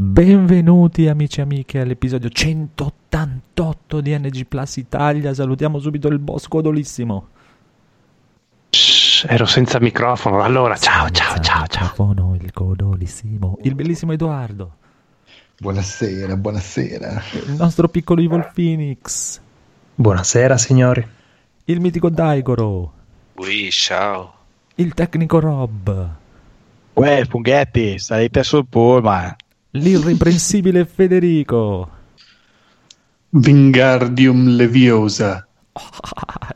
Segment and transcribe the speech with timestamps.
[0.00, 5.34] Benvenuti amici e amiche all'episodio 188 di NG Plus Italia.
[5.34, 7.26] Salutiamo subito il boss godolissimo.
[8.70, 10.40] Shh, ero senza microfono.
[10.40, 11.82] Allora, ciao, ciao, Senza ciao, ciao.
[11.88, 14.70] microfono, il godolissimo, il bellissimo Edoardo,
[15.58, 17.20] Buonasera, buonasera.
[17.46, 19.40] il nostro piccolo Evil Phoenix,
[19.96, 21.04] Buonasera, signori.
[21.64, 22.92] il mitico Daigoro,
[23.38, 24.32] Ui, ciao.
[24.76, 26.08] il tecnico Rob,
[26.92, 29.34] Uè, funghetti, salite sul pullman.
[29.78, 31.90] L'irreprensibile Federico
[33.30, 35.46] Wingardium Leviosa.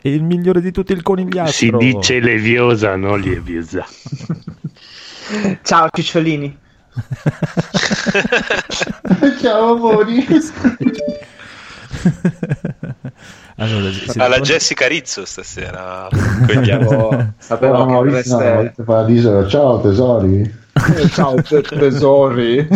[0.01, 1.81] e il migliore di tutti il conigliastro.
[1.81, 3.87] Si dice leviosa, non lieviosa.
[5.63, 6.59] Ciao cicciolini.
[9.41, 10.27] Ciao amori.
[13.57, 14.41] allora, siete Alla?
[14.41, 16.09] Jessica Rizzo stasera.
[16.11, 19.49] Sapevo, sapevo No, che Maurizio, no, Paradiso.
[19.49, 20.41] Ciao tesori.
[20.41, 22.67] Eh, Ciao te- tesori.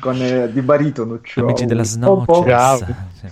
[0.00, 1.20] Con eh, di baritono.
[1.22, 1.44] Ciao.
[1.44, 2.76] amici della Oh, oh.
[2.76, 3.26] Sì.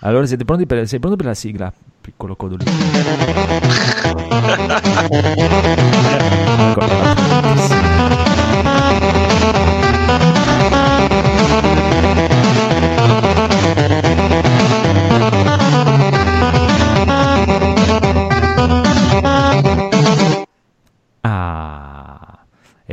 [0.00, 1.72] Allora siete pronti per, sei pronto per la sigla?
[2.00, 2.70] Piccolo codolino.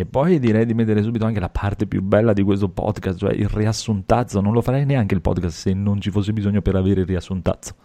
[0.10, 3.48] Poi direi di mettere subito anche la parte più bella di questo podcast, cioè il
[3.48, 4.42] riassuntazzo.
[4.42, 7.76] Non lo farei neanche il podcast se non ci fosse bisogno per avere il riassuntazzo.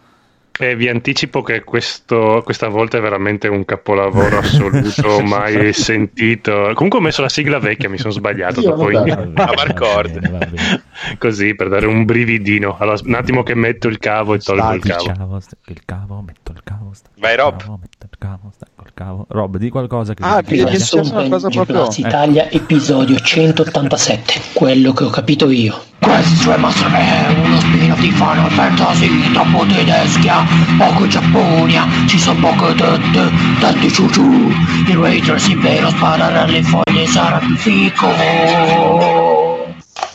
[0.57, 6.71] E vi anticipo che questo, questa volta è veramente un capolavoro assoluto, mai sentito.
[6.73, 8.61] Comunque ho messo la sigla vecchia, mi sono sbagliato.
[8.61, 9.41] Io dopo in- so.
[9.41, 10.83] A bene.
[11.17, 12.77] Così per dare un brividino.
[12.79, 15.03] Allora, un attimo che metto il cavo e tolgo il cavo.
[15.03, 17.59] Cavo, il cavo, metto il cavo, stacco Vai, Rob.
[17.59, 19.25] cavo, metto il cavo, stacco il cavo.
[19.27, 21.97] Rob, di qualcosa che Ah, che- che- che- Adesso successo una cosa NG proprio- Plus
[21.97, 28.11] Italia episodio 187 quello che ho capito io questo è Master è uno spin-off di
[28.11, 30.45] Final Fantasy troppo tedeschia
[30.77, 34.53] poco Giapponia ci sono poche tette tanti ciuciù
[34.87, 38.07] il ray tracing vero sparare alle foglie sarà più fico.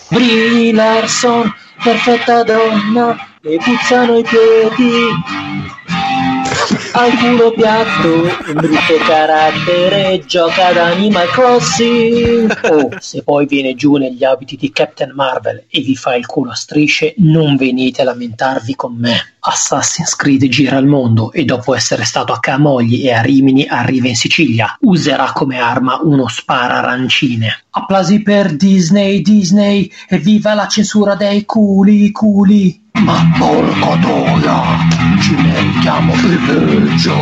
[0.08, 1.52] Brie Larson
[1.82, 5.08] perfetta donna le puzzano i piedi
[6.92, 12.58] al culo piatto, un brutto carattere, gioca ad Animal Crossing.
[12.64, 16.50] Oh, se poi viene giù negli abiti di Captain Marvel e vi fa il culo
[16.50, 19.36] a strisce, non venite a lamentarvi con me.
[19.40, 24.08] Assassin's Creed gira il mondo e dopo essere stato a Camogli e a Rimini arriva
[24.08, 24.76] in Sicilia.
[24.80, 27.64] Userà come arma uno spara arancine.
[27.70, 32.88] Applausi per Disney, Disney, e viva la censura dei culi, culi.
[32.92, 34.62] Ma porco toia,
[35.22, 37.16] ci meritiamo il peggio,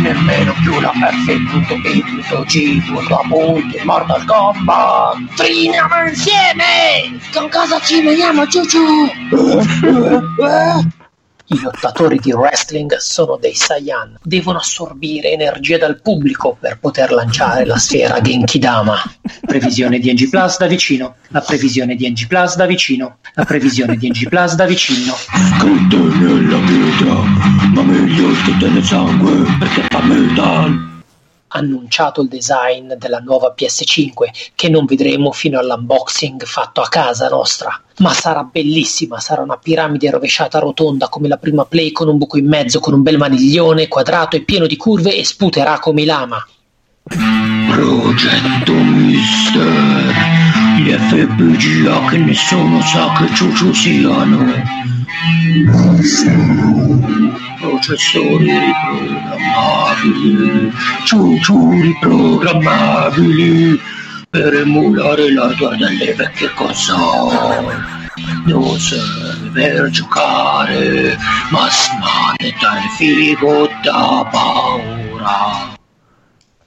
[0.00, 2.82] nemmeno più la F.E.G.
[3.28, 5.34] punti Mortal Kombat.
[5.36, 8.84] Triniamo insieme, con cosa ci vediamo ciuciù?
[11.48, 17.64] I lottatori di wrestling sono dei Saiyan, devono assorbire energia dal pubblico per poter lanciare
[17.64, 19.00] la sfera Genkidama.
[19.42, 23.96] Previsione di NG Plus da vicino, la previsione di NG Plus da vicino, la previsione
[23.96, 25.14] di NG Plus da vicino.
[25.14, 27.14] Scritte nella pietra,
[27.74, 30.94] ma meglio scritte nel sangue, perché fa metal.
[31.46, 37.80] Annunciato il design della nuova PS5 che non vedremo fino all'unboxing fatto a casa nostra.
[37.98, 42.36] Ma sarà bellissima, sarà una piramide rovesciata rotonda come la prima Play con un buco
[42.36, 46.46] in mezzo, con un bel maniglione quadrato e pieno di curve e sputerà come lama.
[47.70, 50.12] Progetto Mister,
[50.76, 54.44] gli FPGA che nessuno sa che ciucciu siano.
[57.60, 60.70] Processori riprogrammabili,
[61.04, 63.80] ciucciu riprogrammabili
[64.30, 67.94] per emulare l'hardware delle vecchie console.
[68.44, 71.16] Non serve per giocare,
[71.50, 75.74] ma smane dal figo da paura.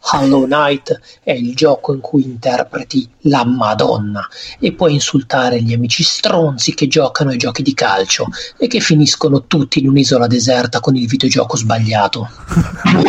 [0.01, 4.25] Hollow Knight è il gioco in cui interpreti la Madonna
[4.59, 9.45] e puoi insultare gli amici stronzi che giocano ai giochi di calcio e che finiscono
[9.45, 12.29] tutti in un'isola deserta con il videogioco sbagliato.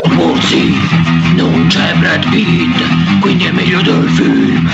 [0.09, 0.75] Morsi,
[1.37, 4.69] non c'è Brad Pitt, quindi è meglio del film.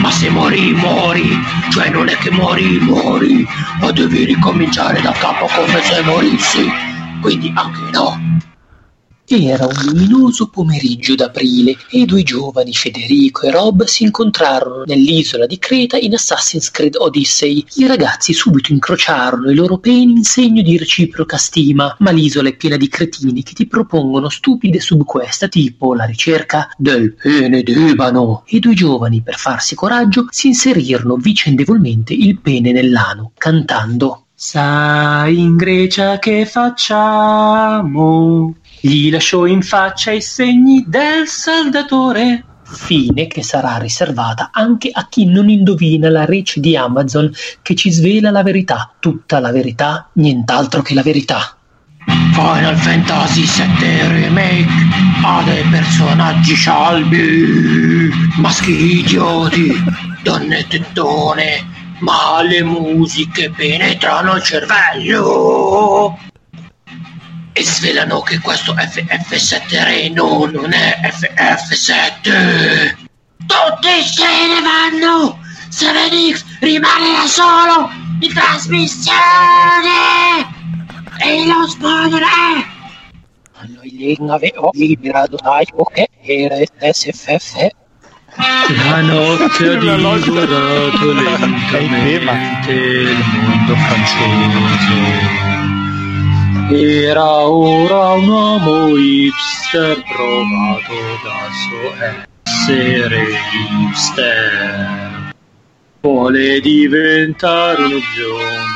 [0.00, 1.30] Ma se muori, muori,
[1.72, 3.46] cioè non è che muori, muori,
[3.80, 6.68] ma devi ricominciare da capo come se morissi.
[7.20, 8.52] Quindi anche no.
[9.26, 15.46] Era un luminoso pomeriggio d'aprile e i due giovani, Federico e Rob, si incontrarono nell'isola
[15.46, 17.64] di Creta in Assassin's Creed Odyssey.
[17.76, 22.54] I ragazzi subito incrociarono i loro peni in segno di reciproca stima, ma l'isola è
[22.54, 28.42] piena di cretini che ti propongono stupide subquest tipo la ricerca del pene d'ebano.
[28.48, 35.56] I due giovani, per farsi coraggio, si inserirono vicendevolmente il pene nell'ano, cantando Sai in
[35.56, 38.02] Grecia che facciamo?
[38.86, 42.44] Gli lasciò in faccia i segni del saldatore.
[42.64, 47.32] Fine che sarà riservata anche a chi non indovina la rece di Amazon
[47.62, 51.56] che ci svela la verità, tutta la verità, nient'altro che la verità.
[52.34, 54.68] Final Fantasy VII Remake.
[55.22, 59.82] Ha dei personaggi scialbi, maschi idioti,
[60.22, 61.66] donne tettone,
[62.00, 66.18] ma le musiche penetrano il cervello
[67.56, 72.96] e svelano che questo FF7 Reno non è FF7.
[73.46, 75.38] Tutti se ne vanno!
[75.70, 79.22] 7X rimane da solo in trasmissione!
[81.18, 82.22] E lo spoiler
[83.68, 86.56] Noi avevo liberato dai che era
[86.92, 87.68] SFF.
[88.84, 95.63] La notte ha divorato lentamente il mondo francese.
[96.70, 101.92] Era ora un uomo hipster provato da suo
[102.42, 105.34] essere hipster.
[106.00, 108.74] Vuole diventare uno zombie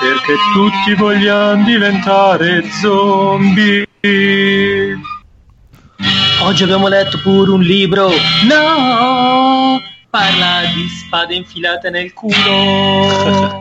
[0.00, 3.86] perché tutti vogliamo diventare zombie.
[6.42, 8.08] Oggi abbiamo letto pure un libro.
[8.48, 9.80] No!
[10.10, 12.32] Parla di spade infilate nel culo.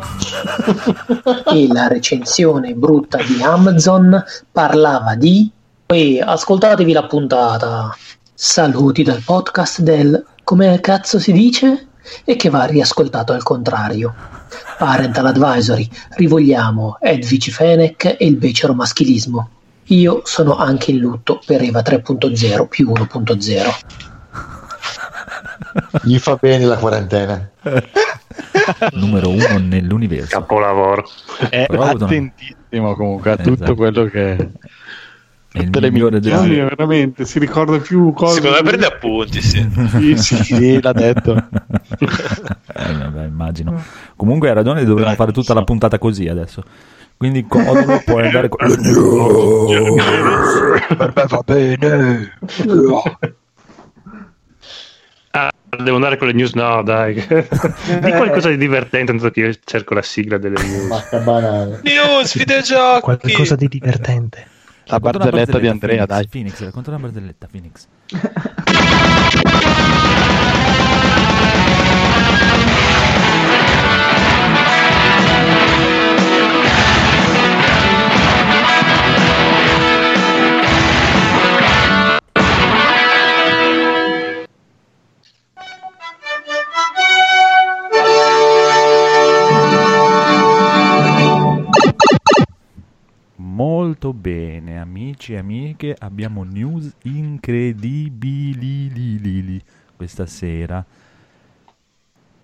[1.51, 5.51] e la recensione brutta di Amazon parlava di.
[5.85, 7.93] E ascoltatevi la puntata.
[8.33, 10.25] Saluti dal podcast del.
[10.45, 11.87] come cazzo si dice?
[12.23, 14.15] E che va riascoltato al contrario.
[14.77, 19.49] Parental Advisory, rivogliamo Edwige Fenech e il becero maschilismo.
[19.87, 24.16] Io sono anche in lutto per Eva 3.0 più 1.0.
[26.03, 27.49] Gli fa bene la quarantena.
[28.93, 30.39] Numero uno nell'universo.
[30.39, 31.07] Capolavoro.
[31.49, 33.55] È avuto- attentissimo comunque a Esatto.
[33.55, 34.49] tutto quello che...
[35.49, 38.35] È il migliore delle- Gianni veramente si ricorda più cose.
[38.35, 39.67] Secondo me prende appunti, sì.
[39.89, 40.43] Sì, sì.
[40.43, 41.35] Sì, l'ha detto.
[42.79, 43.81] Eh, vabbè, immagino.
[44.15, 46.61] Comunque hai ragione, dovremmo fare tutta la puntata così adesso.
[47.17, 48.67] Quindi Codolo puoi andare con...
[50.97, 52.33] per me va bene.
[55.69, 56.53] Devo andare con le news?
[56.53, 57.13] No, dai.
[57.27, 60.87] di qualcosa di divertente, tanto che io cerco la sigla delle news.
[60.87, 61.81] Macca banale.
[61.83, 63.01] News, videogiochi.
[63.01, 64.47] Qualcosa di divertente.
[64.85, 66.27] La una barzelletta di Andrea, Phoenix, dai.
[66.27, 67.87] Phoenix, racconta una barzelletta, Phoenix.
[93.87, 98.51] Molto bene, amici e amiche, abbiamo news incredibili
[99.95, 100.85] questa sera.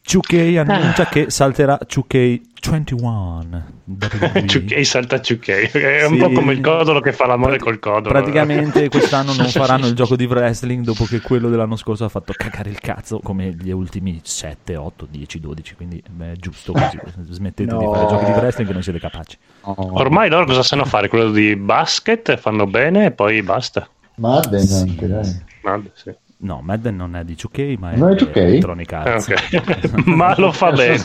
[0.06, 3.62] 2K annuncia che salterà 2K21.
[3.86, 4.48] WWE.
[4.48, 5.68] Ciucchei salta Ciucchei.
[5.68, 6.20] È un Sì.
[6.20, 8.10] po' come il codolo che fa l'amore col codolo.
[8.10, 12.34] Praticamente quest'anno non faranno il gioco di wrestling dopo che quello dell'anno scorso ha fatto
[12.36, 15.76] cagare il cazzo come gli ultimi 7, 8, 10, 12.
[15.76, 16.98] Quindi beh, è giusto così.
[17.30, 17.94] Smettete di No.
[17.94, 19.38] fare giochi di wrestling che non siete capaci.
[19.62, 21.08] Ormai loro cosa sanno fare?
[21.08, 23.88] Quello di basket, fanno bene e poi basta.
[24.16, 25.42] Madden anche, dai.
[25.63, 26.12] Madre, sì.
[26.44, 28.38] No, Madden non è di 2K, ma è Non è di 2K?
[28.38, 29.28] Electronic Eh, Arts.
[29.28, 30.04] ok.
[30.08, 30.98] Ma lo fa bene.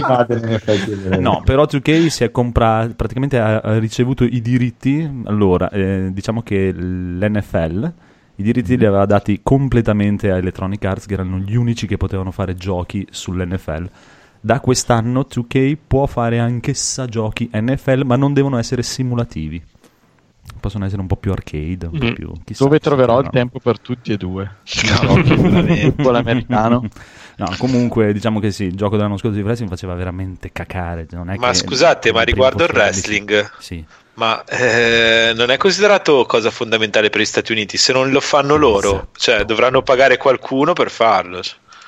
[0.00, 1.18] Madden in effetti.
[1.20, 5.08] No, però 2K si è comprato, praticamente ha, ha ricevuto i diritti.
[5.26, 7.92] Allora, eh, diciamo che l'NFL
[8.36, 12.32] i diritti li aveva dati completamente a Electronic Arts, che erano gli unici che potevano
[12.32, 13.88] fare giochi sull'NFL.
[14.40, 19.62] Da quest'anno 2K può fare anch'essa giochi NFL, ma non devono essere simulativi.
[20.64, 22.12] Possono essere un po' più arcade, un po' Mm.
[22.14, 22.32] più...
[22.42, 24.50] chissà, Dove troverò il tempo per tutti e due?
[24.64, 26.88] Football americano.
[27.36, 31.04] No, comunque diciamo che sì, il gioco dell'anno scorso di wrestling faceva veramente cacare.
[31.10, 33.84] Non è Ma che- scusate, ma riguardo il wrestling, Sì.
[34.14, 37.76] ma eh, non è considerato cosa fondamentale per gli Stati Uniti?
[37.76, 39.08] Se non lo fanno loro, Esatto.
[39.18, 41.40] cioè dovranno pagare qualcuno per farlo.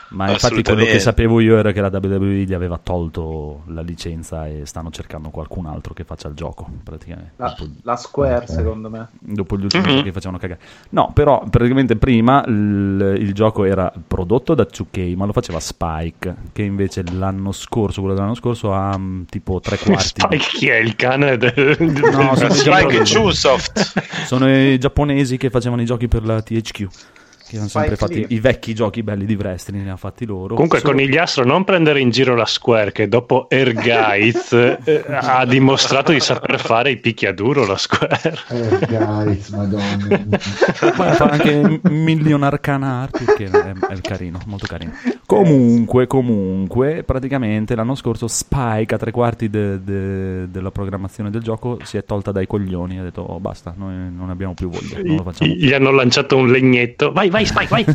[0.09, 4.47] Ma infatti quello che sapevo io era che la WWE gli aveva tolto la licenza
[4.47, 7.33] e stanno cercando qualcun altro che faccia il gioco, praticamente.
[7.37, 8.49] La, Dopo, la Square, Ok.
[8.51, 9.09] secondo me.
[9.19, 9.89] dopo gli ultimi Mhm.
[9.91, 10.61] giochi che facevano cagare.
[10.91, 16.35] No, però praticamente prima il, il gioco era prodotto da 2K, ma lo faceva Spike,
[16.53, 20.21] che invece l'anno scorso, quello dell'anno scorso, ha mm, tipo tre quarti.
[20.21, 23.15] Spike chi è il cane del, No, sono Spike giapponesi.
[23.17, 24.25] Chunsoft.
[24.27, 26.87] Sono i giapponesi che facevano i giochi per la THQ.
[27.49, 28.27] Che hanno sempre Spike Lee.
[28.31, 30.55] i vecchi giochi belli di wrestling, li hanno fatti loro.
[30.55, 34.53] Comunque, Solo- Conigliastro, non prendere in giro la Square, che dopo Ergaiz
[34.85, 38.35] eh, ha dimostrato di saper fare i picchiaduro la Square.
[38.89, 40.19] Guys, madonna.
[40.97, 44.93] Poi fa anche Million Arcana Art che è, è carino, molto carino.
[45.27, 51.79] Comunque, comunque, praticamente l'anno scorso Spike a tre quarti de- de- della programmazione del gioco
[51.83, 52.99] si è tolta dai coglioni.
[52.99, 55.61] Ha detto: "Oh, basta, noi non abbiamo più voglia, non lo facciamo più.
[55.61, 57.13] Gli hanno lanciato un legnetto.
[57.13, 57.85] Vai, vai, Spike, vai.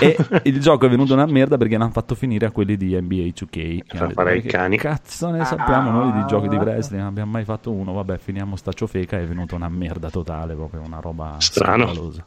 [0.00, 3.28] E il gioco è venuto una merda perché l'hanno fatto finire a quelli di NBA
[3.32, 3.46] 2K.
[3.48, 6.56] che Per hanno detto, fare "Ma i cani." Cazzo ne sappiamo noi di giochi di
[6.56, 6.60] Ah.
[6.60, 7.92] wrestling, non abbiamo mai fatto uno.
[7.92, 9.18] Vabbè, finiamo sta ciofeca.
[9.18, 11.84] È venuta una merda totale, proprio una roba Strano.
[11.86, 12.26] scandalosa.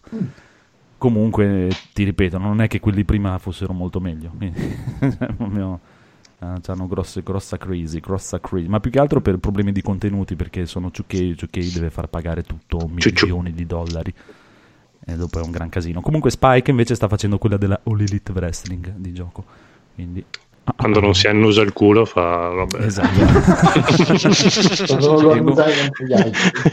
[0.98, 4.32] Comunque, ti ripeto, non è che quelli prima fossero molto meglio.
[5.38, 5.80] Proprio,
[6.40, 8.68] eh, hanno grosse, grossa crisi, grossa crisi.
[8.70, 12.44] Ma più che altro per problemi di contenuti, perché sono 2K, 2K deve far pagare
[12.44, 14.12] tutto milioni di dollari.
[15.10, 16.02] E dopo è un gran casino.
[16.02, 19.44] Comunque Spike invece sta facendo quella della All Elite Wrestling di gioco.
[19.96, 20.24] Quindi...
[20.76, 22.50] Quando non si annusa il culo, fa.
[22.50, 22.82] Vabbè.
[22.82, 23.08] Esatto.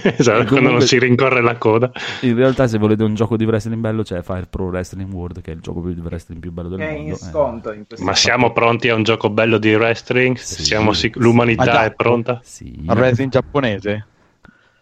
[0.16, 1.92] Esatto, quando non si rincorre la coda.
[2.22, 5.52] In realtà se volete un gioco di wrestling bello c'è Fire Pro Wrestling World che
[5.52, 7.00] è il gioco di wrestling più bello del è mondo.
[7.02, 10.36] in Eh, sconto in questo Ma siamo pronti a un gioco bello di wrestling?
[10.36, 10.64] Sì.
[10.64, 12.40] Siamo sic- l'umanità Ma già- è pronta?
[12.42, 14.06] Sì, Il wrestling giapponese?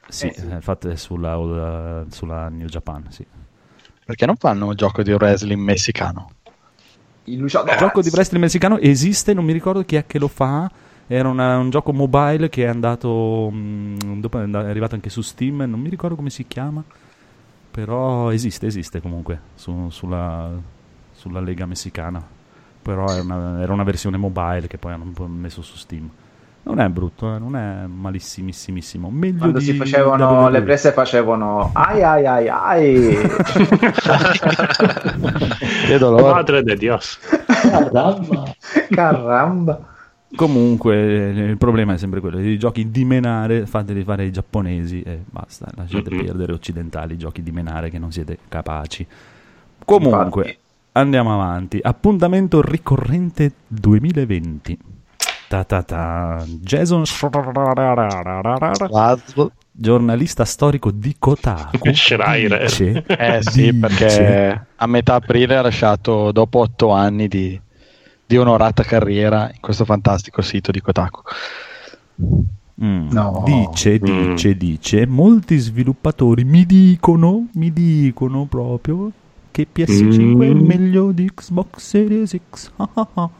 [0.08, 0.46] Sì, Eh, sì.
[0.48, 3.24] eh, infatti è sulla, uh, sulla New Japan, sì.
[4.04, 6.30] Perché non fanno un gioco di wrestling messicano?
[7.24, 10.28] Il Lucio- Il gioco di wrestling messicano esiste, non mi ricordo chi è che lo
[10.28, 10.70] fa.
[11.06, 13.48] Era una- un gioco mobile che è andato.
[13.50, 15.58] mh, dopo è arrivato anche su Steam.
[15.68, 16.82] Non mi ricordo come si chiama.
[17.70, 20.50] Però esiste, esiste comunque su- sulla,
[21.12, 22.22] sulla Lega messicana.
[22.82, 26.08] Però una- era una versione mobile che poi hanno messo su Steam.
[26.64, 29.10] Non è brutto, eh, non è malissimissimissimo.
[29.10, 33.16] Meglio Quando di si facevano le prese facevano ai ai ai ai
[35.86, 36.22] Che dolore.
[36.22, 37.18] Madre de Dios.
[37.46, 38.44] Caramba.
[38.90, 39.80] caramba
[40.34, 40.94] Comunque
[41.34, 45.20] eh, il problema è sempre quello, i giochi di menare fateli fare i giapponesi e
[45.28, 46.24] basta, lasciate Mhm.
[46.24, 49.06] perdere occidentali i giochi di menare che non siete capaci.
[49.84, 50.58] Comunque, Infatti.
[50.92, 51.80] andiamo avanti.
[51.82, 54.78] Appuntamento ricorrente 2020.
[55.52, 56.42] Ta ta ta.
[56.62, 57.04] Jason
[59.70, 62.62] giornalista storico di Kotaku Schreier.
[62.62, 67.60] dice- Eh sì, dice- perché a metà aprile ha lasciato dopo otto anni di,
[68.24, 71.20] di onorata carriera in questo fantastico sito di Kotaku.
[72.82, 73.10] Mm.
[73.10, 73.42] No.
[73.44, 74.30] Dice, Mm.
[74.30, 79.10] dice, dice, molti sviluppatori mi dicono, mi dicono proprio
[79.50, 80.64] che PS5 è Mm.
[80.64, 82.70] meglio di Xbox Series X.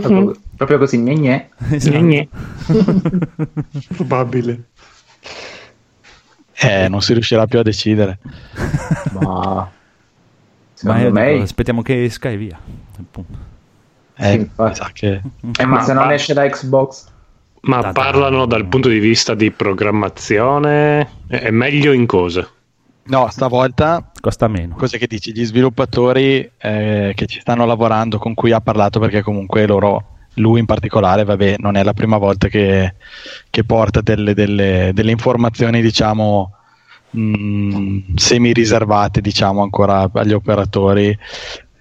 [0.00, 1.48] proprio, proprio così gne gne.
[1.70, 1.98] Esatto.
[1.98, 2.28] Gne.
[3.96, 4.64] Probabile.
[6.60, 8.18] Eh, non si riuscirà più a decidere.
[9.20, 9.70] ma
[10.82, 12.58] Ma secondo io me dico, aspettiamo che esca e via.
[14.16, 15.22] Eh, sa che...
[15.58, 17.06] eh, ma Ma se non esce da Xbox
[17.62, 17.92] Ma Ta-ta.
[17.92, 21.00] parlano dal punto di vista di programmazione?
[21.26, 22.48] È è meglio in cosa?
[23.08, 24.74] No, stavolta Costa meno.
[24.76, 25.32] cosa che dici?
[25.32, 30.60] Gli sviluppatori eh, che ci stanno lavorando, con cui ha parlato, perché comunque loro, lui
[30.60, 32.96] in particolare, vabbè, non è la prima volta che,
[33.48, 36.52] che porta delle, delle- delle informazioni, diciamo,
[37.10, 41.16] mh, semi riservate, diciamo, ancora agli operatori.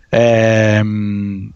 [0.10, 1.52] Ehm,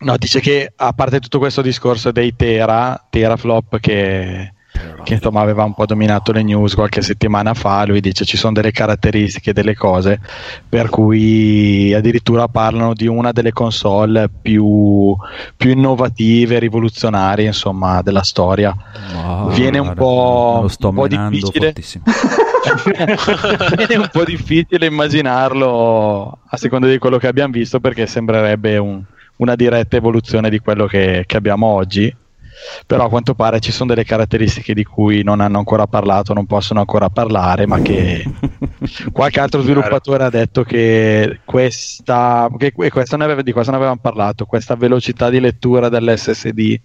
[0.00, 4.52] no, dice che a parte tutto questo discorso dei Tera, Teraflop che
[5.04, 8.52] che insomma aveva un po' dominato le news qualche settimana fa, lui dice ci sono
[8.52, 10.20] delle caratteristiche, delle cose
[10.68, 15.14] per cui addirittura parlano di una delle console più,
[15.56, 18.74] più innovative, rivoluzionarie insomma della storia.
[19.14, 21.72] Wow, Viene un guarda, po'- un po' difficile.
[21.72, 22.66] È
[23.96, 29.02] un po' difficile immaginarlo a seconda di quello che abbiamo visto perché sembrerebbe un-
[29.36, 32.14] una diretta evoluzione di quello che, che abbiamo oggi.
[32.86, 36.46] Però a quanto pare ci sono delle caratteristiche di cui non hanno ancora parlato, non
[36.46, 38.24] possono ancora parlare, ma che
[39.12, 43.98] qualche altro sviluppatore ha detto che questa, che questa ne aveva- di questo ne avevamo
[44.00, 46.80] parlato, questa velocità di lettura dell'SSD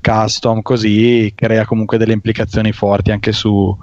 [0.00, 3.76] custom così crea comunque delle implicazioni forti anche su,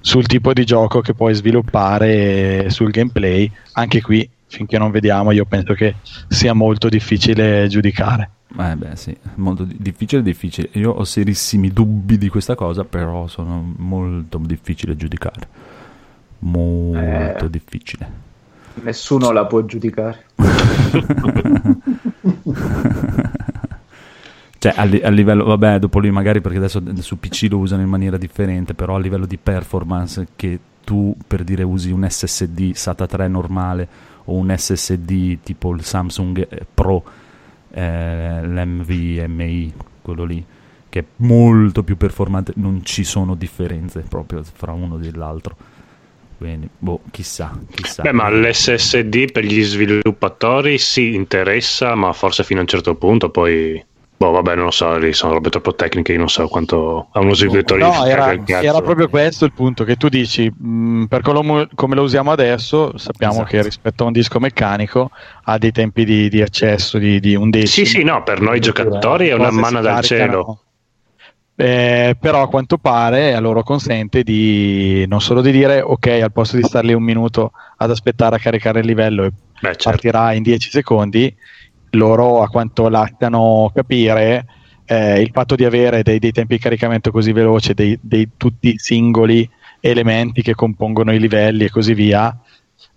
[0.00, 3.50] sul tipo di gioco che puoi sviluppare sul gameplay.
[3.72, 5.94] Anche qui finché non vediamo, io penso che
[6.28, 8.30] sia molto difficile giudicare.
[8.58, 10.70] Eh beh sì, molto di- difficile difficile.
[10.72, 15.48] Io ho serissimi dubbi di questa cosa, però sono molto difficile giudicare.
[16.40, 17.50] Molto Eh.
[17.50, 18.26] difficile.
[18.82, 20.24] Nessuno la può giudicare.
[24.60, 27.82] Cioè, a, li- a livello, vabbè, dopo lì magari perché adesso su PC lo usano
[27.82, 32.72] in maniera differente, però a livello di performance che tu per dire usi un SSD
[32.72, 33.86] SATA 3 normale
[34.28, 37.02] o un SSD tipo il Samsung Pro,
[37.70, 40.44] eh, l'MVMI, quello lì,
[40.88, 45.56] che è molto più performante, non ci sono differenze proprio fra uno e l'altro.
[46.38, 48.02] Quindi, boh, chissà, chissà.
[48.02, 53.30] Beh, ma l'SSD per gli sviluppatori si interessa, ma forse fino a un certo punto,
[53.30, 53.84] poi...
[54.18, 57.20] Boh, vabbè, non lo so, lì sono robe troppo tecniche, io non so quanto a
[57.20, 58.66] uno sviluppatore No, era, cazzo.
[58.66, 62.98] era proprio questo il punto che tu dici, mh, per come, come lo usiamo adesso,
[62.98, 63.48] sappiamo Esatto.
[63.50, 65.12] che rispetto a un disco meccanico
[65.44, 67.86] ha dei tempi di, di accesso di, di un decimo.
[67.86, 70.62] Sì, sì, no, per noi giocatori è una manna dal cielo.
[71.60, 76.30] Eh, però a quanto pare a loro consente di non solo di dire ok al
[76.30, 79.90] posto di star lì un minuto ad aspettare a caricare il livello e Beh, certo.
[79.90, 81.34] partirà in 10 secondi
[81.90, 84.46] loro a quanto lasciano capire
[84.84, 88.78] eh, il fatto di avere dei, dei tempi di caricamento così veloci dei, dei tutti
[88.78, 89.48] singoli
[89.80, 92.36] elementi che compongono i livelli e così via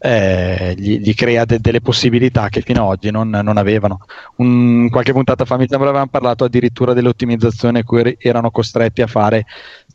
[0.03, 4.00] eh, gli, gli crea de- delle possibilità che fino ad oggi non, non avevano.
[4.38, 9.45] Un- qualche puntata fa mi sembra avevamo parlato addirittura dell'ottimizzazione er- erano costretti a fare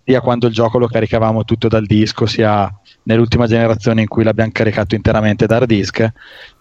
[0.09, 2.73] sia quando il gioco lo caricavamo tutto dal disco, sia
[3.03, 6.09] nell'ultima generazione in cui l'abbiamo caricato interamente da hard disk,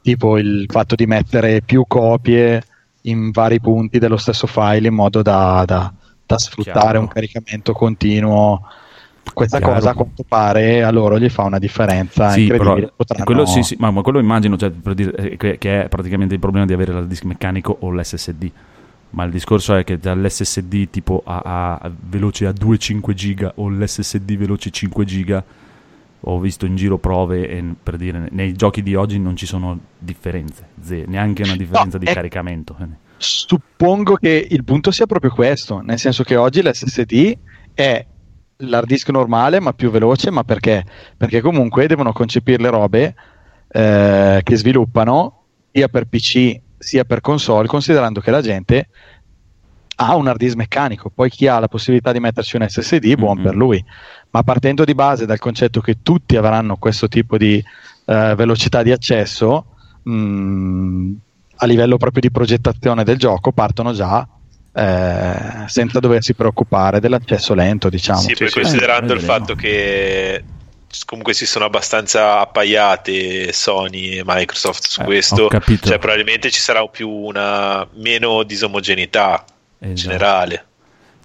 [0.01, 2.63] tipo il fatto di mettere più copie
[3.01, 5.93] in vari punti dello stesso file in modo da, da-
[6.25, 6.99] da sfruttare Chiaro.
[7.01, 8.61] un caricamento continuo.
[9.31, 9.73] Questa Chiaro.
[9.73, 12.73] cosa a quanto pare a loro gli fa una differenza Sì, incredibile.
[12.81, 16.33] però Potranno- quello, sì, sì, ma, quello immagino cioè, dire, eh, che, che è praticamente
[16.33, 18.49] il problema di avere l'hard disk meccanico o l'SSD.
[19.15, 24.35] Ma il discorso è che dall'SSD tipo a, a- veloce a 2-5 giga o l'SSD
[24.35, 25.41] veloce 5 giga
[26.27, 29.79] ho visto in giro prove e per dire nei giochi di oggi non ci sono
[29.97, 32.75] differenze, ze- neanche una differenza di è- caricamento.
[32.81, 32.85] eh.
[33.17, 37.37] Suppongo che il punto sia proprio questo, nel senso che oggi l'SSD
[37.73, 38.05] è
[38.57, 40.83] l'hard disk normale ma più veloce, ma perché?
[41.15, 43.15] Perché comunque devono concepire le robe
[43.69, 48.87] eh, che sviluppano sia per PC sia per console, considerando che la gente
[49.97, 53.37] ha un hard disk meccanico, poi chi ha la possibilità di metterci un SSD, buon
[53.37, 53.43] Mhm.
[53.43, 53.83] per lui,
[54.31, 57.63] ma partendo di base dal concetto che tutti avranno questo tipo di
[58.07, 59.65] eh, velocità di accesso,
[60.03, 61.11] mh,
[61.57, 64.27] a livello proprio di progettazione del gioco partono già
[64.77, 68.19] eh, senza doversi preoccupare dell'accesso lento, diciamo.
[68.19, 70.43] Sì, poi considerando Eh, il fatto che
[71.05, 76.85] comunque si sono abbastanza appaiate Sony e Microsoft su Eh, questo, cioè probabilmente ci sarà
[76.87, 79.43] più una meno disomogeneità
[79.79, 79.93] Esatto.
[79.93, 80.65] generale.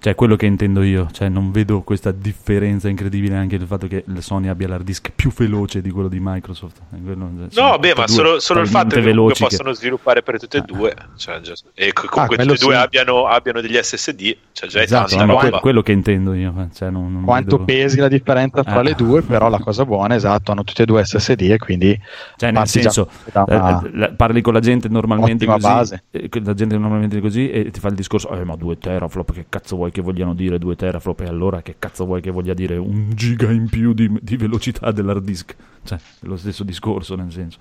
[0.03, 4.03] Cioè, quello che intendo io, cioè non vedo questa differenza incredibile anche del fatto che
[4.07, 6.81] la Sony abbia l'hard disk più veloce di quello di Microsoft.
[6.95, 9.49] Eh, quello- sono No, beh, ma due solo, solo il fatto che comunque veloci che-
[9.49, 10.63] possono sviluppare per tutte e Ah.
[10.65, 12.81] due, cioè, già- e co- comunque quello tutte e due sì.
[12.81, 15.49] abbiano, abbiano degli SSD, cioè già è Esatto, tanta no, roba.
[15.51, 16.51] que- quello che intendo io.
[16.57, 18.81] eh, Cioè, non, non Quanto vedo- pesi la differenza tra Ah.
[18.81, 21.95] le due, però la cosa buona, esatto, hanno tutte e due SSD e quindi
[22.37, 26.03] Cioè, nel senso, una- eh, parli con la gente normalmente così, base.
[26.09, 29.45] eh, la gente normalmente così e ti fa il discorso, eh, ma 2 teraflop, che
[29.47, 31.21] cazzo vuoi che vogliano dire 2 teraflop?
[31.21, 34.91] E allora che cazzo vuoi che voglia dire un giga in più di, di velocità
[34.91, 35.55] dell'hard disk?
[35.83, 37.57] Cioè, è lo stesso discorso, nel senso.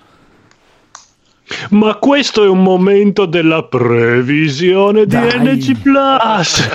[1.71, 5.57] Ma questo è un momento della previsione di Dai.
[5.57, 6.69] NG Plus.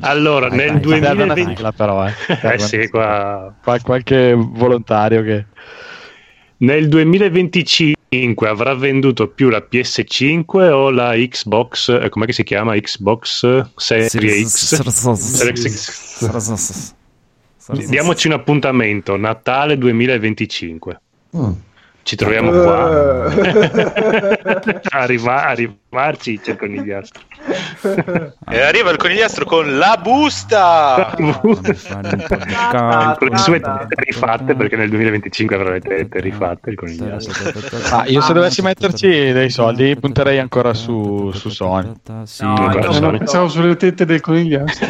[0.00, 2.12] allora, Dai, nel dai, serve una 2020 sigla però, eh.
[2.42, 5.46] Eh sì, qua qual- qualche volontario che
[6.64, 12.74] nel 2025 avrà venduto più la PS5 o la Xbox, eh, com'è che si chiama?
[12.74, 14.82] Xbox Serie X.
[17.88, 21.00] Diamoci un appuntamento, Natale 2025.
[21.36, 21.52] Mm.
[22.04, 23.32] Ci troviamo qua.
[24.90, 27.22] Arriva, arrivarci c'è il conigliastro.
[28.50, 31.14] E arriva il conigliastro con la busta!
[31.16, 31.34] Di
[32.72, 36.76] Ah, Con le sue ah, tette rifatte, perché nel 2025 avrà le tette rifatte il
[36.76, 37.52] conigliastro.
[37.90, 41.90] Ah, io se dovessi metterci dei soldi punterei ancora su, su Sony.
[42.24, 44.86] Sì, No, Eh, sono- no, pensavo sulle tette del conigliastro.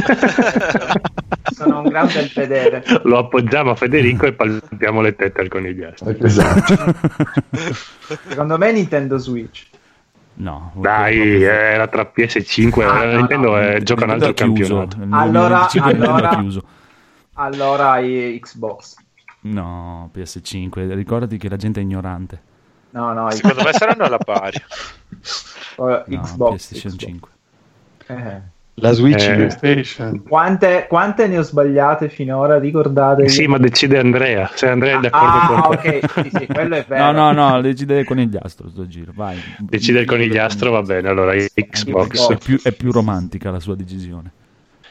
[1.52, 2.82] Sono un gran bel vedere.
[3.04, 6.10] Lo appoggiamo a Federico e palpiamo le tette al conigliastro.
[6.18, 6.94] Esatto.
[8.28, 9.66] Secondo me Nintendo Switch.
[10.36, 13.58] No, Dai, era tra PS5 e Ah, no, Nintendo no.
[13.60, 14.96] è, gioca un altro campionato.
[15.10, 16.62] Allora- allora- chiuso.
[17.34, 18.96] Allora i Xbox.
[19.42, 22.40] No, PS5, ricordati che la gente è ignorante.
[22.90, 24.56] No, no, Secondo me saranno alla pari.
[25.76, 26.48] oh, No, Xbox.
[26.68, 27.04] PlayStation Xbox.
[27.04, 27.30] 5.
[28.06, 28.40] Eh.
[28.78, 30.22] La Switch Eh, PlayStation.
[30.24, 32.58] Quante, quante ne ho sbagliate finora?
[32.58, 33.28] Ricordate?
[33.28, 34.50] Sì, ma decide Andrea.
[34.52, 36.00] Se Andrea è d'accordo ah, con te.
[36.02, 37.12] ok, sì, sì, quello è vero.
[37.12, 39.38] No, no, no, decide il conigliastro sto giro, vai.
[39.60, 41.08] Decide il conigliastro, va bene.
[41.08, 42.30] Allora, Xbox.
[42.30, 44.32] È più, è più romantica la sua decisione.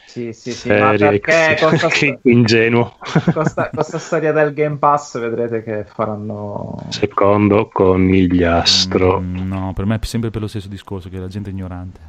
[0.06, 1.60] Sì, sì, sì, ma Serie perché X.
[1.60, 2.96] con sta, Che ingenuo.
[3.32, 6.86] con sta- con sta storia del Game Pass vedrete che faranno...
[6.88, 9.20] Secondo conigliastro.
[9.20, 12.00] Mm, no, per me è sempre per lo stesso discorso che la gente è ignorante.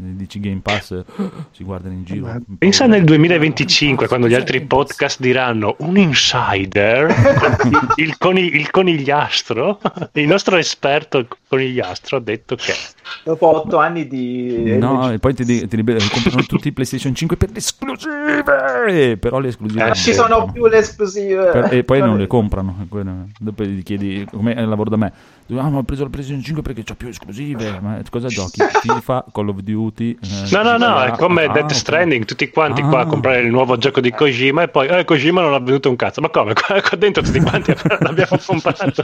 [0.00, 1.04] Dici Game Pass, eh,
[1.50, 2.40] si guardano in giro.
[2.56, 7.12] Pensa nel 2025 quando gli altri podcast diranno un insider,
[7.96, 9.80] il, coni- il conigliastro,
[10.12, 12.74] il nostro esperto conigliastro ha detto che
[13.24, 14.76] Dopo otto anni di...
[14.78, 19.38] No, e poi ti, ti liber- comprano tutti i PlayStation 5 per le esclusive, però
[19.38, 21.50] le esclusive Eh, non ci sono più le esclusive.
[21.50, 22.86] per- e poi non le comprano.
[23.38, 25.12] Dopo gli chiedi come è il lavoro da me.
[25.56, 27.78] Ah, ma ho preso la PlayStation 5 perché c'ho più esclusive.
[27.80, 28.60] Ma cosa giochi?
[28.82, 30.10] FIFA, Call of Duty.
[30.20, 31.72] eh, No, no, no, è come Ah, Death.
[31.72, 33.02] Stranding, tutti quanti qua Ah.
[33.02, 35.96] a comprare il nuovo gioco di Kojima e poi eh, Kojima non ha venduto un
[35.96, 36.20] cazzo.
[36.20, 36.52] Ma come?
[36.54, 39.02] Qua, qua dentro tutti quanti l'abbiamo comprato.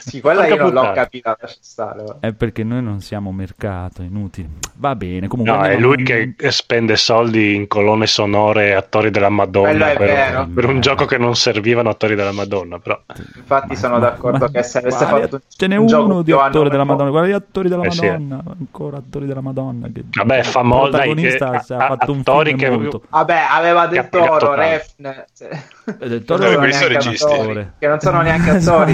[0.00, 2.02] Sì, quella io Porca non l'ho capita, lascia stare.
[2.04, 2.16] va.
[2.20, 4.48] È perché noi non siamo mercato, inutili.
[4.74, 5.54] Va bene, comunque.
[5.56, 10.06] No, è lui che spende soldi in colonne sonore attori della Quello Madonna è per,
[10.06, 10.48] vero.
[10.54, 13.00] per un gioco che non servivano attori della Madonna, però
[13.36, 16.44] Infatti sono d'accordo Ma- che se avesse fatto ce n'è un uno di più a
[16.44, 17.10] attore nome della proprio- Madonna.
[17.10, 18.10] Guarda gli attori della Eh sì, eh.
[18.18, 18.42] Madonna.
[18.58, 19.88] Ancora attori della Madonna.
[19.92, 22.70] Che vabbè, fa mo- il dai, che- si è a- fatto un attori film che-
[22.70, 23.02] molto.
[23.08, 24.70] Vabbè, aveva del Capiga Toro, totale.
[24.70, 28.92] Refn, Eh, del che Toro non attori, che non sono neanche attori,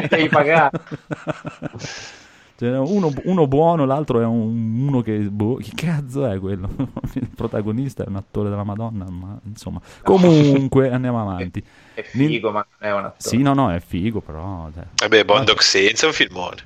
[0.00, 0.80] li devi pagare.
[2.54, 5.18] Ce n'è uno, uno buono, l'altro è un- uno che.
[5.18, 6.68] Boh, chi cazzo è quello?
[7.14, 9.04] Il protagonista è un attore della Madonna.
[9.10, 11.64] Ma insomma, comunque andiamo avanti.
[11.94, 13.14] È figo, ma non è un attore.
[13.18, 14.68] Sì, no, no, è figo, però.
[14.72, 16.56] cioè, Vabbè, Bondog senza è un filmone.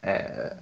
[0.00, 0.52] Eh,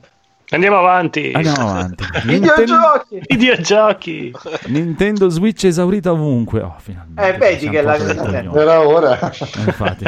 [0.51, 1.33] andiamo avanti.
[1.35, 2.05] Andiamo avanti.
[2.25, 3.21] Ninten- Videogiochi!
[3.27, 4.33] Videogiochi.
[4.69, 6.63] Nintendo Switch esaurita ovunque.
[6.63, 7.35] Oh, finalmente.
[7.35, 7.97] Eh, vedi che la-.
[7.97, 9.19] Era ora.
[9.19, 10.05] Eh, infatti.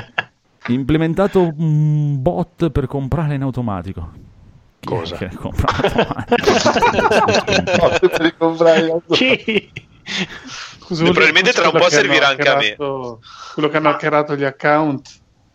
[0.73, 4.11] Implementato un bot per comprare in automatico.
[4.81, 5.17] Chi Cosa?
[5.17, 7.99] che compra in automatico?
[8.09, 9.15] Per ricomprare l'auto.
[9.15, 9.71] Chi?
[10.79, 12.73] Scusa, Probabilmente tra un po' servirà anche a me.
[12.73, 13.21] hackerato-
[13.55, 15.09] Quello che hanno hackerato gli account.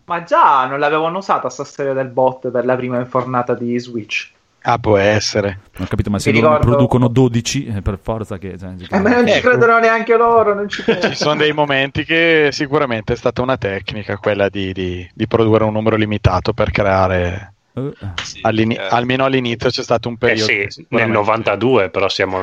[0.05, 4.31] Ma già non l'avevano usata sta storia del bot per la prima infornata di Switch.
[4.65, 5.59] Ah, può essere.
[5.73, 8.57] Non ho capito, ma se Mi loro ne producono 12, eh, per forza che...
[8.57, 9.49] cioè, Eh, ma non ci Ecco.
[9.49, 11.13] credono neanche loro, non ci Ci credo.
[11.15, 15.73] sono dei momenti che sicuramente è stata una tecnica quella di, di- di produrre un
[15.73, 17.53] numero limitato per creare.
[17.75, 17.91] Eh,
[18.23, 18.87] Sì, all'ini- eh.
[18.89, 20.43] almeno all'inizio c'è stato un Eh periodo.
[20.43, 22.39] sì, che nel sicuramente- 92 però siamo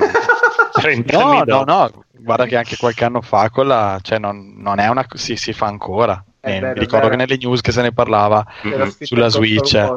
[0.72, 4.54] 30 No, anni no, no, guarda che anche qualche anno fa con la, cioè non,
[4.58, 6.22] non è una, si, si fa ancora.
[6.42, 7.10] Eh, vero, ricordo vero.
[7.10, 8.90] che nelle news che se ne parlava, Mhm.
[8.90, 9.94] scritto sulla Switch.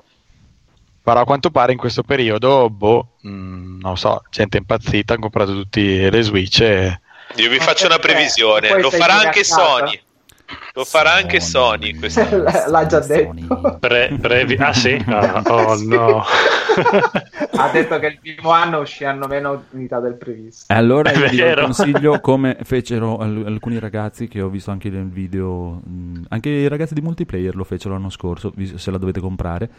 [1.03, 5.53] Però a quanto pare in questo periodo, boh, mh, non so, gente impazzita, hanno comprato
[5.53, 6.99] tutti le Switch e...
[7.35, 8.79] Io vi faccio una previsione.
[8.79, 9.43] Lo farà anche?
[9.43, 9.99] Sony.
[10.75, 11.95] Lo farà anche Sony.
[11.97, 12.21] questo.
[12.67, 13.41] L'ha già Sony.
[13.41, 13.77] detto.
[13.79, 15.03] Pre- previ- ah sì?
[15.07, 16.23] Ah, oh no.
[17.57, 20.71] ha detto che il primo anno usciranno meno unità del previsto.
[20.71, 24.89] E allora È io vi consiglio come fecero al- alcuni ragazzi che ho visto anche
[24.89, 29.19] nel video, mh, anche i ragazzi di multiplayer lo fecero l'anno scorso, se la dovete
[29.19, 29.69] comprare,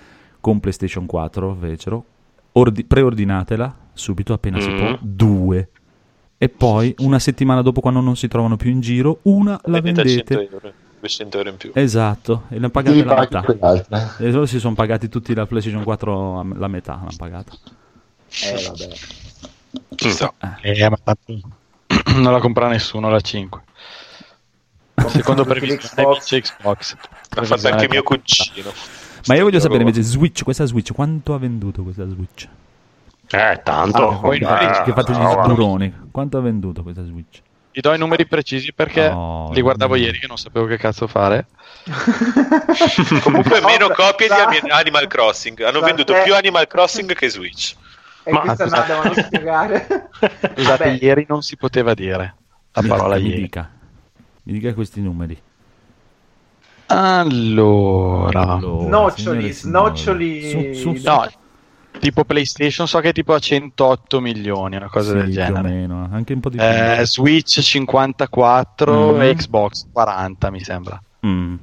[0.45, 2.05] con PlayStation 4 fecero,
[2.53, 4.77] ordi- preordinatela subito appena si Mm.
[4.79, 5.69] può, due.
[6.37, 10.03] E poi una settimana dopo quando non si trovano più in giro, una la Vendete
[10.03, 10.55] a 100 vendete.
[10.57, 11.71] euro, 200 euro in più.
[11.73, 14.17] Esatto, e pagate Devi la metà.
[14.19, 17.53] E loro si sono pagati tutti la PlayStation 4 a- la metà, l'hanno pagata.
[18.43, 18.89] Eh, vabbè.
[19.95, 20.35] Ci sta.
[20.61, 21.41] Eh, ma tanto
[22.21, 23.63] non la compra nessuno la 5.
[25.09, 26.97] Secondo previsione vince Xbox.
[27.31, 28.71] L'ha fatto anche mio cugino.
[29.27, 32.49] Ma io voglio sapere invece Switch, questa Switch, quanto ha venduto questa Switch?
[33.31, 34.09] Eh, tanto.
[34.11, 35.93] Ah, poi Eh, che fate gli no, sburoni.
[36.11, 37.41] Quanto ha venduto questa Switch?
[37.73, 40.01] Ti do i numeri precisi perché No, li guardavo no.
[40.01, 41.47] ieri che non sapevo che cazzo fare.
[43.23, 44.29] Comunque meno Vabbè, copie
[44.61, 45.61] di Animal Crossing.
[45.63, 47.75] Hanno sa- venduto più Animal Crossing che Switch.
[48.23, 49.87] E Ma- questo non la devono spiegare.
[50.21, 52.35] Scusate, Vabbè, ieri non si poteva dire
[52.73, 53.41] la parola mi ieri.
[53.43, 53.71] dica.
[54.45, 55.41] Mi dica questi numeri.
[56.87, 60.42] Allora, Allora, Noccioli, snoccioli.
[60.42, 60.75] signori.
[60.75, 61.31] Su- su- no,
[61.99, 65.68] tipo PlayStation so che è tipo a 108 milioni, una cosa sì, del più genere.
[65.68, 66.66] meno, anche un po' di più.
[66.66, 69.20] Eh, Switch 54 Mm.
[69.23, 71.01] e Xbox 40 mi sembra.
[71.27, 71.55] Mm.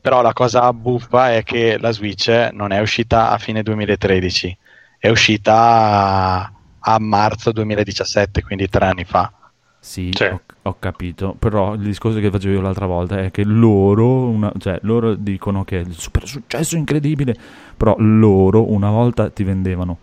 [0.00, 4.56] Però la cosa buffa è che la Switch non è uscita a fine 2013,
[4.98, 9.30] è uscita a, a marzo 2017, quindi tre anni fa.
[9.78, 10.38] Sì, Cioè.
[10.62, 14.78] Ho, capito, però il discorso che facevo io l'altra volta è che loro, una- cioè,
[14.82, 17.34] loro dicono che è il super successo incredibile,
[17.76, 19.96] però loro una volta ti vendevano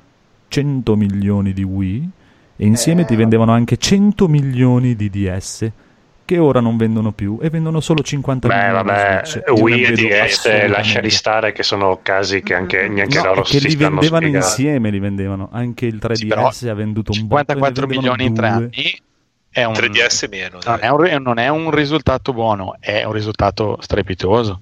[0.47, 2.09] 100 milioni di Wii
[2.55, 3.05] e insieme Eh.
[3.05, 5.71] ti vendevano anche 100 milioni di DS
[6.25, 9.47] che ora non vendono più e vendono solo 50 Beh, milioni vabbè, di Switch.
[9.47, 13.59] Io Wii e DS lasciali stare che sono casi che anche neanche No, loro che
[13.59, 14.37] si li vendevano spiegando.
[14.37, 15.47] insieme, li vendevano.
[15.51, 18.69] Anche il 3DS però ha venduto un botto, ne 54 vendevano milioni in tre anni
[19.49, 20.59] è un, 3DS meno.
[20.65, 24.61] non, è un, non è un risultato buono, è un risultato strepitoso.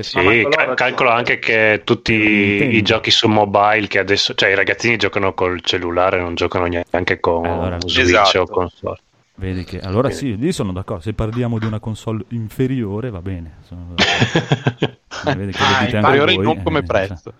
[0.00, 2.76] Sì, loro calcolo anche che tutti Nintendo.
[2.76, 7.18] i giochi su mobile che adesso, cioè i ragazzini giocano col cellulare, non giocano neanche
[7.18, 8.40] con Allora, Switch esatto.
[8.42, 8.98] o console.
[9.34, 11.02] Vedi che allora sì, lì sono d'accordo.
[11.02, 13.56] Se parliamo di una console inferiore, va bene.
[13.66, 13.94] Sono.
[13.96, 17.32] Eh, vedi che Ah, Inferiore voi, non eh, come cioè, prezzo.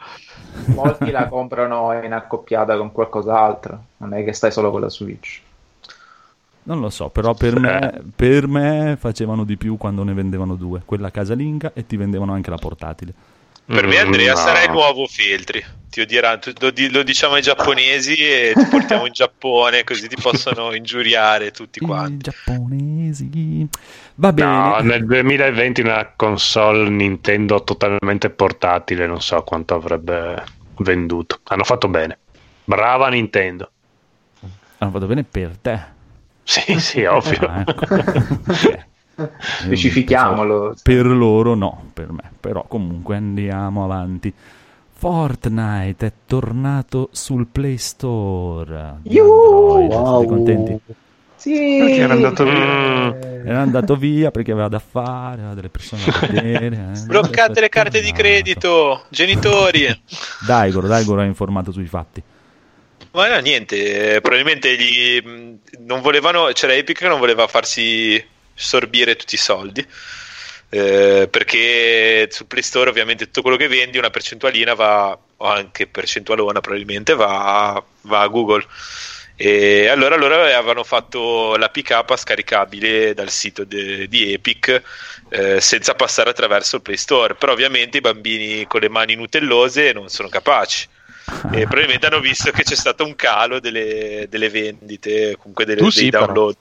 [0.65, 3.85] Molti la comprano in accoppiata con qualcos'altro.
[3.99, 5.41] Non è che stai solo con la Switch.
[6.63, 10.83] Non lo so, però per me, per me facevano di più quando ne vendevano due,
[10.85, 13.13] quella casalinga e ti vendevano anche la portatile.
[13.65, 14.39] Per me, Andrea, no.
[14.39, 15.65] sarà il nuovo Feltri.
[15.89, 20.75] Ti odieranno, lo, lo diciamo ai giapponesi e ti portiamo in Giappone, così ti possono
[20.75, 22.31] ingiuriare tutti I quanti.
[22.31, 23.69] giapponesi.
[24.17, 24.51] Va bene.
[24.51, 30.43] No, nel 2020 una console Nintendo totalmente portatile, non so quanto avrebbe
[30.79, 31.39] venduto.
[31.45, 32.19] Hanno fatto bene.
[32.65, 33.71] Brava Nintendo.
[34.79, 35.99] Hanno fatto bene per te.
[36.51, 37.47] Sì, sì, ovvio.
[37.47, 37.85] Ah, ecco.
[39.39, 40.75] Specifichiamolo.
[40.83, 42.33] Per loro no, per me.
[42.41, 44.33] Però comunque andiamo avanti.
[44.93, 48.97] Fortnite è tornato sul Play Store.
[49.05, 49.87] Yuhu!
[49.87, 50.27] Wow.
[50.27, 50.79] contenti?
[51.37, 51.53] Sì.
[51.79, 52.53] Perché era andato via?
[53.15, 56.93] Mm, Era andato via perché aveva da fare, aveva delle persone da vedere.
[56.95, 57.01] eh.
[57.07, 60.03] Bloccate Adesso è le carte di credito, genitori.
[60.47, 62.23] Daigoro, Daigoro ha informato sui fatti.
[63.13, 65.21] Ma no, niente, eh, probabilmente gli,
[65.81, 69.85] non volevano, c'era Epic che non voleva farsi sorbire tutti i soldi.
[70.71, 75.87] eh, perché sul Play Store ovviamente tutto quello che vendi una percentualina va o anche
[75.89, 78.67] percentualona probabilmente va, va a Google
[79.37, 84.83] e allora loro avevano fatto la pick scaricabile dal sito de- di Epic
[85.31, 89.93] eh, senza passare attraverso il Play Store però ovviamente i bambini con le mani nutellose
[89.93, 90.87] non sono capaci
[91.53, 95.85] e probabilmente hanno visto che c'è stato un calo delle, delle vendite, comunque delle, Tu
[95.85, 96.27] dei sì, però.
[96.27, 96.57] download.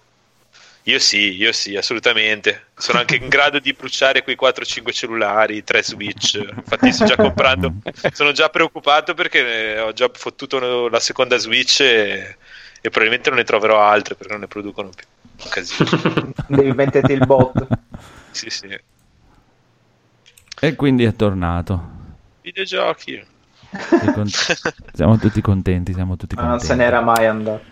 [0.83, 2.67] Io sì, io sì, assolutamente.
[2.75, 6.35] Sono anche in grado di bruciare quei 4-5 cellulari, 3 Switch.
[6.35, 7.73] Infatti sto già comprando.
[8.11, 12.37] Sono già preoccupato perché eh, ho già fottuto la seconda Switch e,
[12.81, 15.05] e probabilmente non ne troverò altre perché non ne producono più.
[15.49, 16.33] Casino.
[16.47, 17.67] Devi metterti il bot.
[18.31, 18.79] sì, sì.
[20.61, 21.97] E quindi è tornato.
[22.41, 23.23] Videogiochi.
[24.93, 26.65] Siamo tutti contenti, siamo tutti Ma non contenti.
[26.67, 27.65] se n'era mai andato.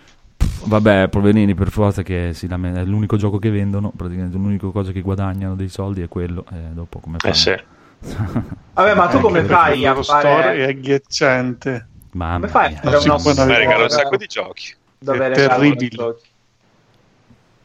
[0.65, 5.01] Vabbè, poverini, per forza che lamen- è l'unico gioco che vendono, praticamente l'unica cosa che
[5.01, 6.45] guadagnano dei soldi è quello.
[6.51, 7.33] E dopo come fanno?
[7.33, 7.55] eh sì.
[8.73, 10.53] Vabbè, ma tu come fai a fare...
[10.55, 11.88] è agghiacciante.
[12.12, 14.75] Mamma Come fai a fare Sì, Ma regala un sacco di giochi.
[14.97, 16.15] dove È terribile.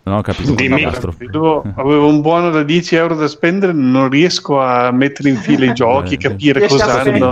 [0.04, 0.52] Non ho capito.
[0.54, 0.84] Dimmi.
[1.16, 5.64] Vedo- avevo un buono da 10 euro da spendere, non riesco a mettere in fila
[5.64, 7.30] i giochi, Eh, capire cosa hanno,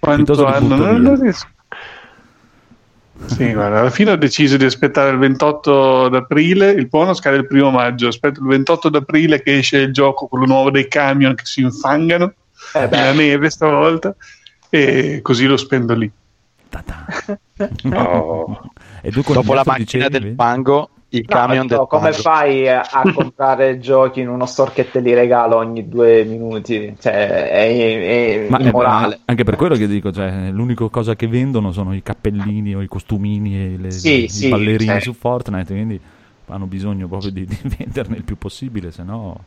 [0.00, 0.76] quanto hanno.
[0.76, 1.46] Non, non riesco.
[3.26, 7.46] Sì, guarda, alla fine ho deciso di aspettare il 28 d'aprile, il buono scade il
[7.46, 11.44] primo maggio, aspetto il 28 d'aprile che esce il gioco, quello nuovo dei camion che
[11.44, 12.32] si infangano
[12.74, 14.14] Eh nella neve stavolta
[14.70, 16.10] e così lo spendo lì.
[17.92, 18.60] Oh.
[19.02, 20.34] E tu Dopo la macchina dicevi, del vedi?
[21.10, 22.22] Il no, camion no, del come fango.
[22.22, 26.96] fai a comprare giochi in uno store che te li regala ogni due minuti?
[26.98, 27.12] Cioè,
[27.50, 29.20] è, è Ma è- immorale.
[29.26, 32.88] anche per quello che dico, cioè, l'unica cosa che vendono sono i cappellini o i
[32.88, 35.00] costumini e le, Sì, i sì, ballerini cioè.
[35.00, 36.00] su Fortnite, quindi
[36.46, 39.44] hanno bisogno proprio di, di venderne il più possibile, se no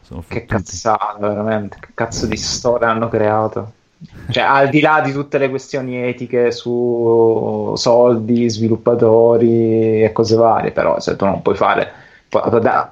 [0.00, 0.46] sono Che fottuti.
[0.46, 1.78] cazzata, veramente.
[1.80, 3.77] Che cazzo di store hanno creato?
[4.30, 10.70] Cioè, al di là di tutte le questioni etiche su soldi, sviluppatori e cose varie,
[10.70, 11.90] però se tu non puoi fare.
[12.28, 12.40] po-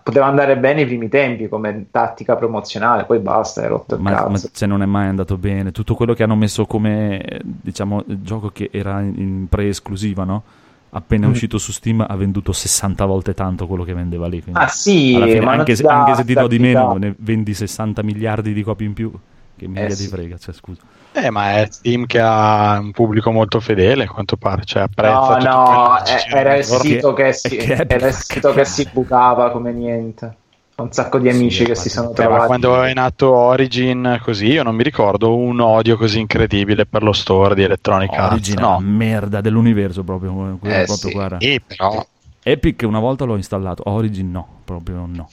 [0.02, 4.10] Poteva andare bene i primi tempi come tattica promozionale, poi basta, hai rotto il Ma,
[4.10, 4.48] ma cazzo.
[4.52, 8.70] se non è mai andato bene, tutto quello che hanno messo come diciamo gioco che
[8.72, 10.42] era in pre-esclusiva, no?
[10.90, 11.30] Appena Mm.
[11.30, 14.40] uscito su Steam ha venduto 60 volte tanto quello che vendeva lì.
[14.40, 17.52] quindi Ah sì, fine, ma anche, se, anche se ti do di meno, ne vendi
[17.52, 19.12] 60 miliardi di copie in più.
[19.56, 20.08] Che mica Eh, ti sì.
[20.08, 20.80] frega, cioè, scusa.
[21.12, 25.38] Eh, ma è Steam che ha un pubblico molto fedele, a quanto pare, cioè apprezza
[25.38, 28.86] No, no, eh, era il sito Che- che si, che era il sito che si
[28.92, 30.36] bucava come niente.
[30.76, 32.46] Un sacco di amici Sì, che si sono Eh, ma trovati.
[32.48, 37.14] quando è nato Origin così, io non mi ricordo un odio così incredibile per lo
[37.14, 38.50] store di Electronic Arts.
[38.50, 40.58] No, merda dell'universo proprio.
[40.60, 41.12] quello Eh, proprio sì.
[41.12, 41.38] guarda.
[41.40, 42.06] sì, però
[42.42, 45.28] Epic una volta l'ho installato, Origin no, proprio no.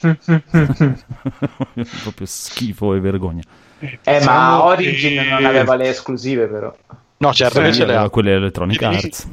[2.02, 3.42] proprio schifo e vergogna.
[3.80, 6.74] Eh, Diciamo ma Origin che- non aveva le esclusive, però.
[7.16, 7.96] No, certo che Sì, ce le ha.
[7.96, 8.84] aveva quelle Electronic Sì.
[8.84, 9.28] Arts.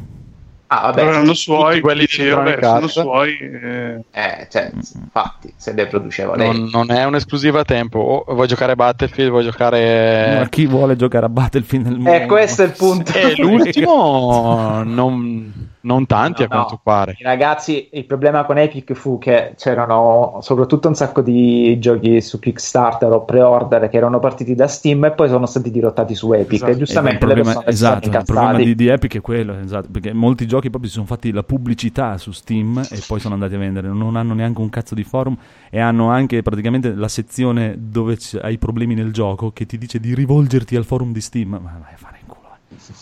[0.74, 0.96] Ah, vabbè.
[0.96, 3.38] Però erano suoi, quelli di vabbè, sono suoi.
[3.40, 6.48] eh, Eh, cioè, infatti, se le produceva lei.
[6.48, 8.24] Non, non è un'esclusiva a tempo.
[8.26, 10.38] O vuoi giocare Battlefield, vuoi giocare.
[10.40, 12.12] Ma chi vuole giocare a Battlefield nel mondo?
[12.24, 13.12] Eh, questo è il punto.
[13.14, 16.82] Eh, l'ultimo non, non tanti No, a quanto no.
[16.84, 17.16] pare.
[17.22, 23.12] Ragazzi, il problema con Epic fu che c'erano soprattutto un sacco di giochi su Kickstarter
[23.12, 26.54] o pre-order che erano partiti da Steam e poi sono stati dirottati su Epic.
[26.54, 26.72] Esatto.
[26.72, 29.22] E giustamente il le problema, persone si sono esatto, il problema di, di Epic è
[29.22, 33.20] quello, esatto, perché molti giochi proprio si sono fatti la pubblicità su Steam e poi
[33.20, 35.38] sono andati a vendere, non hanno neanche un cazzo di forum
[35.70, 40.00] e hanno anche praticamente la sezione dove c- hai problemi nel gioco che ti dice
[40.00, 42.21] di rivolgerti al forum di Steam, ma vai a fare.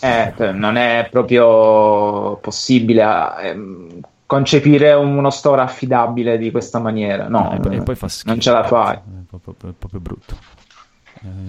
[0.00, 0.32] Eh.
[0.36, 3.04] Eh, non è proprio possibile
[3.42, 7.28] ehm, concepire uno store affidabile di questa maniera.
[7.28, 8.28] No, e, poi, eh, e poi fa schifo.
[8.28, 8.94] non ce la fai.
[8.94, 10.36] È proprio, è proprio brutto.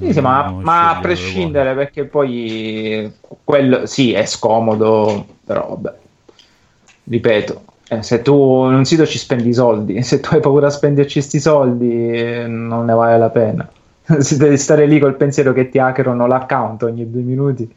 [0.01, 5.93] Eh, Sì, ma, dobbiamo ma a prescindere, perché poi quello sì è scomodo, però vabbè,
[7.05, 8.33] ripeto, eh, se tu
[8.67, 12.11] in un sito ci spendi i soldi, se tu hai paura a spenderci questi soldi,
[12.11, 13.69] eh, non ne vale la pena.
[14.19, 17.71] Se devi stare lì col pensiero che ti hackerano l'account ogni due minuti.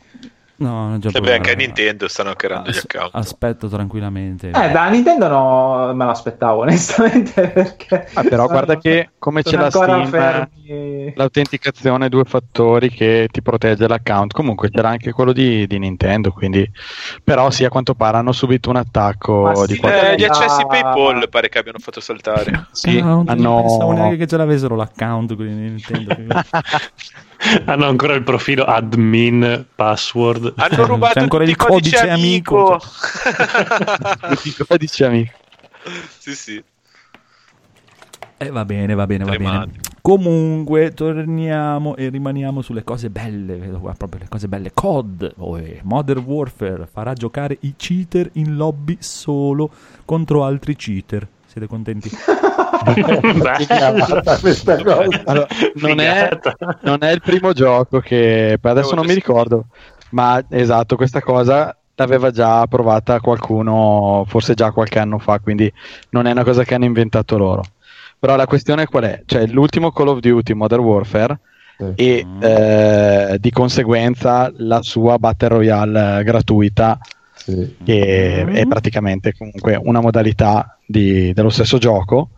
[0.65, 3.11] No, non già E beh, anche a Nintendo stanno hackerando gli As- account.
[3.15, 4.49] Aspetto tranquillamente.
[4.49, 8.09] Eh, da Nintendo no, me l'aspettavo onestamente perché...
[8.15, 11.13] Ah, però sono- guarda che come c'è la Steam, fermi.
[11.17, 16.67] l'autenticazione due fattori che ti protegge l'account, comunque c'era anche quello di, di Nintendo, quindi
[17.23, 20.13] però sì, a quanto pare hanno subito un attacco Ma di sì, qualche...
[20.13, 20.29] Eh, gli Ah.
[20.29, 22.69] accessi PayPal pare che abbiano fatto saltare.
[22.73, 23.61] Sì, Ah, non hanno...
[23.61, 26.17] pensavo neanche che ce l'avessero l'account quindi Nintendo.
[27.67, 30.55] Hanno ancora il profilo admin password.
[30.57, 32.81] Hanno rubato C'è ancora il codice amico.
[34.29, 35.33] Tutti i codici amici.
[36.19, 36.65] sì, sì.
[38.37, 39.45] Eh, va bene, va bene, va bene.
[39.45, 39.81] Tremante.
[40.01, 44.71] Comunque, torniamo e rimaniamo sulle cose belle, vedo qua proprio le cose belle.
[44.75, 49.71] COD, oh, eh, Modern Warfare, farà giocare i cheater in lobby solo
[50.05, 51.27] contro altri cheater.
[51.55, 52.11] Siete contenti?
[55.25, 56.29] Allora, non, è,
[56.83, 59.67] non è il primo gioco che poi adesso non mi ricordo,
[60.11, 65.73] ma esatto, questa cosa l'aveva già provata qualcuno, forse già qualche anno fa, quindi
[66.11, 67.63] non è una cosa che hanno inventato loro.
[68.19, 69.23] Però la questione qual è?
[69.25, 71.39] Cioè, l'ultimo Call of Duty Modern Warfare
[71.79, 71.93] Sì.
[71.95, 76.99] e eh, di conseguenza la sua Battle Royale eh, gratuita
[77.45, 77.77] Sì.
[77.85, 82.31] che è praticamente comunque una modalità di- dello stesso gioco.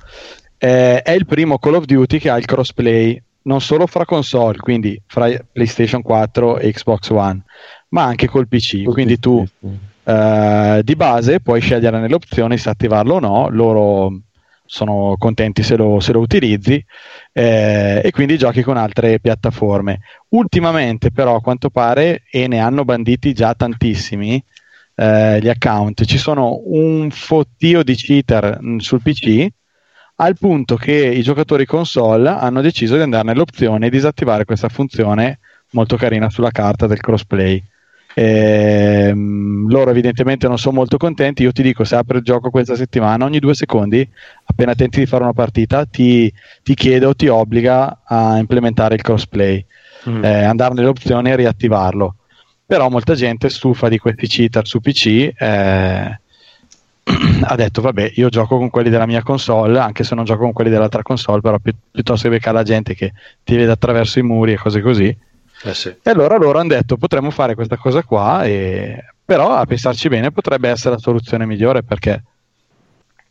[0.58, 4.58] Eh, è il primo Call of Duty che ha il crossplay non solo fra console,
[4.58, 7.42] quindi fra PlayStation 4 e Xbox One,
[7.90, 8.82] ma anche col PC.
[8.84, 9.78] quindi tu Sì, sì.
[10.10, 14.22] eh, di base puoi scegliere nelle opzioni se attivarlo o no, loro
[14.68, 16.84] sono contenti se lo, se lo utilizzi
[17.32, 20.00] eh, e quindi giochi con altre piattaforme.
[20.30, 24.42] Ultimamente però a quanto pare, e ne hanno banditi già tantissimi
[24.96, 29.46] eh, gli account, ci sono un fottio di cheater mh, sul PC
[30.16, 35.38] al punto che i giocatori console hanno deciso di andare nell'opzione e disattivare questa funzione
[35.72, 37.62] molto carina sulla carta del crossplay.
[38.14, 41.42] Ehm, loro evidentemente non sono molto contenti.
[41.42, 44.08] Io ti dico: se apri il gioco questa settimana, ogni due secondi,
[44.44, 46.32] appena tenti di fare una partita, ti,
[46.62, 49.64] ti chiede o ti obbliga a implementare il crossplay,
[50.08, 50.24] Mm.
[50.24, 52.16] eh, andare nelle opzioni e riattivarlo.
[52.66, 55.32] Però molta gente stufa di questi cheater su PC.
[55.36, 56.20] eh,
[57.44, 60.52] ha detto vabbè io gioco con quelli della mia console anche se non gioco con
[60.52, 63.12] quelli dell'altra console però pi- piuttosto che beccare la gente che
[63.44, 65.16] ti vede attraverso i muri e cose così
[65.62, 65.88] Eh sì.
[66.02, 69.04] e allora loro hanno detto potremmo fare questa cosa qua, e...
[69.24, 72.24] però a pensarci bene potrebbe essere la soluzione migliore perché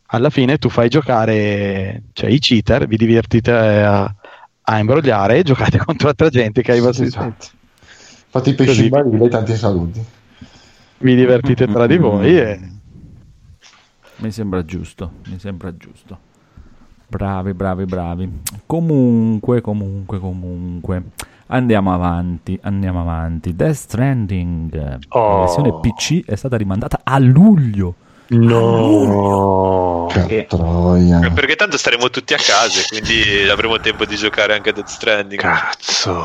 [0.08, 4.04] alla fine tu fai giocare cioè, i cheater, vi divertite a,
[4.62, 7.48] a imbrogliare e giocate contro altra gente che ha i vostri Esatto.
[8.36, 10.04] Fate i pesci in barile, tanti saluti.
[10.98, 12.60] vi divertite tra di voi e
[14.17, 16.19] Mi sembra giusto, mi sembra giusto.
[17.08, 18.41] Bravi, bravi, bravi.
[18.65, 21.04] Comunque, comunque, comunque.
[21.48, 23.56] Andiamo avanti, andiamo avanti.
[23.56, 25.30] Death Stranding, Oh.
[25.30, 27.95] la versione PC è stata rimandata a luglio.
[28.27, 30.07] No.
[30.27, 31.31] Che troia.
[31.33, 35.39] Perché tanto staremo tutti a casa quindi avremo tempo di giocare anche a Death Stranding.
[35.39, 36.23] Cazzo.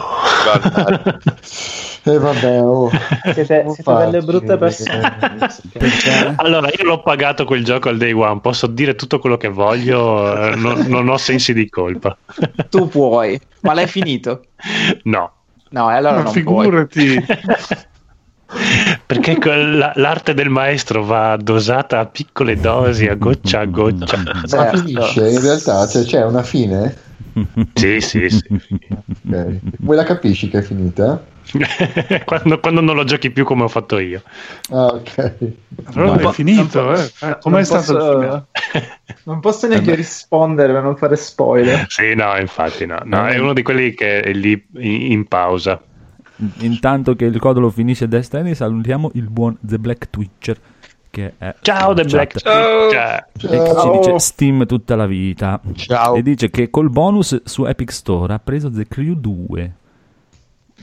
[2.02, 2.90] E vabbè, oh.
[3.34, 6.34] Siete, siete delle brutte eh, persone.
[6.36, 10.34] Allora, io l'ho pagato quel gioco al day one, posso dire tutto quello che voglio,
[10.34, 12.16] eh, non, non ho sensi di colpa.
[12.70, 14.44] Tu puoi, ma l'hai finito?
[15.02, 15.32] No.
[15.72, 17.24] No, allora Ma non puoi.
[19.06, 24.16] Perché quella- l'arte del maestro va dosata a piccole dosi, a goccia a goccia.
[24.56, 27.08] Ma finisce in realtà, cioè c'è una fine?
[27.74, 28.44] Sì, sì, sì.
[28.50, 29.56] Ok.
[29.78, 31.22] Voi la capisci che è finita?
[32.26, 34.22] quando, quando non lo giochi più come ho fatto io.
[34.70, 35.14] Ah, ok.
[35.92, 37.28] Però Non è finito, non po- eh.
[37.28, 38.44] Eh, Com'è non stato il posso- finale?
[39.24, 41.86] Non posso neanche rispondere per non fare spoiler.
[41.88, 43.00] Sì, no, infatti no.
[43.04, 45.80] No, è uno di quelli che è lì in pausa.
[46.58, 50.58] Intanto che il codolo finisce Death Stranding, salutiamo il buon The Black Twitcher.
[51.10, 53.28] Che è Ciao, The Black chat.
[53.32, 53.60] Twitcher.
[53.60, 55.60] E che ci dice Steam tutta la vita.
[55.74, 56.14] Ciao.
[56.14, 59.72] E dice che col bonus su Epic Store ha preso The Crew 2.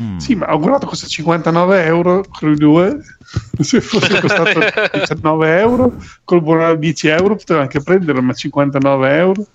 [0.01, 0.17] Mm.
[0.17, 2.99] Sì, ma ho guardato costa 59 euro, Crew 2.
[3.59, 4.59] Se fosse costato
[4.93, 9.45] 19 euro, col buono 10 euro potevo anche prenderlo, ma 59 euro.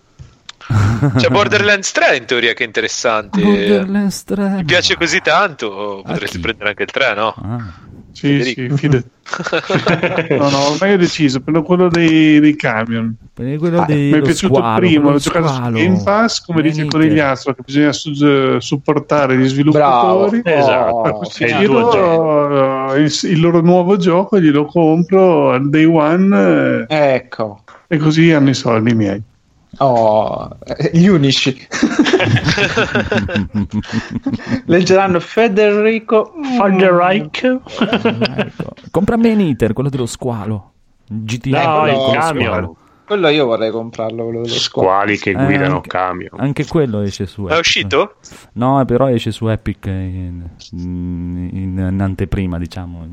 [1.17, 3.41] C'è Borderlands 3 in teoria che è interessante.
[3.43, 4.49] Borderlands 3.
[4.51, 6.43] Mi piace così tanto, potresti chi?
[6.43, 7.35] prendere anche il 3, no?
[7.43, 7.91] Ah.
[8.13, 8.77] Sì, Federico.
[8.77, 9.11] sì, fidati.
[10.37, 13.17] No, no, ormai ho deciso, prendo quello dei, dei camion.
[13.33, 15.71] Per quello Ah, dei- mi è piaciuto squalo, il primo, quello l'ho giocato su.
[15.71, 16.99] Game Pass, come dice Veramente.
[17.09, 20.43] Conigliastro, che bisogna su- supportare gli sviluppatori.
[20.43, 20.59] Bravo.
[20.61, 21.01] Esatto.
[21.01, 25.85] A questo È il giro, eh, il, il loro nuovo gioco glielo compro al day
[25.85, 27.63] one eh, Ecco.
[27.89, 29.23] e così hanno i soldi miei.
[29.79, 31.57] Oh, eh, gli unici.
[34.66, 36.33] Leggeranno Federico.
[36.59, 37.62] Federico.
[38.37, 38.73] Ecco.
[38.91, 40.73] Compra Man Eater, quello dello squalo.
[41.07, 41.64] GTA.
[41.64, 42.75] No, quello- il camion.
[43.05, 44.25] Quello io vorrei comprarlo.
[44.25, 46.31] Quello dello Squali che Eh, guidano anche- camion.
[46.41, 47.55] Anche quello esce su Epic.
[47.57, 48.14] È uscito?
[48.55, 51.51] No, però esce su Epic in, in-
[51.91, 53.07] in anteprima, diciamo.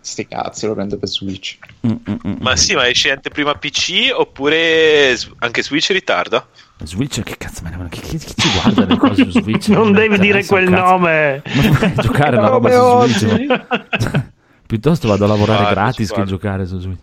[0.00, 1.58] Sti cazzi, lo prendo per Switch.
[1.86, 2.34] Mm, mm, mm.
[2.40, 6.46] Ma sì, ma esce anteprima PC oppure anche Switch ritarda?
[6.84, 9.68] Switch, che cazzo me ne chi, chi, chi ci guarda le cose su Switch?
[9.74, 10.82] Non devi Cazzo, dire quel cazzo.
[10.82, 11.42] nome.
[11.54, 13.46] Ma vai a giocare una roba su Switch.
[13.48, 14.26] ma-
[14.66, 17.00] Piuttosto vado a lavorare Guarda, gratis che giocare su Switch.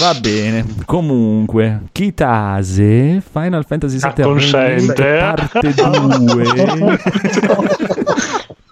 [0.00, 5.16] Va bene, comunque, Kitase, Final Fantasy VII Acconsente.
[5.20, 5.74] parte
[6.18, 6.98] 2.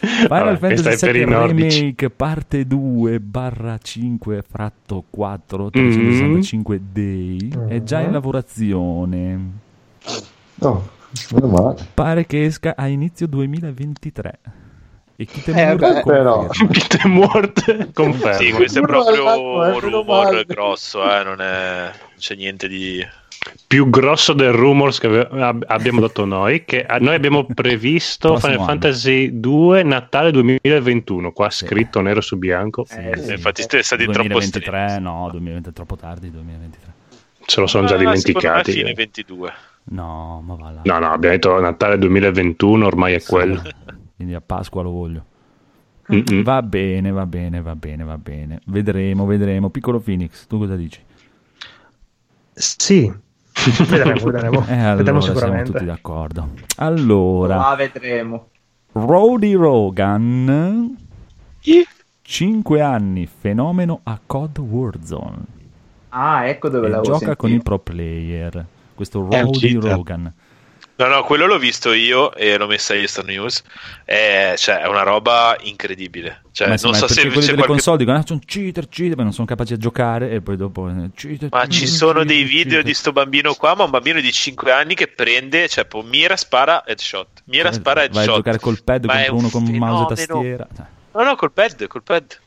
[0.00, 1.24] Final Vabbè, Fantasy VII.
[1.24, 5.68] Remake parte 2 barra 5 fratto 4 Mm.
[5.68, 9.40] 365 day è già in lavorazione.
[10.60, 10.88] Oh,
[11.32, 11.86] meno male.
[11.94, 14.38] Pare che esca a inizio 2023.
[15.16, 16.46] E chi te Eh, beh, però.
[16.46, 18.36] Pete Muort conferma.
[18.38, 23.06] Sì, questo è proprio un rumor grosso, eh, non, è, non c'è niente di...
[23.66, 28.56] più grosso del rumors che ab- abbiamo dato noi che a- noi abbiamo previsto Final
[28.56, 28.66] anno.
[28.66, 34.84] Fantasy 2 Natale 2021 qua scritto nero su bianco Eh, infatti siete stati troppo 2023,
[34.88, 35.02] stretti.
[35.02, 36.92] no, 2020 è troppo tardi, 2023.
[37.46, 39.52] ce lo sono già Ah, me dimenticati fine 22.
[39.84, 40.80] No, ma va là.
[40.84, 43.62] no no abbiamo detto Natale 2021 ormai è quello
[44.20, 45.24] Quindi a Pasqua lo voglio.
[46.12, 46.42] Mm-mm.
[46.42, 48.60] Va bene, va bene, va bene, va bene.
[48.66, 49.70] Vedremo, vedremo.
[49.70, 51.00] Piccolo Phoenix, tu cosa dici?
[52.52, 53.10] Sì,
[53.88, 54.64] vedremo, vedremo.
[54.68, 55.72] Eh, allora vedremo siamo sicuramente.
[55.72, 56.48] tutti d'accordo.
[56.76, 58.46] Allora, La vedremo.
[58.92, 60.96] Rody Rogan,
[62.22, 65.38] 5 anni, fenomeno a COD Warzone.
[66.10, 67.70] Ah, ecco dove E l'avevo gioca con i sentito.
[67.76, 68.66] pro player.
[68.94, 69.74] Questo Rody.
[69.74, 70.32] Rogan.
[71.00, 73.62] No, no, quello l'ho visto io e l'ho messa a Star News.
[74.04, 76.42] È, cioè, è una roba incredibile.
[76.52, 77.66] Cioè, Ma non so se quelli delle qualche...
[77.66, 80.88] console dicono ah, sono cheater, cheater, ma non sono capaci a giocare e poi dopo
[80.88, 82.84] eh, cheater, Ma cheater, ci sono dei video cheater.
[82.84, 86.36] di sto bambino qua, ma un bambino di 5 anni che prende, cioè, po- mira,
[86.36, 87.44] spara, headshot.
[87.44, 88.34] Mira, spara, Vai a headshot.
[88.36, 90.56] giocare col pad Ma contro un uno con mouse e fenomeno.
[90.56, 90.68] tastiera.
[90.76, 92.38] Cioè, No, no, col pad, col pad.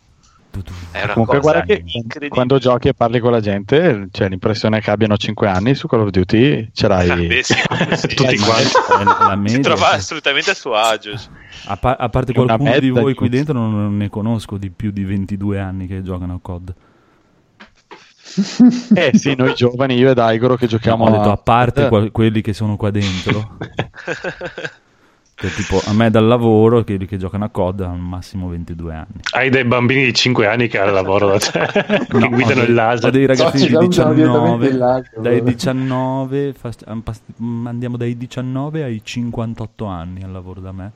[0.91, 1.83] È una Comunque, cosa guarda che
[2.29, 6.01] quando giochi e parli con la gente, c'è l'impressione che abbiano 5 anni su Call
[6.01, 7.09] of Duty, ce l'hai.
[7.09, 7.53] Ah, beh, sì,
[7.95, 8.07] sì.
[8.15, 8.71] Tutti quanti.
[8.87, 9.95] La Si media, trova sì.
[9.95, 11.19] assolutamente a suo agio.
[11.65, 15.03] a, pa- a parte qualcuno di voi qui dentro non, ne conosco di più di
[15.03, 16.73] 22 anni che giocano a COD
[18.95, 22.11] Eh sì, noi giovani, io ed Aigoro che giochiamo ho detto a parte Eh, qual-
[22.11, 23.57] quelli che sono qua dentro
[25.49, 29.19] che tipo a me dal lavoro quelli che giocano a COD hanno massimo 22 anni
[29.33, 31.51] hai dei bambini di 5 anni che al lavoro da te
[32.07, 34.67] che No, guidano ho il dei- laser ho dei ragazzi ci di salutano direttamente 19
[34.69, 35.21] in lacrime.
[35.23, 37.21] dai 19 fast- pas-
[37.65, 40.91] andiamo dai 19 ai 58 anni al lavoro da me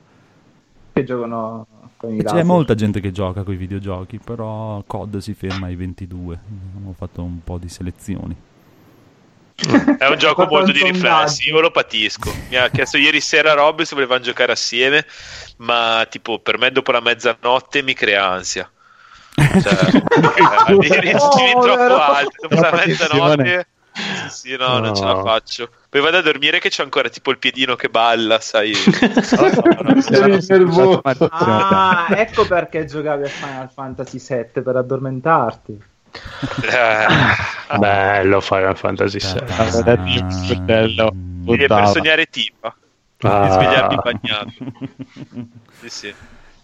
[0.94, 1.66] Che giocano
[1.98, 2.44] con i c'è laser.
[2.44, 6.38] molta gente che gioca con i videogiochi, però COD si ferma ai 22.
[6.76, 8.36] Abbiamo fatto un po' di selezioni.
[9.98, 12.32] È un gioco molto di riflessi, io lo patisco.
[12.48, 15.04] Mi ha chiesto ieri sera Rob se volevamo giocare assieme,
[15.58, 18.70] ma tipo per me dopo la mezzanotte mi crea ansia.
[19.34, 20.02] Cioè,
[20.68, 23.66] eh, i ritmi Oh, troppo alti, dopo la mezzanotte
[24.28, 25.70] Sì, no, non ce la faccio.
[25.88, 28.72] Poi vado a dormire che c'è ancora tipo il piedino che balla, sai.
[31.30, 35.82] Ah, ecco perché giocavi a Final Fantasy VII per addormentarti.
[36.62, 40.60] Eh, bello Final Fantasy VII.
[40.60, 41.14] Bello.
[41.46, 42.74] È per sognare tipa.
[43.20, 43.46] Ah.
[43.46, 44.52] Di svegliarmi bagnato.
[45.80, 46.14] Sì, sì.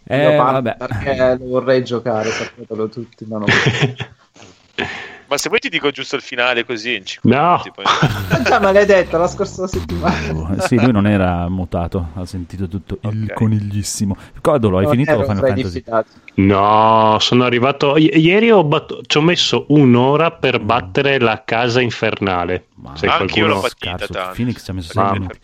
[0.07, 0.77] Eh, Io vabbè.
[0.77, 3.47] perché lo vorrei giocare, sapetelo tutti, ma non
[5.27, 7.43] Ma se vuoi ti dico giusto il finale così in 5 No.
[7.51, 7.71] minuti.
[7.75, 7.85] Poi...
[8.45, 10.33] Già maledetto, la scorsa settimana.
[10.33, 13.35] Oh, Sì, lui non era mutato, ha sentito tutto il Ok.
[13.35, 14.17] coniglissimo.
[14.41, 15.63] Codolo, hai Non finito Final Fantasy?
[15.63, 16.09] diffidati.
[16.35, 17.97] No, sono arrivato.
[17.97, 22.67] i- Ieri ho batto- ci ho messo un'ora per battere la casa infernale.
[22.77, 24.13] Ma Se l'ho qualcuno- fatica Scarso.
[24.13, 24.33] tanto.
[24.35, 25.15] Phoenix ci ha messo 6 Mamma.
[25.19, 25.39] minuti.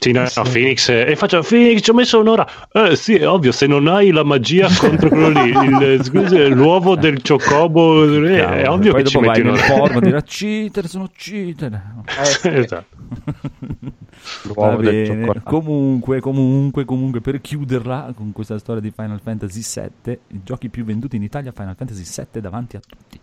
[0.00, 0.88] Sì, no, no, Phoenix.
[0.88, 2.46] eh, E faccio Phoenix, ci ho messo un'ora.
[2.72, 6.96] Eh sì, è ovvio, se non hai la magia contro quello lì, il, scusa, l'uovo
[6.96, 9.62] del ciocobo, eh, è ovvio poi che ci metti un'ora.
[9.62, 11.74] porno a dire cheater, sono cheater.
[12.06, 12.48] Eh, sì.
[12.48, 12.96] esatto.
[14.54, 15.40] Va L'uovo del cioccolato.
[15.44, 20.84] Comunque, comunque, comunque, per chiuderla con questa storia di Final Fantasy VII, i giochi più
[20.84, 23.20] venduti in Italia, Final Fantasy VII davanti a tutti.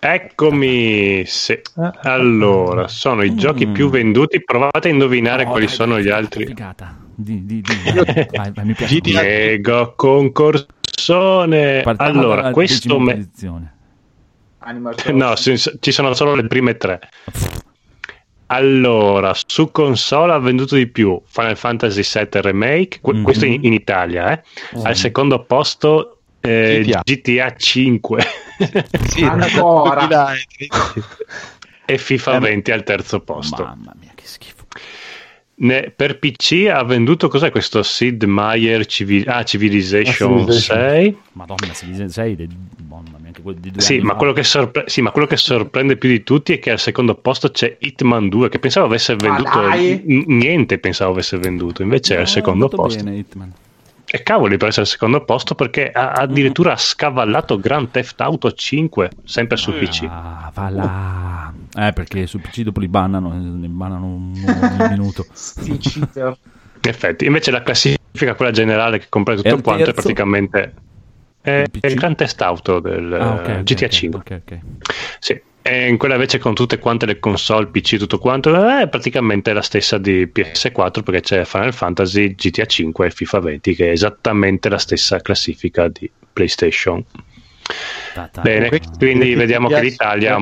[0.00, 1.24] Eccomi.
[1.26, 1.60] sì.
[2.02, 3.72] Allora, sono i giochi Mm.
[3.72, 4.42] più venduti.
[4.42, 6.46] Provate a indovinare Oh, quali dai, sono dai, gli figata, altri.
[6.46, 6.96] Figata.
[7.14, 7.72] Di, di, di.
[8.34, 9.00] Vai, vai, mi piace.
[9.04, 11.82] Mega concorsone.
[11.82, 13.28] Partiamo Allora, questo me-
[15.12, 17.00] No, ci sono solo le prime tre.
[18.46, 23.22] Allora, su console ha venduto di più Final Fantasy VII Remake, Mhm.
[23.22, 24.42] questo in, in Italia, eh.
[24.82, 27.00] Al secondo posto eh, GTA.
[27.04, 28.24] GTA 5
[29.08, 30.06] Sì, Ancora.
[30.06, 30.68] 2013.
[31.86, 33.62] e FIFA Eh, 20 al terzo posto.
[33.62, 34.64] Mamma mia, che schifo.
[35.62, 40.78] Ne- per PC ha venduto cos'è questo Sid Meier Civi- ah, Civilization, Ah, Civilization.
[40.88, 41.16] 6?
[41.32, 42.48] Madonna, dice 6
[42.88, 44.16] Mamma mia, anche di due Sì anni ma, fa.
[44.16, 47.14] quello che sorpre- sì, ma quello che sorprende più di tutti è che al secondo
[47.14, 50.02] posto c'è Hitman 2, che pensavo avesse venduto dai!
[50.06, 53.02] n- niente, pensavo avesse venduto, invece è al secondo andato posto.
[53.04, 53.52] bene, Hitman.
[54.12, 59.10] E cavoli per essere al secondo posto perché ha addirittura scavallato Grand Theft Auto 5,
[59.22, 60.04] sempre su PC.
[60.08, 61.52] Ah, va là.
[61.86, 65.26] Eh, perché su PC dopo li bannano, eh, ne bannano un ogni minuto.
[65.32, 66.36] Sti cheater.
[66.82, 70.00] In effetti, invece la classifica, quella generale che comprende tutto il quanto, è terzo?
[70.00, 70.74] praticamente
[71.42, 71.80] è, Il PC?
[71.82, 74.20] è il Grand Theft Auto del Ah, ok, eh, ok, GTA ok, 5.
[74.20, 74.58] ok, ok.
[75.20, 75.40] Sì.
[75.62, 79.60] E in quella invece con tutte quante le console, PC, tutto quanto, è praticamente la
[79.60, 84.68] stessa di PS4 perché c'è Final Fantasy, GTA 5 e FIFA 20 che è esattamente
[84.68, 87.04] la stessa classifica di PlayStation.
[88.14, 90.38] Ta- ta- Bene, Comunque, quindi vediamo che l'Italia,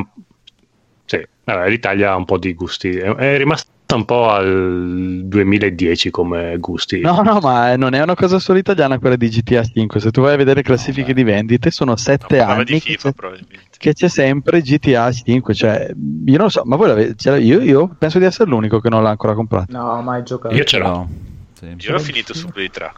[1.04, 6.10] sì, vabbè, l'Italia ha un po' di gusti, è, è rimasta un po' al 2010
[6.10, 7.00] come gusti.
[7.00, 10.00] No, no, ma non è una cosa solo italiana quella di GTA 5.
[10.00, 13.14] Se tu vai a vedere classifiche di vendite, sono sette anni di che FIFA c'è,
[13.14, 13.66] probabilmente.
[13.78, 15.54] che c'è sempre GTA 5.
[15.54, 15.94] Cioè,
[16.26, 19.02] io non so, ma voi l'avete, l'avete- io, io penso di essere l'unico che non
[19.02, 19.72] l'ha ancora comprato.
[19.76, 20.54] No, mai giocato.
[20.54, 20.86] Io ce l'ho.
[20.88, 21.08] No,
[21.54, 21.74] sì.
[21.78, 22.92] Io l'ho finito su Play 3.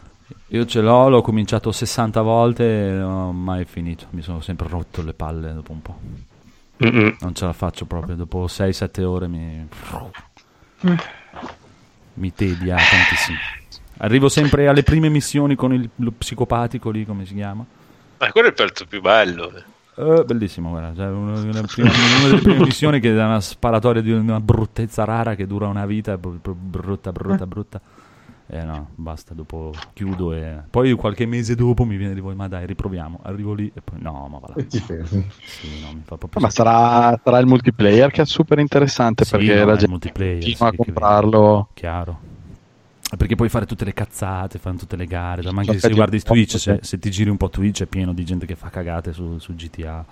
[0.49, 4.07] Io ce l'ho, l'ho cominciato 60 volte e non ho mai finito.
[4.11, 5.99] Mi sono sempre rotto le palle dopo un po'.
[6.85, 7.17] Mm-mm.
[7.21, 8.17] Non ce la faccio proprio.
[8.17, 9.69] Dopo 6-7 ore mi.
[12.15, 13.39] Mi tedia tantissimo.
[13.99, 17.65] Arrivo sempre alle prime missioni con il, lo psicopatico lì, come si chiama.
[18.19, 19.53] Ma quello è il pezzo più bello.
[19.97, 20.95] Eh, bellissimo, guarda.
[20.95, 25.05] Cioè, una, una prima- una delle prime missioni che è una sparatoria di una bruttezza
[25.05, 27.81] rara che dura una vita, brutta, brutta, brutta.
[28.53, 32.49] Eh no, basta, dopo chiudo e poi qualche mese dopo mi viene di voi, ma
[32.49, 33.21] dai, riproviamo.
[33.23, 34.57] Arrivo lì e poi no, ma va là.
[34.67, 39.31] Sì, no, mi fa proprio Ma sarà, sarà il multiplayer che è super interessante Sì,
[39.31, 41.69] perché no, la gente multiplayer, continua a comprarlo.
[41.75, 42.19] chiaro.
[43.17, 45.43] Perché puoi fare tutte le cazzate, fanno tutte le gare.
[45.53, 46.89] Ma anche Gioca se di guardi Twitch, se, sì.
[46.89, 49.55] se ti giri un po' Twitch è pieno di gente che fa cagate su, su
[49.55, 50.05] GTA.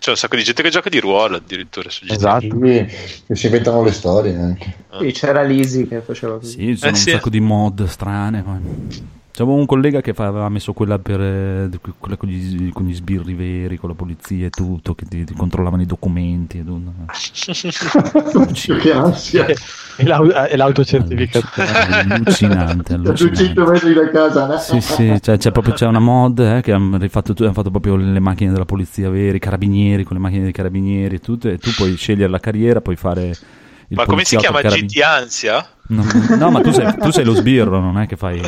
[0.00, 2.14] C'è un sacco di gente che gioca di ruolo addirittura su GTA.
[2.14, 2.58] Esatto.
[2.58, 2.88] Che
[3.34, 4.74] si inventano le storie anche.
[4.98, 6.52] Sì, c'era Lisi che faceva così.
[6.52, 7.08] Sì, ci sono Eh, sì.
[7.10, 8.42] un sacco di mod strane.
[8.42, 9.18] poi.
[9.40, 13.32] C'avevo un collega che aveva messo quella per eh, quella con gli, con gli sbirri
[13.32, 16.58] veri, con la polizia e tutto, che ti, ti controllavano i documenti.
[16.58, 16.92] E tutto.
[18.78, 19.46] che ansia.
[19.46, 21.70] E, l'au- e l'autocertificazione.
[21.70, 23.72] Allucinante, Da 200 allucinante.
[23.72, 24.46] metri da casa.
[24.46, 24.58] no?
[24.58, 27.96] Sì, sì, cioè, c'è proprio c'è una mod eh, che hanno rifatto, hanno fatto proprio
[27.96, 31.56] le macchine della polizia veri, i carabinieri con le macchine dei carabinieri e tutto, e
[31.56, 35.66] tu puoi scegliere la carriera, puoi fare il Ma come si chiama carabin- GTA Ansia?
[35.86, 36.04] No,
[36.36, 38.38] no, ma tu sei, tu sei lo sbirro, non è che fai...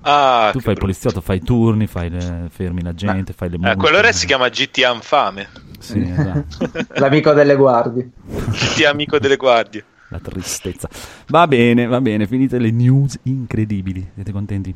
[0.00, 0.80] Ah, tu fai il brutto.
[0.80, 3.76] poliziotto, fai i turni, fai le- fermi la gente, fai le Eh, multe.
[3.76, 5.48] quello ora si chiama GTA Infame.
[5.78, 6.70] Sì, esatto.
[6.94, 8.10] L'amico delle guardie.
[8.26, 9.84] GTA Amico delle Guardie.
[10.10, 10.88] La tristezza.
[11.28, 14.08] Va bene, va bene, finite le news incredibili.
[14.14, 14.74] Siete contenti?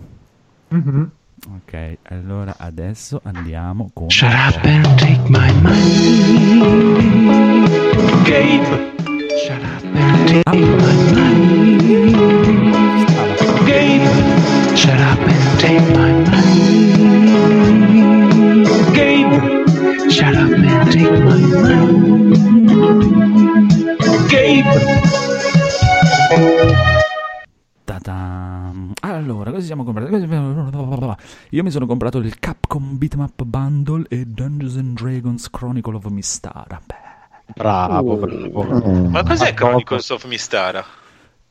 [0.68, 1.10] Mhm.
[1.54, 4.10] Ok, allora adesso andiamo con...
[4.10, 7.02] Shut up and take my money.
[8.24, 8.92] Gabe.
[9.44, 10.71] Shut up.
[29.22, 30.28] Allora, cosa siamo comprati?
[31.50, 36.80] Io mi sono comprato il Capcom Beatmap Bundle e Dungeons and Dragons Chronicle of Mistara.
[36.84, 37.52] Beh.
[37.54, 38.18] Bravo, uh.
[38.18, 39.08] bravo.
[39.08, 40.84] Ma cos'è Chronicles of Mistara?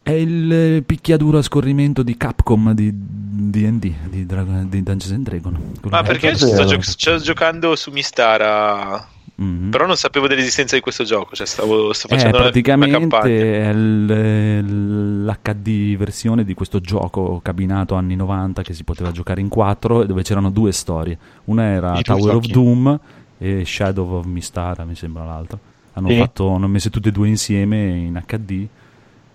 [0.04, 5.24] È il eh, picchiaduro a scorrimento di Capcom di DD, di, Dra- di, Dungeons and
[5.26, 5.60] Dragons.
[5.90, 9.08] Ma perché sto, gio- sto giocando su Mistara?
[9.42, 9.70] Mhm.
[9.72, 13.00] però non sapevo dell'esistenza di questo gioco, cioè stavo, sto Eh, facendo una- una praticamente
[13.00, 13.34] campagna.
[13.34, 20.06] è l'HD versione di questo gioco cabinato anni 90 che si poteva giocare in quattro
[20.06, 21.18] dove c'erano due storie.
[21.46, 22.46] Una era I Tower of.
[22.46, 23.00] Doom
[23.38, 25.58] e Shadow of Mystara, mi sembra l'altra.
[25.94, 26.18] Hanno, Sì.
[26.18, 28.68] fatto, hanno messo tutte e due insieme in HD.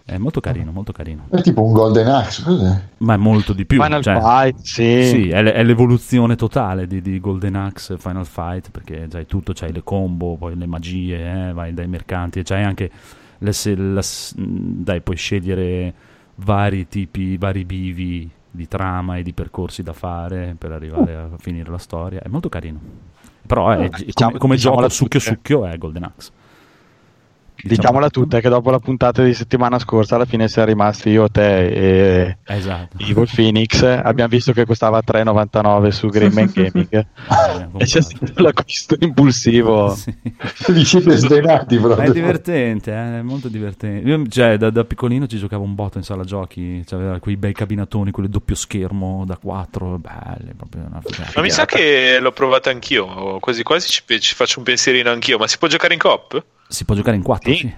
[0.09, 1.25] È molto carino, molto carino.
[1.31, 2.81] È tipo un Golden Axe, cos'è?
[2.99, 3.83] Ma è molto di più.
[3.83, 5.03] Final cioè, Fight, sì.
[5.03, 9.53] Sì, è, l- è l'evoluzione totale di, di Golden Axe Final Fight perché c'hai tutto,
[9.53, 12.89] c'hai le combo, poi le magie, eh, vai dai mercanti, e c'hai anche
[13.39, 14.03] le la
[14.37, 15.93] dai, puoi scegliere
[16.37, 21.69] vari tipi, vari bivi di trama e di percorsi da fare per arrivare a finire
[21.69, 22.23] la storia.
[22.23, 22.79] È molto carino.
[23.45, 26.31] Però è, come, diciamo- come diciamola gioco succhio succhio è Golden Axe.
[27.63, 31.67] Diciamola tutta che dopo la puntata di settimana scorsa alla fine siamo rimasti io, te
[31.67, 32.97] e Esatto.
[32.99, 33.83] Evil Phoenix.
[33.83, 39.95] Abbiamo visto che costava 3,99 su Green Man Gaming Abbiamo e c'è stato l'acquisto impulsivo.
[39.95, 40.15] Sì.
[40.69, 42.09] Vi siete sdenati proprio.
[42.09, 44.09] è divertente, eh, è molto divertente.
[44.09, 47.53] Io, cioè, da, da piccolino ci giocavo un botto in sala giochi, c'aveva quei bei
[47.53, 51.33] cabinatoni, quelli doppio schermo da 4, belli, proprio una figata.
[51.37, 55.39] Ma mi sa che l'ho provato anch'io, quasi quasi ci, ci faccio un pensierino anch'io,
[55.39, 56.45] ma si può giocare in coop?
[56.69, 57.59] Si può giocare in 4, Sì.
[57.59, 57.75] sì.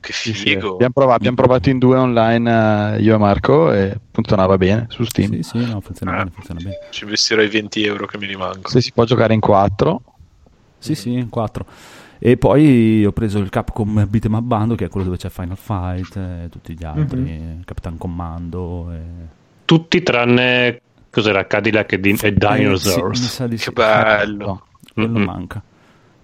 [0.00, 0.46] Che Sì, sì.
[0.48, 0.72] figo!
[0.74, 5.04] Abbiamo, provato, abbiamo provato in due online eh, io e Marco e funzionava bene su
[5.04, 5.32] Steam.
[5.32, 6.16] Sì, sì, no, funziona Ah.
[6.18, 6.78] bene, funziona bene.
[6.90, 8.66] Ci investirò i 20 euro che mi rimangono.
[8.68, 10.02] Se si può giocare in 4,
[10.78, 11.66] Sì, sì, in 4.
[12.18, 15.56] E poi ho preso il Capcom Beat'em Up Bundle, che è quello dove c'è Final
[15.58, 18.90] Fight e tutti gli altri, Capitan Commando.
[18.92, 18.98] E...
[19.66, 23.20] Tutti tranne cos'era Cadillac e, Din- e Eh, sì, Dinosaurs.
[23.28, 23.64] sa di sì.
[23.64, 24.64] Che bello!
[24.94, 25.24] Quello Mm-mm.
[25.24, 25.62] manca.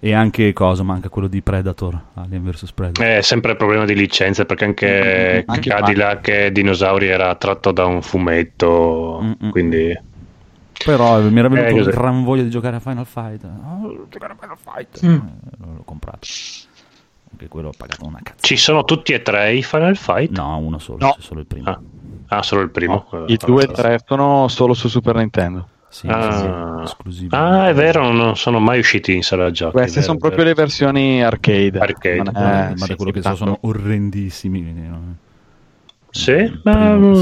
[0.06, 0.84] E anche cosa?
[0.84, 3.04] Manca quello di Predator, Alien vs Predator.
[3.04, 7.86] È sempre il problema di licenze perché anche, Anche Cadillac e Dinosauri era tratto da
[7.86, 9.50] un fumetto, Mm-mm.
[9.50, 9.98] quindi
[10.84, 11.90] Però mi era venuto Eh, una cos'è?
[11.96, 13.42] gran voglia di giocare a Final Fight.
[13.44, 15.04] Oh, giocare a Final Fight.
[15.04, 15.12] Mm.
[15.14, 15.20] Eh,
[15.58, 16.18] l'ho comprato.
[17.32, 18.38] Anche quello ho pagato una cazzo.
[18.46, 20.30] ci sono tutti e tre i Final Fight?
[20.36, 21.16] No, uno solo, No.
[21.18, 21.68] solo il primo.
[21.68, 21.80] Ah,
[22.28, 23.08] ah, solo il primo.
[23.12, 25.68] Eh, i 2 e 3 sono solo su Super Nintendo.
[25.88, 26.84] Sì, Ah.
[27.08, 27.26] sì.
[27.30, 29.72] Ah, è vero, non sono mai usciti in sala giochi.
[29.72, 30.66] Queste è sono vero, proprio è le vero.
[30.66, 31.78] versioni arcade.
[31.78, 32.22] Arcade.
[32.22, 34.60] Non Eh, ma sì, da quello sì, che so sono orrendissimi.
[34.60, 35.14] no.
[36.10, 37.14] Sì, Il ma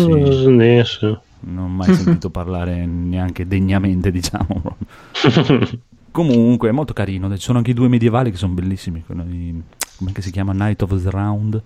[0.84, 1.16] sì.
[1.46, 4.76] Non ho mai sentito parlare neanche degnamente, diciamo.
[6.10, 7.28] Comunque, è molto carino.
[7.36, 9.04] Ci sono anche i due medievali che sono bellissimi.
[9.06, 9.62] di-
[9.98, 10.52] Come che si chiama?
[10.52, 11.60] Night of the Round.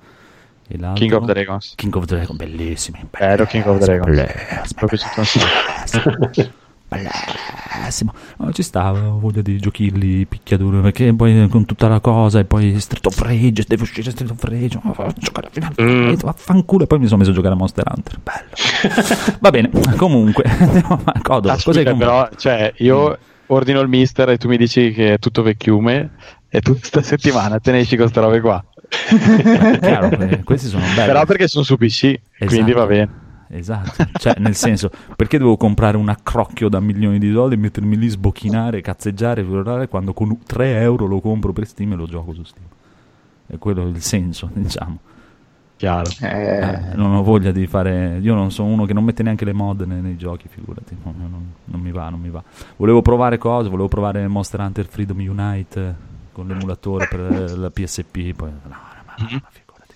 [0.67, 0.77] E?
[0.95, 1.75] King of the Dragons.
[1.77, 3.05] King of the Dragon, bellissimi.
[3.11, 4.19] Bello King of the Dragons.
[4.19, 6.31] È piaciuto un sacco.
[6.89, 8.15] Bellissimo.
[8.39, 12.45] No, ci stava, ho voglia di giochilli picchiaduro perché poi con tutta la cosa e
[12.45, 16.15] poi Street of Rage, devo uscire Street of Rage, oh, giocare a Final Mm.
[16.15, 18.19] Vaffanculo e poi mi sono messo a giocare a Monster Hunter.
[18.23, 19.37] Bello.
[19.41, 21.97] Va bene, comunque, andiamo a cos'hai scusa, comprato?
[21.97, 26.11] però, cioè, io ordino il mister e tu mi dici che è tutto vecchiume
[26.49, 28.65] e tu sta settimana te ne esci con queste robe qua.
[29.81, 31.07] Chiaro, eh, questi sono belli.
[31.07, 32.75] Però perché sono su PC, quindi Esatto.
[32.79, 33.09] va bene.
[33.51, 37.97] Esatto, cioè nel senso, perché devo comprare un accrocchio da milioni di soldi e mettermi
[37.97, 42.35] lì, sbocchinare, cazzeggiare, urlare, quando con 3 euro lo compro per Steam e lo gioco
[42.35, 42.67] su Steam.
[43.47, 44.99] È quello il senso, diciamo.
[45.77, 46.11] Chiaro.
[46.21, 48.19] Eh, Eh, non ho voglia di fare.
[48.21, 50.97] Io non sono uno che non mette neanche le mod nei, nei giochi, figurati.
[51.05, 52.43] Non, non- non mi va, non mi va.
[52.77, 55.95] Volevo provare cose, volevo provare Monster Hunter Freedom Unite eh,
[56.33, 57.21] con l'emulatore per
[57.57, 58.33] la PSP.
[58.35, 59.95] Poi, no, no, ma, ma, ma figurati.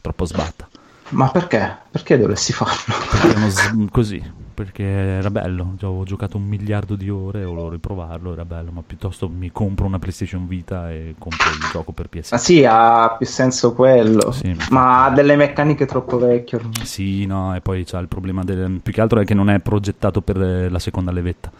[0.00, 0.68] Troppo sbatta.
[1.10, 1.78] Ma perché?
[1.90, 2.94] Perché dovresti farlo?
[3.10, 4.22] Perché uno s- così,
[4.54, 5.74] perché era bello.
[5.76, 8.70] Già ho giocato un miliardo di ore, volevo riprovarlo, era bello.
[8.70, 12.32] Ma piuttosto mi compro una PlayStation Vita e compro il gioco per PSP.
[12.32, 14.30] Ma sì, ha più senso quello.
[14.32, 14.56] Sì.
[14.70, 16.84] Ma ha delle meccaniche troppo vecchie ormai.
[16.84, 18.80] Sì, no, e poi c'ha il problema del...
[18.82, 21.50] Più che altro è che non è progettato per eh, la seconda levetta.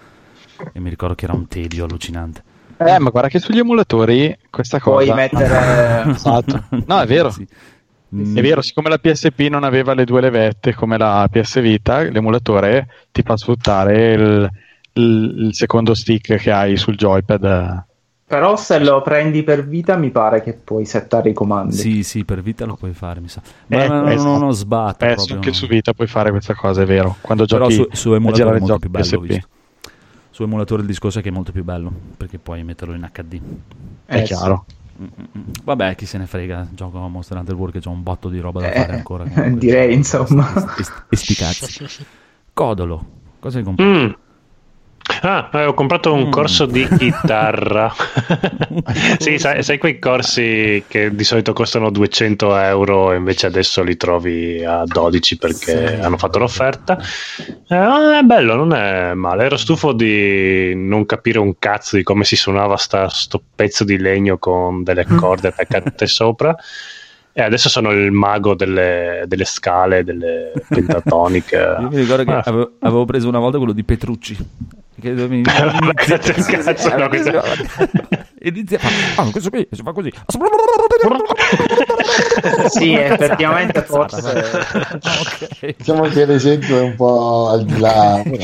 [0.73, 2.43] E mi ricordo che era un tedio allucinante.
[2.77, 5.13] Eh, ma guarda che sugli emulatori questa cosa...
[5.13, 6.05] Puoi mettere...
[6.13, 6.65] Esatto.
[6.87, 7.31] No, è vero.
[7.31, 7.47] Sì.
[8.15, 12.03] Mm, È vero, siccome la PSP non aveva le due levette come la PS Vita,
[12.03, 14.51] l'emulatore ti fa sfruttare il,
[14.95, 17.85] il- il secondo stick che hai sul joypad.
[18.27, 21.77] Però se lo prendi per vita mi pare che puoi settare i comandi.
[21.77, 23.43] Sì, sì, per vita lo puoi fare, mi sa.
[23.67, 24.31] Ma Eh, non, esatto.
[24.39, 25.35] non ho sbatta Eh, proprio.
[25.37, 27.17] anche su Vita puoi fare questa cosa, è vero.
[27.21, 29.25] Quando Però giochi su, su a emulatore è molto più bello.
[30.31, 33.41] Su emulatore il discorso è che è molto più bello, perché puoi metterlo in HD.
[34.07, 34.65] È Eh, chiaro.
[34.69, 34.80] Mm.
[35.65, 38.39] Vabbè, chi se ne frega, gioco a Monster Hunter World che c'ho un botto di
[38.39, 39.25] roba da Eh, fare ancora.
[39.51, 40.47] direi, insomma.
[40.77, 41.85] E, e sti cazzi.
[42.53, 43.91] Codolo, Cosa hai comprato?
[43.91, 44.11] Mm.
[45.23, 46.31] Ah, eh, ho comprato un Mm.
[46.31, 47.93] corso di chitarra.
[49.19, 53.97] sì, sai, sai quei corsi che di solito costano 200 euro e invece adesso li
[53.97, 56.03] trovi a 12 perché Sì.
[56.03, 56.99] hanno fatto l'offerta.
[57.69, 59.45] Eh, è bello, non è male.
[59.45, 63.97] Ero stufo di non capire un cazzo di come si suonava sta, sto pezzo di
[63.99, 66.55] legno con delle corde attaccate sopra.
[67.33, 71.77] E adesso sono il mago delle, delle scale, delle pentatoniche.
[71.81, 74.37] Io mi ricordo che Ah, avevo, avevo preso una volta quello di Petrucci.
[75.01, 75.43] Che Vabbè,
[75.95, 77.43] cazzo, no, questo-
[78.43, 80.11] e inizia a fare, ah, questo qui si fa così.
[82.69, 84.29] Sì, effettivamente forse-
[85.03, 85.75] ok.
[85.77, 88.23] Diciamo che l'esempio è un po' al di là.
[88.25, 88.39] però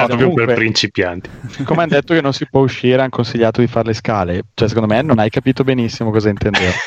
[0.00, 0.06] no.
[0.06, 1.30] Proprio comunque- per principianti.
[1.64, 4.42] Come hanno detto che non si può uscire, hanno consigliato di fare le scale.
[4.54, 6.72] Cioè, secondo me non hai capito benissimo cosa intendevo.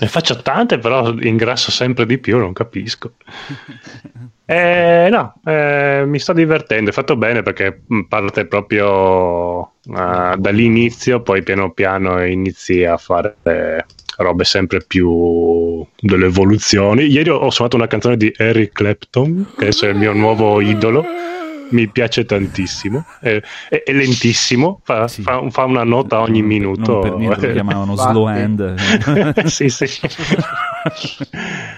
[0.00, 3.12] ne faccio tante, però ingrasso sempre di più, non capisco.
[4.52, 11.22] Eh, no, eh, mi sto divertendo, è fatto bene perché mh, parte proprio eh, dall'inizio,
[11.22, 13.84] poi piano piano inizi a fare eh,
[14.16, 17.04] robe sempre più delle evoluzioni.
[17.04, 21.04] Ieri ho- suonato una canzone di Eric Clapton, che adesso è il mio nuovo idolo.
[21.72, 25.22] Mi piace tantissimo, è, è- è lentissimo, fa, Sì.
[25.22, 26.90] fa- fa una nota ogni minuto.
[26.90, 28.74] Non per niente lo chiamavano slow hand.
[29.46, 29.86] sì, sì.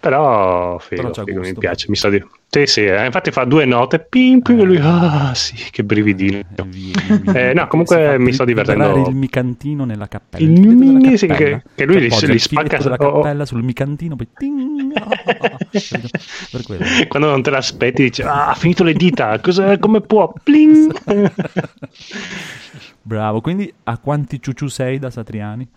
[0.00, 1.86] Però, figo, Però figo, mi piace.
[1.88, 2.24] Mi sta di...
[2.50, 6.38] Sì, sì, eh, infatti fa due note, pim, pim, e lui, ah, sì, che brividino.
[6.38, 7.50] Eh, via, via.
[7.50, 9.06] Eh, no, comunque mi sto divertendo.
[9.08, 10.44] il micantino nella cappella.
[10.44, 11.34] Il della mini- cappella.
[11.34, 13.20] che- che lui li- li il spacca- della oh, oh.
[13.20, 14.92] cappella sul micantino, poi ting,
[16.50, 16.84] per quello.
[17.08, 20.32] Quando non te l'aspetti, dici, ah, ha finito le dita, cosa, come può?
[20.42, 20.96] Pling!
[23.02, 25.68] Bravo, quindi a quanti ciuciù sei da Satriani?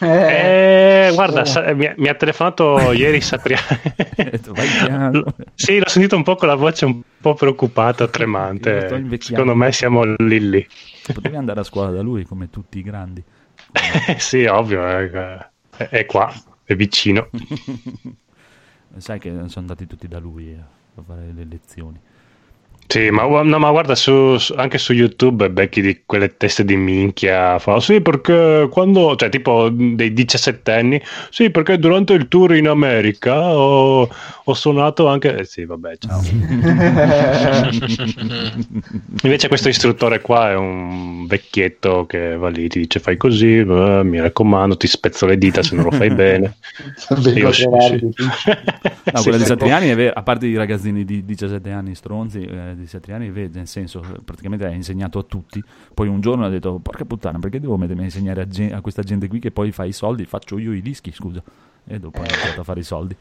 [0.00, 3.62] Eh, Eh, guarda, sa- mi, ha- mi ha telefonato ieri Satriani.
[5.54, 8.88] Sì, l'ho sentito un po' con la voce un po' preoccupata, tremante.
[9.20, 10.66] Secondo me siamo lì lì.
[11.12, 13.22] Potevi andare a scuola da lui come tutti i grandi.
[14.16, 15.10] sì, ovvio, eh,
[15.76, 16.32] è, è qua,
[16.64, 17.28] è vicino.
[18.96, 20.58] Sai che sono andati tutti da lui eh,
[20.96, 22.00] a fare le lezioni.
[22.90, 26.74] Sì, ma, no, ma guarda, su- su- anche su YouTube becchi di quelle teste di
[26.74, 27.56] minchia.
[27.60, 32.66] Fa, sì, perché quando, cioè, tipo dei 17 anni, sì, perché durante il tour in
[32.66, 34.08] America ho,
[34.44, 35.36] ho suonato anche.
[35.36, 36.20] Eh, sì, vabbè, ciao.
[39.22, 44.00] Invece, questo istruttore qua è un vecchietto che va lì, ti dice fai così, eh,
[44.02, 46.56] mi raccomando, ti spezzo le dita se non lo fai bene.
[47.34, 48.10] Io sì, trovarti.
[49.12, 49.44] No, Sì, quella di sì.
[49.44, 53.50] Satriani è vero, a parte i ragazzini di 17 anni stronzi, eh, di Satriani vero,
[53.54, 55.62] nel senso, praticamente ha insegnato a tutti.
[55.94, 58.80] Poi un giorno ha detto, porca puttana, perché devo mettermi a insegnare a, gen- a
[58.80, 60.24] questa gente qui che poi fa i soldi?
[60.24, 61.42] Faccio io i dischi, scusa.
[61.86, 63.16] E dopo ha iniziato a fare i soldi.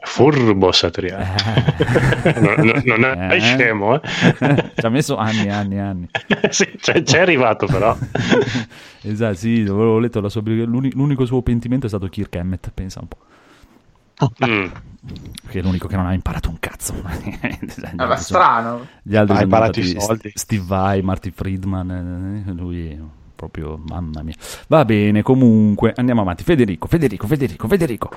[0.00, 1.24] Furbo Satriani.
[2.40, 3.40] non, non- non è Eh.
[3.40, 4.72] scemo, eh?
[4.76, 6.08] Ci ha messo anni e anni e anni.
[6.50, 7.96] sì, c'è, c'è arrivato però.
[9.02, 13.00] esatto, sì, avevo letto la sua l'uni- l'unico suo pentimento è stato Kirk Hammett, pensa
[13.00, 13.18] un po'.
[14.46, 14.66] Mm.
[15.48, 16.94] Che è l'unico che non ha imparato un cazzo.
[17.68, 18.86] Sono- strano.
[19.02, 20.28] Gli altri Ha imparato i soldi.
[20.30, 22.98] St- Steve Vai, Marty Friedman, eh, lui è
[23.34, 24.34] proprio mamma mia.
[24.66, 26.42] Va bene, comunque andiamo avanti.
[26.42, 28.10] Federico, Federico, Federico, Federico.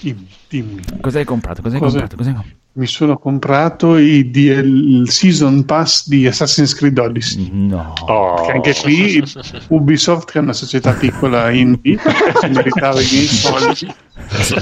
[0.00, 0.80] Dimmi, dimmi.
[1.00, 1.60] Cosa hai comprato?
[1.60, 2.16] Cosa hai Cosa- comprato?
[2.16, 2.60] Cosa hai comprato?
[2.74, 7.50] Mi sono comprato i DL il Season Pass di Assassin's Creed Odyssey.
[7.52, 7.92] No.
[8.06, 8.34] Oh.
[8.36, 9.22] Perché anche qui
[9.68, 11.98] Ubisoft, che è una società piccola indie,
[12.40, 13.94] si meritava i miei soldi.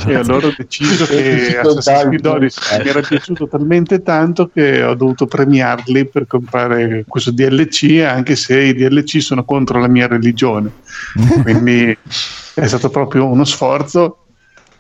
[0.09, 4.95] E allora ho deciso che Assassin's Creed Odyssey mi era piaciuto talmente tanto che ho
[4.95, 10.73] dovuto premiarli per comprare questo DLC, anche se i DLC sono contro la mia religione.
[11.43, 11.97] Quindi
[12.55, 14.17] è stato proprio uno sforzo.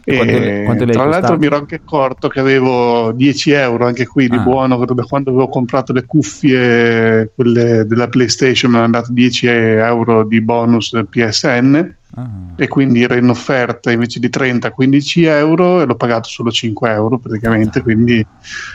[0.04, 4.06] E Quanto le- quanto tra l'altro mi ero anche accorto che avevo 10 euro anche
[4.06, 4.40] qui di Ah.
[4.40, 10.24] buono da quando avevo comprato le cuffie quelle della PlayStation mi hanno dato 10 euro
[10.24, 15.80] di bonus PSN Ah, e quindi era in offerta invece di 30 a 15 euro
[15.80, 18.18] e l'ho pagato solo 5 euro praticamente quindi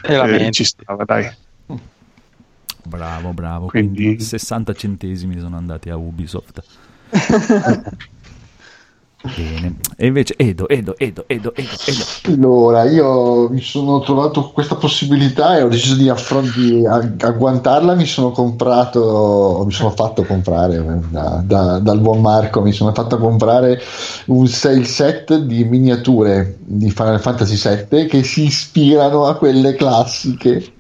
[0.04, 1.30] E la eh, ci stava dai
[2.88, 3.66] bravo, bravo.
[3.66, 6.64] Quindi- Quindi 60 centesimi sono andati a Ubisoft.
[9.36, 9.76] Bene.
[9.98, 12.04] E invece Edo, Edo, Edo, Edo, Edo, Edo.
[12.34, 17.96] Allora, io mi sono trovato questa possibilità e ho deciso di agguantarla.
[17.96, 22.62] Mi sono comprato, mi sono fatto comprare da- da- dal buon Marco.
[22.62, 23.82] Mi sono fatto comprare
[24.28, 27.56] un 6 set di miniature di Final Fantasy
[27.90, 30.74] VII che si ispirano a quelle classiche.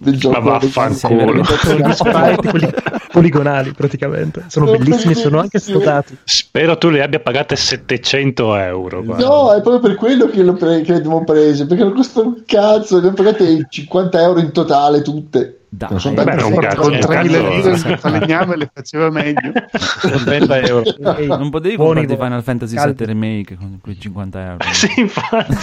[0.00, 0.40] Del gioco.
[0.40, 1.44] Ma vaffanculo.
[1.44, 2.70] Sono gli sprite quelli
[3.12, 4.44] poligonali praticamente.
[4.48, 6.16] Sono Sono bellissimi, sono anche sfodati.
[6.24, 9.02] Spero tu le abbia pagate 700 euro.
[9.04, 9.26] guarda.
[9.26, 12.42] No, è proprio per quello che, l'ho pre- le abbiamo prese, perché non costano un
[12.46, 15.59] cazzo, le abbiamo pagate 50 euro in totale tutte.
[15.72, 16.64] Dai, Non sono Beh, non con
[16.94, 19.52] eh, 3.000 cazzo, lire il falegname le faceva meglio.
[20.02, 20.82] Con 30 euro.
[21.16, 22.16] Ehi, Non potevi buoni comprarti voi.
[22.16, 22.74] Final Fantasy.
[22.74, 24.56] VII Remake con quei 50 euro.
[24.72, 25.54] Sì, infatti.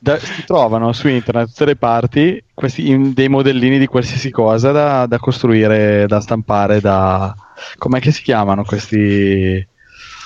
[0.00, 4.30] Da- si trovano su internet da tutte le parti questi, in- dei modellini di qualsiasi
[4.30, 7.34] cosa da, da costruire, da stampare, da...
[7.76, 9.66] Com'è che si chiamano questi...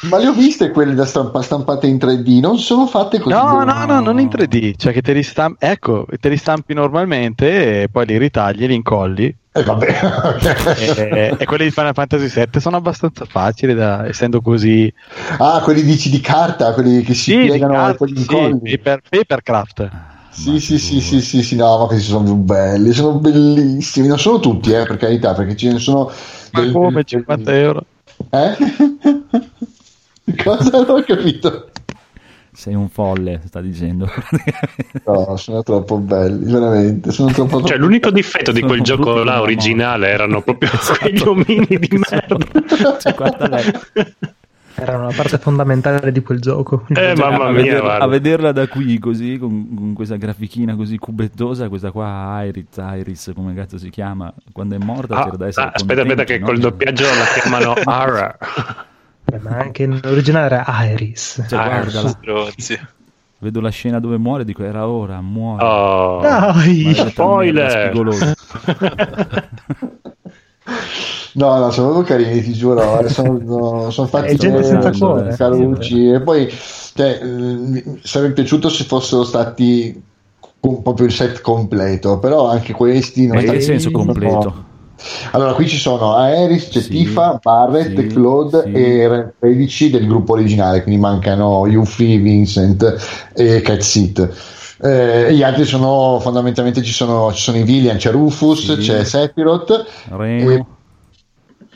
[0.08, 3.36] Ma le ho viste quelle da stampa- stampate in 3D, non sono fatte così.
[3.36, 6.74] No, no, no, non in 3D, cioè che te li stampi, ecco, te li stampi
[6.74, 9.34] normalmente e poi li ritagli, li incolli.
[9.54, 9.86] Eh, vabbè.
[10.78, 14.92] e, e quelli di Final Fantasy VII sono abbastanza facili, da, essendo così...
[15.38, 18.78] ah, quelli dici di carta, quelli che si Sì, piegano e carta, gli sì, incolli.
[18.78, 19.90] paper, papercraft.
[20.30, 24.08] Sì, sì, sì, sì, sì, sì, no, ma questi sono più belli, sono bellissimi.
[24.08, 26.10] Non sono tutti, eh, per carità, perché ce ne sono.
[26.52, 27.84] Ma del- come 50 euro?
[28.30, 28.56] Eh?
[30.42, 31.70] Cosa non ho capito?
[32.54, 34.10] Sei un folle, sta dicendo.
[35.04, 37.10] No, sono troppo belli, veramente.
[37.10, 40.70] Sono troppo Cioè, l'unico difetto di Sono quel gioco là originale erano proprio
[41.00, 42.98] quegli omini di merda.
[42.98, 43.64] Cioè, guarda lei.
[44.74, 46.84] Erano una parte fondamentale di quel gioco.
[46.88, 50.98] Eh, mamma a, mia, vederla, a vederla da qui così, con, con questa grafichina così
[50.98, 55.46] cubettosa, questa qua Iris, Iris, come cazzo si chiama, quando è morta Ah, c'era da
[55.46, 56.46] essere ah, aspetta, aspetta, che no?
[56.46, 58.38] col doppiaggio la chiamano Ara.
[59.24, 61.44] Eh, ma anche nell'originale era Iris.
[61.48, 62.78] Cioè, Ah, guardala, Stronzi.
[63.38, 65.64] vedo la scena dove muore, dico era ora, muore.
[65.64, 66.20] Oh.
[66.20, 66.94] Dai!
[67.10, 67.92] Spoiler!
[71.34, 73.00] No, no, sono proprio carini, ti giuro.
[73.00, 75.34] eh, Sono, no, sono fatti È gente senza cuore.
[75.34, 76.10] carucci.
[76.10, 76.46] E poi
[76.94, 80.00] cioè, mi sarebbe piaciuto se fossero stati
[80.60, 84.64] con proprio il set completo, però anche questi non Ma in che stanno- senso completo?
[85.32, 88.72] Allora, qui ci sono Aeris, c'è Sì, Tifa, Barrett, sì, Claude sì.
[88.72, 94.28] e Re- 13 del gruppo originale, quindi mancano Yuffie, Vincent e Cat Seat.
[94.84, 98.80] Eh, gli altri sono fondamentalmente ci sono, ci sono i Villian, c'è Rufus, Sì.
[98.80, 99.84] c'è Sephiroth.
[100.08, 100.64] Reno, e-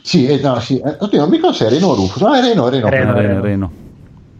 [0.01, 0.77] sì, eh, no, sì.
[0.79, 2.21] eh, oddio, non mi ricordo se è Reno o Rufus.
[2.21, 2.89] No, è Reno, è Reno.
[2.89, 3.71] Reno, Reno, Reno.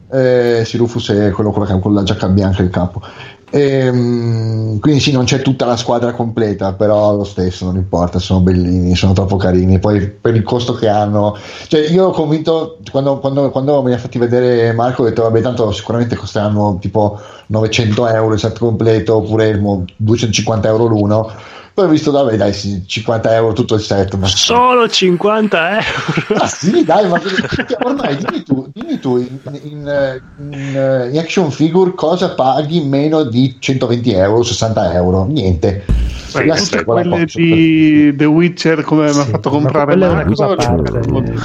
[0.10, 3.02] Eh, sì, Rufus è quello con la, con la giacca bianca e il capo.
[3.50, 8.42] Ehm, quindi sì, non c'è tutta la squadra completa, però lo stesso non importa, sono
[8.42, 9.80] bellini, sono troppo carini.
[9.80, 11.36] Poi per il costo che hanno,
[11.68, 15.24] cioè io ho convinto quando, quando, quando me li ha fatti vedere Marco, ho detto
[15.24, 21.32] vabbè, tanto sicuramente costeranno tipo 900 euro il set completo oppure mo, 250 euro l'uno.
[21.78, 24.16] Poi ho visto, vabbè, dai, sì, 50 euro tutto il set.
[24.16, 26.42] Ma Solo 50 euro.
[26.44, 27.22] Ah, sì, dai, ma
[27.86, 32.82] ormai dimmi tu, dimmi tu in, in, eh, in, eh, in action figure cosa paghi
[32.82, 35.26] meno di 120 euro, 60 euro?
[35.26, 35.86] Niente.
[36.34, 40.10] Beh, tutte quelle di The Witcher come mi ha Sì, fatto ma comprare quella è
[40.10, 41.08] una cosa a cioè, parte.
[41.12, 41.38] molto- Eh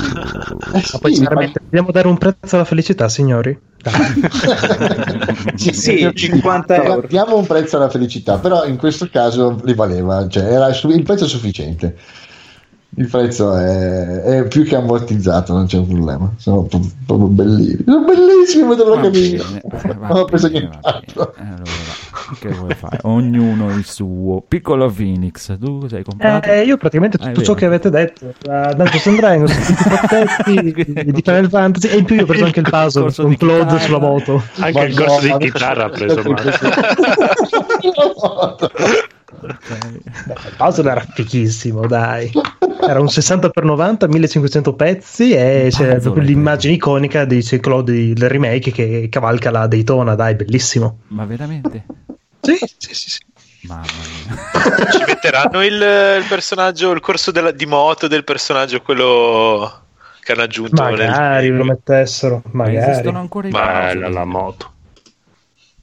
[0.72, 3.58] Ma poi sì, sinceramente dobbiamo dare un prezzo alla felicità, signori?
[5.56, 7.06] Sì, Sì, 50 euro.
[7.06, 11.24] Diamo un prezzo alla felicità, però in questo caso li valeva, cioè era il prezzo
[11.24, 11.96] è sufficiente.
[12.94, 16.30] Il prezzo è, è più che ammortizzato, non c'è un problema.
[16.36, 17.78] Sono pro- proprio bellini.
[17.86, 18.76] Sono bellissimi, eh,
[19.98, 20.48] va Non ho preso.
[20.48, 21.32] Allora,
[22.38, 22.98] che vuoi fare?
[23.04, 24.42] Ognuno il suo.
[24.46, 26.50] Piccolo Phoenix, tu hai comprato?
[26.50, 29.88] Eh, io praticamente Ah, tutto ciò che avete detto, da Dungeons and Dragons, tutti i
[29.88, 30.62] pacchetti
[31.12, 33.80] di Final Fantasy, e in più io ho preso anche il puzzle di Claude chitarra.
[33.80, 34.42] sulla moto.
[34.58, 36.20] Anche Ma il corso no, di ma- chitarra ha preso
[39.40, 42.30] Beh, il puzzle era fichissimo, dai.
[42.80, 46.26] Era un 60x90, 1500 pezzi e c'era Puzzle, proprio eh.
[46.26, 50.98] l'immagine iconica di c'è Claude del remake che cavalca la Daytona, dai, bellissimo.
[51.08, 51.84] Ma veramente?
[52.40, 53.10] Sì, sì, sì.
[53.10, 53.20] sì.
[53.68, 54.90] Mamma mia.
[54.90, 59.72] Ci metteranno il, il personaggio, il corso della- di moto del personaggio, quello
[60.20, 62.90] che hanno aggiunto Magari nel lo mettessero, Ma magari.
[62.90, 64.70] esistono ancora i Bella la moto.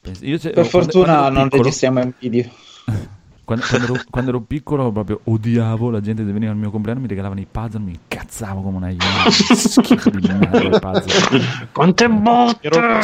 [0.02, 2.50] Penso- Per quando- fortuna non piccolo- registriamo in video.
[3.50, 7.00] Quando, quando ero, quando ero piccolo proprio odiavo la gente che veniva al mio compleanno
[7.00, 11.41] mi regalavano i puzzle mi incazzavo come una iena schifo di merda puzzle
[11.72, 12.70] Quante botte!
[12.70, 13.02] Cioè,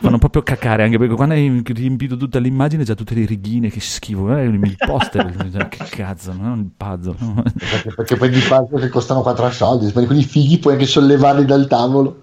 [0.00, 3.78] fanno proprio cacare anche perché quando hai riempito tutta l'immagine c'ha tutte le righine che
[3.78, 7.42] schifo eh, il poster cioè, che cazzo non il puzzle no?
[7.56, 11.44] Perché, perché prendi i puzzle che costano 4 soldi, spendi quelli fighi, puoi anche sollevarli
[11.44, 12.22] dal tavolo.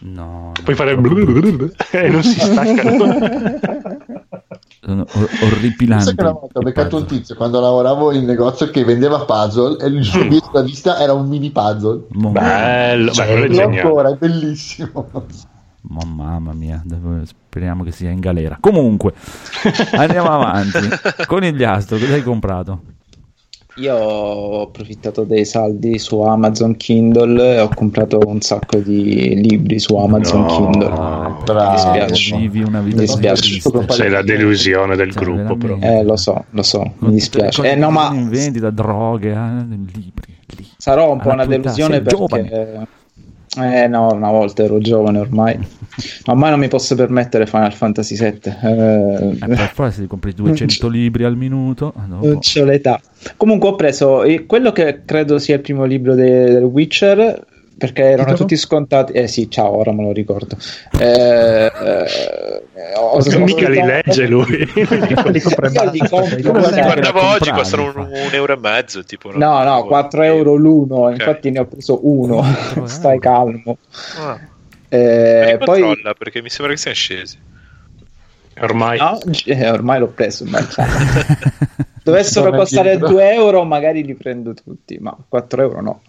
[0.00, 3.18] no, Puoi fare e non si staccano.
[4.86, 8.84] sono or- orripilanti che una volta ho beccato un tizio quando lavoravo in negozio che
[8.84, 12.04] vendeva puzzle e il suo obiettivo da vista era un mini puzzle.
[12.10, 13.80] Mo- Bello, beh, quello è geniale.
[13.80, 15.10] ancora, è bellissimo.
[15.88, 16.82] Ma mamma mia,
[17.24, 18.58] speriamo che sia in galera.
[18.60, 19.12] Comunque,
[19.92, 20.78] andiamo avanti.
[21.26, 22.80] Conigliastro, cosa hai comprato?
[23.78, 29.78] Io ho approfittato dei saldi su Amazon Kindle e ho comprato un sacco di libri
[29.78, 30.88] su Amazon No, Kindle.
[31.44, 31.68] bravo.
[31.68, 32.36] Mi dispiace.
[32.38, 33.60] Vivi una vita Mi dispiace.
[33.88, 35.74] Sei la delusione del Cioè, gruppo, però.
[35.76, 36.00] veramente.
[36.00, 37.70] Eh, lo so, lo so, mi Con le dispiace.
[37.70, 40.34] Eh, no, ma in vendita, droghe, eh, libri.
[40.56, 40.66] lì.
[40.78, 42.16] sarò un po' Alla una delusione perché...
[42.16, 42.86] giovane.
[43.58, 45.58] Eh no, una volta ero giovane ormai.
[46.26, 48.40] Ormai non mi posso permettere Final Fantasy VII.
[48.62, 51.92] Eh, Eh, per forza ti compri 200 libri al minuto.
[51.96, 53.00] ah, dopo- Non c'ho l'età.
[53.36, 57.44] Comunque ho preso eh, quello che credo sia il primo libro de- del Witcher
[57.78, 58.36] perché erano Titolo?
[58.38, 59.12] tutti scontati.
[59.12, 60.56] Eh sì, ciao, ora me lo ricordo.
[60.98, 61.04] Eh,
[61.66, 64.46] eh, ho- ho- Mica li legge lui.
[65.30, 66.40] Li compra in Io li
[66.80, 69.04] Guardavo oggi, costano un, un euro e mezzo.
[69.04, 71.12] Tipo, No, no, 4 euro l'uno, Ok.
[71.18, 72.36] infatti ne ho preso uno.
[72.72, 73.76] Quattro Stai calmo.
[74.18, 74.38] Ah,
[74.88, 77.38] Eh, poi controlla perché mi sembra che siano scesi.
[78.58, 80.44] Ormai no, eh, ormai l'ho preso.
[80.46, 80.58] ma-
[82.02, 83.14] Dovessero costare indietro.
[83.14, 86.00] 2 euro, magari li prendo tutti, ma 4 euro no.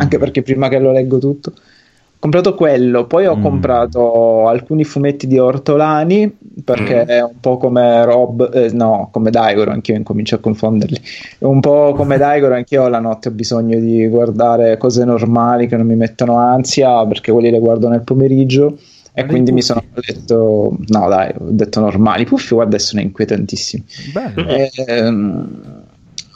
[0.00, 1.50] Anche perché prima che lo leggo tutto.
[1.52, 3.40] Ho comprato quello, poi ho Mm.
[3.42, 6.30] comprato alcuni fumetti di Ortolani
[6.62, 7.08] perché Mm.
[7.08, 11.00] è un po' come Rob, eh, no, come Daigoro, anch'io incomincio a confonderli.
[11.38, 15.76] È un po' come Daigoro, anch'io la notte ho bisogno di guardare cose normali che
[15.78, 18.76] non mi mettono ansia perché quelli le guardo nel pomeriggio.
[19.12, 22.24] E Ma quindi mi sono letto, no dai, ho detto normali.
[22.26, 23.84] Puffi, guarda, sono inquietantissimi.
[24.12, 24.46] Bello.
[24.86, 25.60] Ehm,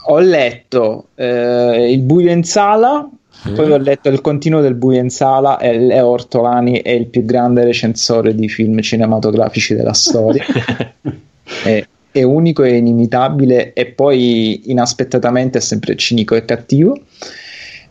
[0.07, 3.09] ho letto eh, Il buio in sala,
[3.53, 7.25] poi ho letto Il continuo del buio in sala e Leo Ortolani è il più
[7.25, 10.45] grande recensore di film cinematografici della storia.
[11.65, 16.99] è, è unico e inimitabile e poi inaspettatamente è sempre cinico e cattivo.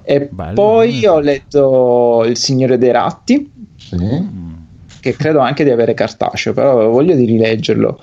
[0.03, 0.53] E Bello.
[0.53, 3.51] poi ho letto Il Signore dei Ratti.
[3.95, 4.51] Mm.
[5.01, 7.99] che credo anche di avere cartaceo, però voglia di rileggerlo.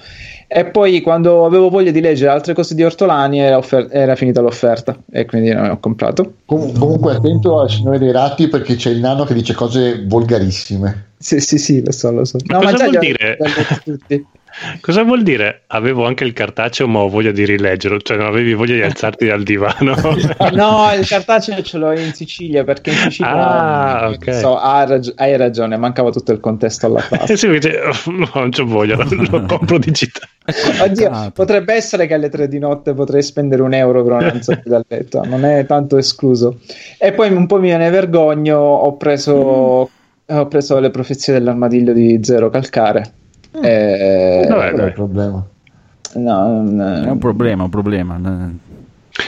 [0.52, 4.40] E poi quando avevo voglia di leggere altre cose di Ortolani era, offer- era finita
[4.40, 6.38] l'offerta e quindi non ho comprato.
[6.44, 11.10] Com- comunque attento al Signore dei Ratti perché c'è il nano che dice cose volgarissime.
[11.16, 12.38] Sì, sì, sì, lo so, lo so.
[12.46, 13.38] Ma cosa già vuol dire?
[13.84, 14.26] tutti.
[14.80, 15.62] Cosa vuol dire?
[15.68, 17.98] Avevo anche il cartaceo, ma ho voglia di rileggerlo.
[18.00, 19.94] Cioè, non avevi voglia di alzarti dal divano.
[20.52, 24.34] No, il cartaceo ce l'ho in Sicilia perché in Sicilia Ah, ok.
[24.34, 27.36] so, ha rag- hai ragione, mancava tutto il contesto alla frase.
[27.36, 30.28] Sì, perché no, non c'ho voglia, lo, lo compro digitale.
[30.82, 31.30] Oddio, Esatto.
[31.30, 34.84] potrebbe essere che alle tre di notte potrei spendere un euro per non alzarmi dal
[34.88, 36.58] letto, non è tanto escluso.
[36.98, 39.32] E poi un po' me ne vergogno, ho preso,
[40.26, 43.12] ho preso le profezie dell'armadillo di Zero Calcare.
[43.52, 45.46] Eh, Vabbè, Qual è il problema?
[46.14, 48.18] no, no, È un problema, un problema.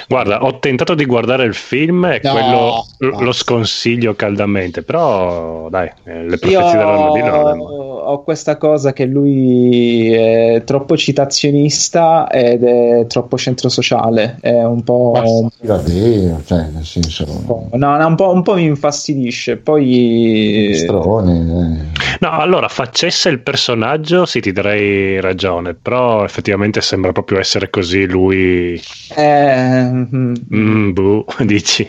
[0.08, 3.24] Guarda, ho tentato di guardare il film e No, quello basta.
[3.24, 7.64] lo sconsiglio caldamente, però dai, eh, le profezie le mo-
[8.04, 14.82] ho questa cosa che lui è troppo citazionista ed è troppo centro sociale, è un
[14.82, 15.12] po'...
[15.14, 18.64] Ma sì, davvero, cioè, nel senso, un po'- no, no, un po', un po' mi
[18.64, 19.56] infastidisce.
[19.56, 21.38] Poi strone.
[21.38, 22.00] eh.
[22.20, 28.06] No, allora, facesse il personaggio, sì, ti darei ragione, però effettivamente sembra proprio essere così
[28.06, 28.80] lui...
[29.16, 31.88] Eh, mm, Mm, boh, dici?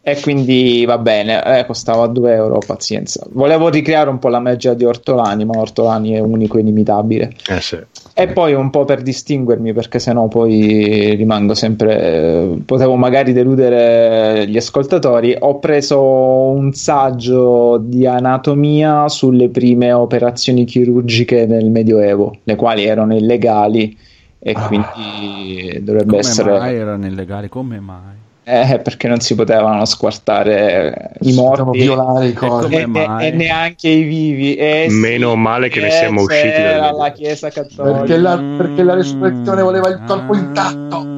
[0.00, 3.26] e quindi va bene, eh, costava 2 euro, pazienza.
[3.32, 7.32] Volevo ricreare un po' la magia di Ortolani, ma Ortolani è unico e inimitabile.
[7.46, 7.76] Eh sì.
[8.14, 12.00] E poi un po' per distinguermi, perché sennò poi rimango sempre.
[12.00, 15.36] eh, potevo magari deludere gli ascoltatori.
[15.38, 23.14] Ho preso un saggio di anatomia sulle prime operazioni chirurgiche nel Medioevo, le quali erano
[23.14, 23.94] illegali
[24.40, 26.58] e quindi dovrebbe Come essere.
[26.58, 27.48] mai erano illegali?
[27.48, 28.16] Come mai?
[28.44, 31.80] Eh, perché non si potevano squartare i morti.
[31.80, 32.74] violare i come cose.
[32.76, 32.88] E,
[33.20, 34.54] e- e neanche i vivi.
[34.54, 37.14] Eh, sì, Meno male che ne siamo eh, usciti c'era dal la Medioevo.
[37.14, 37.98] Chiesa Cattolica.
[37.98, 41.16] Perché la, perché la resurrezione voleva il corpo intatto.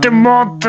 [0.00, 0.68] Che morte!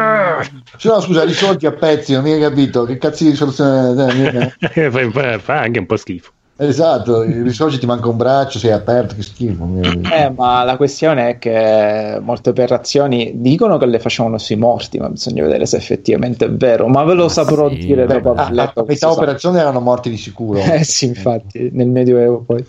[0.77, 2.83] Cioè, no, scusa, risolti a pezzi, non mi hai capito.
[2.83, 4.55] Che cazzo di risoluzione?
[4.73, 6.31] eh, fa, fa- fa anche un po' schifo.
[6.63, 9.67] Esatto, risolti ti manca un braccio, sei aperto, che schifo.
[10.11, 15.09] Eh, ma la questione è che molte operazioni dicono che le facevano sui morti, ma
[15.09, 16.87] bisogna vedere se effettivamente è vero.
[16.87, 19.59] Ma ve lo saprò sì, dire beh, dopo Ah, aver letto a questo metà operazione
[19.59, 20.59] erano morti di sicuro.
[20.59, 22.63] Eh sì, infatti, nel Medioevo poi.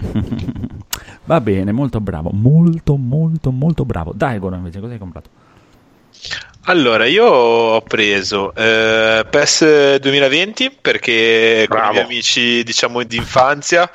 [1.26, 4.12] Va bene, molto bravo, molto molto molto bravo.
[4.14, 5.28] Dai, Goro, invece, cosa hai comprato?
[6.68, 11.92] Allora, io ho preso eh, PES 2020 perché con Bravo.
[11.92, 13.90] i miei amici, diciamo, di infanzia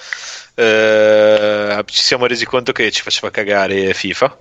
[0.55, 4.37] eh, ci siamo resi conto che ci faceva cagare FIFA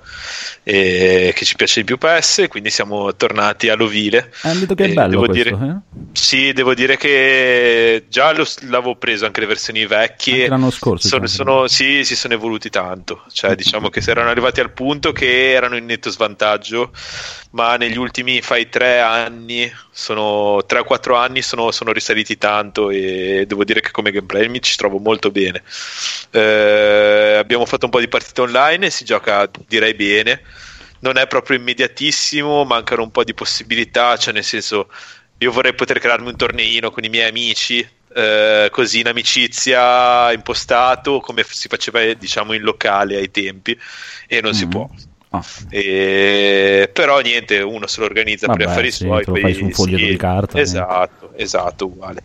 [0.62, 4.32] e che ci piace di più PES, e quindi siamo tornati all'ovile.
[4.42, 5.76] Hanno detto che è bello devo questo, dire- eh?
[6.12, 10.34] Sì, devo dire che già lo, l'avevo preso anche le versioni vecchie.
[10.34, 11.08] Anche l'anno scorso.
[11.08, 11.34] Sono, cioè.
[11.34, 13.24] sono- sì, si sono evoluti tanto.
[13.32, 16.92] Cioè, diciamo che si erano arrivati al punto che erano in netto svantaggio,
[17.52, 22.90] ma negli ultimi fai tre anni, sono tre o quattro anni, sono, sono risaliti tanto
[22.90, 25.62] e devo dire che come gameplay mi ci trovo molto bene.
[26.30, 30.42] Eh, abbiamo fatto un po' di partite online e si gioca direi bene.
[31.00, 34.88] Non è proprio immediatissimo, mancano un po' di possibilità, cioè nel senso
[35.38, 41.18] io vorrei poter crearmi un torneino con i miei amici, eh, così in amicizia, impostato,
[41.20, 43.78] come si faceva diciamo in locale ai tempi,
[44.26, 44.70] e non si Mm.
[44.70, 44.88] può.
[45.34, 45.44] Ah.
[45.68, 49.24] E- Però niente, uno se lo organizza per Vabbè, gli affari sì, suoi.
[49.24, 52.22] lo fai su un foglietto sì, di carta, Esatto, esatto, uguale.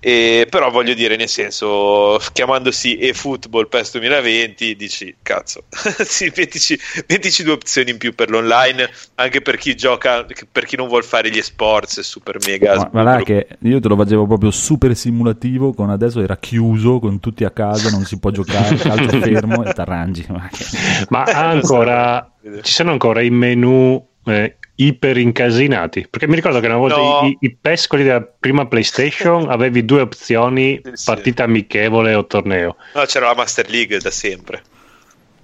[0.00, 5.64] E, però voglio dire, nel senso, chiamandosi eFootball PES 2020, dici, cazzo,
[6.04, 6.78] sì, mettici,
[7.08, 11.02] mettici due opzioni in più per l'online, anche per chi gioca, per chi non vuole
[11.02, 12.74] fare gli sports super mega.
[12.74, 16.98] Ma, ma là che io te lo facevo proprio super simulativo, con adesso era chiuso,
[16.98, 20.26] con tutti a casa, non si può giocare, calcio fermo e t'arrangi.
[20.28, 20.48] Ma
[21.08, 22.30] Ma ancora,
[22.62, 26.06] ci sono ancora i menu eh, iper incasinati?
[26.08, 27.20] Perché mi ricordo che una volta No.
[27.26, 31.04] i, i PES, quelli della prima PlayStation, avevi due opzioni, Sì.
[31.04, 32.76] partita amichevole o torneo.
[32.94, 34.62] No, c'era la Master League da sempre.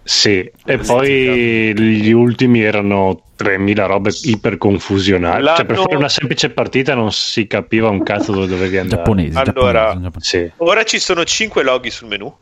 [0.05, 5.47] Sì, e poi gli ultimi erano 3000 robe iper confusionali.
[5.55, 8.97] Cioè, per fare una semplice partita non si capiva un cazzo dove dovevi andare.
[8.97, 10.19] Giapponesi, Allora- giapponesi.
[10.39, 12.35] Sì, Ora ci sono 5 loghi sul menu.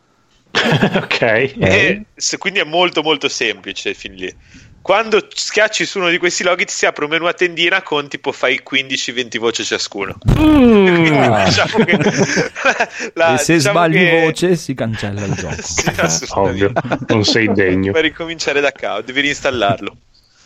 [0.97, 1.21] ok.
[1.23, 4.35] E se- quindi è molto molto semplice fin lì.
[4.83, 8.09] Quando schiacci su uno di questi loghi ti si apre un menu a tendina con
[8.09, 10.17] tipo fai 15-20 voci ciascuno.
[10.39, 11.05] Mm.
[11.45, 11.99] Diciamo che-
[13.15, 15.55] la- e se diciamo sbagli che- voce si cancella il gioco.
[15.63, 15.85] Sì,
[16.31, 17.15] Ovvio, assolutamente.
[17.15, 17.93] non sei degno.
[17.93, 19.97] Per ricominciare da capo, devi reinstallarlo.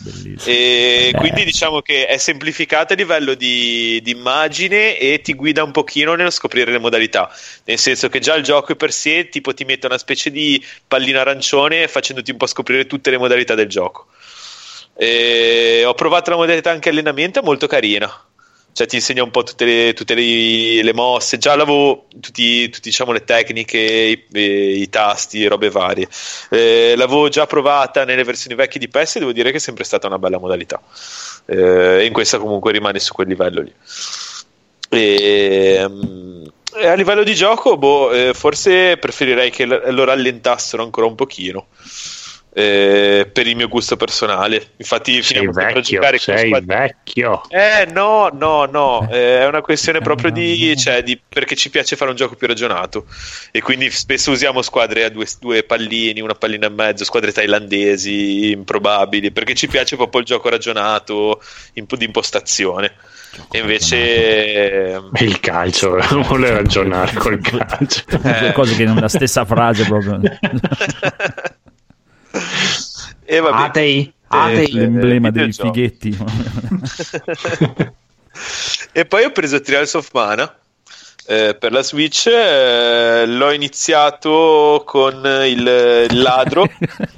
[0.05, 0.55] Bellissimo.
[0.55, 1.19] E Beh.
[1.19, 6.15] quindi diciamo che è semplificata a livello di, di immagine e ti guida un pochino
[6.15, 7.35] nello scoprire le modalità.
[7.65, 11.23] Nel senso che già il gioco per sé tipo ti mette una specie di pallina
[11.23, 14.09] arancione facendoti un po' scoprire tutte le modalità del gioco.
[14.95, 18.13] E ho provato la modalità anche allenamento, è molto carina.
[18.75, 22.89] Cioè ti insegna un po' tutte le, tutte le, le mosse, già l'avevo tutti, tutti,
[22.89, 26.09] diciamo le tecniche, i, i- i tasti, robe varie.
[26.51, 29.85] Eh, l'avevo già provata nelle versioni vecchie di PES e devo dire che è sempre
[29.85, 30.81] stata una bella modalità.
[31.47, 33.72] Eh, in questa comunque rimane su quel livello lì.
[34.89, 36.45] E, mm,
[36.77, 41.66] e a livello di gioco, boh, eh, forse preferirei che lo rallentassero ancora un pochino.
[42.57, 47.43] Eh, per il mio gusto personale, infatti finiamo vecchio, giocare con sei squadre- vecchio.
[47.49, 51.97] eh no, no, no, eh, è una questione proprio di, cioè, di perché ci piace
[51.97, 53.07] fare un gioco più ragionato
[53.51, 58.51] e quindi spesso usiamo squadre a due, due pallini, una pallina e mezzo, squadre thailandesi
[58.53, 61.43] improbabili, perché ci piace proprio il gioco ragionato
[61.75, 62.93] in- di impostazione.
[63.51, 68.03] E invece E il calcio, non vuole ragionare col calcio.
[68.07, 70.21] Due cose che nella stessa frase proprio.
[73.24, 74.72] e vabbè, Atei, Eh, atei.
[74.72, 75.91] L'emblema dei videogiochi.
[76.01, 76.18] fighetti.
[78.93, 80.55] e poi ho preso Trials of Mana
[81.27, 86.64] eh, per la Switch, eh, l'ho iniziato con il, il ladro.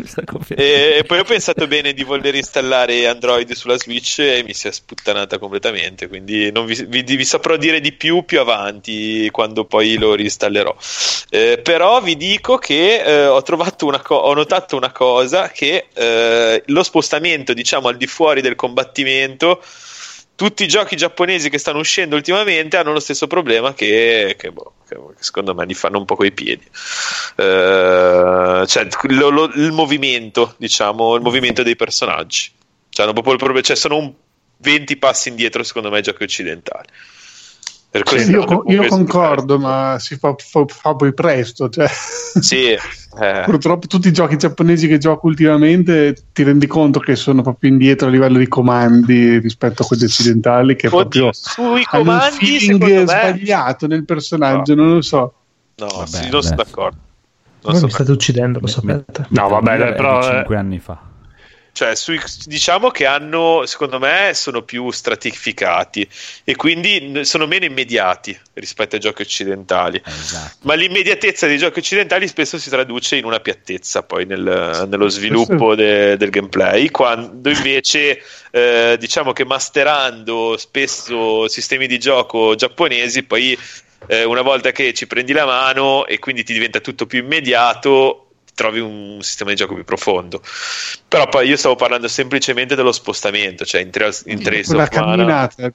[0.49, 4.69] E, e poi ho pensato bene di voler installare Android sulla Switch e mi si
[4.69, 6.09] è sputtanata completamente.
[6.09, 10.75] Quindi non vi, vi- vi saprò dire di più più avanti quando poi lo reinstallerò.
[11.31, 15.89] Eh, però vi dico che eh, ho, trovato una co- ho notato una cosa: che
[15.93, 19.63] eh, lo spostamento, diciamo, al di fuori del combattimento.
[20.37, 24.75] Tutti i giochi giapponesi che stanno uscendo ultimamente hanno lo stesso problema che, che, boh,
[24.87, 26.65] che- che secondo me li fanno un po' coi piedi.
[27.37, 32.51] Eh, cioè, lo- lo- il movimento, diciamo, il movimento dei personaggi.
[32.91, 34.13] Cioè, proprio il problema- cioè, sono un
[34.59, 36.89] 20 passi indietro, secondo me, ai giochi occidentali.
[37.91, 41.69] Per Sì, io, hanno con- io concordo, ma si fa, fa- fa poi presto.
[41.69, 42.73] Cioè, Sì,
[43.21, 47.71] eh, Purtroppo tutti i giochi giapponesi che gioco ultimamente ti rendi conto che sono proprio
[47.71, 52.05] indietro a livello di comandi rispetto a quelli occidentali che oddio, proprio sui hanno un
[52.05, 55.33] comandi, feeling secondo me, sbagliato nel personaggio, non lo so.
[55.77, 56.97] no, Vabbè, sì, non sono d'accordo.
[56.97, 59.27] Non Voi sono mi state uccidendo, lo sapete.
[59.31, 60.21] No, vabbè, dai, però...
[60.21, 61.15] eh, 5 anni fa.
[61.77, 66.09] Cioè, sui- diciamo che hanno, secondo me, sono più stratificati
[66.43, 70.01] e quindi sono meno immediati rispetto ai giochi occidentali.
[70.03, 70.57] Esatto.
[70.63, 75.75] Ma l'immediatezza dei giochi occidentali spesso si traduce in una piattezza poi nel- nello sviluppo
[75.75, 78.23] de- del gameplay, quando invece
[78.53, 83.59] eh, diciamo che masterando spesso sistemi di gioco giapponesi, poi
[84.07, 88.26] eh, una volta che ci prendi la mano e quindi ti diventa tutto più immediato,
[88.57, 90.43] trovi un sistema di gioco più profondo.
[91.07, 94.89] Però poi io stavo parlando semplicemente dello spostamento, cioè in Trails, in of Mana.
[94.89, 95.73] camminata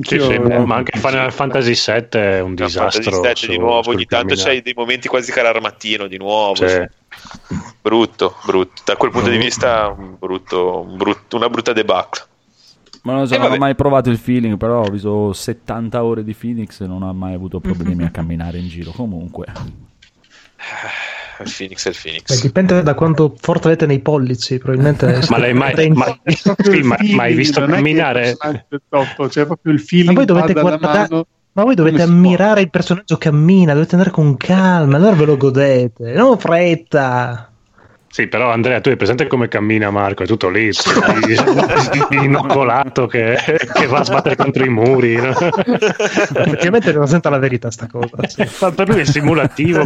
[0.00, 3.02] Sì, sì, ma anche Final Fantasy VII è un disastro.
[3.02, 6.54] Fantasy VII di nuovo, ogni tanto c'hai dei momenti quasi cararmattino di nuovo.
[6.54, 6.88] Cioè.
[7.80, 8.82] Brutto, brutto.
[8.84, 12.26] Da quel punto di vista, un brutto, un brutto, una brutta debacle.
[13.02, 16.34] Ma non so, non ho mai provato il feeling, però ho visto 70 ore di
[16.34, 18.90] Phoenix e non ho mai avuto problemi a camminare in giro.
[18.90, 19.46] Comunque.
[21.44, 22.34] Il Phoenix è il Phoenix.
[22.34, 25.20] Beh, dipende da quanto forte avete nei pollici, probabilmente.
[25.28, 28.36] ma lei mai, ma, sì, ma, mai visto camminare?
[28.88, 31.26] Top, cioè proprio il feeling ma voi dovete guardare.
[31.52, 36.12] Ma voi dovete ammirare il personaggio cammina, dovete andare con calma, allora ve lo godete,
[36.12, 37.47] non fretta.
[38.10, 40.22] Sì, però Andrea, tu hai presente come cammina Marco?
[40.22, 40.70] È tutto lì,
[42.10, 43.36] inocolato che,
[43.74, 45.16] che, va a sbattere contro i muri.
[45.16, 45.30] No?
[45.36, 48.16] Effettivamente non sento la verità sta cosa.
[48.26, 48.46] Sì.
[48.74, 49.84] per lui è simulativo.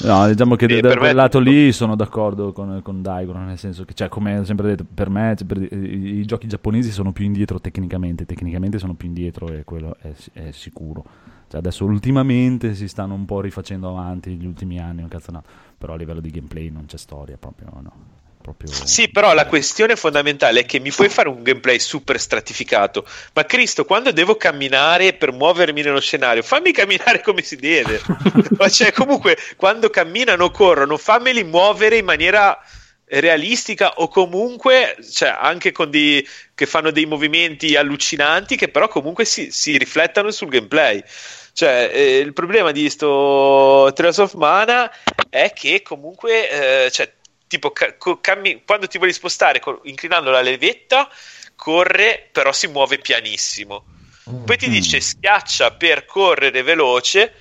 [0.00, 3.94] No, diciamo che da quel lato lì sono d'accordo con, con Daigo, nel senso che,
[3.94, 7.60] cioè, come ho sempre detto, per me per, i, i, giochi giapponesi sono più indietro
[7.60, 11.04] tecnicamente, tecnicamente sono più indietro e quello è, è sicuro.
[11.48, 15.42] Cioè adesso ultimamente si stanno un po' rifacendo avanti gli ultimi anni, un cazzo no.
[15.76, 18.22] però a livello di gameplay non c'è storia proprio, no.
[18.44, 18.70] Proprio...
[18.70, 23.46] Sì, però la questione fondamentale è che mi puoi fare un gameplay super stratificato, ma
[23.46, 28.02] Cristo, quando devo camminare per muovermi nello scenario, fammi camminare come si deve.
[28.68, 32.60] cioè, comunque, quando camminano corrono, fammeli muovere in maniera
[33.06, 39.24] realistica o comunque cioè, anche con dei che fanno dei movimenti allucinanti che però comunque
[39.24, 41.02] si, si riflettano sul gameplay
[41.52, 44.90] cioè eh, il problema di sto Trails of Mana
[45.28, 47.12] è che comunque eh, cioè,
[47.46, 51.08] tipo ca- cammi- quando ti vuoi spostare co- inclinando la levetta
[51.56, 53.84] corre però si muove pianissimo
[54.46, 54.72] poi ti mm.
[54.72, 57.34] dice schiaccia per correre veloce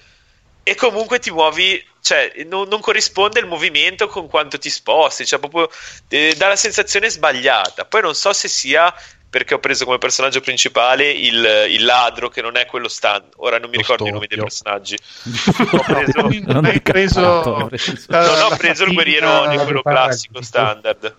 [0.63, 5.39] e comunque ti muovi cioè, non, non, corrisponde il movimento con quanto ti sposti, cioè
[5.39, 5.69] proprio
[6.09, 7.85] eh, dà la sensazione sbagliata.
[7.85, 8.93] Poi non so se sia
[9.29, 13.31] perché ho preso come personaggio principale il, il ladro che non è quello stand.
[13.37, 14.97] Ora non mi Lo ricordo i nomi dei personaggi.
[14.97, 17.69] ho preso, non, hai preso,
[18.07, 21.15] non ho preso il guerriero di quello classico standard.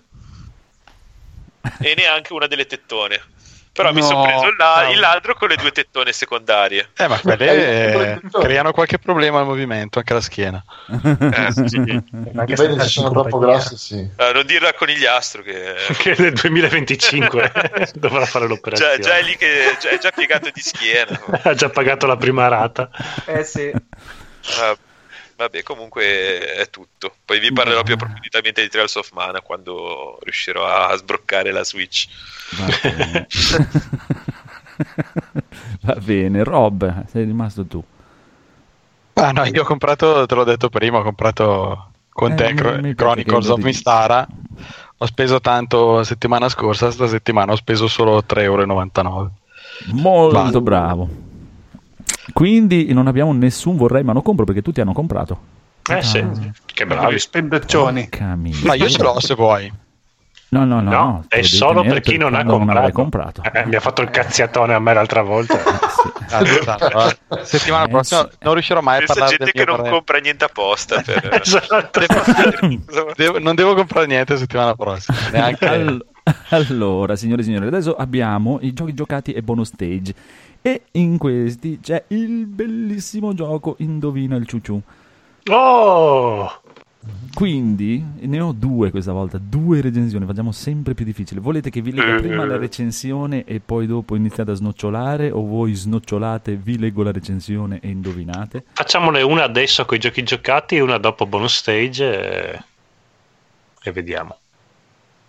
[1.81, 3.23] e neanche una delle tettone.
[3.75, 4.93] Però no, mi sono preso il, la- no.
[4.93, 6.91] il, ladro con le due tettone secondarie.
[6.97, 10.65] Eh, ma quelle eh, creano qualche problema al movimento, anche la schiena.
[10.89, 11.83] Eh, sì.
[12.37, 13.97] Anche se sono troppo grossi, sì.
[13.97, 15.75] Uh, non dirlo a Conigliastro che...
[15.99, 17.53] che nel 2025
[17.99, 18.99] dovrà fare l'operazione.
[18.99, 21.21] Già, già, è lì che già, è già piegato di schiena.
[21.43, 22.89] ha già pagato la prima rata.
[23.25, 23.73] Eh sì.
[23.73, 24.77] Uh,
[25.45, 27.17] Vabbè, comunque è tutto.
[27.23, 32.07] Poi vi parlerò più approfonditamente di Trails of Mana quando riuscirò a sbloccare la Switch.
[32.57, 33.27] Va bene,
[35.83, 36.45] Va bene.
[36.45, 37.85] Rob, sei rimasto tu.
[39.15, 42.95] Ah no, io ho comprato, te l'ho detto prima, ho comprato con eh, te Cro-
[42.95, 44.27] Chronicles of Mistara.
[44.97, 49.31] Ho speso tanto settimana scorsa, sta settimana ho speso solo 3,99 euro.
[49.93, 50.61] Molto Va.
[50.61, 51.24] bravo.
[52.33, 55.53] Quindi non abbiamo nessun vorrei ma non compro perché tutti hanno comprato.
[55.89, 56.03] Eh ah.
[56.03, 56.25] sì,
[56.65, 58.09] che bravi spendaccioni.
[58.63, 59.73] Ma io ce l'ho se vuoi.
[60.55, 62.93] No, no, no, no è solo per chi non ha comprato.
[62.93, 63.43] comprato.
[63.43, 65.59] Eh, mi ha fatto il cazziatone a me l'altra volta.
[65.67, 66.35] ah, sì.
[66.35, 69.95] allora, settimana prossima non riuscirò mai a parlare gente che non parere.
[69.95, 71.03] compra niente apposta.
[71.03, 71.41] Per...
[71.43, 72.01] esatto.
[73.17, 75.17] devo, non devo comprare niente settimana prossima.
[75.33, 75.67] Neanche...
[75.67, 76.07] All-
[76.51, 80.15] allora, signore e signori, adesso abbiamo i giochi giocati e bonus stage.
[80.67, 84.81] E in questi c'è il bellissimo gioco Indovina il ciuciù.
[85.51, 86.51] Oh!
[87.35, 91.41] Quindi ne ho due questa volta, due recensioni, facciamo sempre più difficile.
[91.41, 95.75] Volete che vi legga prima la recensione e poi dopo iniziate a snocciolare o voi
[95.75, 98.65] snocciolate, vi leggo la recensione e indovinate?
[98.73, 102.65] Facciamone una adesso con i giochi giocati e una dopo bonus stage e,
[103.83, 104.39] e vediamo.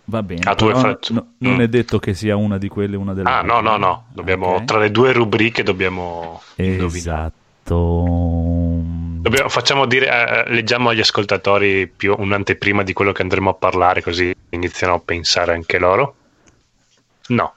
[0.08, 1.60] Va bene, ah, no, no, non mm.
[1.60, 4.64] è detto che sia una di quelle, una delle Ah, no, no, no, dobbiamo, okay.
[4.64, 7.34] tra le due rubriche dobbiamo Esatto.
[7.66, 14.00] Dobbiamo, facciamo dire, eh, leggiamo agli ascoltatori più un'anteprima di quello che andremo a parlare,
[14.00, 16.14] così iniziano a pensare anche loro.
[17.28, 17.54] No.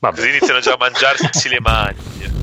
[0.00, 0.16] Vabbè.
[0.16, 2.42] Così iniziano già a mangiarsi le mani.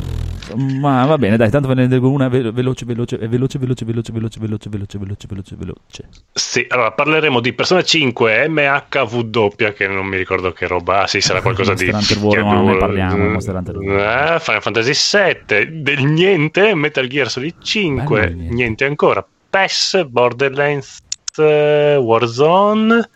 [0.56, 4.40] Ma va bene, dai, tanto ve ne leggo una veloce, veloce, veloce, veloce, veloce, veloce,
[4.40, 6.10] veloce, veloce, veloce, veloce, veloce.
[6.34, 11.42] Sì, allora parleremo di Persona 5 MHW, che non mi ricordo che roba, sì, sarà
[11.44, 11.90] qualcosa di...
[11.90, 17.08] Monster Hunter World, non ne parliamo, Monster Hunter eh, Final Fantasy 7, del niente, Metal
[17.08, 18.54] Gear Solid 5, niente.
[18.54, 21.02] niente ancora, PES, Borderlands,
[21.36, 23.10] Warzone...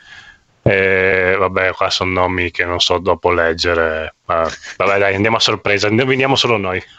[0.67, 4.15] Eh, vabbè, qua sono nomi che non so dopo leggere.
[4.25, 6.81] Ma, vabbè, dai, andiamo a sorpresa, veniamo solo noi.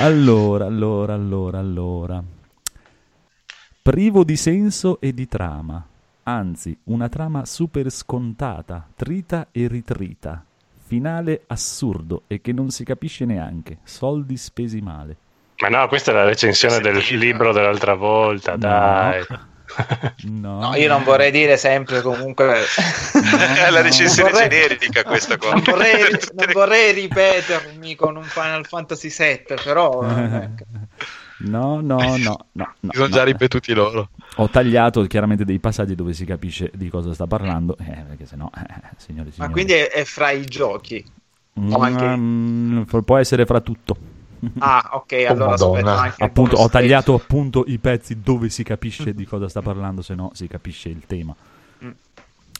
[0.00, 2.22] allora, allora, allora, allora.
[3.82, 5.82] Privo di senso e di trama.
[6.24, 10.44] Anzi, una trama super scontata, trita e ritrita.
[10.84, 13.78] Finale assurdo e che non si capisce neanche.
[13.84, 15.16] Soldi spesi male.
[15.60, 19.24] Ma no, questa è la recensione del libro dell'altra volta, dai.
[19.26, 19.48] No,
[20.24, 22.60] No, io non vorrei dire sempre comunque...
[23.64, 25.52] È la recensione vorrei- generica questa qua.
[25.52, 26.02] Non vorrei,
[26.34, 30.02] non vorrei ripetermi con un Final Fantasy VII, però...
[30.04, 30.64] ecco.
[31.44, 32.46] No, no, no, no.
[32.52, 33.14] no, Si sono no.
[33.14, 34.10] già ripetuti loro.
[34.36, 38.48] Ho tagliato chiaramente dei passaggi dove si capisce di cosa sta parlando, eh, perché sennò,
[38.56, 38.64] eh,
[38.98, 39.52] signori e Ma signori.
[39.52, 41.04] quindi è, è fra i giochi.
[41.54, 43.96] o anche- Mm, può essere fra tutto.
[44.58, 46.02] Ah, ok, oh, allora Madonna.
[46.02, 46.24] aspetta.
[46.24, 50.30] Appunto, ho tagliato appunto i pezzi dove si capisce di cosa sta parlando, se no
[50.34, 51.34] si capisce il tema.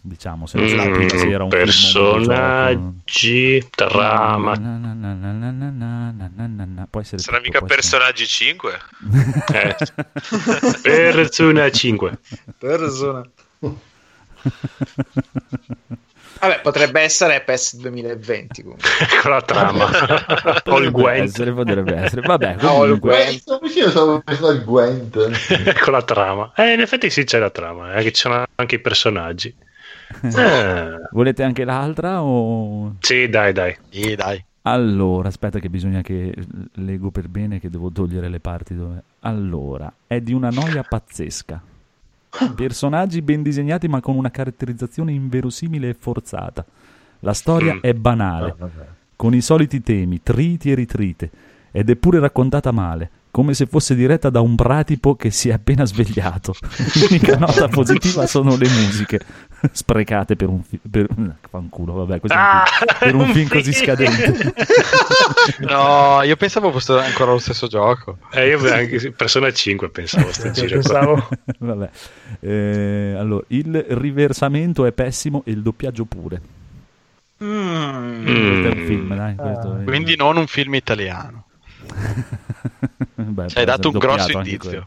[0.04, 4.58] Diciamo, se non mm, si era un personaggi, trama.
[6.90, 8.78] Può essere Sarà mica personaggi 5?
[9.54, 9.76] eh.
[10.82, 12.18] Persona 5.
[12.58, 13.22] Persona.
[16.42, 18.88] Vabbè, potrebbe essere PS 2020 comunque.
[19.22, 19.84] Con la trama.
[19.86, 21.28] All Potrebbe Gwent.
[21.28, 22.20] essere, potrebbe essere.
[22.22, 23.60] Vabbè, No, il comunque, Gwent.
[23.62, 25.78] Vicino, stavo pensando al Gwent.
[25.84, 26.52] Con la trama.
[26.56, 29.54] Eh, in effetti sì, c'è la trama, eh, che ci sono anche i personaggi.
[30.20, 32.96] Eh, volete anche l'altra o...
[32.98, 33.76] sì, dai, dai.
[33.88, 34.44] Sì, dai.
[34.62, 36.34] Allora, aspetta che bisogna che
[36.74, 39.02] leggo per bene che devo togliere le parti dove...
[39.20, 41.62] Allora, è di una noia pazzesca.
[42.54, 46.64] Personaggi ben disegnati ma con una caratterizzazione inverosimile e forzata.
[47.20, 47.78] La storia Mm.
[47.80, 48.54] è banale,
[49.16, 51.30] con i soliti temi, triti e ritrite,
[51.70, 55.52] ed è pure raccontata male, come se fosse diretta da un pratipo che si è
[55.54, 56.54] appena svegliato.
[57.00, 59.20] L'unica nota positiva sono le musiche,
[59.72, 60.82] sprecate per un film...
[60.90, 61.08] Per...
[61.48, 64.52] Fanculo, vabbè, questo è un Ah, film- per un film così scadente.
[65.60, 68.18] No, io pensavo fosse ancora lo stesso gioco.
[68.32, 70.30] Eh, io anche Persona 5 pensavo
[70.68, 71.28] pensavo.
[71.58, 71.90] Vabbè.
[72.40, 76.40] Eh, allora, il riversamento è pessimo e il doppiaggio pure.
[77.42, 78.24] Mm.
[78.24, 79.34] Questo è un film, dai.
[79.36, 81.46] è- Quindi non un film italiano.
[83.14, 84.86] Beh, Ci hai dato un grosso indizio.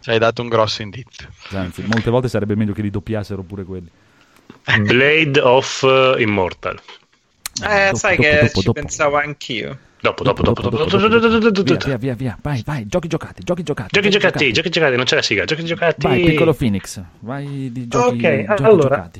[0.00, 1.28] Ci hai dato un grosso indizio.
[1.50, 3.88] Anzi, molte volte sarebbe meglio che li doppiassero pure quelli.
[4.82, 6.80] Blade of uh, Immortal.
[7.62, 9.78] Ah, eh, dopo, sai dopo, che dopo, ci pensavo anch'io.
[10.00, 13.90] Dopo, dopo, dopo, dopo, Via, via, via, vai, vai, giochi giocati, giochi giocati.
[13.92, 16.06] Giochi giocati, giochi giocati, non c'è la sigla, giochi giocati.
[16.06, 18.96] Vai, piccolo Phoenix, vai di giochi, okay, giochi allora.
[18.96, 19.18] giocati.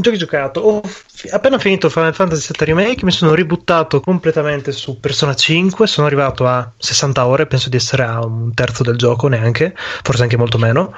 [0.00, 0.60] Giochi giocato.
[0.60, 5.86] Ho fi- appena finito Final Fantasy VII Remake, mi sono ributtato completamente su Persona 5.
[5.86, 10.22] Sono arrivato a 60 ore, penso di essere a un terzo del gioco, neanche, forse
[10.22, 10.94] anche molto meno.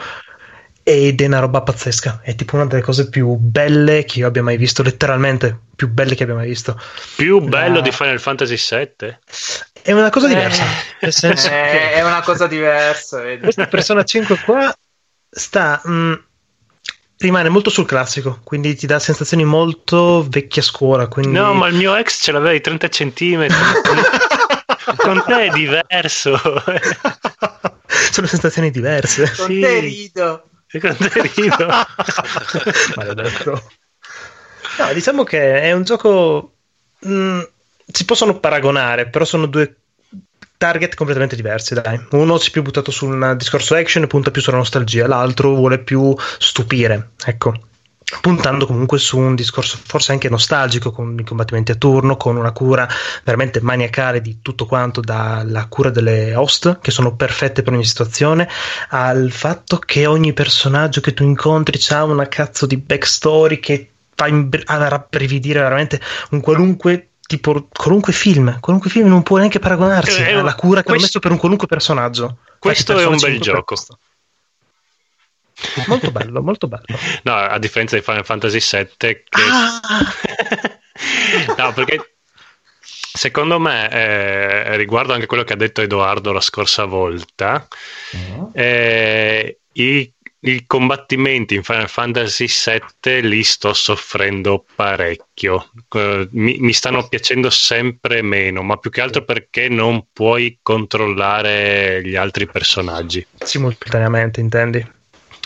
[0.83, 2.21] Ed è una roba pazzesca.
[2.23, 6.15] È tipo una delle cose più belle che io abbia mai visto, letteralmente più belle
[6.15, 6.81] che abbia mai visto.
[7.17, 9.19] Più bello La- di Final Fantasy VII?
[9.83, 10.31] È una cosa Eh.
[10.31, 10.65] diversa.
[11.01, 13.43] Nel senso Eh, che è una cosa diversa, vedi.
[13.43, 14.75] questa Persona 5 qua
[15.31, 16.25] sta mh,
[17.21, 21.75] rimane molto sul classico quindi ti dà sensazioni molto vecchia scuola quindi No, ma il
[21.75, 23.57] mio ex ce l'aveva di 30 centimetri.
[23.83, 26.37] Con- Con te è diverso.
[28.11, 29.61] sono sensazioni diverse Con Sì.
[29.61, 30.45] te rido.
[30.81, 31.67] Con te rido.
[32.97, 33.63] maledetto
[34.79, 36.55] no diciamo che è un gioco
[37.01, 37.41] mh,
[37.93, 39.80] si possono paragonare però sono due
[40.61, 41.99] target completamente diversi dai.
[42.11, 45.55] Uno si è più buttato su un discorso action e punta più sulla nostalgia l'altro
[45.55, 47.55] vuole più stupire ecco.
[48.21, 52.51] Puntando comunque su un discorso forse anche nostalgico con i combattimenti a turno, con una
[52.53, 52.87] cura
[53.25, 58.49] veramente maniacale di tutto quanto, dalla cura delle host che sono perfette per ogni situazione,
[58.89, 64.27] al fatto che ogni personaggio che tu incontri ha una cazzo di backstory che fa
[64.27, 66.01] imbr- rabbrividire veramente
[66.31, 70.89] un qualunque tipo qualunque film, qualunque film non può neanche paragonarsi Eh, alla cura che
[70.89, 72.39] hanno questo- messo per un qualunque personaggio.
[72.59, 73.75] Questo è un bel 5 per gioco.
[75.87, 76.85] Molto bello, molto bello.
[77.23, 79.25] No, a differenza di Final Fantasy VII che...
[79.31, 79.81] Ah!
[81.57, 82.17] no, perché
[82.81, 87.69] secondo me, eh, riguardo anche quello che ha detto Edoardo la scorsa volta,
[88.55, 95.71] eh, i, i combattimenti in Final Fantasy VII li sto soffrendo parecchio.
[95.95, 102.03] Eh, mi, mi stanno piacendo sempre meno, ma più che altro perché non puoi controllare
[102.05, 103.27] gli altri personaggi.
[103.39, 104.99] Simultaneamente, intendi?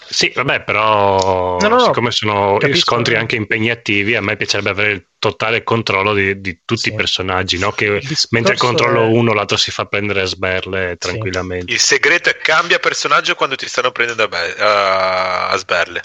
[0.08, 2.92] Sì, vabbè, però No, no, siccome sono capisco.
[2.92, 6.88] scontri anche impegnativi, a me piacerebbe avere il totale controllo di, di tutti Sì.
[6.90, 7.72] i personaggi, no?
[7.72, 11.72] che Il mentre controllo è- uno, l'altro si fa prendere a sberle tranquillamente.
[11.72, 16.02] Il segreto è cambia personaggio quando ti stanno prendendo a, be- a- a sberle.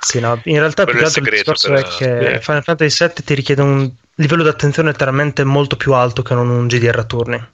[0.00, 2.40] Sì, no, in realtà più Quello il il discorso per- è che eh.
[2.40, 6.48] Final Fantasy VII ti richiede un livello di attenzione letteralmente molto più alto che non
[6.48, 7.46] un GDR a turni.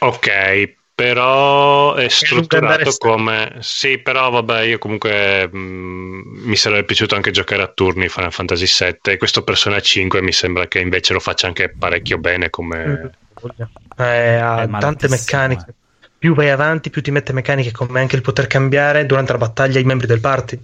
[0.00, 5.58] Ok, però è strutturato come sì però vabbè io comunque mh,
[6.42, 10.32] mi sarebbe piaciuto anche giocare a turni Final Fantasy VII e questo Persona 5 mi
[10.32, 13.12] sembra che invece lo faccia anche parecchio bene come
[13.96, 15.74] Eh, ha È tante malatissimo, meccaniche.
[16.18, 19.78] Più vai avanti, più ti mette meccaniche come anche il poter cambiare durante la battaglia
[19.78, 20.60] i membri del party,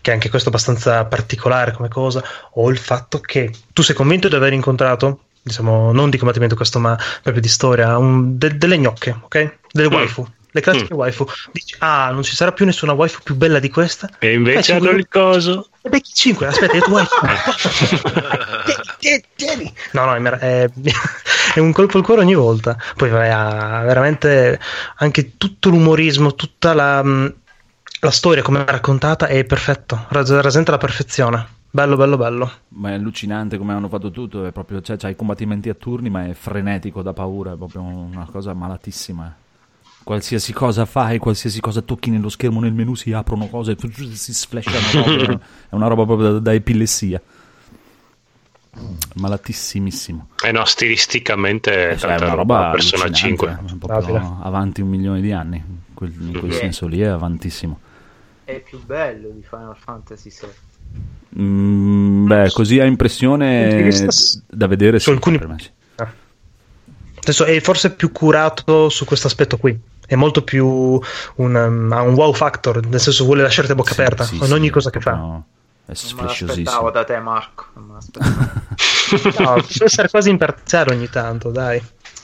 [0.00, 2.22] che anche questo è abbastanza particolare come cosa,
[2.52, 6.78] o il fatto che tu sei convinto di aver incontrato, diciamo, non di combattimento questo,
[6.78, 9.58] ma proprio di storia, un- de- delle gnocche, ok?
[9.72, 9.92] Delle Mm.
[9.92, 11.26] waifu, le classiche waifu.
[11.50, 14.08] Dici, ah, non ci sarà più nessuna waifu più bella di questa?
[14.18, 17.26] e invece Eh, hanno il coso E becchi 5, aspetta, è tua waifu.
[18.98, 19.74] Tieni, tieni.
[19.92, 20.68] No, no, è,
[21.54, 22.76] è- un colpo al cuore ogni volta.
[22.96, 24.60] Poi vai a veramente
[24.98, 27.34] anche tutto l'umorismo, tutta la, mh,
[28.00, 31.46] la storia come è raccontata è perfetto, ras- rasenta la perfezione.
[31.74, 32.50] Bello, bello, bello.
[32.68, 34.44] Ma è allucinante come hanno fatto tutto.
[34.44, 37.52] È proprio, cioè, c'hai i combattimenti a turni, ma è frenetico da paura.
[37.52, 39.26] È proprio una cosa malatissima.
[39.26, 39.80] eh.
[40.04, 43.74] Qualsiasi cosa fai, qualsiasi cosa tocchi nello schermo, nel menu si aprono cose,
[44.12, 45.32] si splashano robe.
[45.70, 47.22] è una roba proprio da, da epilessia.
[49.14, 50.28] Malatissimissimo.
[50.44, 54.38] eh no stilisticamente è Cioè, è una roba Persona allucinante, 5 è proprio Rapida.
[54.42, 55.56] avanti un milione di anni.
[55.56, 56.58] In quel, in quel Sì.
[56.58, 57.78] senso lì è avantissimo.
[58.44, 60.48] È più bello di Final Fantasy VII.
[61.38, 64.06] Mm, beh, così a impressione
[64.48, 65.70] da vedere su sì, alcuni- per me sì.
[67.24, 69.78] Adesso è forse più curato su questo aspetto qui.
[70.04, 73.94] È molto più un, um, ha un wow factor, nel senso vuole lasciarti a bocca
[73.94, 75.10] Sì, aperta sì, con sì, ogni cosa che fa.
[75.12, 75.44] proprio- È Non
[75.86, 76.90] me l'aspettavo sflasciosissimo.
[76.90, 77.66] da te, Marco.
[77.74, 78.60] Non me l'aspettavo.
[79.42, 81.80] No, può essere quasi imparziale ogni tanto, dai.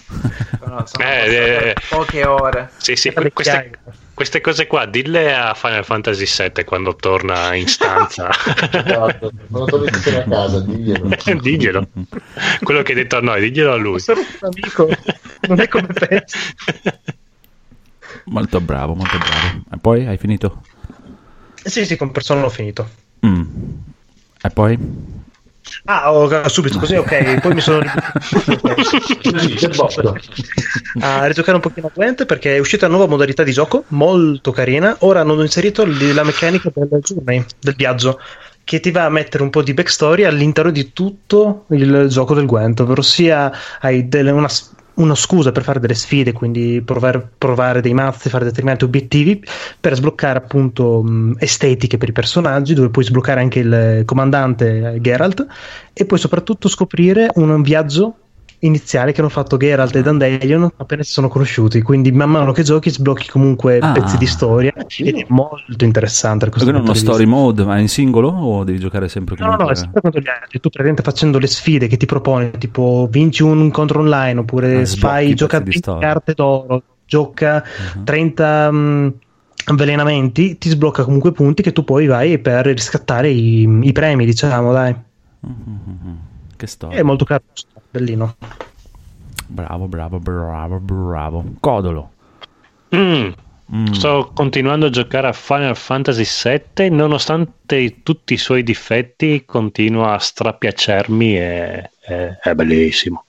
[0.59, 2.71] Però, sono Eh, passate eh, poche ore.
[2.79, 3.71] sì sì queste,
[4.15, 9.31] queste cose qua dille a Final Fantasy VII quando torna in stanza Esatto.
[9.51, 11.09] Quando torni a casa, diglielo.
[11.41, 11.89] diglielo
[12.63, 14.89] quello che hai detto a noi diglielo a lui Sono un amico,
[15.47, 16.39] non è come pensi.
[18.25, 19.63] Molto bravo, molto bravo.
[19.73, 20.63] E poi hai finito?
[21.63, 22.89] Sì, sì, con persona l'ho finito.
[23.27, 23.43] Mm.
[24.43, 24.79] E poi?
[25.85, 27.41] Ah, ho- subito così, ok.
[27.41, 27.81] Poi mi sono
[31.01, 34.97] a rigiocare un pochino Gwent perché è uscita una nuova modalità di gioco molto carina.
[35.01, 38.19] Ora hanno inserito la meccanica del journey, del viaggio,
[38.65, 42.47] che ti va a mettere un po' di backstory all'interno di tutto il gioco del
[42.47, 43.51] Gwent, ovvero sia
[43.81, 44.49] hai delle- una,
[44.99, 49.43] una scusa per fare delle sfide, quindi provare, provare dei mazzi, fare determinati obiettivi
[49.81, 55.47] per sbloccare appunto mh, estetiche per i personaggi, dove puoi sbloccare anche il comandante Geralt
[55.93, 58.15] e poi soprattutto scoprire un viaggio
[58.61, 62.63] iniziale che hanno fatto Geralt e Dandelion appena si sono conosciuti quindi man mano che
[62.63, 63.93] giochi sblocchi comunque Ah.
[63.93, 67.81] pezzi di storia ed è molto interessante Perché non punto uno story mode, ma è
[67.81, 70.59] in singolo o devi giocare sempre No, no, no, è sempre contro gli altri.
[70.61, 74.85] Tu praticamente facendo le sfide che ti propone, tipo vinci un incontro online, oppure Ah,
[74.97, 76.09] pezzi gioca di 20 storia.
[76.09, 77.63] carte d'oro, gioca
[77.95, 78.05] Mhm.
[78.05, 79.15] 30 mh,
[79.67, 84.73] avvelenamenti, ti sblocca comunque punti che tu poi vai per riscattare i, i premi, diciamo,
[84.73, 84.95] dai.
[85.41, 86.17] Mhm.
[86.57, 86.99] Che storia.
[86.99, 87.43] È molto caro,
[87.91, 88.37] bellino.
[89.47, 91.45] Bravo, bravo, bravo, bravo.
[91.61, 92.11] Codolo.
[92.95, 93.31] Mm.
[93.75, 93.93] Mm.
[93.93, 96.25] Sto continuando a giocare a Final Fantasy
[96.75, 103.25] VII, nonostante tutti i suoi difetti, continua a strapiacermi e e- è bellissimo.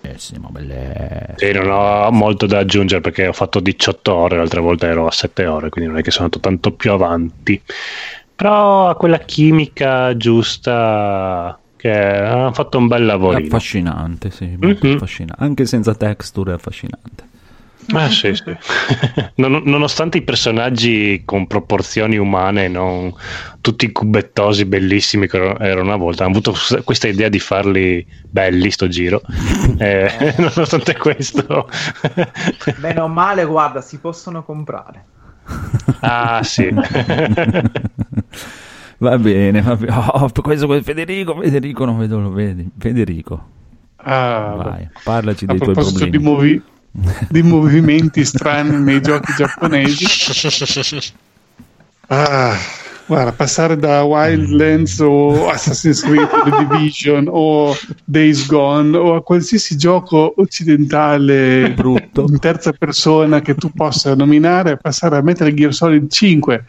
[0.00, 1.36] Bellissimo, bellissimo.
[1.36, 5.12] E non ho molto da aggiungere perché ho fatto 18 ore, l'altra volta ero a
[5.12, 7.60] 7 ore, quindi non è che sono andato tanto più avanti.
[8.34, 13.46] Però ha quella chimica giusta che ha fatto un bel È lavorino.
[13.46, 14.94] affascinante, sì, molto Mhm.
[14.96, 15.42] affascinante.
[15.44, 17.28] Anche senza texture è affascinante.
[17.92, 18.54] Ah, sì, sì.
[19.36, 23.12] Non- nonostante i personaggi con proporzioni umane, non
[23.60, 26.54] tutti cubettosi, bellissimi che ero- erano una volta, hanno avuto
[26.84, 29.22] questa idea di farli belli sto giro.
[29.78, 31.68] Eh, nonostante questo,
[32.78, 35.04] Bene o male, guarda, si possono comprare.
[36.00, 36.68] ah sì.
[39.00, 39.92] Va bene, va bene.
[39.94, 42.68] Oh, questo con Federico, Federico non vedo, lo vedi.
[42.78, 43.48] Federico,
[44.02, 46.16] Ah, vai, parlaci dei tuoi proposito problemi.
[46.18, 46.62] di, movi-
[47.28, 50.06] di movimenti strani nei giochi giapponesi,
[52.08, 52.56] ah,
[53.06, 57.74] guarda, passare da Wildlands o Assassin's Creed The Division o
[58.04, 62.24] Days Gone o a qualsiasi gioco occidentale Brutto.
[62.28, 66.64] in terza persona che tu possa nominare, passare a Metal Gear Solid 5.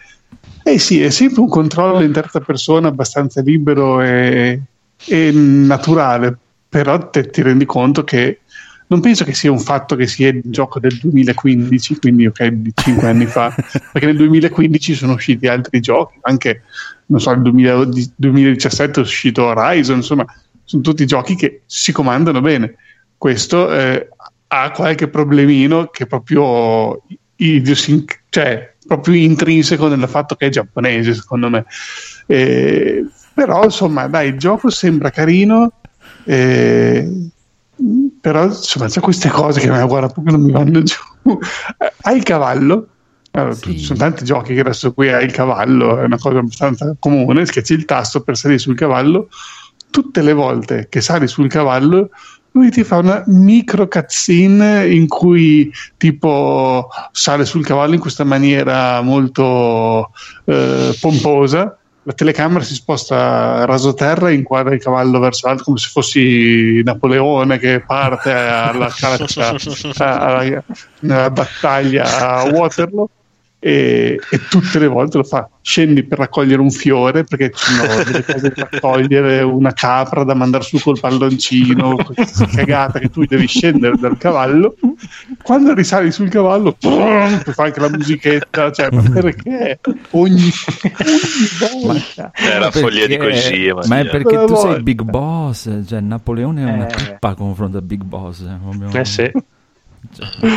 [0.64, 4.62] Eh sì, è sempre un controllo in terza persona abbastanza libero e,
[5.06, 6.38] e naturale,
[6.70, 8.42] però te, ti rendi conto che
[8.88, 12.72] non penso che sia un fatto che sia il gioco del 2015, quindi ok, di
[12.76, 13.54] 5 anni fa,
[13.92, 16.64] perché nel 2015 sono usciti altri giochi, anche
[17.08, 20.26] non so, nel 2000 di- 2017 è uscito Horizon, insomma,
[20.64, 22.76] sono tutti giochi che si comandano bene.
[23.18, 24.10] Questo eh,
[24.48, 27.02] ha qualche problemino che proprio
[27.36, 31.66] idiosinc- cioè proprio intrinseco nel fatto che è giapponese, secondo me.
[32.26, 35.72] Eh, però insomma, dai, il gioco sembra carino.
[36.24, 37.30] Eh,
[38.22, 40.96] però insomma c'è queste cose che a guarda proprio non mi vanno giù
[42.04, 42.88] hai il cavallo
[43.32, 43.78] allora, sì.
[43.78, 47.46] ci sono tanti giochi che adesso qui hai il cavallo è una cosa abbastanza comune
[47.46, 49.30] schiacci il tasto per salire sul cavallo
[49.90, 52.10] tutte le volte che sali sul cavallo
[52.54, 59.02] lui ti fa una micro cutscene in cui tipo sale sul cavallo in questa maniera
[59.02, 60.12] molto
[60.46, 61.78] eh, pomposa.
[62.04, 66.82] La telecamera si sposta raso terra e inquadra il cavallo verso l'alto come se fossi
[66.84, 69.56] Napoleone che parte alla caccia
[70.00, 70.64] alla,
[71.02, 73.08] nella battaglia a Waterloo
[73.64, 75.48] e, e, tutte le volte lo fa.
[75.62, 80.34] Scendi per raccogliere un fiore perché ci sono delle cose da raccogliere, una capra da
[80.34, 84.76] mandare su col palloncino, questa cagata che tu devi scendere dal cavallo.
[85.44, 89.80] Quando risali sul cavallo, pum, fa anche la musichetta, cioè, ma perché
[90.10, 90.50] ogni,
[90.82, 92.32] ogni volta?
[92.34, 93.82] È la follia di Kojima.
[93.86, 94.74] Ma è perché tu volta.
[94.74, 96.96] sei Big Boss, cioè Napoleone è una eh.
[96.96, 98.42] pippa a confronto a Big Boss.
[98.42, 99.32] Eh, eh sì.
[100.14, 100.50] Cioè.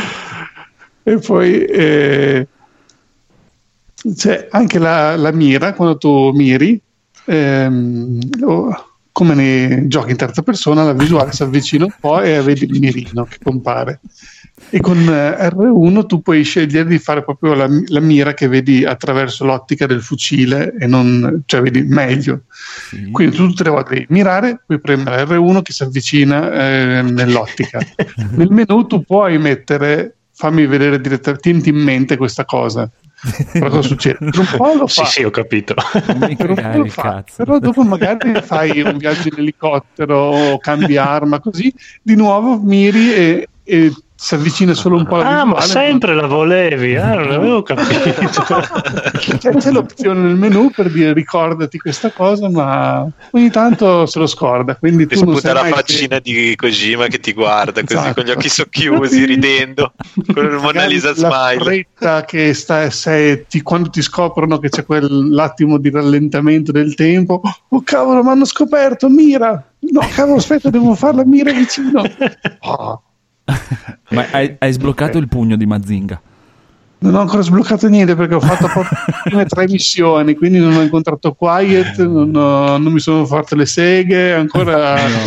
[1.03, 1.65] E poi...
[1.65, 2.47] Eh,
[4.13, 6.79] c'è anche la, la mira, quando tu miri,
[7.25, 8.19] ehm,
[9.11, 12.79] come nei giochi in terza persona, la visuale si avvicina un po' e vedi il
[12.79, 14.01] mirino che compare.
[14.69, 18.83] E con eh, R1 tu puoi scegliere di fare proprio la, la, mira che vedi
[18.83, 22.41] attraverso l'ottica del fucile e non, cioè vedi meglio.
[22.89, 23.09] Sì.
[23.11, 27.79] Quindi tu tutte le volte devi mirare, puoi premere R1 che si avvicina eh, nell'ottica.
[28.31, 32.89] Nel menu tu puoi mettere, fammi vedere direttamente, in mente questa cosa
[33.59, 34.17] cosa succede?
[34.19, 35.05] Per un po' lo fa.
[35.05, 35.73] Sì, sì, ho capito.
[35.73, 37.23] Per un po' lo fa.
[37.35, 43.13] Però dopo magari fai un viaggio in elicottero o cambi arma così, di nuovo miri
[43.13, 47.31] e, e si avvicina solo un po' alla Ah, ma sempre la volevi, ah, non
[47.31, 48.63] avevo capito.
[49.59, 54.77] c'è l'opzione nel menu per dire ricordati questa cosa, ma ogni tanto se lo scorda.
[54.77, 56.31] Quindi ti sputa la faccina che...
[56.31, 58.13] di Kojima che ti guarda così esatto.
[58.13, 59.91] con gli occhi socchiusi, ridendo,
[60.33, 61.55] con il Mona Lisa smile.
[61.57, 66.95] La fretta che sta, se ti, quando ti scoprono che c'è quell'attimo di rallentamento del
[66.95, 69.71] tempo, oh cavolo, mi hanno scoperto, mira!
[69.91, 72.01] No, cavolo, aspetta, devo fare la mira vicino.
[72.67, 73.01] Oh
[74.09, 76.21] Ma hai, hai sbloccato il pugno di Mazinga?
[76.97, 81.33] Non ho ancora sbloccato niente perché ho fatto proprio tre missioni, quindi non ho incontrato
[81.33, 85.17] Quiet, non, ho, non mi sono fatte le seghe, ancora no.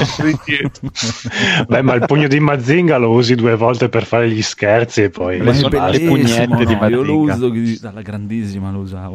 [1.68, 5.10] Beh, ma il pugno di Mazinga lo usi due volte per fare gli scherzi e
[5.10, 5.52] poi ma
[5.88, 6.88] le pugnette no, di Mazinga.
[6.88, 9.14] Io lo uso dalla grandissima, lo usavo.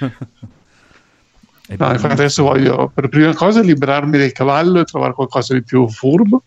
[0.00, 5.86] no, infatti adesso voglio per prima cosa liberarmi del cavallo e trovare qualcosa di più
[5.88, 6.42] furbo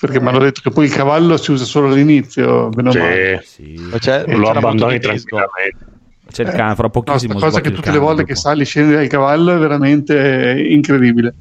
[0.00, 3.90] perché mi hanno detto che poi il cavallo si usa solo all'inizio sì, sì.
[3.98, 5.98] C'è, lo abbandoni tranquillamente
[6.30, 7.34] c'è il cane, fra pochissimo.
[7.34, 8.32] Una cosa che tutte le volte dopo.
[8.32, 11.34] che sali scendi dal cavallo è veramente incredibile.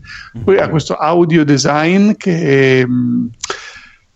[0.44, 3.28] Poi ha questo audio design che mm,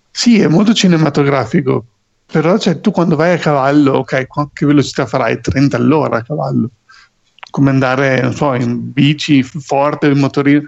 [0.10, 1.86] sì, è molto cinematografico,
[2.26, 5.40] però cioè, tu quando vai a cavallo, ok, che velocità farai?
[5.42, 6.70] 30 all'ora a cavallo.
[7.52, 10.64] Come andare, non so, in bici forte, in motorino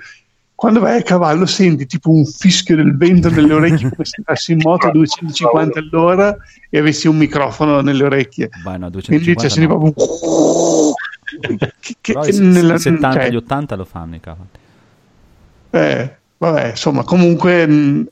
[0.55, 4.53] quando vai a cavallo senti tipo un fischio del vento nelle orecchie come se andassi
[4.53, 6.35] in moto a 250 all'ora
[6.69, 8.49] e avessi un microfono nelle orecchie.
[8.63, 9.67] Beh, no, quindi c'è no.
[9.67, 10.93] proprio
[11.79, 14.49] che, che, che nella, 70 cioè, gli 80 lo fanno i cavalli.
[15.71, 18.07] Eh, vabbè insomma comunque mh,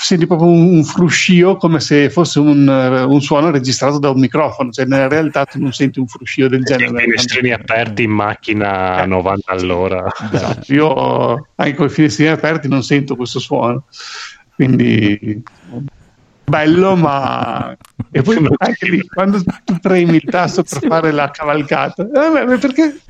[0.00, 4.20] senti proprio un, un, fruscio come se fosse un, uh, un, suono registrato da un
[4.20, 7.02] microfono, cioè nella realtà tu non senti un fruscio del genere.
[7.02, 10.04] I finestrini aperti in macchina a 90 all'ora.
[10.32, 10.72] Esatto.
[10.72, 13.84] Io anche con i finestrini aperti non sento questo suono,
[14.54, 15.42] quindi
[16.44, 17.76] bello, ma
[18.10, 23.00] e poi anche lì quando tu premi il tasto per fare la cavalcata, eh, perché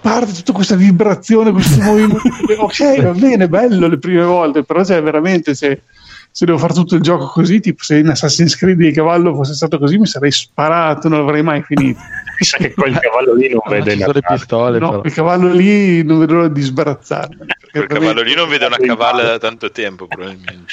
[0.00, 2.20] parte tutta questa vibrazione, questo movimento.
[2.58, 5.82] ok, va bene, bello le prime volte, però cioè, veramente se,
[6.30, 9.54] se, devo fare tutto il gioco così, tipo se in Assassin's Creed il cavallo fosse
[9.54, 12.00] stato così, mi sarei sparato, non avrei mai finito.
[12.38, 14.78] Chissà che quel cavallo lì non vede le pistole.
[14.78, 15.02] No, però.
[15.04, 17.46] il cavallo lì non vedo l'ora di sbarazzarmi.
[17.70, 20.72] Quel cavallo lì non vede una cavalla da tanto tempo, probabilmente.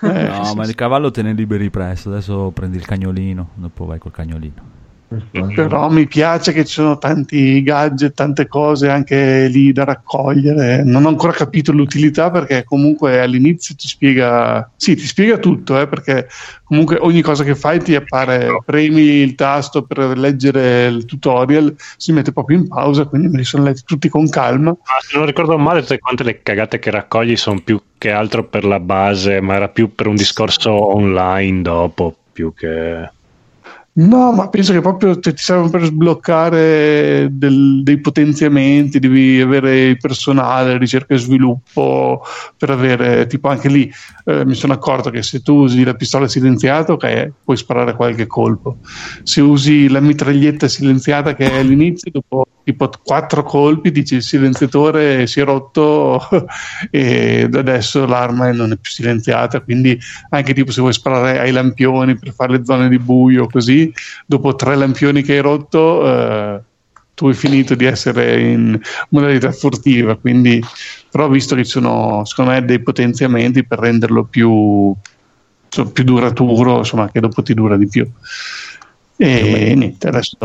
[0.00, 0.70] Eh, no, sì, ma sì.
[0.70, 2.08] il cavallo te ne liberi presto.
[2.08, 4.71] Adesso prendi il cagnolino, dopo vai col cagnolino.
[5.54, 10.82] Però mi piace che ci sono tanti gadget, tante cose anche lì da raccogliere.
[10.84, 15.86] Non ho ancora capito l'utilità perché comunque all'inizio ti spiega, sì, ti spiega tutto, eh,
[15.86, 16.28] perché
[16.64, 22.12] comunque ogni cosa che fai ti appare, premi il tasto per leggere il tutorial, si
[22.12, 24.70] mette proprio in pausa, quindi me li sono letti tutti con calma.
[24.70, 28.44] Ah, se non ricordo male, tutte quante le cagate che raccogli sono più che altro
[28.44, 33.10] per la base, ma era più per un discorso online dopo, più che...
[33.94, 39.98] No, ma penso che proprio ti servono per sbloccare del- dei potenziamenti, devi avere il
[39.98, 42.22] personale, ricerca e sviluppo,
[42.56, 43.90] per avere tipo anche lì
[44.24, 48.26] eh, mi sono accorto che se tu usi la pistola silenziata, ok, puoi sparare qualche
[48.26, 48.78] colpo.
[49.22, 55.26] Se usi la mitraglietta silenziata che è all'inizio, dopo tipo quattro colpi dici il silenziatore
[55.26, 56.20] si è rotto
[56.90, 59.98] e adesso l'arma non è più silenziata, quindi
[60.30, 63.81] anche tipo se vuoi sparare ai lampioni per fare le zone di buio così,
[64.26, 66.60] dopo tre lampioni che hai rotto eh,
[67.14, 68.78] tu hai finito di essere in
[69.10, 70.62] modalità furtiva, quindi
[71.10, 74.94] però visto che ci sono secondo me dei potenziamenti per renderlo più,
[75.64, 78.08] insomma, più duraturo, insomma che dopo ti dura di più.
[79.16, 80.36] E niente, adesso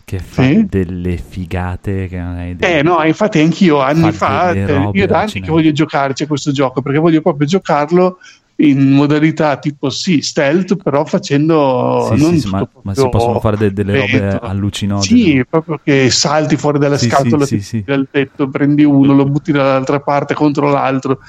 [0.08, 0.66] che fa Sì?
[0.70, 2.78] delle figate che non hai idea.
[2.78, 6.54] Eh no, infatti anch'io anni fa, eh, io da anni che voglio giocarci a questo
[6.54, 8.18] gioco, perché voglio proprio giocarlo
[8.60, 13.58] in modalità tipo sì, stealth, però facendo Sì, non sì, ma, ma si possono fare
[13.58, 15.08] de- delle robe allucinose.
[15.08, 19.26] Sì, proprio che salti fuori dalla Sì, scatola, sì, sì, dal tetto, prendi uno, lo
[19.26, 21.20] butti dall'altra parte contro l'altro.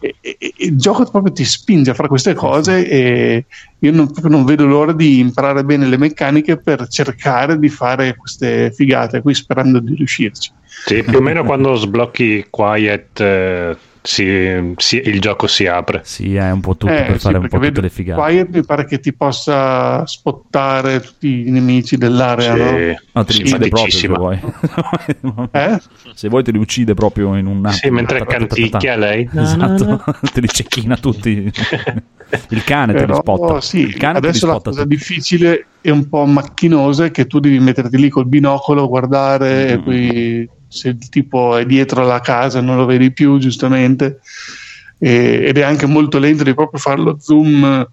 [0.00, 3.46] E, e- e il gioco proprio ti spinge a fare queste cose e
[3.78, 8.14] io non, proprio non vedo l'ora di imparare bene le meccaniche per cercare di fare
[8.14, 10.50] queste figate qui sperando di riuscirci.
[10.84, 13.76] Sì, più o meno quando sblocchi Quiet eh,
[14.06, 16.00] si- si- il gioco si apre.
[16.04, 18.20] Sì, è un po' tutto Eh, per sì, fare un po' tutte vedo le figate.
[18.20, 22.58] Quiet mi pare che ti possa spottare tutti i nemici dell'area, Sì.
[22.58, 22.94] no?
[23.12, 24.38] No, te li Sì, uccide proprio se vuoi.
[25.52, 25.78] Eh?
[26.14, 29.28] Se vuoi te li uccide proprio in un Sì, mentre canticchia lei.
[29.34, 30.02] Esatto,
[30.32, 31.50] te li cecchina tutti.
[32.50, 33.60] Il cane te li Però, spotta.
[33.60, 34.88] sì, Il cane te li adesso la cosa tutti.
[34.96, 39.78] difficile e un po' macchinosa è che tu devi metterti lì col binocolo, guardare, e
[39.78, 39.82] Mm.
[39.82, 44.20] poi se il tipo è dietro la casa non lo vedi più, giustamente.
[44.98, 47.88] E- ed è anche molto lento, devi proprio fare lo zoom.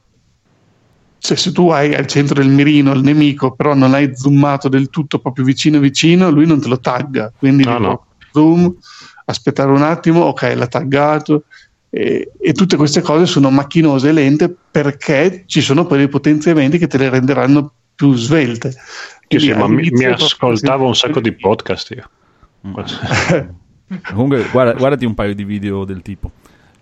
[1.18, 4.90] Cioè, se tu hai al centro del mirino il nemico, però non hai zoomato del
[4.90, 7.32] tutto proprio vicino vicino, lui non te lo tagga.
[7.36, 8.06] Quindi No, no.
[8.34, 8.76] zoom,
[9.26, 11.46] aspettare un attimo, ok, l'ha taggato.
[11.90, 16.78] E, e tutte queste cose sono macchinose e lente perché ci sono poi dei potenziamenti
[16.78, 18.74] che te le renderanno più svelte.
[19.28, 22.10] Sì, sì, ma mi, mi ascoltavo un sacco di podcast io.
[22.68, 22.74] Mm.
[24.12, 26.32] Comunque, guarda- guardati un paio di video del tipo.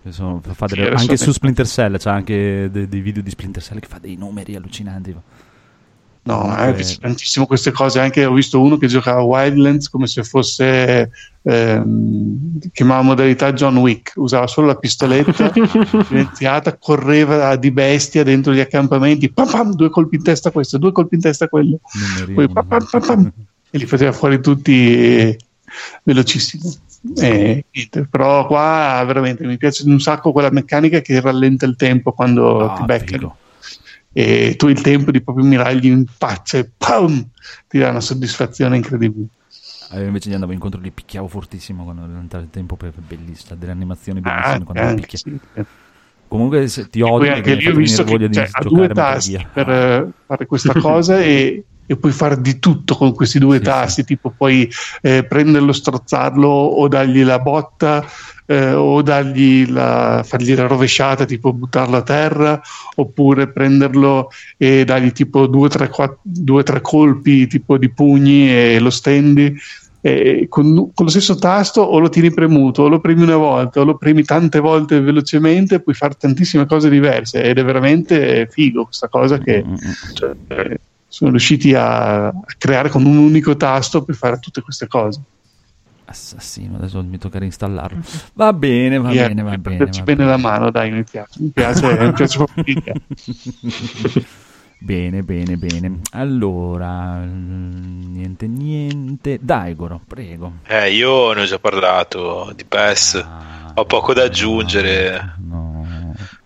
[0.08, 3.78] Sono- fa delle- anche su Splinter Cell c'è anche de- dei video di Splinter Cell
[3.78, 5.14] che fa dei numeri allucinanti.
[6.24, 7.98] No, me piace tantissimo queste cose.
[7.98, 11.10] Anche ho visto uno che giocava a Wildlands come se fosse
[11.42, 15.52] ehm, chiamava modalità John Wick, usava solo la pistoletta
[16.06, 20.78] silenziata, correva di bestia dentro gli accampamenti, pam, pam, due colpi in testa a questo,
[20.78, 23.32] due colpi in testa a quello, Numeri- poi pam, pam, pam, pam,
[23.70, 25.38] e li faceva fuori tutti eh,
[26.02, 26.62] velocissimi.
[27.16, 27.64] Eh,
[28.08, 32.76] però qua veramente mi piace un sacco quella meccanica che rallenta il tempo quando Ah,
[32.76, 33.36] ti beccano figo.
[34.12, 37.28] e tu il tempo di proprio mirargli in faccia e pam,
[37.68, 39.26] ti dà una soddisfazione incredibile.
[39.92, 43.56] Eh, Io invece gli andavo incontro li picchiavo fortissimo quando rallentava il tempo, per bellissima,
[43.56, 45.18] delle animazioni Ah, bellissime quando li anche, picchia.
[45.18, 45.38] sì.
[46.28, 49.30] Comunque se ti odio perché anche lì ho visto che di cioè, ha due tasti
[49.32, 49.50] Gear.
[49.52, 54.04] per eh, fare questa cosa e, e puoi fare di tutto con questi due tasti,
[54.04, 58.04] tipo puoi eh, prenderlo, strozzarlo o dargli la botta
[58.46, 62.60] eh, o dargli la, fargli la rovesciata, tipo buttarlo a terra,
[62.96, 65.90] oppure prenderlo e dargli tipo due o tre,
[66.62, 69.54] tre colpi tipo di pugni e lo stendi.
[70.04, 73.78] E con, con lo stesso tasto o lo tieni premuto o lo premi una volta
[73.78, 78.86] o lo premi tante volte velocemente puoi fare tantissime cose diverse ed è veramente figo
[78.86, 80.14] questa cosa che Mm, mm, mm.
[80.14, 80.80] cioè, eh,
[81.12, 85.20] sono riusciti a, a creare con un unico tasto per fare tutte queste cose
[86.04, 88.00] Assassino, adesso mi tocca reinstallarlo.
[88.34, 89.78] Va bene, va Yeah, bene, va bene.
[89.78, 90.24] va bene bene.
[90.26, 92.82] la mano dai mi piace mi piace, mi piace proprio.
[94.82, 96.00] Bene, bene, bene.
[96.10, 99.38] Allora, niente, niente.
[99.40, 100.54] Daigoro, prego.
[100.66, 103.14] Eh, io ne ho già parlato di PES.
[103.24, 105.34] Ah, Ho poco da aggiungere.
[105.38, 105.81] No.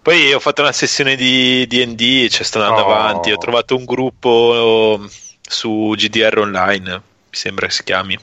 [0.07, 2.95] Poi ho fatto una sessione di DD, cioè sto andando Oh.
[2.95, 3.33] avanti.
[3.33, 5.05] Ho trovato un gruppo
[5.43, 7.01] su GDR Online, mi
[7.33, 8.17] sembra che si chiami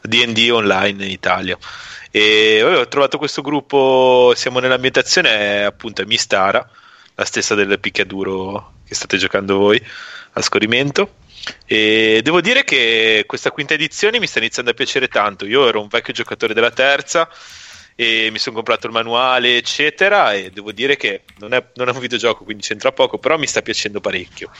[0.00, 1.56] DD Online in Italia.
[2.10, 6.68] E vabbè, ho trovato questo gruppo, siamo nell'ambientazione appunto Mistara,
[7.14, 9.80] la stessa del picchiaduro che state giocando voi
[10.32, 11.18] a scorrimento.
[11.66, 15.46] E devo dire che questa quinta edizione mi sta iniziando a piacere tanto.
[15.46, 17.28] Io ero un vecchio giocatore della terza
[18.00, 20.32] e mi sono comprato il manuale, eccetera.
[20.32, 23.46] E devo dire che non è, non è un videogioco, quindi c'entra poco, però mi
[23.46, 24.50] sta piacendo parecchio.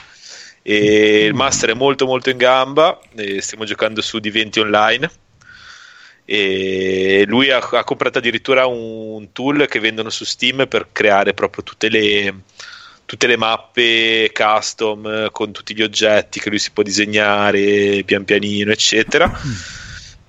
[0.61, 2.99] E il master è molto molto in gamba.
[3.39, 5.09] stiamo giocando su Diventi Online.
[6.23, 11.63] E lui ha, ha comprato addirittura un tool che vendono su Steam per creare proprio
[11.63, 12.35] tutte le
[13.05, 18.71] tutte le mappe custom con tutti gli oggetti che lui si può disegnare pian pianino,
[18.71, 19.27] eccetera.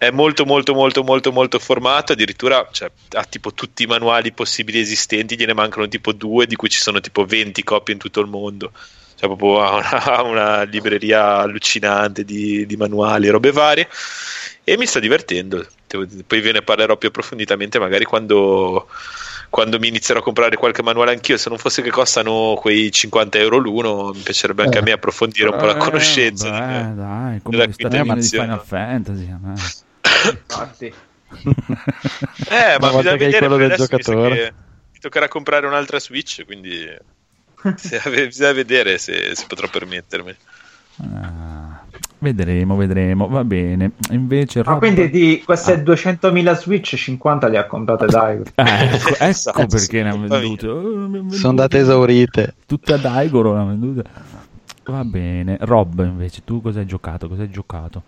[0.02, 4.80] È molto molto molto molto molto formato, addirittura cioè, ha tipo tutti i manuali possibili
[4.80, 8.26] esistenti, gliene mancano tipo due, di cui ci sono tipo 20 copie in tutto il
[8.26, 8.72] mondo.
[9.14, 13.88] Cioè, proprio ha una, una, libreria allucinante di, di manuali, robe varie.
[14.64, 15.64] E mi sta divertendo.
[15.86, 18.88] Poi ve ne parlerò più approfonditamente magari quando
[19.50, 23.38] quando mi inizierò a comprare qualche manuale anch'io, se non fosse che costano quei 50
[23.38, 26.50] euro l'uno, mi piacerebbe anche eh, a me approfondire un po' la conoscenza.
[26.50, 29.90] Beh, di, dai, come questa di Final Fantasy.
[30.30, 30.86] Infatti.
[32.50, 34.54] eh, ma bisogna vedere quello del giocatore.
[34.92, 36.86] Mi toccherà comprare un'altra Switch, quindi
[38.26, 40.36] bisogna vedere se, se potrò permettermi.
[41.00, 41.80] Ah.
[42.22, 43.90] Vedremo, vedremo, va bene.
[44.10, 44.78] Invece, Ma Rob...
[44.78, 45.76] quindi di queste ah.
[45.82, 48.50] 200.000 Switch, 50 li ha comprate Daigoro.
[48.54, 50.68] Eh, ecco, ecco esatto, perché ne ha vendute.
[50.68, 52.54] Oh, Sono andate esaurite.
[52.64, 54.04] Tutte a Daigoro le ha vendute.
[54.84, 55.56] Va bene.
[55.62, 57.26] Rob, invece, tu cosa hai giocato?
[57.26, 58.02] Cosa hai giocato?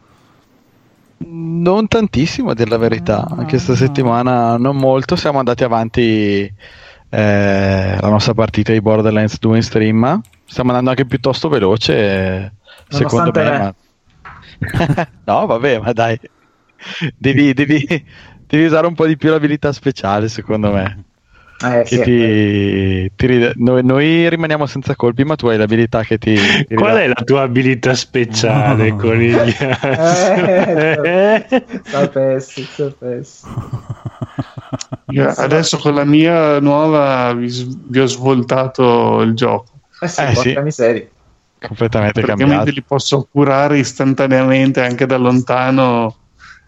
[1.27, 3.25] Non tantissimo, a dire la verità.
[3.25, 5.17] Ah, Anche questa settimana non molto.
[5.17, 6.53] Siamo andati avanti
[7.11, 10.21] eh, la nostra partita di Borderlands 2 in stream.
[10.45, 11.95] Stiamo andando anche piuttosto veloce.
[11.97, 12.53] Eh,
[12.89, 13.75] secondo me, ma
[15.25, 16.19] no, vabbè, ma dai,
[17.17, 18.05] devi, devi,
[18.47, 21.05] devi, usare un po' di più l'abilità speciale, secondo me.
[21.63, 26.35] Eh, sì, ti, ti, noi, noi, rimaniamo senza colpi, ma tu hai l'abilità che ti.
[26.67, 28.97] ti Qual è la tua abilità speciale, no.
[28.97, 29.45] Coniglio?
[31.05, 31.47] eh,
[31.85, 33.47] sapessi, sapessi.
[35.15, 37.49] Adesso con la mia nuova vi,
[37.89, 39.81] vi ho svoltato il gioco.
[40.01, 40.59] Eh sì, eh, sì.
[40.61, 41.09] miseria
[41.67, 42.71] completamente Praticamente cambiato.
[42.71, 46.15] li posso curare istantaneamente anche da lontano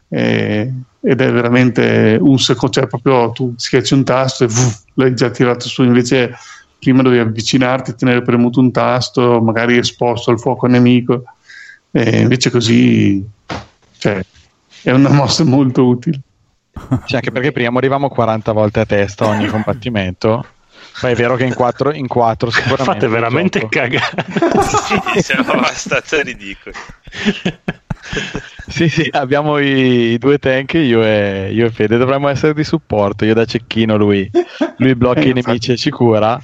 [0.08, 5.14] eh, ed è veramente un secondo, cioè proprio tu schiacci un tasto e vuh, l'hai
[5.14, 6.36] già tirato su, invece
[6.78, 11.24] prima dovevi avvicinarti, tenere premuto un tasto, magari esposto al fuoco nemico,
[11.90, 13.24] e invece così
[13.98, 14.24] cioè,
[14.82, 16.20] è una mossa molto utile.
[16.72, 20.44] Cioè, anche perché prima morivamo 40 volte a testa ogni combattimento
[21.02, 24.24] ma è vero che in 4 in 4 sicuramente fate veramente cagare.
[25.12, 26.74] Sì, siamo abbastanza ridicoli.
[28.68, 31.96] Sì sì abbiamo i, i due tank io e, io e, Fede.
[31.96, 34.30] Dovremmo essere di supporto io da cecchino lui
[34.78, 36.40] lui blocca eh, i nemici e ci cura.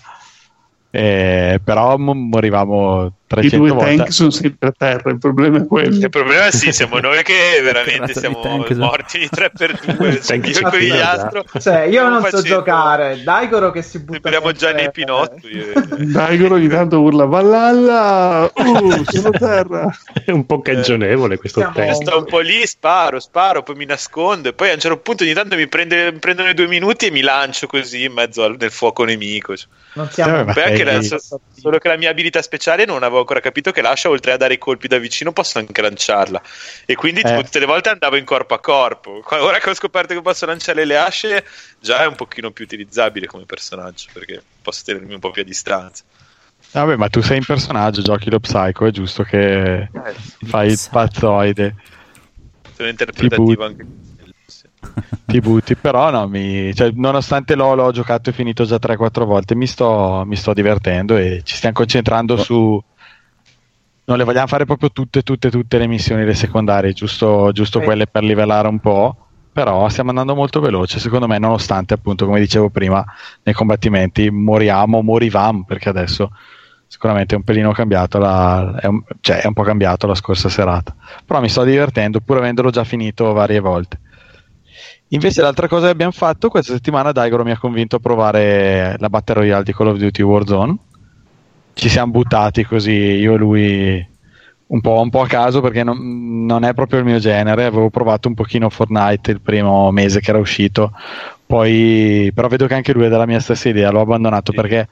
[0.91, 3.97] Eh, però morivamo 300 I due volte.
[3.97, 5.97] tank sono sempre a terra, il problema è quello.
[5.97, 10.61] Il problema sì, siamo noi che veramente siamo morti di 3 per 2 cioè, io
[10.69, 11.43] con gli altri.
[11.61, 15.41] Cioè, io non so giocare, Daigoro che si butta Sembriamo già nei Pinotto.
[15.99, 19.97] Daigoro ogni tanto urla Vallalla, uh, sono a terra.
[20.25, 21.75] È un po' cagionevole questo Siamo...
[21.75, 22.03] test.
[22.03, 25.23] Sto un po' lì, sparo, sparo, poi mi nascondo e poi a un certo punto
[25.23, 28.43] ogni tanto mi, prende, mi prendono i due minuti e mi lancio così in mezzo
[28.43, 29.55] al, nel fuoco nemico.
[29.95, 30.53] Non siamo...
[30.53, 34.09] Eh, anche la, solo che la mia abilità speciale non avevo ancora capito che l'ascia,
[34.09, 36.43] oltre a dare i colpi da vicino, posso anche lanciarla.
[36.85, 37.25] E quindi eh.
[37.25, 39.23] tipo, tutte le volte andavo in corpo a corpo.
[39.31, 41.45] Ora che ho scoperto che posso lanciare le asce,
[41.81, 45.45] già è un pochino più utilizzabile come personaggio, perché posso tenermi un po' più a
[45.45, 46.05] distanza.
[46.73, 49.89] Vabbè, ma tu sei in personaggio, giochi lo psycho, è giusto che eh,
[50.47, 51.75] fai il pazzoide.
[52.75, 53.87] Sono interpretativo anche
[55.25, 59.55] ti butti, però no, mi, cioè, nonostante l'ho, l'ho giocato e finito già 3-4 volte,
[59.55, 62.83] mi sto, mi sto divertendo e ci stiamo concentrando su...
[64.05, 67.85] Non le vogliamo fare proprio tutte, tutte, tutte le missioni, le secondarie, giusto, giusto eh.
[67.85, 69.17] quelle per livellare un po',
[69.53, 73.05] però stiamo andando molto veloce, secondo me, nonostante appunto, come dicevo prima,
[73.43, 76.31] nei combattimenti moriamo, morivamo, perché adesso
[76.87, 80.49] sicuramente è un pelino cambiato, la, è, un, cioè è un po' cambiato la scorsa
[80.49, 84.01] serata, però mi sto divertendo pur avendolo già finito varie volte.
[85.09, 89.11] Invece l'altra cosa che abbiamo fatto questa settimana Daigoro mi ha convinto a provare la
[89.11, 90.77] Battle Royale di Call of Duty Warzone.
[91.75, 94.11] Ci siamo buttati così io e lui
[94.73, 97.65] un po', un po a caso perché non, non, è proprio il mio genere.
[97.65, 100.93] Avevo provato un pochino Fortnite il primo mese che era uscito,
[101.47, 103.91] poi però vedo che anche lui è della mia stessa idea.
[103.91, 104.89] L'ho abbandonato sì, perché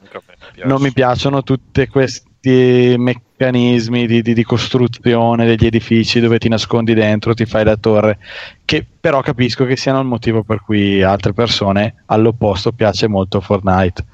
[0.64, 6.48] non mi piacciono tutte queste me- meccanismi di, di, di, costruzione degli edifici dove ti
[6.48, 8.18] nascondi dentro, ti fai la torre,
[8.66, 14.04] che però capisco che siano il motivo per cui altre persone all'opposto piace molto Fortnite.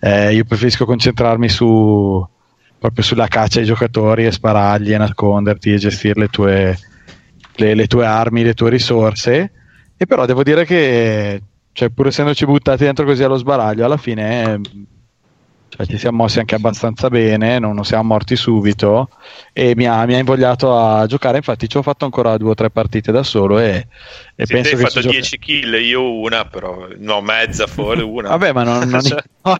[0.00, 2.26] Eh, io preferisco concentrarmi su
[2.78, 6.78] proprio sulla caccia ai giocatori e sparargli e nasconderti e gestire le tue,
[7.54, 9.52] le, le tue armi, le tue risorse.
[9.96, 11.40] E però devo dire che,
[11.72, 14.60] cioè, pur essendoci buttati dentro così allo sbaraglio, alla fine
[15.76, 19.08] cioè, ci siamo mossi anche abbastanza bene, non, siamo morti subito
[19.52, 21.38] e mi ha, mi ha, invogliato a giocare.
[21.38, 23.88] Infatti, ci ho fatto ancora due o tre partite da solo e,
[24.36, 28.30] e sì, penso hai fatto ci 10 kill, io una, però no, mezza fuori, una.
[28.34, 29.22] Vabbè, ma non, non, Cioè,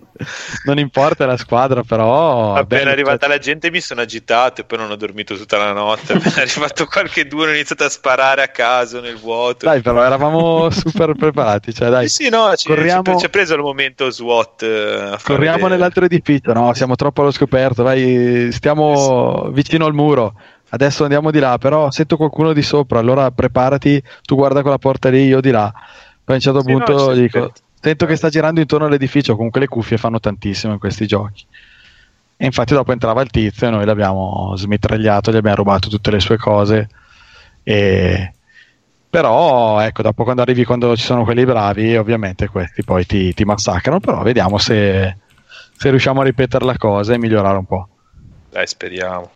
[0.65, 2.55] non importa la squadra, però.
[2.55, 5.59] Appena è arrivata cioè- la gente mi sono agitato e poi non ho dormito tutta
[5.59, 6.15] la notte.
[6.15, 9.67] È arrivato qualche due ho iniziato a sparare a caso nel vuoto.
[9.67, 11.73] Dai, però eravamo super preparati.
[11.73, 14.63] Cioè, dai, sì, sì, no, ci, corriamo- ci, ha preso il momento SWAT.
[14.63, 16.53] eh, corriamo nell'altro edificio.
[16.53, 17.85] No, siamo troppo allo scoperto.
[17.85, 20.35] Vai, stiamo vicino al muro.
[20.75, 22.99] Adesso andiamo di là, però sento qualcuno di sopra.
[22.99, 25.73] Allora preparati, tu guarda quella porta lì, io di là.
[25.73, 27.53] Poi a un certo Sì, no, punto sì, dico.
[27.81, 29.37] Sento che sta girando intorno all'edificio.
[29.37, 31.47] Comunque le cuffie fanno tantissimo in questi giochi.
[32.37, 36.19] E infatti dopo entrava il tizio e noi l'abbiamo smitragliato, gli abbiamo rubato tutte le
[36.19, 36.89] sue cose.
[37.63, 38.33] E...
[39.09, 43.45] Però ecco, dopo quando arrivi quando ci sono quelli bravi, ovviamente questi poi ti, ti
[43.45, 44.01] massacrano.
[44.01, 45.17] Però vediamo se,
[45.77, 47.89] se riusciamo a ripetere la cosa e migliorare un po'.
[48.51, 49.31] Dai, speriamo.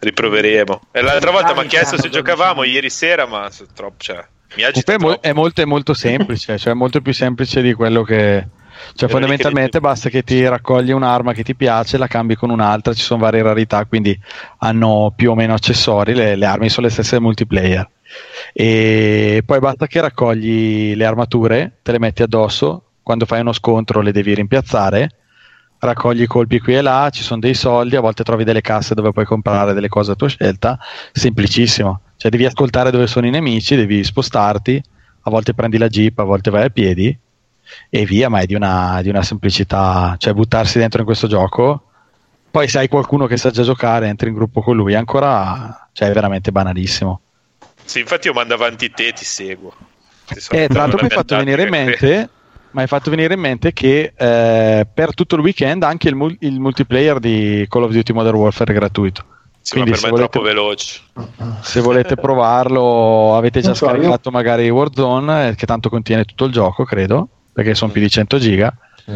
[0.00, 0.80] Riproveremo.
[0.92, 4.24] E l'altra volta mi ha chiesto se giocavamo ieri sera, ma troppo, cioè,
[4.56, 7.74] mi agita è, mo- è molto, è molto semplice, cioè è molto più semplice di
[7.74, 8.46] quello che.
[8.94, 13.02] Cioè, fondamentalmente basta che ti raccogli un'arma che ti piace, la cambi con un'altra, ci
[13.02, 14.18] sono varie rarità, quindi
[14.58, 17.88] hanno più o meno accessori, le, le armi sono le stesse del multiplayer.
[18.52, 24.00] E poi basta che raccogli le armature, te le metti addosso, quando fai uno scontro
[24.00, 25.10] le devi rimpiazzare,
[25.78, 28.94] raccogli i colpi qui e là, ci sono dei soldi, a volte trovi delle casse
[28.94, 30.78] dove puoi comprare delle cose a tua scelta,
[31.12, 32.00] semplicissimo.
[32.16, 34.82] Cioè devi ascoltare dove sono i nemici, devi spostarti,
[35.22, 37.16] a volte prendi la jeep, a volte vai a piedi
[37.90, 41.82] e via, ma è di una, di una semplicità, cioè buttarsi dentro in questo gioco.
[42.50, 46.08] Poi se hai qualcuno che sa già giocare, entri in gruppo con lui, ancora cioè,
[46.08, 47.20] è veramente banalissimo.
[47.84, 49.72] Sì, infatti io mando avanti te, ti seguo.
[50.26, 52.30] Ti so- E Eh, tra l'altro la mi hai mia fatto venire in è mente,
[52.78, 56.36] mi hai fatto venire in mente che eh, per tutto il weekend anche il, mul-
[56.40, 59.24] il multiplayer di Call of Duty Modern Warfare è gratuito.
[59.60, 61.00] Sì, ma Quindi per se me è volete, troppo veloce.
[61.62, 66.44] se volete provarlo, avete già so, io- scaricato magari Warzone, eh, che tanto contiene tutto
[66.44, 68.72] il gioco, credo, perché sono più di 100 giga.
[69.04, 69.10] Sì.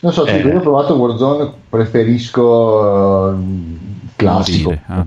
[0.00, 0.36] Non so, Eh.
[0.36, 3.78] io ho provato Warzone, preferisco eh, il
[4.14, 4.78] classico.
[4.86, 5.04] Ah.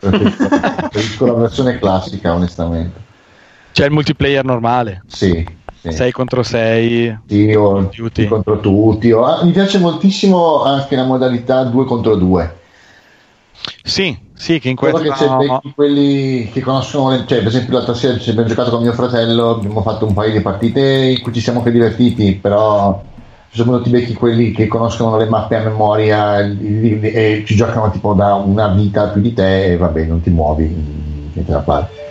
[0.00, 3.00] Preferisco, preferisco la versione classica, onestamente.
[3.70, 5.60] C'è il multiplayer normale, sì.
[5.90, 7.18] 6 contro 6.
[7.26, 8.26] Sì, o tutti.
[8.26, 9.10] contro tutti.
[9.10, 12.60] o- ah, mi piace moltissimo anche la modalità 2 contro 2.
[13.82, 17.94] Sì, sì, che in questo che c'è becchi quelli che conoscono, cioè per esempio l'altra
[17.94, 20.80] sera ci abbiamo giocato con mio fratello, abbiamo fatto un paio di partite
[21.16, 23.02] in cui ci siamo anche divertiti, però
[23.50, 28.14] soprattutto ti becchi quelli che conoscono le mappe a memoria e, e ci giocano tipo
[28.14, 30.66] da una vita più di te e vabbè non ti muovi,
[31.32, 32.01] niente da fare.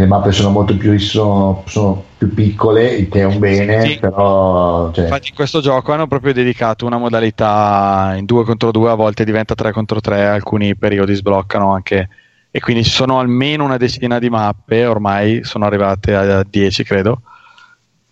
[0.00, 3.98] Le mappe sono molto più, sono, sono più piccole, che è un bene, Sì.
[3.98, 8.90] però cioè, Infatti in questo gioco hanno proprio dedicato una modalità in 2 contro 2,
[8.90, 12.08] a volte diventa 3 contro 3, alcuni periodi sbloccano anche
[12.50, 17.22] e quindi ci sono almeno una decina di mappe, ormai sono arrivate a 10 credo,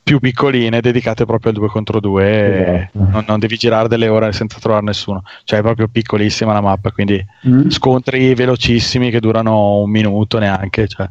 [0.02, 3.10] più piccoline dedicate proprio al 2 contro 2 e Esatto.
[3.10, 6.90] non, non devi girare delle ore senza trovare nessuno, cioè è proprio piccolissima la mappa,
[6.92, 7.68] quindi Mm.
[7.68, 11.08] scontri velocissimi che durano un minuto neanche, cioè.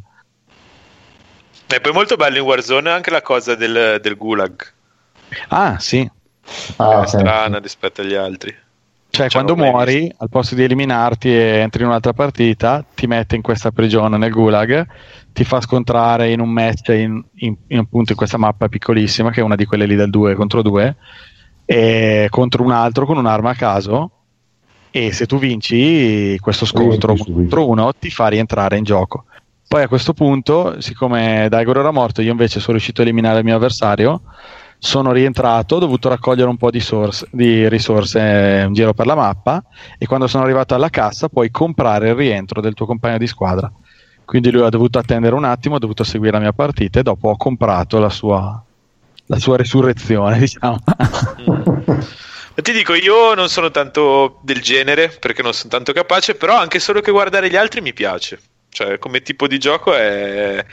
[1.74, 4.72] E poi molto bello in Warzone anche la cosa del, del gulag.
[5.48, 6.08] Ah sì,
[6.76, 8.56] ah, è strana rispetto agli altri.
[9.10, 12.86] Cioè, Cioè, quando non l'hai muori, al posto di eliminarti e entri in un'altra partita,
[12.94, 14.86] ti mette in questa prigione nel gulag,
[15.32, 19.40] ti fa scontrare in un match in, in- in- appunto in questa mappa piccolissima, che
[19.42, 20.96] è una di quelle lì del 2 contro 2,
[21.66, 24.12] e contro un altro con un'arma a caso.
[24.92, 29.26] E se tu vinci questo scontro contro uno, ti fa rientrare in gioco.
[29.74, 33.44] Poi a questo punto, siccome Daigoro era morto, io invece sono riuscito a eliminare il
[33.44, 34.22] mio avversario
[34.78, 39.16] sono rientrato, ho dovuto raccogliere un po' di, source- di risorse in giro per la
[39.16, 39.64] mappa
[39.98, 43.72] e quando sono arrivato alla cassa puoi comprare il rientro del tuo compagno di squadra.
[44.24, 47.30] Quindi lui ha dovuto attendere un attimo, ha dovuto seguire la mia partita e dopo
[47.30, 48.64] ho comprato la sua,
[49.26, 50.78] la sua resurrezione, diciamo.
[52.54, 56.78] Ti dico, io non sono tanto del genere perché non sono tanto capace, però anche
[56.78, 58.40] solo che guardare gli altri mi piace.
[58.74, 60.66] Cioè, come tipo di gioco è,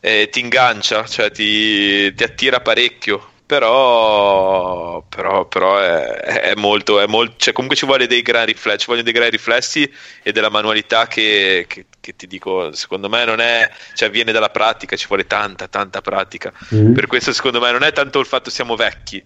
[0.00, 3.30] è- ti ingancia, cioè ti, ti attira parecchio.
[3.52, 8.78] però, però, però è, è, molto, è molto cioè comunque ci vuole dei gran riflessi,
[8.78, 9.92] ci vogliono dei gran riflessi
[10.22, 14.48] e della manualità che, che, che, ti dico, secondo me non è, cioè viene dalla
[14.48, 16.50] pratica, ci vuole tanta, tanta pratica.
[16.74, 16.94] Mm.
[16.94, 19.22] Per questo secondo me non è tanto il fatto siamo vecchi,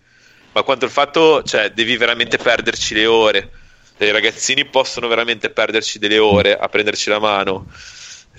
[0.53, 3.51] ma quanto il fatto, cioè devi veramente perderci le ore.
[3.99, 7.67] I ragazzini possono veramente perderci delle ore a prenderci la mano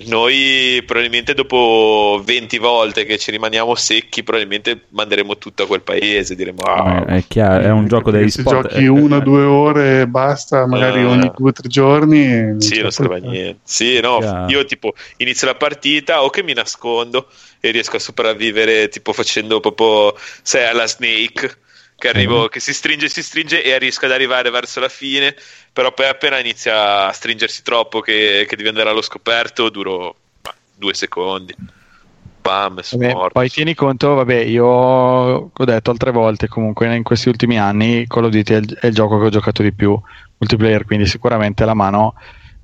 [0.06, 6.36] noi probabilmente dopo 20 volte che ci rimaniamo secchi, probabilmente manderemo tutto a quel paese.
[6.36, 8.70] Diremo: ah, è, chiaro, è un gioco dei Se sport.
[8.70, 12.56] giochi una o due ore e basta, magari uh, ogni due o tre giorni.
[12.60, 13.60] Sì, non serve niente.
[13.64, 14.52] Sì, no, chiaro.
[14.52, 17.28] io tipo inizio la partita o che mi nascondo
[17.60, 21.66] e riesco a sopravvivere, tipo facendo proprio, sai, alla Snake
[21.98, 22.48] che arrivo, mm.
[22.48, 25.36] che si stringe, si stringe e riesco ad arrivare verso la fine,
[25.74, 30.54] però poi appena inizia a stringersi troppo che, che devi andare allo scoperto, duro bah,
[30.76, 31.56] due secondi.
[32.40, 37.60] Bam, vabbè, poi tieni conto, vabbè, io ho detto altre volte comunque in questi ultimi
[37.60, 40.00] anni Call of Duty è il, è il gioco che ho giocato di più
[40.38, 42.14] multiplayer, quindi sicuramente la mano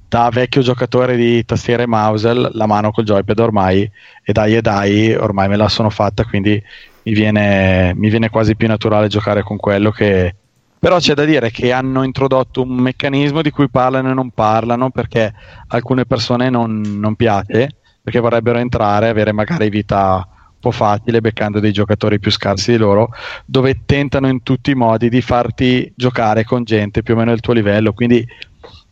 [0.07, 3.91] da vecchio giocatore di tastiere e mouse, la mano col joypad ormai
[4.23, 6.63] e dai e dai, ormai me la sono fatta, quindi
[7.03, 10.35] mi viene, mi viene quasi più naturale giocare con quello che...
[10.79, 14.89] Però c'è da dire che hanno introdotto un meccanismo di cui parlano e non parlano
[14.89, 15.33] perché
[15.67, 17.69] alcune persone non, non piace,
[18.01, 22.77] perché vorrebbero entrare, avere magari vita un po' facile, beccando dei giocatori più scarsi di
[22.77, 23.11] loro,
[23.45, 27.39] dove tentano in tutti i modi di farti giocare con gente più o meno del
[27.39, 27.93] tuo livello.
[27.93, 28.25] Quindi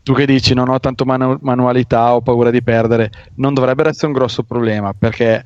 [0.03, 4.07] tu che dici non ho tanto manu- manualità, ho paura di perdere, non dovrebbe essere
[4.07, 5.43] un grosso problema perché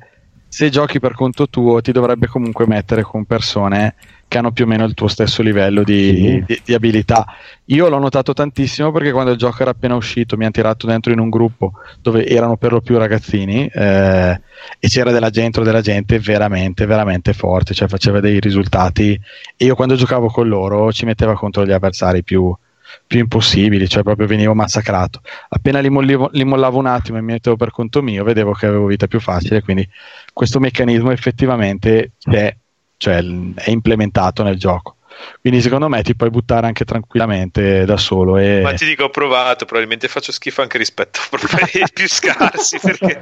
[0.56, 3.94] se giochi per conto tuo ti dovrebbe comunque mettere con persone
[4.26, 7.26] che hanno più o meno il tuo stesso livello di, di, di, abilità.
[7.66, 11.12] Io l'ho notato tantissimo perché quando il gioco era appena uscito mi hanno tirato dentro
[11.12, 14.40] in un gruppo dove erano per lo più ragazzini eh,
[14.78, 19.12] e c'era della gente, della gente veramente, veramente forte, cioè faceva dei risultati
[19.58, 22.56] e io quando giocavo con loro ci metteva contro gli avversari più,
[23.06, 25.20] più impossibili, cioè proprio venivo massacrato.
[25.48, 28.66] Appena li, mollivo, li mollavo un attimo e mi mettevo per conto mio, vedevo che
[28.66, 29.88] avevo vita più facile, quindi
[30.32, 32.54] questo meccanismo effettivamente è,
[32.96, 33.24] cioè,
[33.54, 34.96] è implementato nel gioco.
[35.40, 38.36] Quindi secondo me ti puoi buttare anche tranquillamente da solo.
[38.36, 38.60] E...
[38.60, 43.18] Ma ti dico, ho provato, probabilmente faccio schifo anche rispetto ai più scarsi, perché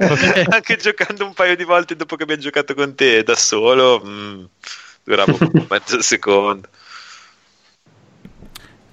[0.49, 4.09] anche giocando un paio di volte dopo che abbiamo giocato con te da solo, mh,
[4.09, 4.43] mm,
[5.03, 5.37] durava
[5.69, 6.67] mezzo secondo.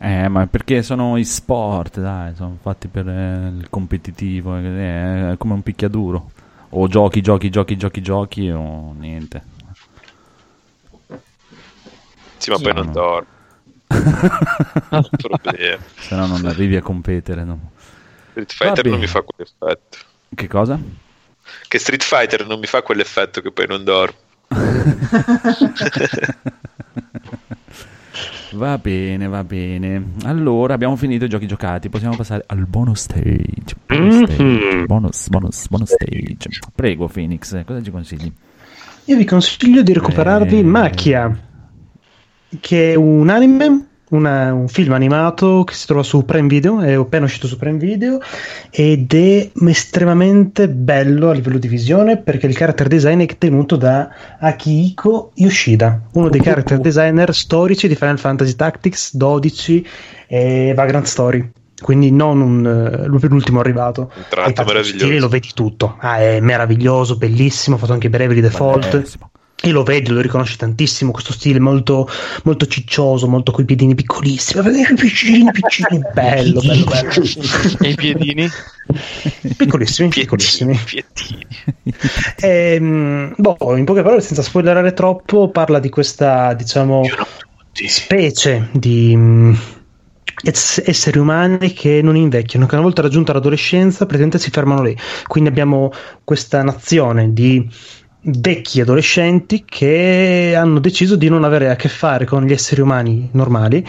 [0.04, 5.36] Eh, ma perché sono i sport, dai, sono fatti per eh, il competitivo, eh, è
[5.38, 6.32] come un picchiaduro.
[6.70, 9.44] O giochi, giochi, giochi, giochi, giochi o niente.
[12.36, 12.92] Sì, ma poi non no.
[12.92, 13.28] dormo.
[16.00, 17.44] Se no non arrivi a competere.
[17.44, 17.70] No.
[18.30, 19.98] Street Fighter non mi fa quell'effetto.
[20.34, 20.80] Che cosa?
[21.68, 24.16] Che Street Fighter non mi fa quell'effetto che poi non dormo.
[28.52, 30.12] Va bene, va bene.
[30.24, 31.88] Allora, abbiamo finito i giochi giocati.
[31.88, 33.74] Possiamo passare al bonus stage.
[33.86, 34.24] Bonus, mm-hmm.
[34.24, 34.84] stage.
[34.86, 36.60] bonus, bonus, bonus stage.
[36.74, 38.32] Prego, Phoenix, cosa ci consigli?
[39.06, 40.62] Io vi consiglio di recuperarvi eh...
[40.62, 41.36] Macchia,
[42.60, 46.94] che è un anime una, un film animato che si trova su Prime Video, è
[46.94, 48.20] appena uscito su Prime Video
[48.70, 54.08] ed è estremamente bello a livello di visione perché il character design è tenuto da
[54.38, 59.86] Akihiko Yoshida, uno dei character designer storici di Final Fantasy Tactics 12
[60.26, 61.50] e Vagrant Story
[61.82, 64.12] quindi non un, l'ultimo arrivato.
[64.14, 65.18] Un tratto meraviglioso.
[65.18, 65.96] Lo vedi tutto.
[65.98, 67.74] Ah, è meraviglioso, bellissimo.
[67.74, 68.90] Ha fatto anche Bravely Default.
[68.90, 69.31] Bellissimo.
[69.64, 72.08] E lo vedi, lo riconosci tantissimo, questo stile molto,
[72.42, 77.10] molto ciccioso, molto coi piedini piccolissimi, piccini, piccini, bello, bello, bello.
[77.80, 78.50] E i piedini?
[79.56, 80.76] Piccolissimi, piccolissimi.
[80.84, 81.46] Piedini.
[82.40, 87.02] E, ehm, boh, in poche parole, senza spoilerare troppo, parla di questa, diciamo,
[87.86, 89.54] specie di mm,
[90.42, 94.96] esseri umani che non invecchiano, che una volta raggiunta l'adolescenza praticamente si fermano lì.
[95.28, 95.92] Quindi abbiamo
[96.24, 97.68] questa nazione di
[98.24, 103.28] vecchi adolescenti che hanno deciso di non avere a che fare con gli esseri umani
[103.32, 103.84] normali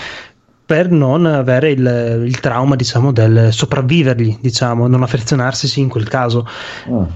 [0.65, 6.47] per non avere il, il trauma, diciamo, del sopravvivergli, diciamo, non affezionarsi in quel caso.
[6.87, 7.07] Oh.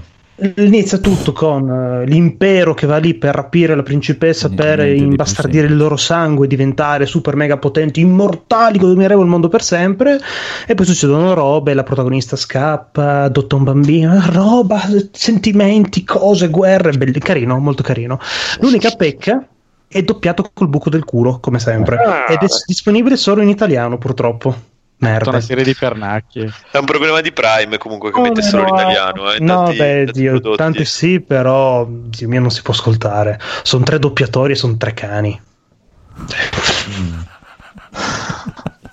[0.56, 5.76] Inizia tutto con uh, l'impero che va lì per rapire la principessa, per imbastardire il
[5.76, 10.20] loro sangue, diventare super mega potenti, immortali, domineremo il mondo per sempre.
[10.64, 17.18] E poi succedono robe, la protagonista scappa, adotta un bambino, roba, sentimenti, cose, guerre, belli,
[17.18, 18.20] carino, molto carino.
[18.60, 19.44] L'unica pecca
[19.88, 21.96] è doppiato col buco del culo, come sempre.
[21.96, 22.32] Ah.
[22.32, 24.54] Ed è disponibile solo in italiano, purtroppo.
[25.00, 25.30] Merda.
[25.30, 26.52] Una serie di pernacchie.
[26.72, 29.32] È un problema di Prime comunque che oh, mette solo no, l'italiano.
[29.32, 30.10] Eh, no, tanti, beh,
[30.56, 33.38] tanti Dio, sì, però Dio mio non si può ascoltare.
[33.62, 35.40] Sono tre doppiatori e sono tre cani.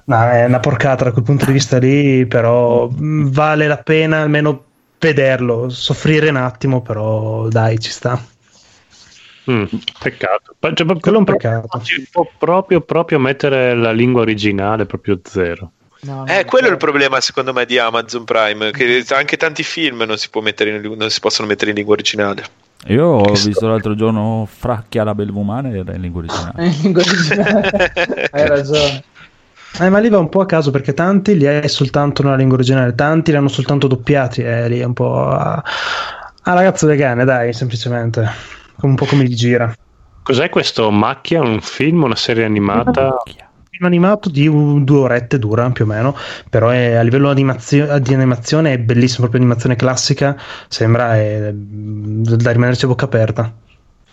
[0.07, 4.21] No, è una porcata da quel punto di vista lì, però mh, vale la pena
[4.21, 4.63] almeno
[4.99, 8.23] vederlo, soffrire un attimo, però dai, ci sta.
[9.49, 9.65] Mm,
[9.99, 10.55] peccato.
[10.59, 11.81] Cioè, proprio- Quello è un peccato.
[11.81, 15.71] Ci può proprio, proprio mettere la lingua originale proprio zero.
[16.27, 20.17] Eh, quello è il problema secondo me di Amazon Prime, che anche tanti film non
[20.17, 22.43] si, può mettere in- non si possono mettere in lingua originale.
[22.87, 26.65] Io ho visto l'altro giorno Fracchia la belvumana e era in lingua originale.
[26.65, 27.93] In lingua originale.
[28.31, 29.03] Hai ragione.
[29.79, 32.55] Eh, ma lì va un po' a caso perché tanti li hai soltanto nella lingua
[32.55, 35.61] originale, tanti li hanno soltanto doppiati, e lì è un po' a,
[36.43, 38.25] a ragazzo del cane, dai, semplicemente.
[38.81, 39.73] Un po' come gli gira.
[40.23, 41.41] Cos'è questo Macchia?
[41.41, 43.17] Un film, una serie animata?
[43.75, 46.15] Film animato di un- due orette dura più o meno,
[46.49, 52.51] però è, a livello animazio- di animazione è bellissimo, proprio animazione classica, sembra è, da
[52.51, 53.53] rimanerci a bocca aperta.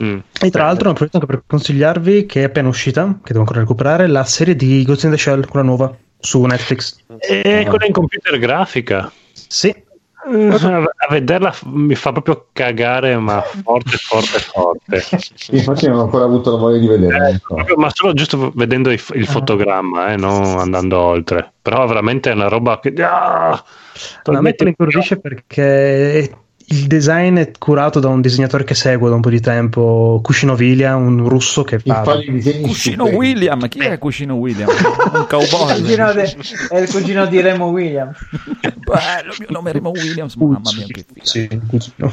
[0.03, 0.19] Mm.
[0.41, 4.07] E tra l'altro approfitto anche per consigliarvi che è appena uscita, che devo ancora recuperare,
[4.09, 6.97] la serie di Ghost in the Shell, quella nuova, su Netflix.
[7.19, 9.13] E quella in computer grafica?
[9.33, 9.75] Sì.
[10.25, 15.05] Eh, A vederla mi fa proprio cagare, ma forte, forte, forte.
[15.51, 17.29] Infatti non ho ancora avuto la voglia di vederla.
[17.29, 17.55] ecco.
[17.55, 21.53] Proprio- ma solo giusto vedendo il, il fotogramma, eh, non andando oltre.
[21.61, 22.93] Però veramente è una roba che.
[23.03, 26.31] Ah, A me incuriosisce perché
[26.73, 30.55] il design è curato da un disegnatore che seguo da un po' di tempo, Kushino
[30.55, 32.03] William, un russo che fa...
[32.03, 33.15] Cuscino stupendi.
[33.15, 34.69] William, chi è Cuscino William?
[34.69, 35.81] Un Il cowboy.
[35.81, 36.37] cugino de-
[36.71, 38.17] è il cugino di Remo Williams.
[38.61, 41.25] Bello, il mio nome è Remo Williams, mamma mia che figa.
[41.25, 42.13] Sì, Cugino.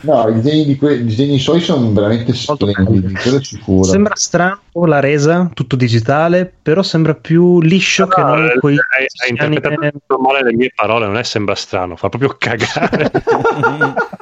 [0.00, 3.84] No, i disegni, di que- i disegni suoi sono veramente splendidi, quello è sicuro.
[3.84, 8.76] Sembra strano la resa, tutto digitale, però sembra più liscio che No, non eh, quei
[8.76, 13.10] hai, hai interpretato male le mie parole, non è sembra strano, fa proprio cagare.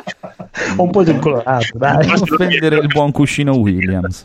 [0.78, 2.06] un po' decolorato, dai.
[2.06, 4.24] Non offendere il buon Cuscino Williams.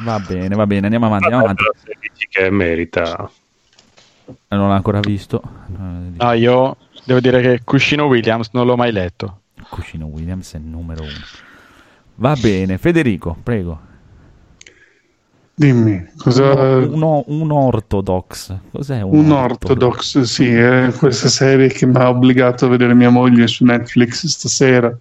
[0.00, 1.64] Va bene, va bene, andiamo avanti, andiamo avanti.
[2.28, 3.30] Che merita.
[4.48, 5.42] Non l'ho ancora visto.
[6.16, 9.40] No, io devo dire che Cuscino Williams non l'ho mai letto.
[9.68, 11.12] Cuscino Williams è il numero uno.
[12.16, 13.92] Va bene, Federico, prego.
[15.56, 16.52] Dimmi, cosa...
[16.52, 18.56] Un, un, un orthodox.
[18.72, 23.10] Cos'è un, Un Orthodox, sì, è questa serie che mi ha obbligato a vedere mia
[23.10, 24.96] moglie su Netflix stasera.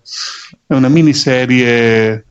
[0.67, 2.25] È una miniserie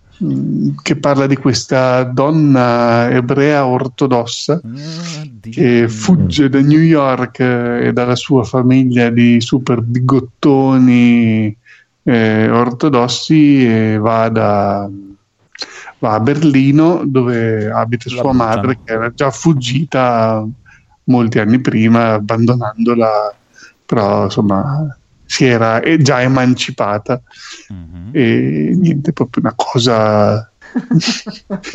[0.83, 7.93] che parla di questa donna ebrea ortodossa Ah, che fugge da New York eh, e
[7.93, 11.57] dalla sua famiglia di super bigottoni
[12.05, 14.89] eh, ortodossi e va, da-
[15.99, 18.51] va a Berlino dove abita La sua buttano.
[18.55, 20.45] madre che era già fuggita
[21.05, 23.35] molti anni prima abbandonandola
[23.85, 24.97] però insomma
[25.33, 27.23] si era eh, già emancipata
[27.69, 28.11] Mhm.
[28.13, 30.47] e niente proprio una cosa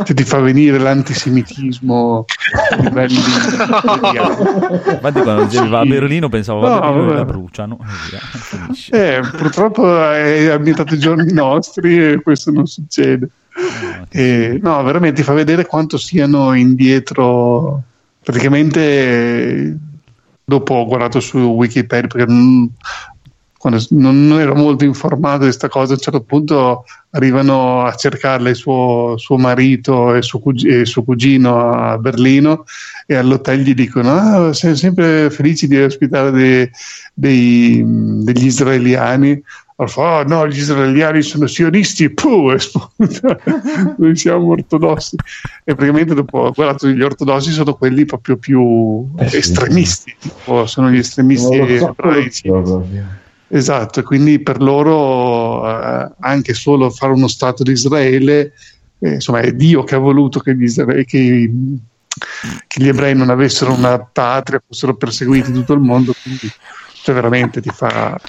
[0.04, 2.26] che ti fa venire l'antisemitismo
[2.72, 3.16] a livelli
[4.94, 7.80] Infatti quando dicevi va a Berlino pensavo va a No, Berlino la bruciano.
[8.92, 13.30] Eh, purtroppo è ambientato ai giorni nostri e questo non succede.
[14.10, 17.82] E, no, veramente ti fa vedere quanto siano indietro.
[18.24, 19.78] Praticamente,
[20.44, 22.70] dopo ho guardato su Wikipedia perché non,
[23.68, 27.94] quando non non ero molto informato di questa cosa, a un certo punto arrivano a
[27.96, 32.66] cercarle suo, suo marito e suo, cug- e suo cugino a Berlino
[33.06, 36.70] e all'hotel gli dicono ah, siamo sempre felici di ospitare dei-
[37.14, 39.42] dei- degli israeliani
[39.80, 43.40] allora fa, "Oh, no, gli israeliani sono sionisti, puh, e spunta.
[43.98, 45.16] noi siamo ortodossi.
[45.64, 49.38] E praticamente dopo ho guardato gli ortodossi sono quelli proprio più Eh sì.
[49.38, 52.50] estremisti, tipo, sono gli estremisti ebraici.
[53.50, 58.52] Esatto, quindi per loro eh, anche solo fare uno Stato di Israele,
[59.00, 61.04] eh, insomma è Dio che ha voluto che gli, isra- che-
[62.68, 66.50] che gli ebrei non avessero una patria, fossero perseguiti in tutto il mondo, quindi
[67.04, 68.20] cioè, veramente ti fa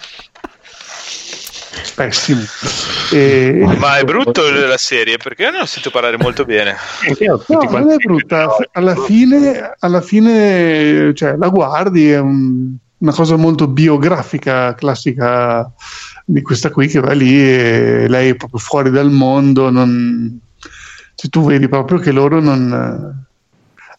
[1.95, 2.43] pessimo.
[3.13, 6.77] E- Ma è brutto la serie perché io ne ho sentito parlare molto bene.
[7.55, 8.57] No, non è brutta.
[8.73, 15.71] Alla fine, alla fine cioè, la guardi, è un- una cosa molto biografica, classica
[16.25, 19.71] di questa qui che va lì e lei è proprio fuori dal mondo.
[19.71, 20.39] Non...
[21.15, 23.27] Cioè, tu vedi proprio che loro non.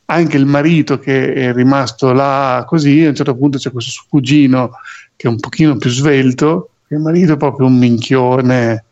[0.05, 4.05] Anche il marito che è rimasto là così, a un certo punto c'è questo suo
[4.09, 4.71] cugino
[5.15, 8.85] che è un pochino più svelto, il marito è proprio un minchione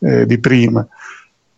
[0.00, 0.86] eh, di prima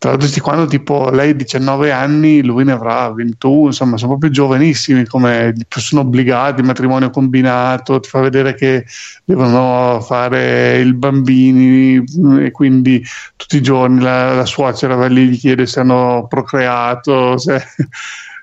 [0.03, 4.31] tra di quando tipo lei ha 19 anni, lui ne avrà 21, insomma sono proprio
[4.31, 8.85] giovanissimi, come sono obbligati, matrimonio combinato, ti fa vedere che
[9.23, 12.03] devono fare il bambini
[12.41, 13.01] e quindi
[13.37, 17.63] tutti i giorni la, la suocera va lì gli chiede se hanno procreato, se,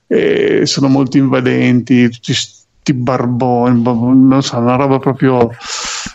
[0.65, 5.51] sono molto invadenti, tutti sti barboni, non so, una roba proprio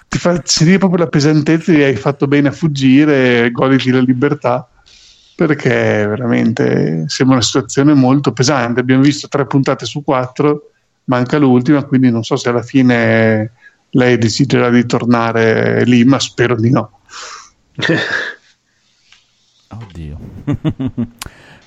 [0.08, 4.68] ti fa sentire proprio la pesantezza di hai fatto bene a fuggire, goditi la libertà
[5.36, 5.70] perché
[6.08, 8.80] veramente sembra una situazione molto pesante.
[8.80, 10.72] Abbiamo visto tre puntate su quattro,
[11.06, 13.52] manca l'ultima, quindi non so se alla fine
[13.92, 17.00] lei deciderà di tornare lì, ma spero di no.
[19.68, 20.18] Oddio.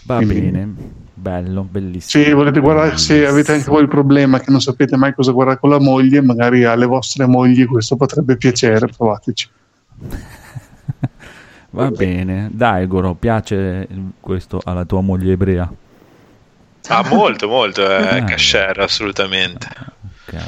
[0.05, 0.74] Va quindi, bene,
[1.12, 2.24] bello, bellissimo.
[2.24, 5.59] Se volete guardare, se avete anche voi il problema che non sapete mai cosa guardare
[5.59, 9.51] con la moglie, magari alle vostre mogli questo potrebbe piacere, provateci.
[11.79, 13.87] Va bene, dai Goro, piace
[14.19, 15.73] questo alla tua moglie ebrea?
[16.89, 19.69] Ah, molto, molto, eh, Kasher, assolutamente.
[20.27, 20.43] Ok.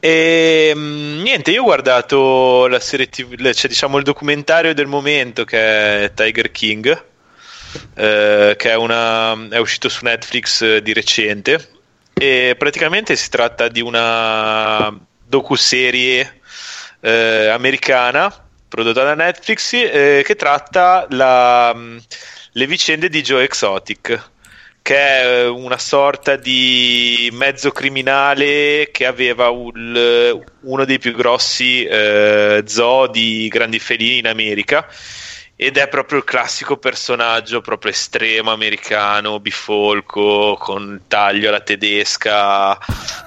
[0.00, 5.44] E mm, niente, io ho guardato la serie TV, cioè diciamo il documentario del momento
[5.44, 7.04] che è Tiger King,
[7.94, 11.68] eh, che è, una, è uscito su Netflix eh, di recente.
[12.14, 14.92] E praticamente si tratta di una
[15.24, 16.40] docuserie
[16.98, 18.41] eh, americana
[18.72, 21.98] prodotta da Netflix, eh, che tratta la, mm,
[22.52, 24.30] le vicende di Joe Exotic,
[24.80, 31.84] che è eh, una sorta di mezzo criminale che aveva un, uno dei più grossi
[31.84, 34.88] eh, zoo di grandi felini in America
[35.64, 42.76] ed è proprio il classico personaggio proprio estremo americano, bifolco, con taglio alla tedesca,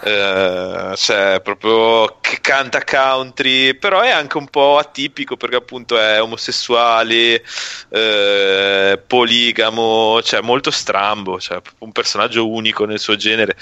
[0.03, 6.22] eh, cioè proprio che canta country, però è anche un po' atipico perché appunto è
[6.22, 7.41] omosessuale,
[7.90, 13.56] eh, poligamo, cioè molto strambo, cioè un personaggio unico nel suo genere.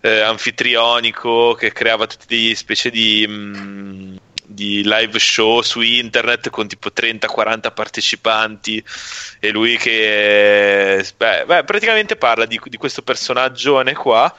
[0.00, 4.16] Eh, anfitrionico che creava tutte delle specie di mh, mm,
[4.50, 8.82] di live show su internet con tipo 30-40 partecipanti
[9.40, 14.34] e lui che beh, beh, praticamente parla di, di, questo personaggio qua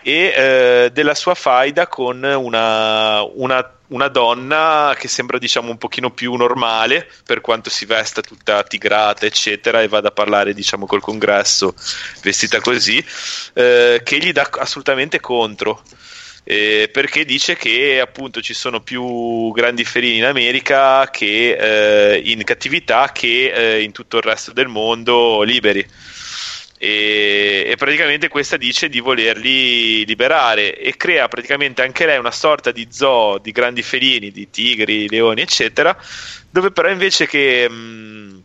[0.00, 6.10] e eh, della sua faida con una, una, una, donna che sembra diciamo un pochino
[6.10, 11.02] più normale per quanto si vesta tutta tigrata eccetera e vada a parlare diciamo col
[11.02, 11.74] congresso
[12.22, 13.04] vestita così
[13.52, 15.82] eh, che gli dà assolutamente contro
[16.44, 22.42] eh, perché dice che appunto ci sono più grandi felini in America che eh, in
[22.42, 25.86] cattività che eh, in tutto il resto del mondo liberi.
[26.78, 32.72] E, e, praticamente questa dice di volerli liberare e crea praticamente anche lei una sorta
[32.72, 35.96] di zoo di grandi felini, di tigri, leoni, eccetera,
[36.50, 38.38] dove però invece che mh, mm,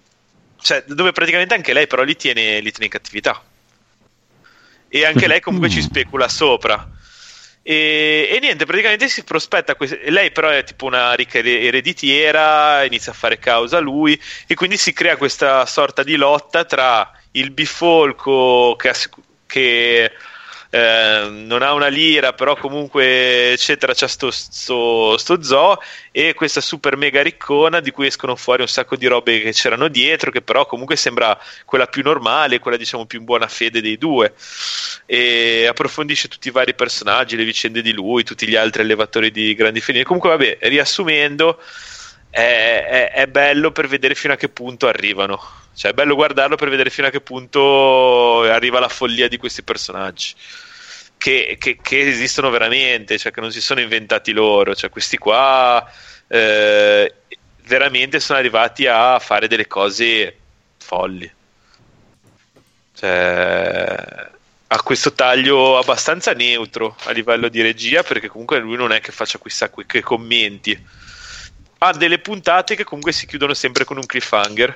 [0.61, 3.41] cioè, dove praticamente anche lei però li tiene, li tiene in cattività.
[4.87, 6.91] E anche lei comunque ci specula sopra
[7.69, 9.75] e, e, niente, praticamente si prospetta.
[9.75, 14.17] Que- lei, però, è tipo una ricca ereditiera, inizia a fare causa a lui,
[14.47, 18.93] e quindi si crea questa sorta di lotta tra il bifolco che,
[19.45, 20.11] che
[20.69, 25.79] eh, non ha una lira, però comunque eccetera, c'è sto, sto, sto, zoo
[26.11, 29.87] e questa super mega riccona di cui escono fuori un sacco di robe che c'erano
[29.87, 33.97] dietro, che però comunque sembra quella più normale, quella diciamo più in buona fede dei
[33.97, 34.33] due
[35.05, 39.55] e approfondisce tutti i vari personaggi, le vicende di lui, tutti gli altri allevatori di
[39.55, 40.03] grandi felini.
[40.03, 41.59] Comunque vabbè, riassumendo
[42.29, 45.39] è, è, è bello per vedere fino a che punto arrivano
[45.77, 49.61] cioè, è bello guardarlo per vedere fino a che punto arriva la follia di questi
[49.61, 50.33] personaggi.
[51.15, 54.73] Che, che, che esistono veramente, cioè che non si sono inventati loro.
[54.73, 55.87] Cioè, questi qua
[56.29, 57.13] eh,
[57.65, 60.35] veramente sono arrivati a fare delle cose
[60.79, 61.31] folli.
[62.95, 64.29] Cioè,
[64.69, 69.11] ha questo taglio abbastanza neutro a livello di regia, perché comunque lui non è che
[69.11, 71.05] faccia chissà che commenti.
[71.79, 74.73] Ha delle puntate che comunque si chiudono sempre con un cliffhanger.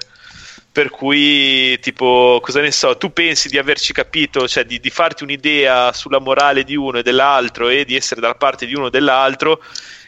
[0.72, 5.24] Per cui tipo cosa ne so tu pensi di averci capito cioè di, di, farti
[5.24, 8.90] un'idea sulla morale di uno e dell'altro e di essere dalla parte di uno o
[8.90, 9.62] dell'altro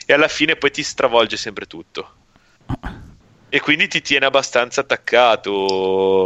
[0.06, 2.14] e alla fine poi ti stravolge sempre tutto.
[3.49, 6.18] E quindi ti tiene abbastanza attaccato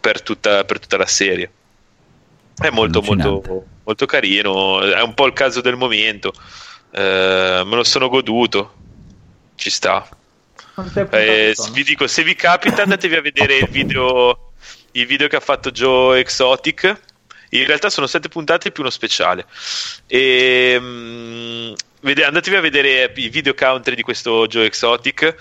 [0.00, 1.50] per tutta, per tutta la serie.
[2.56, 6.32] È molto molto molto carino è un po' il caso del momento.
[6.92, 8.74] Eh, me lo sono goduto
[9.60, 10.08] ci sta
[11.10, 14.52] eh, vi dico, se vi capita andatevi a vedere il video,
[14.92, 17.00] il video che ha fatto Joe Exotic.
[17.52, 19.44] In realtà sono sette puntate più uno speciale.
[20.06, 25.34] E, mh, mm, andatevi a vedere i video country di questo Joe Exotic,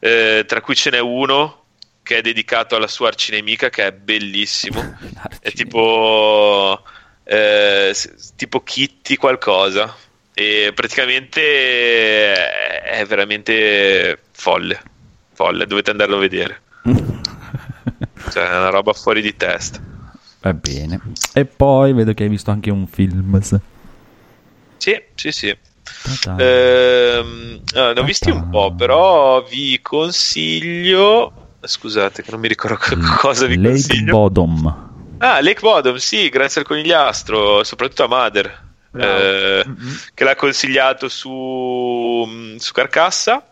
[0.00, 1.60] eh, tra cui ce n'è uno
[2.02, 4.98] che è dedicato alla sua arcinemica, che è bellissimo.
[5.40, 6.82] è tipo,
[7.24, 7.94] eh,
[8.36, 9.96] tipo Kitty qualcosa.
[10.34, 12.34] E praticamente
[12.82, 14.80] è veramente folle.
[15.34, 16.60] Folle, dovete andarlo a vedere.
[18.30, 19.80] cioè, è una roba fuori di testa.
[20.40, 21.00] Va bene.
[21.34, 23.40] E poi vedo che hai visto anche un film.
[23.40, 25.56] Sì, sì, sì.
[26.38, 31.50] Ehm, no, ne ho visti un po', però vi consiglio.
[31.60, 32.78] Scusate, che non mi ricordo
[33.20, 34.12] cosa vi Lake consiglio.
[34.12, 34.90] Bottom.
[35.18, 39.64] Ah, Lake Bottom, sì, grazie al conigliastro, soprattutto a Mother, eh,
[40.14, 43.46] che l'ha consigliato su, su Carcassa.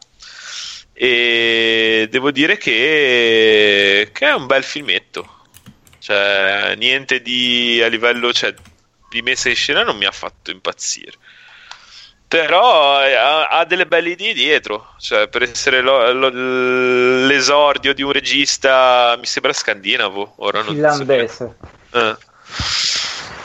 [0.93, 5.39] E devo dire che, che è un bel filmetto.
[5.99, 8.55] Cioè, niente di a livello cioè,
[9.11, 11.17] di messa in scena non mi ha fatto impazzire
[12.31, 16.29] però eh, ha, ha, delle belle idee dietro cioè per essere lo, lo,
[17.27, 21.57] l'esordio di un regista mi sembra scandinavo ora non finlandese
[21.91, 22.17] so eh.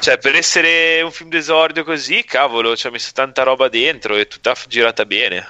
[0.06, 4.28] Cioè per essere un film d'esordio così cavolo ci ha messo tanta roba dentro e
[4.28, 5.48] tutta girata bene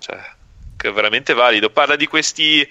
[0.00, 0.18] cioè
[0.76, 2.68] che è veramente valido parla di questi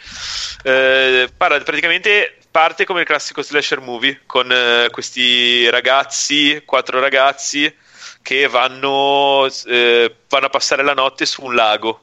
[0.64, 7.74] eh, parla praticamente parte come il classico slasher movie con eh, questi ragazzi quattro ragazzi
[8.22, 12.02] che vanno, eh, vanno a passare la notte su un lago.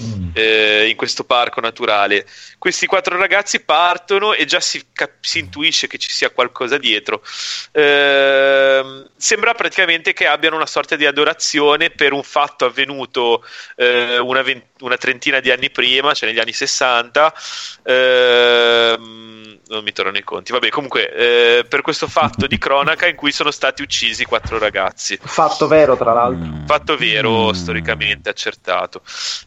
[0.00, 0.30] Mm.
[0.32, 2.26] Eh, in questo parco naturale.
[2.58, 7.22] Questi quattro ragazzi partono e già si, cap- si intuisce che ci sia qualcosa dietro.
[7.72, 13.44] Eh, sembra praticamente che abbiano una sorta di adorazione per un fatto avvenuto
[13.76, 17.34] eh, una, vent- una, trentina di anni prima, cioè negli anni 60
[19.68, 20.52] non mi tornano i conti.
[20.52, 25.18] Vabbè, comunque, eh, per questo fatto di cronaca in cui sono stati uccisi quattro ragazzi.
[25.20, 26.46] Fatto vero, tra l'altro.
[26.46, 26.66] Mm.
[26.66, 27.52] Fatto vero, mm.
[27.52, 29.02] storicamente accertato.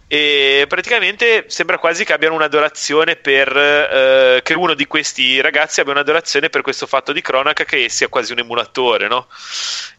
[0.07, 3.55] E praticamente sembra quasi che abbiano un'adorazione per.
[3.55, 8.07] Eh, che uno di questi ragazzi abbia un'adorazione per questo fatto di cronaca che sia
[8.07, 9.27] quasi un emulatore, no?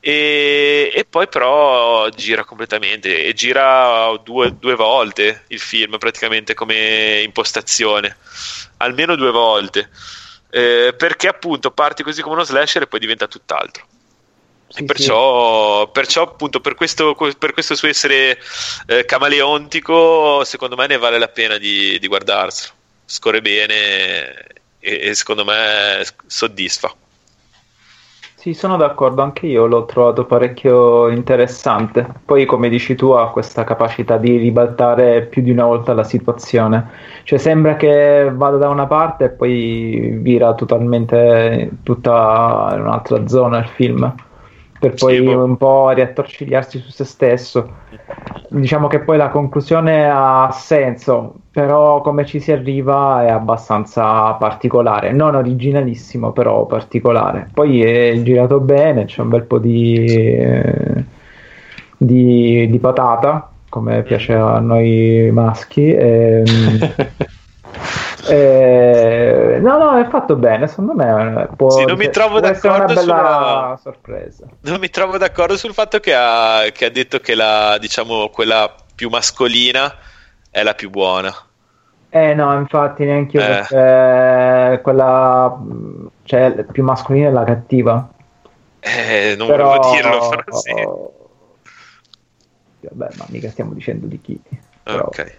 [0.00, 7.20] E, e poi però gira completamente e gira due, due volte il film praticamente come
[7.22, 8.16] impostazione
[8.78, 9.90] almeno due volte.
[10.50, 13.86] Eh, perché appunto parti così come uno slasher e poi diventa tutt'altro.
[14.68, 15.90] Sì, perciò, sì.
[15.92, 18.38] perciò, appunto per questo, per questo suo essere
[18.86, 22.74] eh, camaleontico secondo me ne vale la pena di, di guardarselo.
[23.04, 24.44] Scorre bene
[24.80, 26.94] e, e secondo me soddisfa
[28.46, 32.06] sì, sono d'accordo, anche io l'ho trovato parecchio interessante.
[32.24, 36.88] Poi, come dici tu, ha questa capacità di ribaltare più di una volta la situazione.
[37.24, 43.66] Cioè, sembra che vada da una parte e poi vira totalmente tutta un'altra zona il
[43.66, 44.14] film
[44.88, 45.44] per poi sì, boh.
[45.44, 47.70] un po' riattorcigliarsi su se stesso.
[48.48, 55.12] Diciamo che poi la conclusione ha senso, però come ci si arriva è abbastanza particolare,
[55.12, 57.48] non originalissimo, però particolare.
[57.52, 60.38] Poi è girato bene, c'è un bel po' di,
[61.96, 65.92] di, di patata, come piace a noi maschi.
[65.92, 66.42] E,
[68.28, 70.66] Eh, no, no, è fatto bene.
[70.66, 73.78] Secondo me può, sì, non mi trovo d'accordo una bella sulla...
[73.82, 74.46] sorpresa.
[74.60, 78.72] Non mi trovo d'accordo sul fatto che ha, che ha detto che la, diciamo, quella
[78.94, 79.94] più mascolina
[80.50, 81.34] è la più buona.
[82.08, 83.46] Eh no, infatti neanche io eh.
[83.46, 85.58] perché quella
[86.24, 88.08] cioè più mascolina è la cattiva.
[88.80, 89.76] Eh, non però...
[89.76, 90.74] volevo dirlo, però sì.
[92.88, 94.40] Vabbè, ma mica stiamo dicendo di chi.
[94.82, 95.04] Però...
[95.04, 95.38] Ok.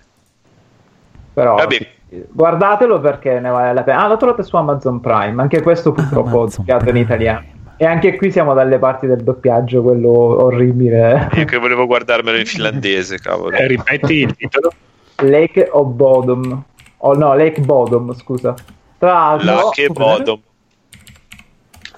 [1.34, 1.95] Però Vabbè.
[2.09, 4.03] Guardatelo perché ne vale la pena.
[4.03, 5.41] Ah, l'ho trovato su Amazon Prime.
[5.41, 7.45] Anche questo purtroppo ho doppiato in italiano.
[7.75, 11.29] E anche qui siamo dalle parti del doppiaggio, quello orribile.
[11.34, 13.55] Io che volevo guardarmelo in finlandese, cavolo.
[13.55, 14.71] Eh, ripeti il titolo?
[15.17, 16.63] Lake of Bodom.
[16.97, 18.55] Oh no, Lake Bodom, scusa.
[18.97, 19.53] Tra l'altro...
[19.53, 20.39] Lake Bodom.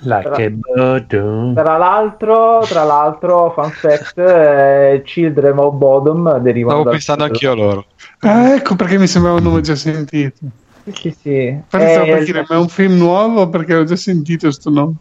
[0.02, 1.02] Like tra,
[1.54, 7.56] tra, l'altro, tra l'altro, fun fact, eh, Children of Bodom derivano Stavo pensando anch'io a
[7.56, 7.86] loro.
[8.20, 10.38] Ah, ecco perché mi sembrava un nome già sentito.
[10.86, 11.62] Sì, sì, sì.
[11.68, 14.94] Stavo per dire, ma è un film nuovo perché ho già sentito questo nome.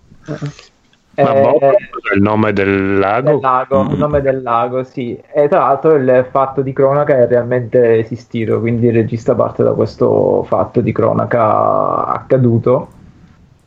[1.15, 3.31] Eh, ma Bob è il nome del lago?
[3.31, 3.91] Del lago mm.
[3.91, 5.21] Il nome del lago, sì.
[5.33, 9.73] E tra l'altro il fatto di cronaca è realmente esistito, quindi il regista parte da
[9.73, 12.97] questo fatto di cronaca accaduto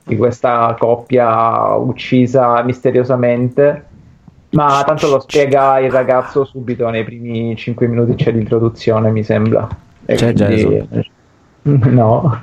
[0.04, 3.86] di questa coppia uccisa misteriosamente.
[4.52, 9.68] Ma tanto lo spiega il ragazzo subito nei primi 5 minuti c'è l'introduzione, mi sembra.
[10.06, 10.56] E c'è quindi...
[10.56, 11.10] Gesù.
[11.92, 12.40] No,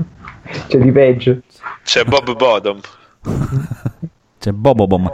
[0.68, 1.40] c'è di peggio.
[1.82, 2.78] C'è Bob Bodom.
[4.38, 5.12] c'è Bobobom.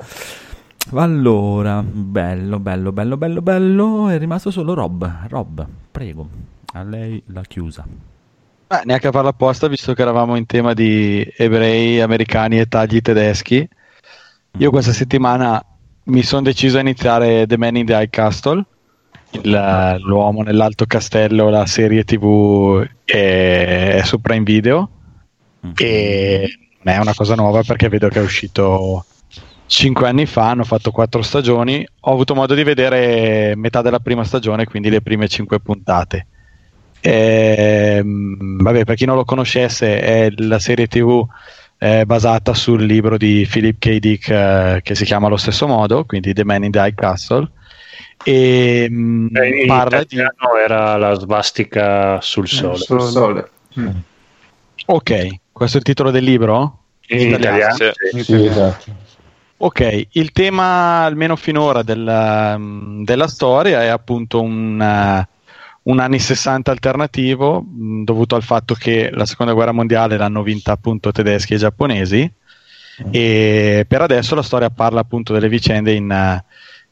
[0.93, 4.09] Allora, bello, bello, bello, bello, bello.
[4.09, 5.11] È rimasto solo Rob.
[5.29, 6.29] Rob, prego.
[6.75, 7.87] A lei la chiusa.
[8.69, 13.01] Ah, neanche a farla apposta, visto che eravamo in tema di ebrei, americani e tagli
[13.01, 13.69] tedeschi.
[14.59, 15.65] Io questa settimana
[16.05, 18.65] mi sono deciso a iniziare The Man in the High Castle,
[19.33, 24.91] il- l'uomo nell'alto castello, la serie tv è, è su Prime Video
[25.77, 26.49] e
[26.83, 29.05] non è una cosa nuova perché vedo che è uscito
[29.67, 34.25] 5 anni fa, hanno fatto 4 stagioni, ho avuto modo di vedere metà della prima
[34.25, 36.27] stagione, quindi le prime 5 puntate.
[37.07, 41.23] Ehm, vabbè, per chi non lo conoscesse, è la serie TV
[41.79, 43.99] eh, basata sul libro di Philip K.
[43.99, 47.51] Dick eh, che si chiama allo stesso modo, quindi The Man in the High Castle.
[48.25, 50.15] E mm, Eh, in parla di.
[50.15, 52.79] italiano era la svastica sul sole.
[52.79, 53.51] Sul Sole.
[54.87, 56.79] Ok, questo è il titolo del libro?
[57.09, 57.91] In italiano, Sì.
[58.13, 58.23] sì.
[58.25, 58.85] Sì, esatto.
[59.59, 65.29] Ok, il tema almeno finora della, mm, della storia è appunto un, eh,
[65.85, 70.73] un anni 60 alternativo mh, dovuto al fatto che la seconda guerra mondiale l'hanno vinta
[70.73, 72.33] appunto tedeschi e giapponesi.
[73.11, 76.11] E per adesso la storia parla appunto delle vicende in,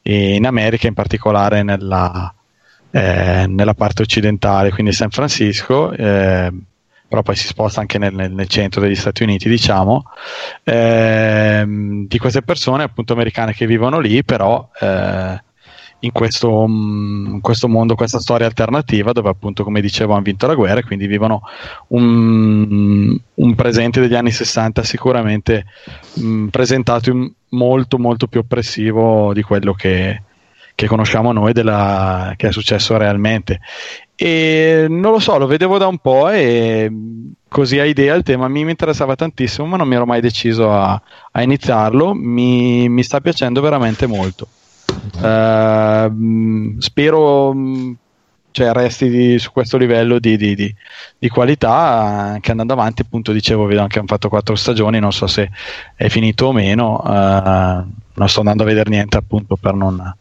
[0.01, 2.33] eh, in America, in particolare nella,
[2.91, 6.51] eh, nella parte occidentale, quindi San Francisco, eh,
[7.07, 10.03] però poi si sposta anche nel, nel- centro degli Stati Uniti, diciamo,
[10.63, 15.41] ehm, di queste persone appunto americane che vivono lì, però eh,
[16.03, 20.47] in questo, mm, in questo mondo, questa storia alternativa dove appunto come dicevo hanno vinto
[20.47, 21.41] la guerra e quindi vivono
[21.87, 25.65] un, un presente degli anni 60 sicuramente
[26.19, 30.23] mm, presentato in molto molto più oppressivo di quello che,
[30.75, 33.59] che conosciamo noi della, che è successo realmente.
[34.15, 38.23] E non lo so lo vedevo da un po' e mm, così a idea il
[38.23, 41.01] tema mi interessava tantissimo ma non mi ero mai deciso a,
[41.31, 44.47] a iniziarlo mi, mi sta piacendo veramente molto
[46.09, 47.95] mh, spero mh,
[48.51, 53.65] cioè, resti di- su questo livello di, di- di- qualità anche andando avanti appunto dicevo
[53.65, 55.49] vedo che hanno fatto quattro stagioni non so se
[55.95, 57.83] è finito o meno eh,
[58.15, 60.15] non sto andando a vedere niente appunto per non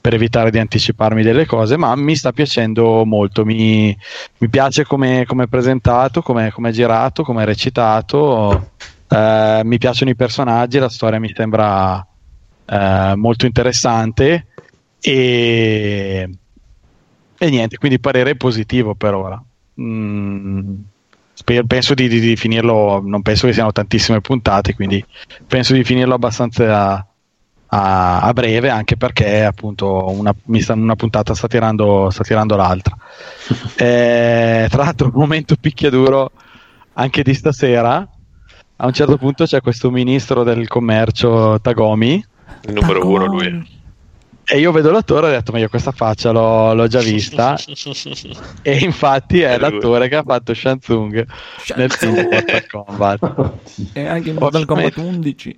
[0.00, 3.96] per evitare di anticiparmi delle cose ma mi sta piacendo molto mi,
[4.38, 8.70] mi piace come è presentato come è girato come è recitato
[9.08, 12.04] eh, mi piacciono i personaggi la storia mi sembra
[12.66, 14.46] eh, molto interessante
[15.00, 16.28] e,
[17.38, 19.42] e niente, quindi parere positivo per ora.
[19.80, 20.74] Mm,
[21.66, 25.04] penso di, di- di finirlo, non penso che siano tantissime puntate, quindi
[25.46, 27.06] penso di finirlo abbastanza
[27.68, 32.56] a, a breve, anche perché appunto una, mi sta- una puntata sta tirando, sta tirando
[32.56, 32.96] l'altra.
[33.78, 36.32] Eh, tra l'altro, un momento picchiaduro
[36.94, 38.08] anche di stasera.
[38.78, 42.22] A un certo punto c'è questo ministro del commercio Tagomi,
[42.66, 43.74] Il numero uno lui.
[44.44, 47.56] e io vedo l'attore e ho detto, ma io questa faccia l'ho, l'ho già vista.
[48.62, 49.70] e infatti è È lui.
[49.70, 51.26] l'attore che ha fatto Shansung
[51.76, 53.52] nel film Mortal Kombat.
[53.92, 55.56] E anche in Mortal Kombat Kombat 11.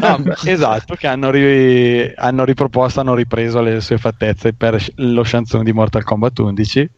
[0.00, 5.64] No, esatto, che hanno, ri- hanno riproposto, hanno ripreso le sue fattezze per lo Shansung
[5.64, 6.90] di Mortal Kombat 11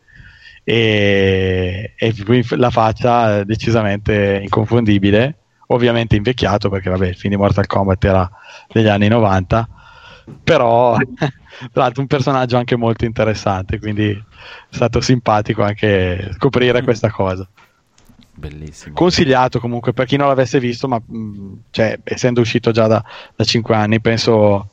[0.63, 2.15] e, e
[2.57, 5.37] la faccia è decisamente inconfondibile,
[5.75, 8.31] ovviamente invecchiato perché vabbè il film di Mortal Kombat era
[8.73, 9.69] degli anni 90,
[10.43, 17.11] però tra l'altro un personaggio anche molto interessante, quindi è stato simpatico anche scoprire questa
[17.11, 17.49] cosa
[18.37, 18.95] Bellissimo.
[18.95, 23.03] consigliato comunque per chi non l'avesse visto, ma mh, cioè, essendo uscito già da,
[23.35, 24.71] da 5 anni, penso,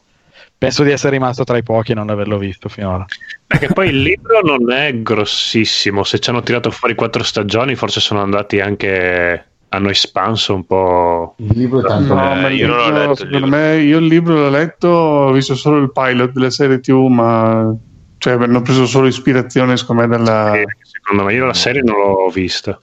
[0.58, 3.06] penso di essere rimasto tra i pochi a non averlo visto finora.
[3.46, 6.04] Perché poi il libro non è grossissimo.
[6.04, 9.46] Se ci hanno tirato fuori quattro stagioni, forse sono andati anche.
[9.74, 11.36] Hanno espanso un po'.
[11.38, 13.58] Il libro è tanto No, Eh, io non libro, letto il secondo libro.
[13.58, 17.74] me, io il libro l'ho letto, ho visto solo il pilot della serie TV, ma
[18.18, 20.56] cioè, hanno preso solo ispirazione, secondo me, dalla...
[20.58, 20.66] Eh,
[21.02, 22.80] Secondo me, io la serie non l'ho vista.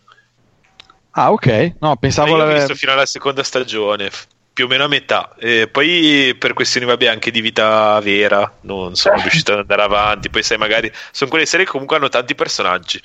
[1.12, 1.74] Ah, ok.
[1.80, 4.10] No, pensavo io l'ho visto fino alla seconda stagione,
[4.58, 5.34] più o meno a metà.
[5.38, 10.30] E poi per questioni vabbè, anche di vita vera non sono riuscito ad andare avanti.
[10.30, 13.00] Poi sai, magari sono quelle serie che comunque hanno tanti personaggi.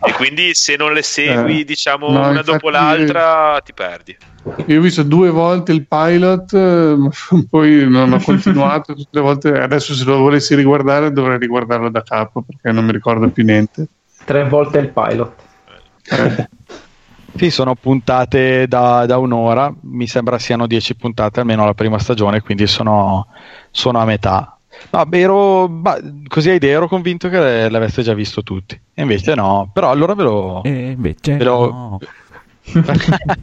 [0.00, 4.16] E quindi se non le segui, Eh, diciamo, no, una dopo l'altra, ti perdi.
[4.66, 7.10] Io ho visto due volte il pilot, eh, ma
[7.50, 9.48] poi non ho continuato tutte le volte.
[9.48, 13.88] Adesso se lo volessi riguardare dovrei riguardarlo da capo perché non mi ricordo più niente.
[14.24, 15.32] Tre volte il pilot.
[16.10, 16.48] Eh,
[17.36, 22.40] Sì, sono puntate da, da un'ora, mi sembra siano 10 puntate almeno la prima stagione,
[22.40, 23.26] quindi sono,
[23.70, 24.56] sono a metà.
[24.90, 25.98] No, beh, ero, bah,
[26.28, 30.14] così a idea ero convinto che l'aveste già visto tutti, e invece no, però allora
[30.14, 30.62] ve lo...
[30.62, 31.98] E invece ve lo- no.
[32.62, 32.78] Ti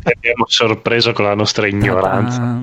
[0.03, 2.59] abbiamo sorpreso con la nostra ignoranza.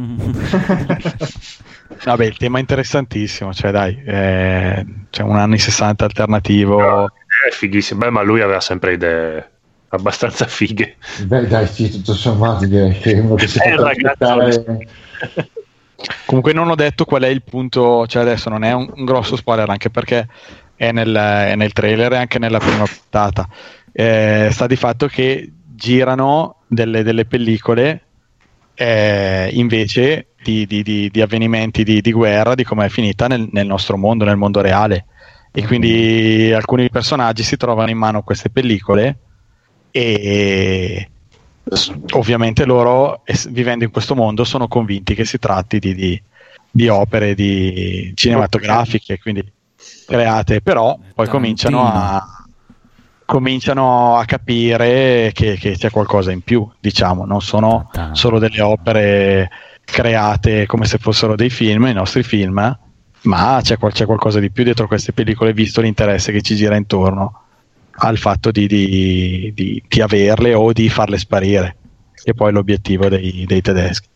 [2.04, 7.06] Vabbè, il tema è interessantissimo, cioè dai, eh, c'è un anni 60 alternativo.
[7.06, 8.00] È fighissimo.
[8.00, 9.50] Beh, ma lui aveva sempre idee
[9.88, 10.96] abbastanza fighe.
[11.24, 14.64] Beh, dai, sì, tutto sommato direi che uno che si Eh, ragazzo.
[16.26, 19.34] Comunque non ho detto qual è il punto, cioè adesso non è un, un grosso
[19.34, 20.28] spoiler anche perché
[20.76, 23.48] è nel, è nel trailer e anche nella prima puntata.
[23.92, 28.02] Eh, sta di fatto che girano delle, delle pellicole
[28.74, 33.48] eh, invece di, di- di- di avvenimenti di, di guerra, di come è finita nel,
[33.50, 35.06] nel nostro mondo, nel mondo reale.
[35.50, 39.16] E quindi alcuni personaggi si trovano in mano queste pellicole
[39.90, 41.08] e
[42.12, 46.22] ovviamente loro, vivendo in questo mondo, sono convinti che si tratti di, di-
[46.70, 49.44] di opere di cinematografiche, quindi
[50.06, 52.24] create, però poi cominciano a,
[53.24, 59.50] cominciano a capire che, che c'è qualcosa in più, diciamo, non sono solo delle opere
[59.84, 62.78] create come se fossero dei film, i nostri film,
[63.22, 67.42] ma c'è, c'è qualcosa di più dietro queste pellicole, visto l'interesse che ci gira intorno
[68.00, 71.76] al fatto di, di- di- di averle o di farle sparire,
[72.14, 74.08] che poi è l'obiettivo dei, dei tedeschi.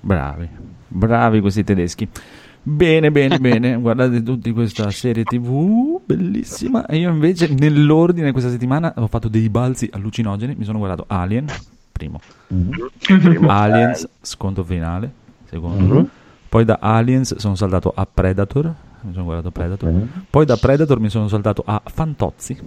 [0.00, 0.48] Bravi,
[0.88, 2.08] bravi questi tedeschi.
[2.62, 3.76] Bene, bene, bene.
[3.76, 6.86] Guardate tutti questa serie TV, bellissima.
[6.86, 10.54] E io invece, nell'ordine questa settimana, ho fatto dei balzi allucinogeni.
[10.56, 11.46] Mi sono guardato Alien,
[11.92, 12.20] primo.
[13.46, 15.10] Aliens, sconto finale,
[15.44, 15.94] secondo.
[15.94, 16.08] Mhm.
[16.48, 18.74] Poi da Aliens sono saltato a Predator.
[19.06, 19.92] Mi sono guardato Predator.
[20.28, 22.58] Poi da Predator mi sono saltato a Fantozzi.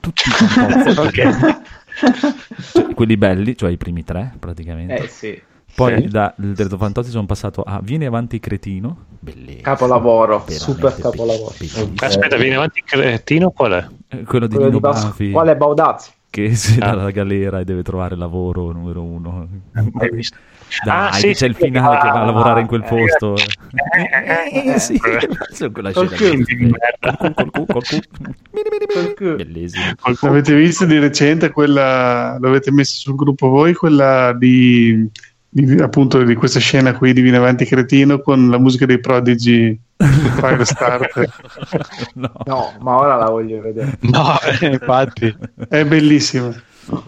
[0.00, 1.16] Tutti i Fantozzi.
[1.98, 4.94] Cioè, quelli belli, cioè i primi tre praticamente.
[4.94, 5.40] Eh sì.
[5.74, 6.08] Poi Sì.
[6.08, 9.04] dal Detto Fantozzi sono passato a Vieni avanti cretino.
[9.18, 9.62] Bellissimo.
[9.62, 11.52] Capolavoro, super capolavoro.
[11.96, 13.86] Aspetta, viene avanti cretino qual è?
[14.16, 16.10] Eh, Quello di Quello Nino di Bas- Banfi Quale Baudazzi?
[16.30, 16.84] che si Ah.
[16.86, 19.48] dà alla galera e deve trovare lavoro numero uno.
[19.98, 20.36] Hai visto?
[20.84, 23.34] Dai, Ah, sì, c'è sì, il finale che va a lavorare in quel eh, posto.
[23.36, 26.72] eh, Eh, sì, eh, Sì, quella Col scena mini.
[29.18, 29.84] Bellissimo.
[30.22, 35.06] L'avete visto di recente quella, l'avete messa sul gruppo voi, quella di,
[35.48, 39.78] di- appunto di questa scena qui di Viene Avanti Cretino con la musica dei Prodigy
[39.96, 41.28] Fire Starter.
[42.14, 43.96] No, No, ma ora la voglio vedere.
[44.00, 45.34] No, infatti.
[45.68, 46.52] È bellissima.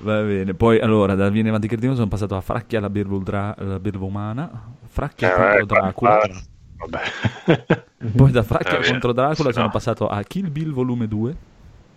[0.03, 0.55] Va bene.
[0.55, 4.05] Poi allora, da Vieni avanti cretino sono passato a Fracchia la belva, ultra- la belva
[4.05, 4.51] umana,
[4.87, 6.21] Fracchia Eh, contro Dracula.
[6.21, 6.43] ah,
[6.79, 7.85] Vabbè.
[8.17, 9.71] Poi da Fracchia Eh, contro Dracula sì, sono no.
[9.71, 11.37] passato a Kill Bill volume 2.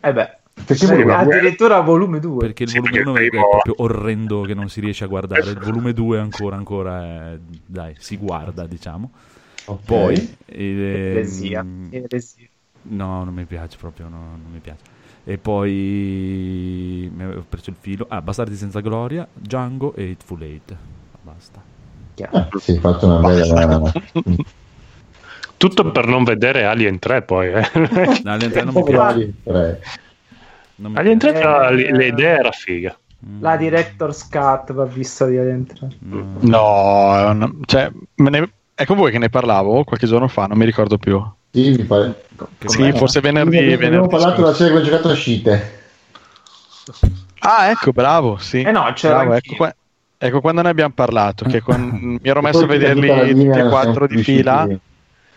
[0.02, 2.46] Eh beh, Perché Sì, ma- addirittura volume 2.
[2.46, 5.08] Perché il Sì, volume perché 1 il è proprio orrendo che non si riesce a
[5.08, 5.50] guardare.
[5.52, 7.04] Il volume 2 ancora, ancora
[7.34, 9.12] è- dai, si guarda, diciamo.
[9.66, 9.82] Ok.
[9.86, 11.66] Poi ehm, Eresia.
[11.90, 12.48] Eresia.
[12.84, 14.93] No, non mi piace proprio, no, non mi piace.
[15.26, 18.06] E poi mi avevo perso il filo.
[18.10, 20.76] Ah, Bastardi senza gloria, Django e Hateful Eight.
[21.22, 21.62] Basta.
[22.32, 23.92] Ah, sì, fatto una bella...
[25.58, 27.48] Tutto per non vedere Alien 3 poi.
[27.48, 27.70] Eh.
[28.24, 29.34] No, Alien 3 non mi piace.
[29.44, 29.82] Tre.
[30.76, 31.46] Non mi Alien 3 piace.
[31.48, 32.98] però Eh, l- l'idea era figa.
[33.26, 35.88] Mm, La Director's Cut va vista di dentro.
[36.00, 36.36] no.
[36.42, 40.58] No, un- cioè, me ne- è con voi che ne parlavo qualche giorno fa, non
[40.58, 41.24] mi ricordo più.
[41.54, 42.26] Sì, mi pare...
[42.66, 43.58] Sì, forse venerdì.
[43.58, 44.42] Abbiamo venerdì parlato scorso.
[44.42, 45.82] della serie che ho giocato a Scite.
[47.40, 48.62] Ah, ecco, bravo, sì.
[48.62, 49.76] Eh no, c'era Bravo, ecco, qua-
[50.18, 54.08] ecco quando ne abbiamo parlato, che con- mi ero messo a vederli tutti e quattro
[54.08, 54.68] di fila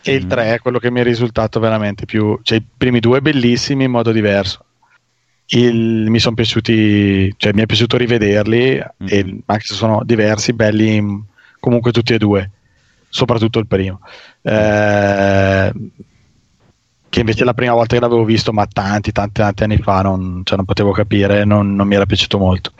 [0.02, 2.38] e il 3 è quello che mi è risultato veramente più...
[2.42, 4.64] Cioè, i primi due bellissimi in modo diverso.
[5.48, 10.94] Il- mi sono piaciuti, cioè mi è piaciuto rivederli, e, anche se sono diversi, belli
[10.94, 11.22] in-
[11.60, 12.50] comunque tutti e due,
[13.16, 14.00] soprattutto il primo.
[14.42, 15.72] Eh,
[17.08, 20.42] che invece la prima volta che l'avevo visto, ma tanti, tanti, tanti anni fa, non,
[20.44, 22.72] cioè, non potevo capire, non, non mi era piaciuto molto.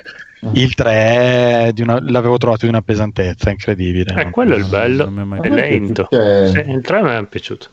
[0.52, 4.14] Il 3 di una- l'avevo trovato di una pesantezza incredibile.
[4.20, 5.04] Eh, quello è il bello.
[5.04, 5.60] non mi è mai È piaciuto.
[5.68, 6.08] lento.
[6.10, 7.66] Cioè, Sì, il 3 mi è piaciuto.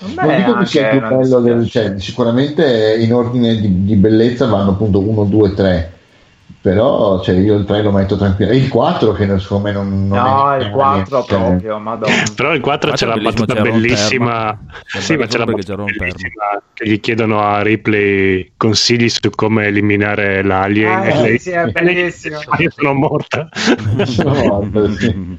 [0.00, 4.46] non dico che sia il più bello del, cioè, sicuramente in ordine di, di bellezza
[4.46, 5.92] vanno appunto 1, 2, 3
[6.66, 10.08] però cioè, io il 3 lo metto tranquillo il 4 che non- secondo me non,
[10.08, 12.12] non No, è il 4 cioè, proprio, madonna.
[12.34, 14.58] Però il 4 c'è la battuta bellissima.
[14.98, 20.42] Sì, ma c'è la battuta bellissima che gli chiedono a Ripley consigli su come eliminare
[20.42, 20.90] l'alien.
[20.90, 22.38] Ah, e sì, lei- sì, è bellissimo.
[22.38, 23.48] dice, "Ah, Io sono morta.
[24.04, 25.38] sono morto, sì.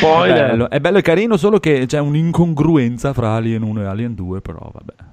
[0.00, 3.86] Poi è bello, è bello e carino, solo che c'è un'incongruenza fra Alien 1 e
[3.86, 5.09] Alien 2, però vabbè.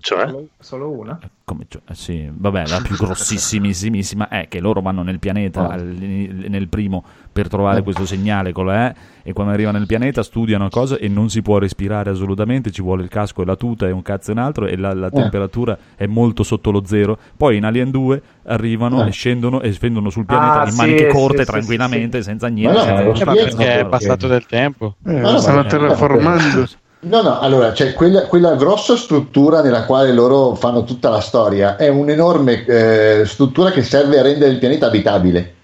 [0.00, 0.26] Cioè?
[0.26, 1.18] Solo, solo una?
[1.44, 5.68] Come, cioè, eh, sì, vabbè, la più grossissimissima è che loro vanno nel pianeta Oh.
[5.68, 10.22] al- nel primo per trovare questo segnale con la E e quando arrivano nel pianeta
[10.22, 13.86] studiano cose e non si può respirare assolutamente, ci vuole il casco e la tuta
[13.86, 15.10] e un cazzo e un altro e la, la Eh.
[15.10, 17.18] temperatura è molto sotto lo zero.
[17.36, 19.08] Poi in Alien 2 arrivano Eh.
[19.08, 22.24] e scendono e scendono sul pianeta Ah, in sì, maniche sì, corte sì, tranquillamente sì,
[22.24, 22.76] senza Ma niente.
[22.78, 23.20] no, senza niente.
[23.20, 24.94] spiegano Perché è passato del tempo.
[25.04, 26.66] Eh, No, no, stanno ma- terraformando.
[27.02, 31.76] No, no, allora c'è quella, quella, grossa struttura nella quale loro fanno tutta la storia,
[31.76, 35.54] è un'enorme eh, struttura che serve a rendere il pianeta abitabile.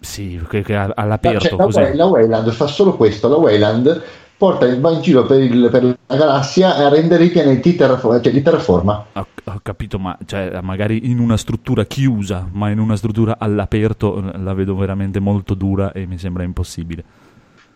[0.00, 1.56] Sì, che, che all'aperto.
[1.56, 4.02] No, cioè, la, la Wayland fa solo questo, la Wayland
[4.36, 8.32] porta va in giro per, il, per, la galassia a rendere i pianeti terraforma, cioè
[8.32, 9.06] li terraforma.
[9.12, 14.20] Ho, ho capito, ma cioè, magari in una struttura chiusa, ma in una struttura all'aperto
[14.20, 17.04] la vedo veramente molto dura e mi sembra impossibile.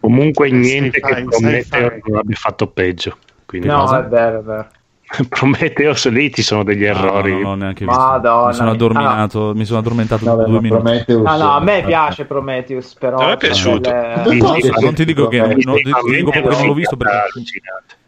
[0.06, 3.16] Comunque niente che Prometeo non abbia fatto peggio.
[3.44, 4.04] Quindi no, cosa?
[4.04, 4.66] è vero, è vero.
[5.28, 7.32] Prometheus lì ci sono degli errori.
[7.32, 8.00] No, no, non neanche visto.
[8.00, 10.68] Mi sono addormentato, ah, mi sono addormentato no, due minuti.
[10.68, 13.90] Prometheus, no, no, a me piace Prometheus, però a me è piaciuto.
[13.90, 14.36] Le...
[14.80, 17.40] Non ti dico che non, non, dico che non l'ho visto perché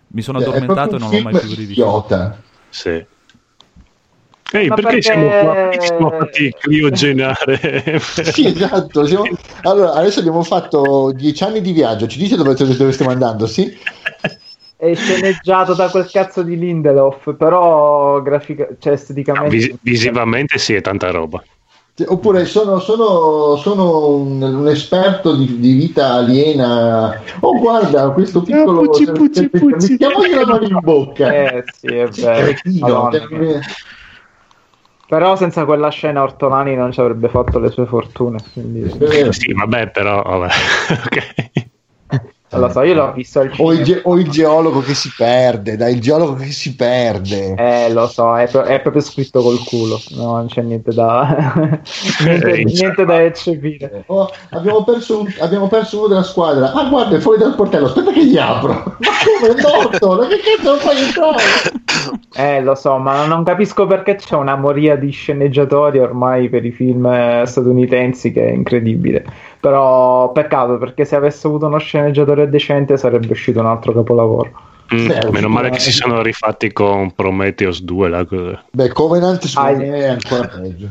[0.06, 2.06] mi sono addormentato e non l'ho mai più rivisto.
[2.68, 3.04] Sì.
[4.50, 5.70] Ehi, perché, perché, siamo qua?
[5.78, 8.00] siamo fatti criogenare?
[8.32, 9.04] sì, esatto.
[9.04, 9.24] Siamo...
[9.62, 12.06] Allora, adesso abbiamo fatto dieci anni di viaggio.
[12.06, 13.76] Ci dice dove, dove stiamo andando, sì?
[14.74, 18.68] È sceneggiato da quel cazzo di Lindelof, però grafica...
[18.78, 19.54] cioè, esteticamente...
[19.54, 21.42] Vis- visivamente sì, è tanta roba.
[22.06, 27.20] Oppure sono, sono, sono un, un, esperto di, di, vita aliena.
[27.40, 28.82] Oh, guarda questo piccolo.
[28.82, 29.90] Pucci, pucci, pucci.
[29.90, 31.34] Mettiamogli la mano in bocca.
[31.34, 32.54] Eh, sì, è vero.
[35.08, 38.38] Però senza quella scena Ortolani non ci avrebbe fatto le sue fortune.
[38.52, 38.90] Quindi...
[39.30, 40.48] Sì, vabbè, però vabbè.
[41.06, 41.68] ok.
[42.50, 45.76] Lo so, io l'ho visto al o il, ge- o il, geologo che si perde,
[45.76, 47.54] dai, il geologo che si perde.
[47.54, 51.80] Eh, lo so, è, pro- è proprio scritto col culo, no, non c'è niente da,
[52.24, 54.04] niente, niente da eccepire.
[54.06, 56.72] Oh, abbiamo, perso un, abbiamo, perso uno della squadra.
[56.72, 58.72] Ah, guarda, è fuori dal portello, aspetta che gli apro.
[58.72, 59.10] Ma
[59.40, 60.16] come è morto?
[60.16, 61.42] Ma che cazzo lo fai entrare?
[62.34, 66.70] Eh, lo so, ma non capisco perché c'è una moria di sceneggiatori ormai per i
[66.70, 69.24] film statunitensi che è incredibile.
[69.60, 74.66] Però peccato perché se avesse avuto uno sceneggiatore decente sarebbe uscito un altro capolavoro.
[74.94, 78.08] Mm, meno male che si sono rifatti con Prometheus 2.
[78.08, 78.26] La...
[78.70, 80.88] Beh, Covenant secondo me è ancora peggio.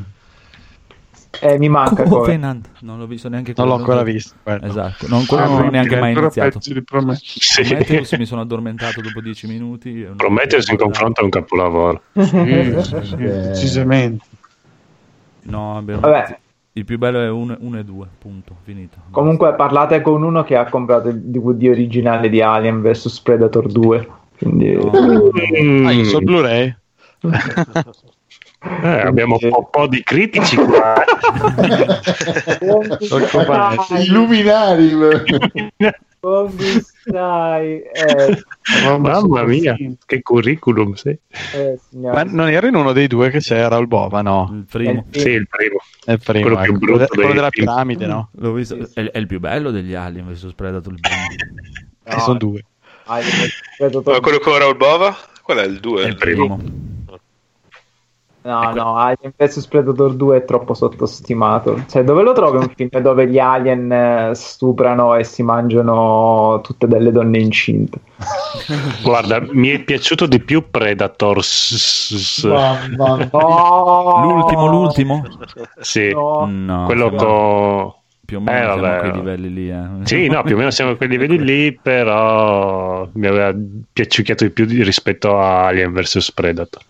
[1.40, 2.70] Eh, mi manca Covenant.
[2.82, 4.36] Non l'ho visto neanche Non l'ho ancora visto.
[4.42, 4.66] Quello.
[4.66, 6.60] Esatto, non, quello ah, non ho neanche mai iniziato.
[6.60, 6.64] Di.
[6.64, 6.82] Sì.
[6.84, 10.08] Prometheus mi sono addormentato dopo dieci minuti.
[10.16, 12.02] Prometheus in confronto è un capolavoro.
[12.14, 14.26] sì, decisamente.
[15.44, 16.02] No, abbiamo...
[16.02, 16.40] Vabbè.
[16.74, 18.98] Il più bello è 1 e 2, punto, finito.
[19.10, 24.08] Comunque parlate con uno che ha comprato il DVD originale di Alien vs Predator 2.
[24.38, 24.74] Quindi...
[24.74, 24.92] No.
[25.60, 25.88] Mm.
[25.88, 26.76] Ah, io so Blu-ray.
[28.60, 30.96] Eh, abbiamo un po', po', di critici qua.
[34.00, 34.92] Illuminari.
[36.20, 36.52] Come
[36.82, 37.82] stai?
[37.84, 38.44] Eh,
[38.98, 41.20] Mamma mia, che curriculum sei.
[41.54, 44.50] Eh, Ma non era in uno dei due che c'era il Bova, no?
[44.52, 45.06] Il primo.
[45.12, 45.78] Il sì, il primo.
[46.04, 46.80] È il primo, quello, ecco.
[46.80, 47.66] quello, quello della film.
[47.68, 48.30] piramide, no?
[48.32, 48.76] L'ho visto.
[48.94, 50.94] È, è, il più bello degli Alien versus Predator.
[50.94, 52.16] Il primo.
[52.16, 52.66] no, sono due.
[53.06, 55.16] Ma quello con Raul Bova?
[55.44, 56.04] Qual è il 2?
[56.04, 56.60] È il primo.
[58.48, 58.76] No, ecco.
[58.76, 61.84] no, Alien vs Predator 2 è troppo sottostimato.
[61.90, 66.88] Cioè, dove lo trovi un film dove gli alien eh, stuprano e si mangiano tutte
[66.88, 68.00] delle donne incinte?
[69.04, 71.40] Guarda, mi è piaciuto di più Predator.
[72.98, 73.18] No.
[74.24, 75.24] L'ultimo, l'ultimo?
[75.80, 76.84] Sì, no.
[76.86, 77.94] quello con
[78.26, 79.70] più o meno eh, siamo a quei livelli lì.
[79.70, 79.86] Eh.
[80.04, 83.58] Sì, no, più o meno siamo a quei livelli lì, però mi aveva
[83.94, 86.82] piaciucchiato di più rispetto a Alien vs Predator.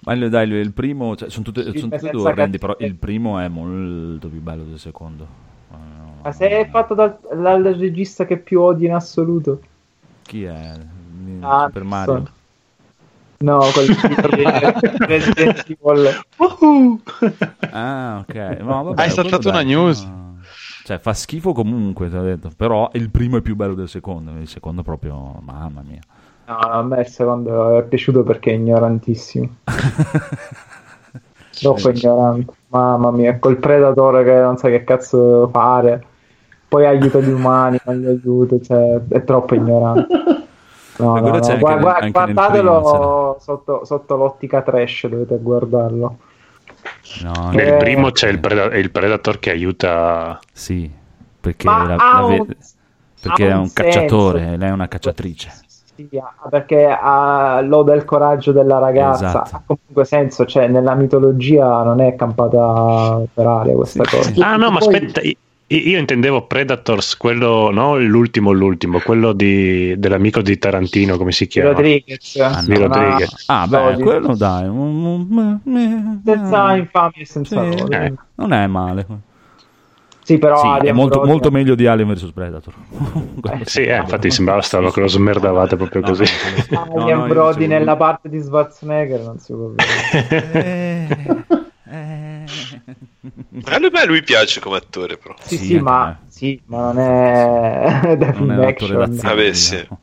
[0.00, 3.48] Ma dai, il primo, cioè, sono tutte, sono tutte due orrendi, però il primo è
[3.48, 5.26] molto più bello del secondo.
[5.70, 9.60] Uh, Ma se è fatto dal, dal, regista che più odi in assoluto?
[10.22, 10.72] Chi è?
[11.40, 12.24] Ah, Super Mario?
[12.24, 12.36] So.
[13.40, 13.86] No, quel
[15.06, 16.24] Resident Evil.
[17.70, 18.34] ah, ok.
[18.60, 20.02] No, vabbè, Hai saltato una news.
[20.02, 20.38] No.
[20.84, 22.50] Cioè, fa schifo comunque, detto.
[22.56, 24.32] però il primo è più bello del secondo.
[24.38, 26.00] Il secondo proprio, mamma mia.
[26.48, 29.56] No, a me il secondo è piaciuto perché è ignorantissimo.
[31.60, 32.54] Troppo ignorante.
[32.68, 36.02] Mamma mia, col predatore che non sa che cazzo fare.
[36.66, 40.06] Poi aiuta gli umani, non li aiuta, cioè, è troppo ignorante.
[40.98, 41.58] No, no, no.
[41.58, 46.18] Guarda, guarda, guardatelo primo, sotto, sotto, l'ottica trash, dovete guardarlo.
[47.22, 47.76] No, Nel eh...
[47.76, 50.40] primo c'è il, preda- il, Predator che aiuta.
[50.52, 50.90] Sì,
[51.38, 52.56] perché, la, la ve-
[53.20, 55.66] perché è un, un cacciatore, lei è una cacciatrice
[56.08, 59.56] sia, perché ha loda il coraggio della ragazza, esatto.
[59.56, 64.46] ha comunque senso, cioè nella mitologia non è campata per aria questa sì, cosa.
[64.46, 64.94] Ah no, ma poi...
[64.94, 65.20] aspetta,
[65.70, 71.72] io intendevo Predators, quello, no, l'ultimo, l'ultimo, quello di, dell'amico di Tarantino, come si chiama?
[71.72, 72.36] Rodriguez.
[72.36, 73.44] Ah, no, Rodriguez.
[73.48, 74.64] ah beh, no, quello dai.
[76.24, 77.84] Senza infamia e senza sì.
[77.90, 78.14] eh.
[78.36, 79.06] Non è male.
[80.28, 82.74] Sì, però Sì, è Alien molto, molto meglio di Alien vs Predator.
[83.64, 86.24] Sì, eh, infatti sembrava strano che lo smerdavate proprio così.
[86.24, 91.46] Alien No, no, io Brody dicevo- nella parte di Schwarzenegger non si può vedere.
[91.90, 92.44] Eh,
[93.64, 95.34] A lui, a lui piace come attore, però.
[95.40, 98.96] Sì, Sì, sì, ma, sì, ma non è da non è film action.
[98.98, 99.76] d'azione, Vabbè, sì.
[99.76, 100.00] diciamo.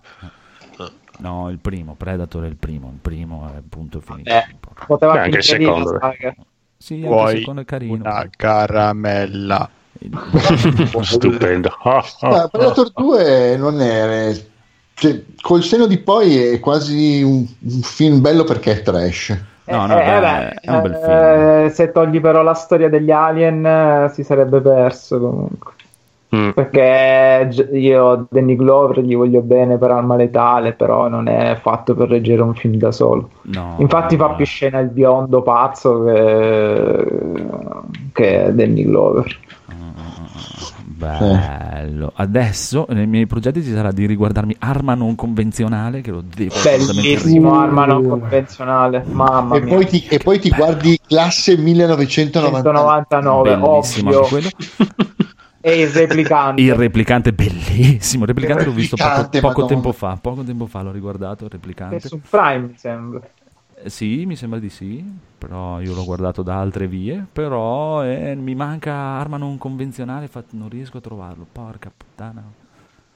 [1.20, 4.30] No, il primo, Predator è il primo, il primo è punto finito.
[4.32, 4.44] Eh,
[4.88, 6.00] poteva Beh, anche il secondo.
[6.78, 7.94] Sì, anche il secondo è carino.
[7.94, 9.70] una caramella.
[11.02, 11.70] Stupendo.
[11.84, 14.34] Ah, Ma Predator 2 non è.
[14.94, 19.38] Cioè, col seno di poi è quasi un, un film bello perché è trash.
[19.66, 21.70] No, no, Eh, beh, vabbè, è un bel eh, film.
[21.70, 25.74] se togli però la storia degli alien eh, si sarebbe perso comunque.
[26.36, 26.50] mm.
[26.54, 32.10] Perché io Danny Glover gli voglio bene per Arma Letale, però non è fatto per
[32.10, 33.32] reggere un film da solo.
[33.44, 34.36] No, Infatti fa no.
[34.36, 37.48] più scena il biondo pazzo che,
[38.14, 39.40] che Danny Glover.
[40.84, 42.12] Bello.
[42.16, 47.60] Adesso nei miei progetti ci sarà di riguardarmi Arma non convenzionale, che lo devo Bellissimo
[47.60, 49.76] arma non convenzionale, mamma E mia.
[49.76, 52.64] poi, ti, e poi ti guardi classe 1999.
[52.64, 54.20] 199, Bellissimo ovvio.
[54.24, 54.50] anche quello.
[55.62, 56.62] E il replicante.
[56.62, 58.22] Il replicante bellissimo.
[58.24, 60.18] Il replicante Il l'ho visto poco, replicante, poco tempo fa.
[60.22, 61.46] Poco tempo fa l'ho riguardato.
[61.46, 62.08] Il È replicante.
[62.08, 63.22] su Prime, mi sembra.
[63.86, 65.04] Eh, Sì, mi sembra di sì.
[65.38, 67.26] Però io l'ho guardato da altre vie.
[67.32, 70.28] Però eh, mi manca arma non convenzionale.
[70.28, 71.46] fa- non riesco a trovarlo.
[71.52, 72.44] Porca puttana.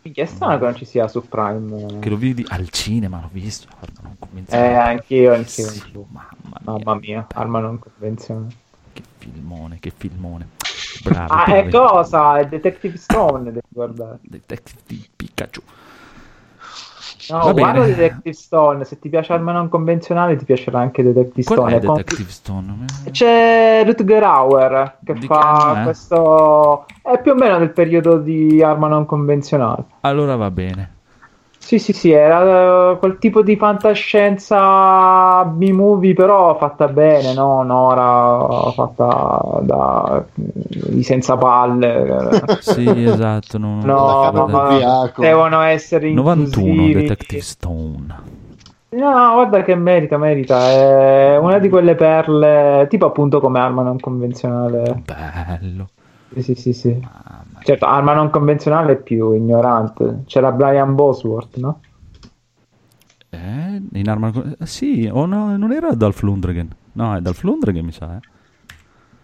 [0.02, 2.00] È strano che non ci sia su Prime.
[2.00, 3.20] Che lo vidi al cinema.
[3.22, 3.68] L'ho visto.
[3.80, 4.78] Arma non Eh, convenzionale.
[4.92, 5.68] anch'io, anch'io.
[5.68, 6.60] Sì, mamma mia.
[6.66, 8.56] Mamma mia, arma non convenzionale.
[8.94, 10.48] Che filmone, che filmone.
[11.04, 11.34] Bravo.
[11.34, 12.40] Ah, è cosa?
[12.40, 14.20] È Detective Stone, devi guardare.
[14.22, 15.62] Detective Pikachu.
[17.30, 17.86] No, guarda.
[17.86, 18.84] Detective Stone.
[18.86, 21.76] Se ti piace arma non convenzionale, ti piacerà anche Detective Qual Stone.
[21.76, 22.76] è Detective Stone?
[23.12, 25.84] C'è Rutger Hauer che Di che fa è?
[25.84, 26.86] questo.
[27.02, 29.84] È più o meno del periodo di arma non convenzionale.
[30.02, 30.98] Allora va bene.
[31.70, 37.62] Sì, sì, sì, era eh, quel tipo di fantascienza B-movie, però fatta bene, no?
[37.62, 42.58] Nora fatta da di senza palle.
[42.60, 43.60] Sì, esatto.
[43.60, 46.94] Non, No, Guarda, ma devono essere 91 inclusivi.
[47.02, 48.16] Detective Stone.
[48.90, 50.72] No, no, guarda che merita, merita.
[50.72, 55.04] È una di quelle perle, tipo appunto come arma non convenzionale.
[55.06, 55.90] Bello.
[56.34, 57.00] Sì, sì, sì, sì.
[57.00, 57.49] Mamma.
[57.62, 60.24] Certo, arma non convenzionale è più ignorante.
[60.26, 61.80] C'era Brian Bosworth, no?
[63.30, 64.32] Eh, in arma...
[64.60, 66.70] eh, Sì, o no, non era Dolph Lundgren.
[66.94, 68.20] No, è Dolph Lundgren mi sa, eh.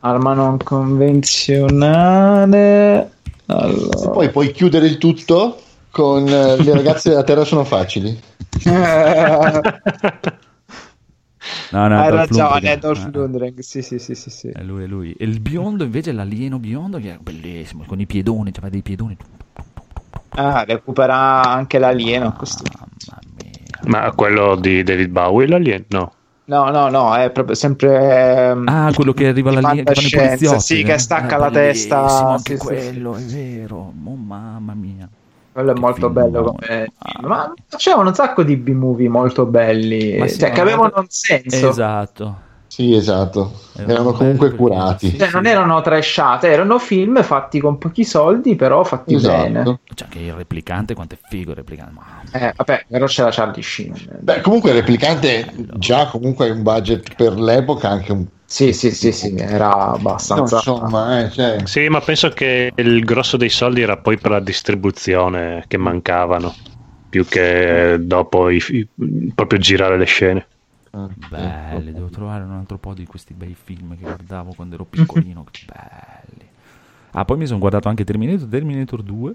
[0.02, 2.58] Arma non convenzionale.
[3.02, 3.10] E
[3.48, 4.10] Allora.
[4.10, 5.58] poi puoi chiudere il tutto
[5.90, 8.18] con eh, le ragazze della Terra sono facili.
[11.70, 12.74] No, no, Hai Dolph ragione, Lundgren.
[12.74, 13.62] è Dolph Eh, Lundgren.
[13.62, 14.50] Sì, sì, sì, sì, sì.
[14.52, 15.14] È lui, è lui.
[15.14, 19.18] E il biondo invece, l'alieno biondo, che è bellissimo, con i piedoni, cioè dei piedoni.
[20.38, 22.34] Ah, recupera anche l'alieno.
[22.34, 22.64] questo.
[22.78, 23.88] Mamma mia.
[23.88, 25.86] Ma quello di David Bowie, l'alien?
[25.90, 26.14] No.
[26.48, 28.50] No, no, no, è proprio sempre.
[28.50, 30.60] ehm, Ah, quello che arriva di l'alieno, che fanno i fantascienza, poliziotti.
[30.60, 30.84] Sì, eh?
[30.84, 32.00] che stacca Eh, la testa.
[32.34, 33.22] Anche sì, sì, quello, sì.
[33.22, 33.78] è vero.
[34.04, 35.10] Oh, mamma mia.
[35.56, 37.12] Quello è molto bello come Ah.
[37.14, 37.28] film.
[37.30, 41.70] Ma facevano un sacco di B-movie molto belli, sì, cioè, che avevano un senso.
[41.70, 42.44] Esatto.
[42.68, 43.54] Sì, esatto.
[43.78, 45.12] Erano Erano comunque curati.
[45.12, 49.62] sì, Cioè, non erano trashate, erano film fatti con pochi soldi, però fatti bene.
[49.62, 49.80] Esatto.
[49.94, 52.02] Cioè, anche il replicante, quanto è figo il replicante.
[52.34, 53.94] Eh, vabbè, però c'era Charlie Sheen.
[54.20, 59.12] Beh, comunque il replicante già comunque un budget per l'epoca anche un Sì, sì, sì,
[59.12, 60.62] sì, era no, abbastanza.
[60.62, 64.40] insomma, eh, cioè, Sì, ma penso che il grosso dei soldi era poi per la
[64.40, 66.54] distribuzione che mancavano,
[67.10, 70.48] più che dopo i- i- proprio girare le scene.
[71.18, 75.44] Belli, devo trovare un altro po' di questi bei film che guardavo quando ero piccolino.
[75.52, 76.50] che belli.
[77.12, 79.34] Ah, poi mi sono guardato anche Terminator, Terminator 2.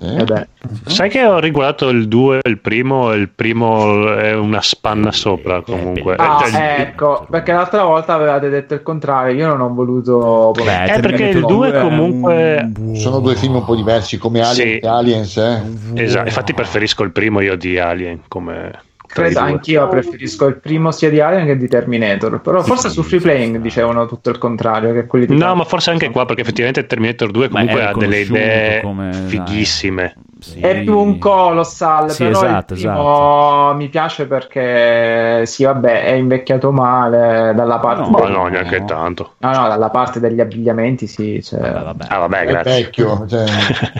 [0.00, 0.46] Eh?
[0.86, 5.60] Sai che ho riguardato il 2, il primo, e il primo è una spanna sopra
[5.60, 6.14] comunque.
[6.16, 10.52] Ah, Eh, ecco, perché l'altra volta avevate detto il contrario, io non ho voluto...
[10.54, 14.16] Beh, Eh, perché il Terminator 2 2 è comunque- sono due film un po' diversi
[14.18, 14.78] come Alien Sì.
[14.78, 15.62] e Aliens, eh?
[15.94, 18.70] Esatto, infatti preferisco il primo io di Alien come
[19.12, 23.20] Credo anch'io preferisco il primo sia di Alien che di Terminator, però forse su Free
[23.20, 26.86] Playing dicevano tutto il contrario, che quelli di No, ma forse anche qua perché effettivamente
[26.86, 30.14] Terminator 2 Beh, comunque ha delle idee come- fighissime.
[30.40, 30.60] Sì.
[30.60, 36.12] È più un colossal, Sì, però esatto, il primo mi piace perché sì, vabbè, è
[36.12, 39.34] invecchiato male dalla parte No, no, neanche tanto.
[39.38, 42.04] no, no, dalla parte degli abbigliamenti, sì, cioè- Vabbè, vabbè.
[42.08, 42.72] Ah, vabbè, È grazie.
[42.82, 43.44] vecchio, cioè,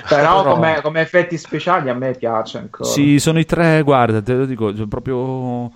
[0.09, 2.89] però Però- come, come effetti speciali a me piace ancora.
[2.89, 5.67] Sì, sono i tre, guarda, te lo dico, cioè, proprio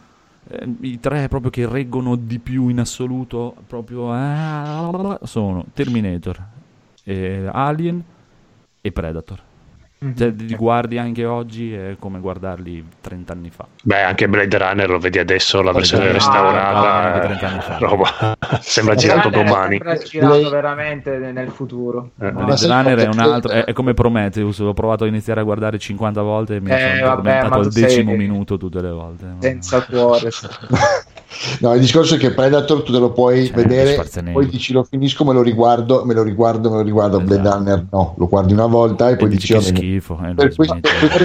[0.48, 6.38] eh, i tre proprio che reggono di più in assoluto, proprio eh, sono Terminator,
[7.04, 8.02] eh, Alien
[8.80, 9.38] e Predator.
[10.16, 13.66] Cioè, li guardi anche oggi è come guardarli 30 anni fa.
[13.82, 17.16] Beh, anche Blade Runner lo vedi adesso, la versione Runner, restaurata.
[17.16, 17.76] eh, 30 anni fa.
[17.78, 18.36] roba.
[18.60, 19.76] Sembra Blade girato domani.
[19.78, 22.10] Sembra girato veramente nel futuro.
[22.20, 25.44] Eh, Blade Runner è un altro, è, è come Prometheus, l'ho provato a iniziare a
[25.44, 27.12] guardare 50 volte e mi Eh, sono ma
[27.56, 29.24] al tu sei- decimo minuto tutte le volte.
[29.40, 30.28] Senza cuore.
[31.60, 34.84] No, il discorso è che Predator tu te lo puoi Cioè, vedere, poi dici lo
[34.84, 37.18] finisco, me lo riguardo, me lo riguardo, me lo riguardo.
[37.20, 37.56] Blade Esatto.
[37.58, 39.76] Runner no, lo guardi una volta e E poi dici dici che "Oh, bene".
[39.76, 40.20] schifo.
[40.24, 40.78] eh, Per questo-.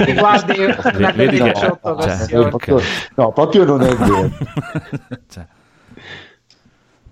[0.06, 2.82] Ti guardi una Vedi che- 18 cioè, proprio-
[3.16, 4.30] no, proprio non è vero.
[5.30, 5.46] Cioè.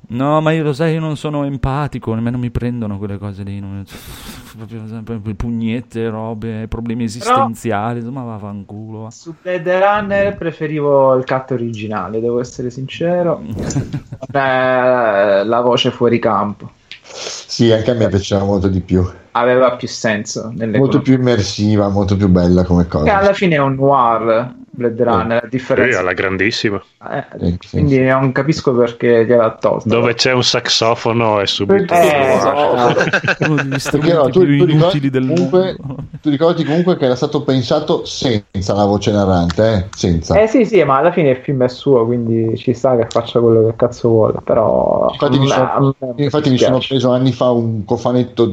[0.10, 3.60] No, ma io lo sai, io non sono empatico, nemmeno mi prendono quelle cose lì.
[3.60, 3.84] non-
[5.36, 8.00] pugnette, robe, problemi esistenziali.
[8.00, 9.02] Insomma, vaffanculo.
[9.04, 9.12] va.
[9.12, 13.42] Su Blade Runner preferivo il cut originale, devo essere sincero.
[14.30, 16.70] Eh, la voce fuori campo
[17.02, 19.08] Sì, anche a me piaceva molto di più.
[19.32, 23.18] aveva più senso nelle Molto più immersiva, molto più bella come Che cosa.
[23.18, 26.00] alla fine è un noir Blade Runner, a Sì, differenza.
[26.00, 26.82] alla grandissima.
[27.12, 29.90] Eh, Sì, sì, quindi non capisco perché gliel'ha tolto.
[29.90, 31.94] Dove c'è un saxofono è subito.
[31.94, 32.94] Eh, Wow.
[33.50, 36.04] Uno degli strumenti no, tu, più tu ricordi inutili del comunque, mondo.
[36.22, 39.86] tu ricordi comunque che era stato pensato senza la voce narrante, eh?
[39.96, 40.40] Senza.
[40.40, 43.40] Eh sì, sì, ma alla fine il film è suo, quindi ci sta che faccia
[43.40, 44.36] quello che cazzo vuole.
[44.44, 48.52] Però Infatti, mi sono, infatti mi sono preso anni fa un cofanetto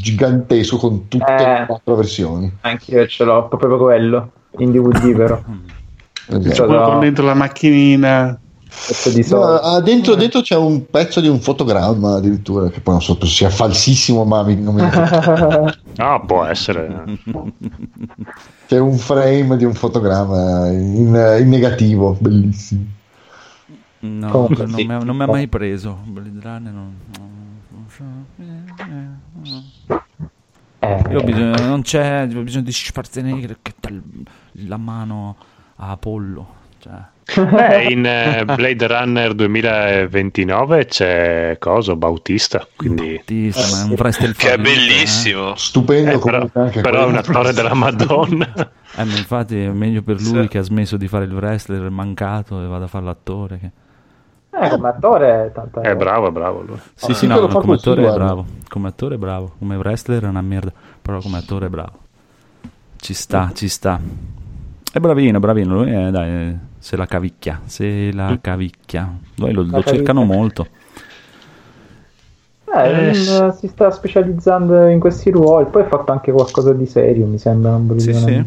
[0.00, 1.58] gigantesco con tutte Eh.
[1.60, 2.52] le quattro versioni.
[2.62, 4.30] Anch'io ce l'ho, proprio quello.
[4.58, 5.42] In DVD però.
[6.28, 6.54] Esatto.
[6.54, 6.82] Cioè, Poi no.
[6.84, 8.38] con dentro la macchinina.
[9.28, 13.18] No, ah, dentro, dentro c'è un pezzo di un fotogramma addirittura che poi non so
[13.20, 14.80] se sia falsissimo ma mi- non mi
[15.98, 17.04] Ah, può essere.
[18.66, 22.84] c'è un frame di un fotogramma in, in negativo bellissimo
[24.00, 24.84] No, Comunque, non, sì.
[24.86, 25.96] mi ha, non mi ha mai preso.
[26.04, 26.96] Blade Runner non-
[27.68, 28.02] non so.
[28.40, 30.00] Eh, eh.
[30.80, 34.02] Eh, Io ho bisogno, non c'è, ho bisogno di Schwarzenegger che il-
[34.66, 35.36] la mano
[35.76, 36.60] a Apollo.
[36.78, 36.92] Cioè,
[37.48, 43.14] Beh, in eh, Blade Runner 2029 c'è Coso, Bautista, quindi...
[43.18, 45.54] Battista, ma è un wrestler Che è fallito, bellissimo.
[45.54, 48.52] stupendo Eh, però, però è un attore della Madonna.
[48.94, 50.48] Eh, ma infatti è meglio per lui Sì.
[50.48, 53.58] che ha smesso di fare il wrestler, è mancato e vada a fare l'attore.
[53.58, 53.70] che-
[54.54, 56.78] eh, come attore è tanta È bravo, è bravo lui.
[56.94, 58.44] Sì, sì, no, fa come attore è bravo.
[58.68, 59.54] Come attore è bravo.
[59.58, 60.72] Come wrestler è una merda.
[61.00, 62.00] Però come attore è bravo.
[62.96, 63.98] Ci sta, ci sta.
[64.92, 65.82] È bravino, bravino.
[65.82, 67.60] Lui è, dai, eh, se la cavicchia.
[67.64, 69.10] Se la cavicchia.
[69.36, 70.66] Lui lo, La lo cercano molto.
[72.74, 75.66] Eh, Eh, si sta specializzando in questi ruoli.
[75.70, 77.70] Poi ha fatto anche qualcosa di serio, mi sembra.
[77.70, 78.44] Non voglio Sì, sì.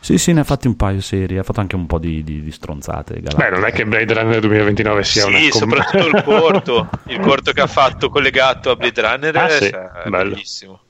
[0.00, 1.38] Sì, sì, ne ha fatti un paio seri.
[1.38, 3.14] Ha fatto anche un po' di, di- di stronzate.
[3.14, 3.50] Beh, galattiche.
[3.50, 5.38] non è che Blade Runner 2029 sia una...
[5.38, 9.64] Sì, soprattutto il corto, il corto che ha fatto collegato a Blade Runner Ah, sì,
[9.64, 10.30] è bello.
[10.30, 10.80] bellissimo.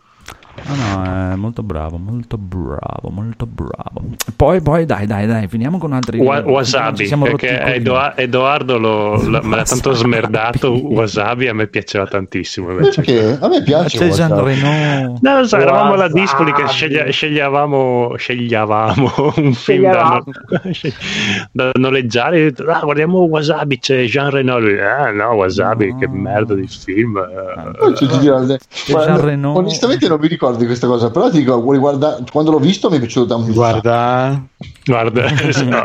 [0.67, 0.75] No,
[1.05, 4.03] no, è molto bravo, molto bravo, molto bravo.
[4.37, 6.19] Poi, poi, dai, dai, dai, finiamo con altri.
[6.19, 7.61] Wa- wasabi, perché.
[7.75, 10.71] Edoa- Edoardo lo, lo- me l'ha tanto smerdato.
[10.73, 12.71] Wasabi a me piaceva tantissimo.
[12.71, 13.03] Invece.
[13.03, 14.43] perché a me piace C'è Jean.
[14.43, 15.19] Reno.
[15.21, 20.23] Non lo so, eravamo alla Dispoli che sceglia- scegliavamo, scegliavamo un film da,
[21.53, 22.43] da noleggiare.
[22.45, 24.59] detto, Ah, guardiamo Wasabi, c'è Jean Reno.
[24.59, 25.99] Lui, Ah, no, Wasabi, No.
[25.99, 27.17] che merda di film.
[27.19, 29.57] eh." Poi guarda, Jean Reno.
[29.57, 32.91] onestamente non mi ricordo di questa cosa però ti dico vuoi guarda- quando l'ho visto
[32.91, 34.43] mi è piaciuto da un Guarda,
[34.85, 35.23] Guarda,
[35.65, 35.85] no,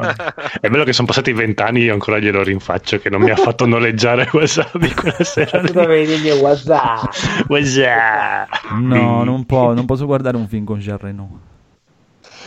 [0.61, 3.35] è bello che sono passati vent'anni e io ancora glielo rinfaccio che non mi ha
[3.35, 5.61] fatto noleggiare Wasabi quella sera.
[5.61, 7.03] Tu dirgli WhatsApp.
[7.47, 8.49] Wasabi.
[8.81, 11.39] No, non, può, non posso guardare un film con Jean Reno.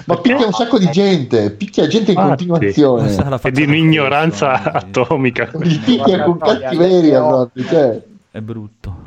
[0.07, 2.47] ma picchia un sacco di gente picchia gente in Infatti.
[2.47, 5.51] continuazione È di un'ignoranza fesso, atomica.
[5.61, 8.03] Gli picchia con cattiveria no, proprio cioè.
[8.31, 9.03] È brutto.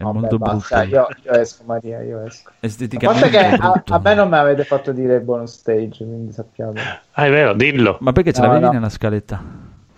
[0.00, 0.94] È Vabbè, molto basta, brutto.
[0.96, 2.50] Io, io esco, Maria, io esco.
[2.50, 6.04] A Esteticamente parte che a, a me non mi avete fatto dire il bonus stage,
[6.04, 6.88] quindi sappiamo.
[7.12, 7.98] Ah, è vero, dillo.
[8.00, 8.70] Ma perché ce No, l'avevi no.
[8.70, 9.42] nella scaletta?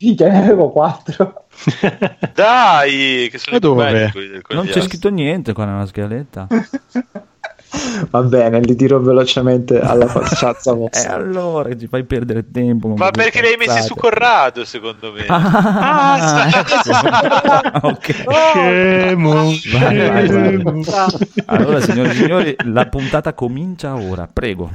[0.00, 1.46] Minchia, ne avevo quattro.
[2.34, 4.10] Dai, che sono Ma dove?
[4.12, 6.46] belli Non c'è scritto niente qua nella scaletta.
[8.10, 11.14] Va bene, li dirò velocemente alla facciazza E vostra.
[11.14, 12.88] allora ci fai perdere tempo.
[12.88, 15.24] Ma perché li hai messi su Corrado, secondo me?
[15.28, 17.86] Ah, ecco.
[17.88, 18.24] ok.
[18.28, 19.32] Scemo.
[19.72, 20.82] Vai, vai, vai.
[20.82, 20.82] scemo.
[21.46, 24.70] Allora, signori e signori, la puntata comincia ora, prego.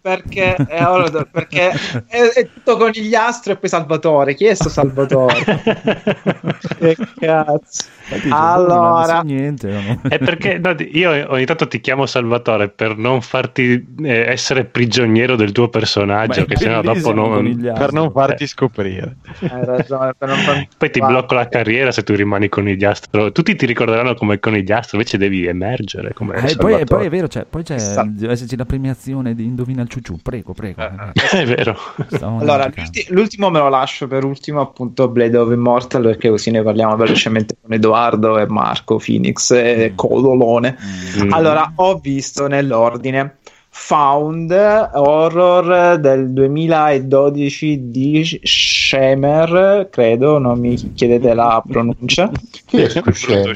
[0.00, 1.70] Perché, è, allora, perché
[2.06, 4.34] è, è tutto conigliastro e poi Salvatore.
[4.34, 5.34] Chi è sto Salvatore?
[6.78, 7.84] che cazzo.
[8.30, 10.00] Allora, niente, no?
[10.08, 15.36] È perché no, io ogni tanto ti chiamo Salvatore per non farti eh, essere prigioniero
[15.36, 19.16] del tuo personaggio, Beh, che sennò dopo non, per non farti scoprire.
[19.40, 20.12] hai ragione.
[20.16, 23.32] Per non farmi- poi ti blocco la carriera se tu rimani conigliastro.
[23.32, 27.46] Tutti ti ricorderanno come conigliastro, invece devi emergere come Eh, poi, poi è vero, cioè,
[27.48, 30.18] poi c'è, Sa- deve esserci la premiazione di Indovina il ciucciù.
[30.20, 30.82] Prego, prego.
[31.14, 31.76] È vero.
[32.08, 32.70] Stavamo Allora,
[33.08, 37.56] l'ultimo me lo lascio per ultimo, appunto, Blade of Immortal, perché così ne parliamo velocemente
[37.60, 40.76] con Edoardo e Marco, Phoenix e Codolone.
[41.22, 41.32] Mm.
[41.32, 43.38] Allora, ho visto nell'ordine
[43.76, 52.30] Found Horror del 2012 di Schemer, credo, non mi chiedete la pronuncia.
[52.66, 53.50] Chi è scemo.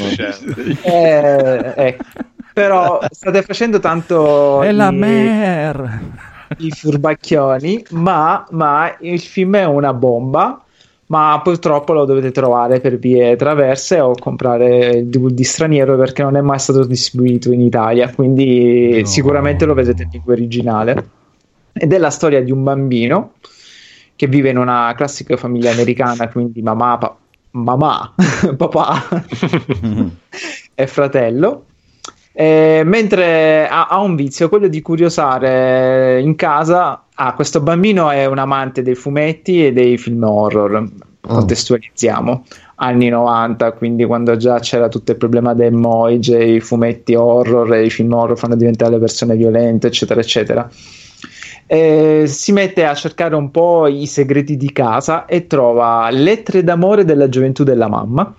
[0.82, 2.04] Eh, ecco.
[2.60, 6.00] Però state facendo tanto È la i- mer.
[6.58, 10.62] i furbacchioni, ma, ma il film è una bomba.
[11.10, 16.36] Ma purtroppo lo dovete trovare per vie traverse o comprare il DVD straniero perché non
[16.36, 18.12] è mai stato distribuito in Italia.
[18.12, 19.06] Quindi No.
[19.06, 21.08] sicuramente lo vedete in lingua originale.
[21.72, 23.32] Ed è la storia di un bambino
[24.16, 27.16] che vive in una classica famiglia americana, quindi mamma, pa-
[27.52, 28.12] mamma
[28.58, 29.08] papà
[30.74, 31.64] e fratello.
[32.40, 37.02] Eh, mentre ha, ha un vizio, quello di curiosare in casa.
[37.16, 40.88] Ah, questo bambino è un amante dei fumetti e dei film horror.
[41.20, 42.44] Contestualizziamo
[42.76, 47.86] anni 90, quindi quando già c'era tutto il problema dei emoji, i fumetti horror e
[47.86, 50.70] i film horror fanno diventare le persone violente, eccetera, eccetera.
[51.66, 57.04] Eh, si mette a cercare un po' i segreti di casa e trova lettere d'amore
[57.04, 58.32] della gioventù della mamma,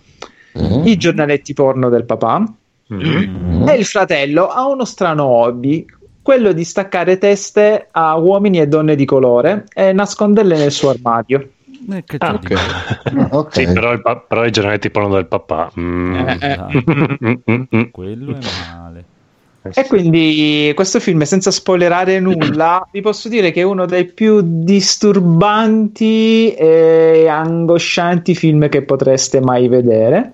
[0.58, 0.88] Mm.
[0.88, 2.44] i giornaletti porno del papà,
[2.94, 3.68] Mm.
[3.68, 5.86] e il fratello ha uno strano hobby,
[6.22, 11.50] quello di staccare teste a uomini e donne di colore e nasconderle nel suo armadio.
[11.92, 13.54] Eh, che Ah, di- Ah, ok.
[13.54, 15.72] Sì, però, il pa- però i giornaletti parlano del papà.
[15.80, 16.16] Mm.
[16.16, 17.90] Eh, eh.
[17.92, 18.40] Quello è
[18.76, 19.04] male.
[19.74, 24.42] E quindi questo film, senza spoilerare nulla, vi posso dire che è uno dei più
[24.44, 30.34] disturbanti e angoscianti film che potreste mai vedere.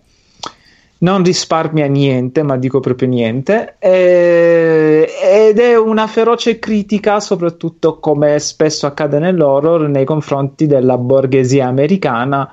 [0.98, 3.76] Non risparmia niente, ma dico proprio niente.
[3.80, 11.68] E- ed è una feroce critica, soprattutto come spesso accade nell'horror, nei confronti della borghesia
[11.68, 12.50] americana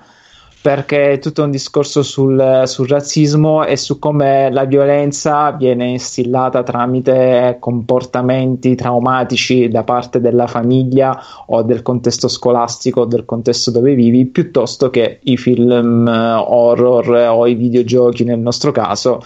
[0.62, 6.62] perché è tutto un discorso sul, sul razzismo e su come la violenza viene instillata
[6.62, 13.94] tramite comportamenti traumatici da parte della famiglia o del contesto scolastico o del contesto dove
[13.94, 19.20] vivi, piuttosto che i film eh, horror o i videogiochi nel nostro caso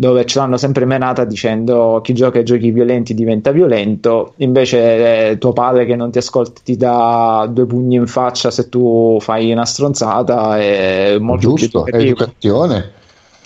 [0.00, 5.38] dove ce l'hanno sempre menata dicendo chi gioca ai giochi violenti diventa violento, invece eh,
[5.38, 9.52] tuo padre che non ti ascolta ti dà due pugni in faccia se tu fai
[9.52, 12.64] una stronzata è molto Giusto, più è educativo.
[12.64, 12.90] educazione.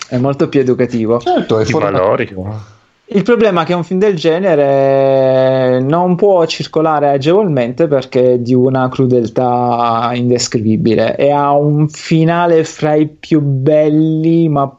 [0.07, 1.19] È molto più educativo.
[1.19, 2.73] Certo, è formativo.
[3.07, 8.53] Il problema è che un film del genere non può circolare agevolmente perché è di
[8.53, 14.73] una crudeltà indescrivibile e ha un finale fra i più belli ma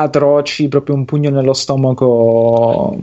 [0.00, 2.96] atroci, proprio un pugno nello stomaco.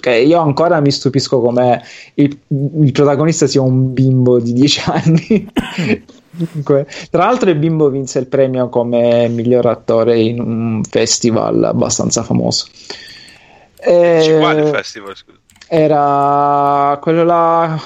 [0.00, 1.82] Che io ancora mi stupisco come
[2.14, 5.52] il, il protagonista sia un bimbo di 10 anni.
[7.10, 12.66] Tra l'altro, il bimbo vinse il premio come miglior attore in un festival abbastanza famoso.
[13.82, 15.16] Eh, Dici quale festival?
[15.16, 15.38] Scusa.
[15.68, 17.80] era quello là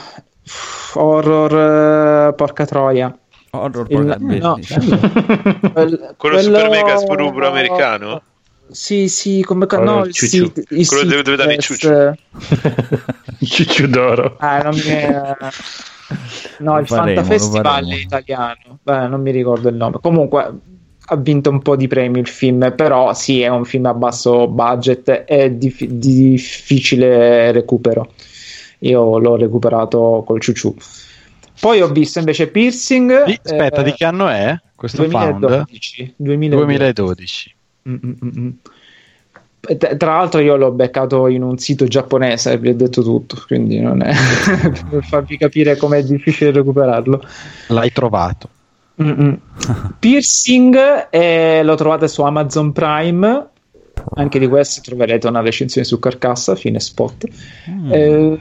[0.95, 3.17] horror eh, porca troia
[3.51, 4.99] Horror Il- porca- no, bellissimo.
[5.73, 8.23] Quel- Quello super mega sprubro americano?
[8.71, 10.45] Sì sì come ca- Quello no, il ciuciù.
[10.47, 11.89] sit- il Quello dove davi Sitges, ciucciù.
[11.91, 12.19] eh,
[13.45, 14.37] Cicciu d'oro.
[14.39, 15.35] ah, non mi eh,
[16.59, 20.53] no Lo il faremo, Festival è italiano Beh, non mi ricordo il nome comunque
[21.07, 24.49] ha vinto un po' di premi il film però sì è un film a basso
[24.49, 28.13] budget è dif- di difficile recupero
[28.81, 30.75] io l'ho recuperato col ciuciù
[31.61, 35.41] poi ho visto invece Piercing aspetta, eh, di che anno è questo Found?
[35.41, 36.65] 2012, 2012.
[36.67, 37.55] 2012.
[37.89, 38.51] Mm, mm, mm.
[39.67, 43.81] E Tra l'altro io l'ho beccato in un sito giapponese, vi ho detto tutto, quindi
[43.81, 44.13] non è
[44.91, 47.23] per farvi capire com'è difficile recuperarlo.
[47.69, 48.49] L'hai trovato.
[49.03, 49.39] Mm-mm.
[49.99, 53.47] Piercing eh, lo trovate su Amazon Prime,
[54.17, 57.25] anche di questo troverete una recensione su Carcassa, fine spot.
[57.71, 57.93] Mm.
[57.93, 58.41] Eh,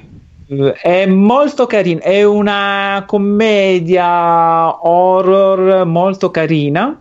[0.82, 7.00] è molto carina, è una commedia horror molto carina,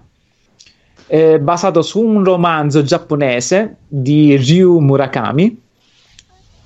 [1.12, 5.60] eh, basato su un romanzo giapponese di Ryu Murakami.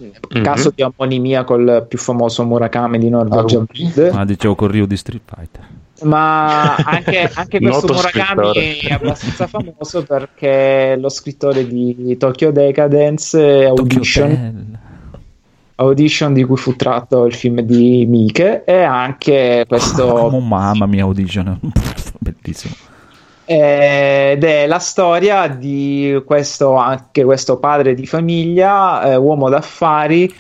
[0.01, 0.45] mm-hmm.
[0.45, 3.65] caso di omonimia col più famoso Murakami di Norvegia
[4.13, 5.67] ah, dicevo con Ryu di Street Fighter.
[6.03, 8.53] Ma anche, anche questo Murakami
[8.83, 14.79] è abbastanza famoso perché lo scrittore di Tokyo Decadence Audition
[15.75, 21.03] Audition di cui fu tratto il film di Mike e anche questo oh, mamma mia
[21.03, 21.59] Audition.
[22.21, 22.86] Bellissimo
[23.47, 30.35] ed è la storia di questo, anche questo padre di famiglia, eh, uomo d'affari,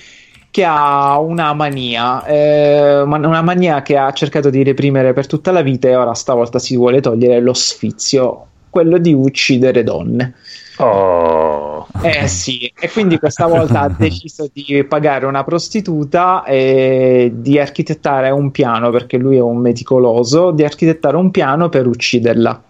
[0.50, 5.62] che ha una mania, eh, una mania che ha cercato di reprimere per tutta la
[5.62, 10.34] vita e ora stavolta si vuole togliere lo sfizio, quello di uccidere donne.
[10.78, 11.86] Oh.
[12.02, 18.30] Eh sì, e quindi questa volta ha deciso di pagare una prostituta e di architettare
[18.30, 22.62] un piano, perché lui è un meticoloso, di architettare un piano per ucciderla.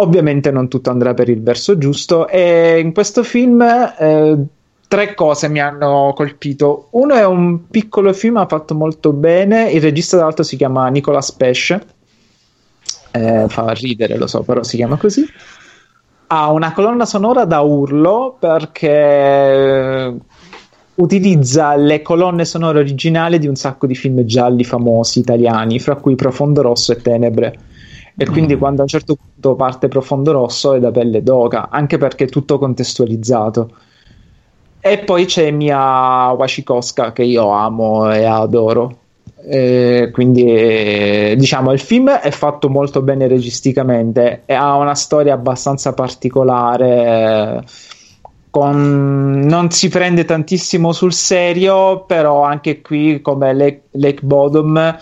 [0.00, 4.38] Ovviamente non tutto andrà per il verso giusto e in questo film eh,
[4.88, 6.88] tre cose mi hanno colpito.
[6.92, 11.84] Uno è un piccolo film fatto molto bene, il regista tra si chiama Nicolas Pesce,
[13.10, 15.22] eh, fa ridere lo so, però si chiama così.
[16.28, 20.14] Ha una colonna sonora da urlo perché
[20.94, 26.14] utilizza le colonne sonore originali di un sacco di film gialli famosi italiani, fra cui
[26.14, 27.58] Profondo Rosso e Tenebre
[28.20, 28.58] e quindi mm.
[28.58, 32.28] quando a un certo punto parte profondo rosso è da pelle d'oca, anche perché è
[32.28, 33.70] tutto contestualizzato.
[34.78, 38.98] E poi c'è Mia Washikoska che io amo e adoro.
[39.42, 45.94] E quindi diciamo il film è fatto molto bene registicamente e ha una storia abbastanza
[45.94, 47.64] particolare.
[48.50, 49.40] Con...
[49.46, 54.98] non si prende tantissimo sul serio, però anche qui come Lake, Lake Bottom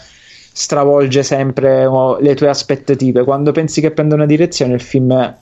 [0.58, 3.22] stravolge sempre oh, le tue aspettative.
[3.22, 5.34] Quando pensi che prenda una direzione, il film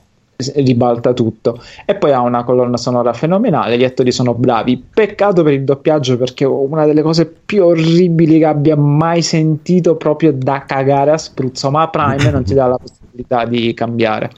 [0.57, 1.59] ribalta tutto.
[1.87, 3.79] E poi ha una colonna sonora fenomenale.
[3.79, 4.85] Gli attori sono bravi.
[4.93, 9.97] Peccato per il doppiaggio perché è una delle cose più orribili che abbia mai sentito,
[9.97, 11.71] proprio da cagare a spruzzo.
[11.71, 14.31] Ma Prime non ti dà la possibilità di cambiare.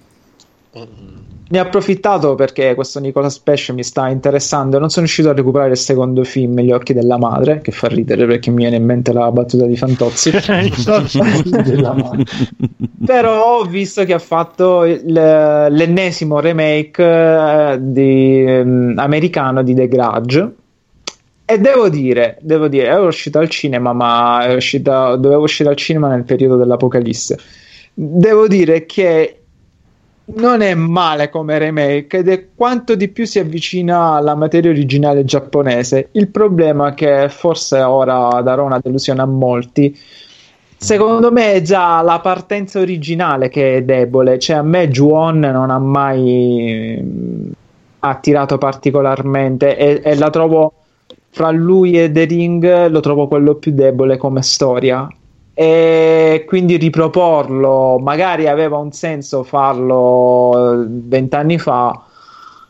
[0.78, 1.18] Mm
[1.50, 4.78] ne ho approfittato perché questo Nicolas Pesce mi sta interessando.
[4.78, 8.26] Non sono riuscito a recuperare il secondo film, Gli occhi della madre, che fa ridere
[8.26, 10.30] perché mi viene in mente la battuta di Fantozzi.
[13.06, 19.88] Però ho visto che ha fatto il, l'ennesimo remake eh, di, um, americano di The
[19.88, 20.52] Grudge.
[21.46, 25.76] E devo dire, devo dire, è uscito al cinema, ma è uscita, dovevo uscire al
[25.76, 27.38] cinema nel periodo dell'Apocalisse.
[27.94, 29.38] Devo dire che
[30.34, 35.24] non è male come remake ed è quanto di più si avvicina alla materia originale
[35.24, 36.08] giapponese.
[36.12, 39.96] Il problema è che forse ora darò una delusione a molti.
[40.76, 45.70] Secondo me è già la partenza originale che è debole, cioè a me Juon non
[45.70, 47.50] ha mai mm,
[48.00, 50.72] attirato particolarmente e, e la trovo
[51.30, 55.08] fra lui e The Ring lo trovo quello più debole come storia
[55.60, 62.00] e quindi riproporlo magari aveva un senso farlo eh, vent'anni fa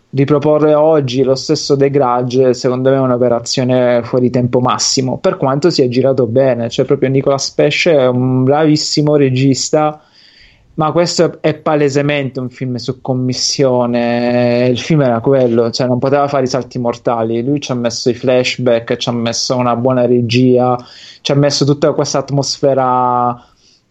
[0.08, 5.68] riproporre oggi lo stesso The Grudge secondo me è un'operazione fuori tempo massimo per quanto
[5.68, 10.00] sia girato bene cioè proprio Nicolas Pesce è un bravissimo regista
[10.79, 14.69] ma questo è palesemente un film su commissione.
[14.71, 17.43] Il film era quello, cioè non poteva fare i salti mortali.
[17.43, 20.77] Lui ci ha messo i flashback, ci ha messo una buona regia,
[21.21, 23.45] ci ha messo tutta questa atmosfera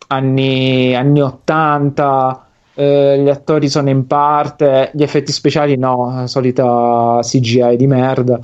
[0.08, 2.48] anni, anni 80.
[2.76, 8.40] Eh, gli attori sono in parte, gli effetti speciali no, solita CGI di merda.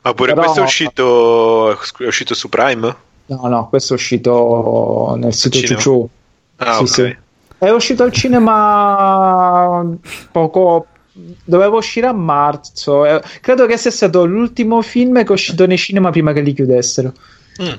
[0.00, 0.42] Ma pure Però...
[0.42, 2.96] questo è uscito, è uscito su Prime?
[3.26, 6.08] No, no, questo è uscito nel sito Ciuciu.
[6.56, 6.88] Ah, sì, ok.
[6.88, 7.24] Sì.
[7.58, 9.84] È uscito al cinema
[10.30, 10.86] poco.
[11.44, 13.06] Doveva uscire a marzo.
[13.06, 16.52] Eh, credo che sia stato l'ultimo film che è uscito nei cinema prima che li
[16.52, 17.12] chiudessero.
[17.62, 17.72] Mm.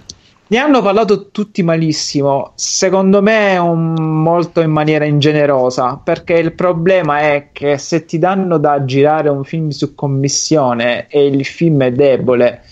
[0.49, 2.53] Ne hanno parlato tutti malissimo.
[2.55, 5.99] Secondo me, un, molto in maniera ingenerosa.
[6.03, 11.27] Perché il problema è che se ti danno da girare un film su commissione e
[11.27, 12.63] il film è debole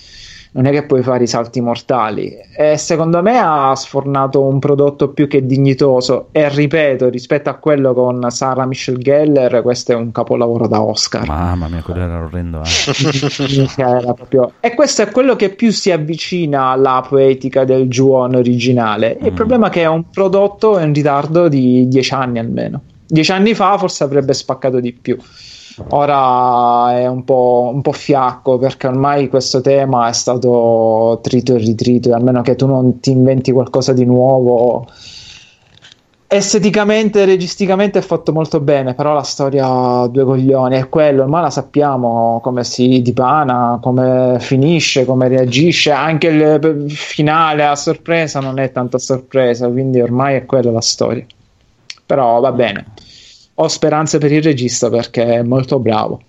[0.56, 2.34] non è che puoi fare i salti mortali.
[2.58, 6.30] E secondo me ha sfornato un prodotto più che dignitoso.
[6.32, 11.28] E ripeto, rispetto a quello con Sarah Michelle Geller, questo è un capolavoro da Oscar.
[11.28, 12.62] Mamma mia, quello era orrendo.
[12.62, 13.68] Eh.
[13.76, 14.54] era proprio...
[14.62, 19.18] E questo è quello che più si avvicina alla poetica del Juon originale.
[19.22, 19.26] Mm.
[19.26, 22.82] Il problema è che è un prodotto in ritardo di dieci anni almeno.
[23.06, 25.18] Dieci anni fa forse avrebbe spaccato di più.
[25.90, 31.58] Ora è un po', un po', fiacco perché ormai questo tema è stato trito e
[31.58, 34.88] ritrito, almeno che tu non ti inventi qualcosa di nuovo.
[36.28, 41.44] esteticamente e registicamente è fatto molto bene, però la storia due coglioni è quello, ormai
[41.44, 48.60] la sappiamo come si dipana, come finisce, come reagisce, anche il finale a sorpresa non
[48.60, 51.26] è tanta sorpresa, quindi ormai è quella la storia.
[52.06, 52.86] Però va bene.
[53.56, 56.22] Ho speranze per il regista perché è molto bravo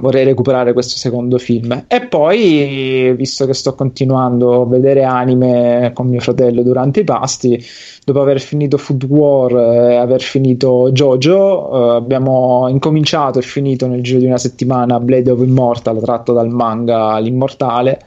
[0.00, 1.84] vorrei recuperare questo secondo film.
[1.86, 7.62] E poi, visto che sto continuando a vedere anime con mio fratello durante i pasti,
[8.04, 14.02] dopo aver finito Food War e aver finito Jojo, eh, abbiamo incominciato e finito nel
[14.02, 18.00] giro di una settimana Blade of Immortal, tratto dal manga L'Immortale.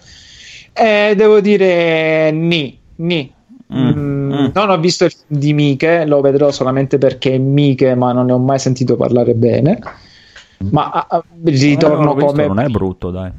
[0.74, 3.38] E devo dire, ni, ni.
[3.74, 4.48] Mm, mm.
[4.54, 8.26] Non ho visto il film di Mike, lo vedrò solamente perché è Mike, ma non
[8.26, 9.80] ne ho mai sentito parlare bene.
[10.72, 12.48] Ma a, a, ritorno visto, come.
[12.48, 13.32] Non è brutto, dai.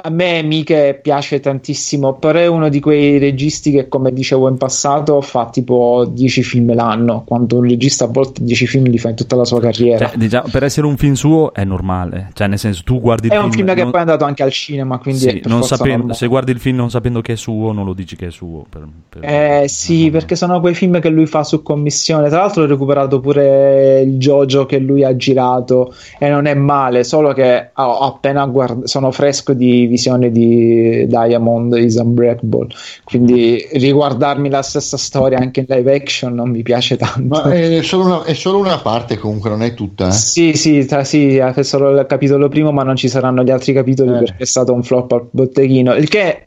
[0.00, 4.56] A me mica piace tantissimo, però è uno di quei registi che, come dicevo in
[4.56, 7.24] passato, fa tipo 10 film l'anno.
[7.26, 10.06] Quando un regista a volte 10 film li fa in tutta la sua carriera.
[10.06, 13.32] Cioè, diciamo, per essere un film suo è normale, cioè nel senso tu guardi il
[13.32, 13.46] è film...
[13.46, 13.90] un film che non...
[13.90, 17.20] poi è andato anche al cinema, quindi sì, sapendo, se guardi il film non sapendo
[17.20, 18.66] che è suo, non lo dici che è suo.
[18.68, 19.24] Per, per...
[19.24, 22.28] Eh sì, perché sono quei film che lui fa su commissione.
[22.28, 27.02] Tra l'altro ho recuperato pure il Jojo che lui ha girato e non è male,
[27.02, 32.68] solo che ho appena guardato, sono fresco di visione di Diamond is Unbreakable
[33.04, 37.82] quindi riguardarmi la stessa storia anche in live action non mi piace tanto ma è
[37.82, 40.12] solo una, è solo una parte comunque non è tutta eh?
[40.12, 43.72] sì sì, tra, sì è solo il capitolo primo ma non ci saranno gli altri
[43.72, 44.18] capitoli eh.
[44.18, 46.42] perché è stato un flop al botteghino il che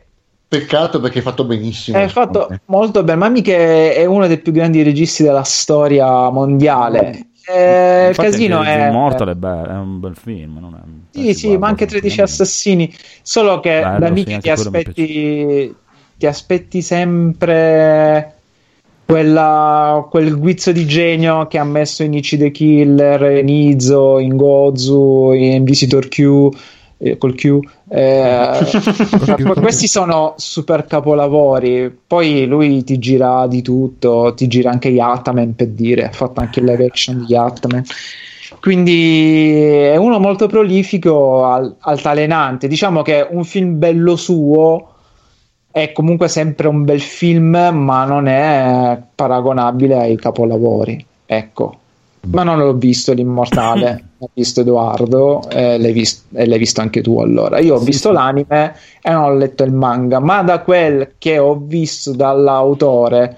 [0.51, 1.97] Peccato perché è fatto benissimo.
[1.97, 3.19] È fatto molto bene.
[3.19, 7.29] Mammi che è uno dei più grandi registi della storia mondiale.
[7.47, 8.87] Eh, il casino è.
[8.87, 10.57] Immortal è, be- è un bel film.
[10.59, 11.17] Non è...
[11.17, 12.93] Sì, sì, ma anche 13 assassini.
[13.21, 15.75] Solo che Bello, da Mickey sì, ti aspetti,
[16.17, 18.35] ti aspetti sempre
[19.05, 24.37] quella, quel guizzo di genio che ha messo in Ichi the Killer, in Izo, in
[24.37, 26.49] Gozu, in Visitor Q
[27.01, 27.59] eh, col Q.
[27.89, 28.59] Eh,
[29.59, 31.95] questi sono super capolavori.
[32.05, 36.61] Poi lui ti gira di tutto, ti gira anche Yataman per dire, ha fatto anche
[36.61, 37.83] live action di Yataman.
[38.59, 42.67] Quindi è uno molto prolifico, al, altalenante.
[42.67, 44.89] Diciamo che un film bello suo
[45.71, 51.03] è comunque sempre un bel film, ma non è paragonabile ai capolavori.
[51.25, 51.77] Ecco,
[52.27, 57.01] ma non l'ho visto l'immortale, l'ho visto Edoardo e l'hai, vist- e l'hai, visto anche
[57.01, 57.59] tu allora.
[57.59, 58.13] Io ho sì, visto sì.
[58.13, 63.37] l'anime e non ho letto il manga, ma da quel che ho visto dall'autore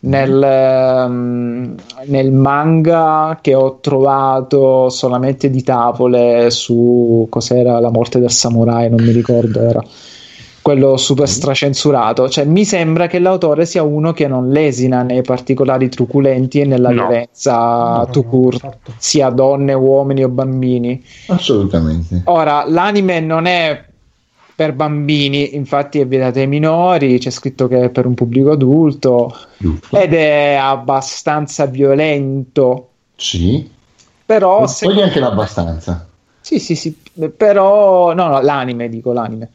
[0.00, 1.74] nel, um,
[2.06, 9.02] nel manga che ho trovato solamente di tavole su cos'era la morte del samurai, non
[9.02, 9.84] mi ricordo, era
[10.70, 11.32] quello super mm.
[11.32, 12.28] stracensurato.
[12.28, 16.90] Cioè, mi sembra che l'autore sia uno che non lesina nei particolari truculenti e nella
[16.90, 17.06] no.
[17.06, 21.02] violenza no, to court, no, sia donne, uomini o bambini.
[21.26, 22.22] Assolutamente.
[22.24, 23.84] Ora, l'anime non è
[24.54, 29.34] per bambini, infatti è vietato ai minori, c'è scritto che è per un pubblico adulto
[29.56, 29.96] Giusto.
[29.96, 32.88] ed è abbastanza violento.
[33.16, 33.68] Sì.
[34.24, 34.64] Però...
[34.80, 36.06] Poi anche l'abbastanza.
[36.40, 36.94] Sì, sì, sì,
[37.36, 38.12] però...
[38.12, 39.50] No, no, l'anime, dico l'anime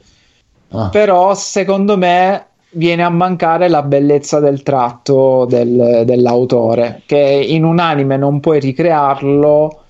[0.69, 0.90] Ah.
[0.90, 7.80] Però secondo me viene a mancare la bellezza del tratto del, dell'autore, che in un
[7.80, 9.84] anime non puoi ricrearlo,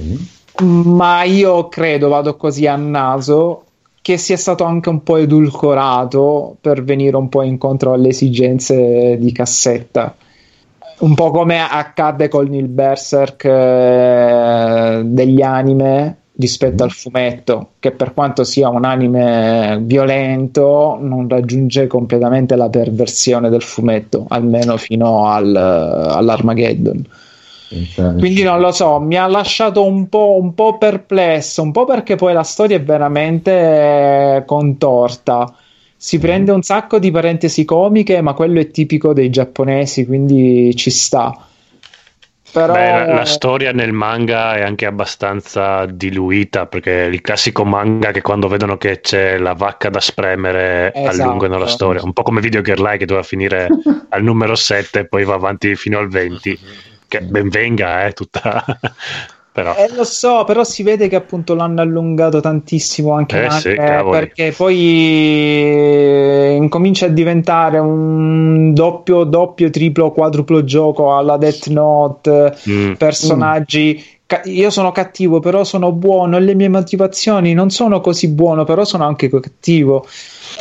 [0.00, 0.94] mm.
[0.94, 3.62] ma io credo, vado così a naso,
[4.06, 9.32] che sia stato anche un po' edulcorato per venire un po' incontro alle esigenze di
[9.32, 10.14] cassetta.
[10.98, 18.12] Un po' come accadde con il Berserk eh, degli anime, rispetto al fumetto, che per
[18.12, 25.54] quanto sia un anime violento, non raggiunge completamente la perversione del fumetto, almeno fino al,
[25.54, 27.04] all'Armageddon.
[28.18, 32.14] Quindi non lo so, mi ha lasciato un po', un po' perplesso, un po' perché
[32.14, 35.52] poi la storia è veramente contorta.
[35.96, 40.90] Si prende un sacco di parentesi comiche, ma quello è tipico dei giapponesi, quindi ci
[40.90, 41.34] sta
[42.56, 42.72] però...
[42.72, 48.22] Beh, la, la, storia nel manga è anche abbastanza diluita perché il classico manga che
[48.22, 51.22] quando vedono che c'è la vacca da spremere esatto.
[51.22, 53.68] allungano la storia, un po' come Video Girl Like che doveva finire
[54.08, 56.58] al numero 7 e poi va avanti fino al 20,
[57.06, 58.64] che ben venga, eh, tutta
[59.56, 59.74] però.
[59.74, 64.52] Eh, lo so, però si vede che appunto l'hanno allungato tantissimo anche, eh, sì, perché
[64.54, 72.92] poi eh, incomincia a diventare un doppio, doppio, triplo, quadruplo gioco alla Death Note, mm.
[72.92, 74.15] personaggi mm.
[74.26, 78.64] Ca- io sono cattivo, però sono buono, e le mie motivazioni non sono così buono,
[78.64, 80.06] però sono anche cattivo.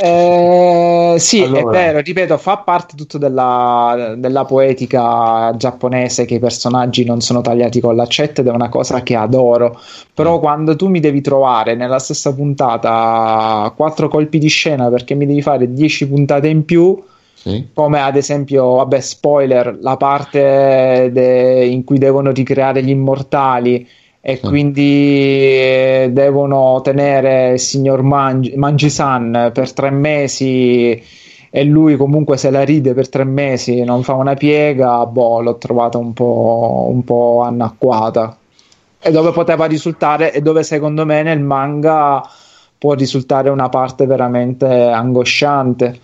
[0.02, 1.60] Eh, sì, allora.
[1.60, 7.42] è vero, ripeto, fa parte tutto della, della, poetica giapponese che i personaggi non sono
[7.42, 9.80] tagliati con l'accetta ed è una cosa che adoro.
[10.14, 10.42] Però mm.
[10.42, 15.42] quando tu mi devi trovare nella stessa puntata quattro colpi di scena perché mi devi
[15.42, 17.02] fare dieci puntate in più,
[17.46, 17.68] sì.
[17.74, 23.88] come ad esempio, vabbè, spoiler, la parte de- in cui devono ricreare gli immortali
[24.20, 24.48] e sì.
[24.48, 31.04] quindi eh, devono tenere il signor Mangi, Mangisan per tre mesi
[31.52, 35.58] e lui comunque se la ride per tre mesi, non fa una piega, boh, l'ho
[35.58, 38.36] trovata un po', un po' anacquata.
[39.00, 42.28] E dove poteva risultare, e dove secondo me nel manga
[42.78, 46.00] può risultare una parte veramente angosciante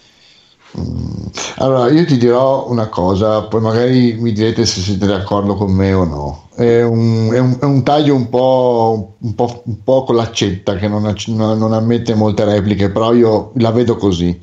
[1.57, 5.91] allora, io ti dirò una cosa, poi magari mi direte se siete d'accordo con me
[5.93, 6.47] o no.
[6.55, 10.75] È un, è un, è un taglio un po', un, po', un po', con l'accetta
[10.75, 14.39] che non, non, ammette molte repliche, però io la vedo così.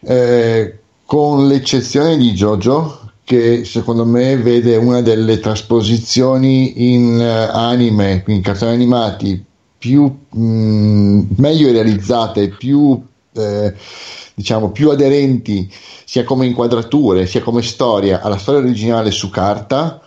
[0.00, 8.22] Eh, con l'eccezione di Jojo, che secondo me vede una delle trasposizioni in uh, anime,
[8.26, 9.44] in cartoni animati
[9.78, 13.00] più mh, mm, meglio realizzate, più
[13.38, 13.74] eh,
[14.34, 15.70] diciamo, più aderenti
[16.04, 20.00] sia come inquadrature sia come storia alla storia originale su carta.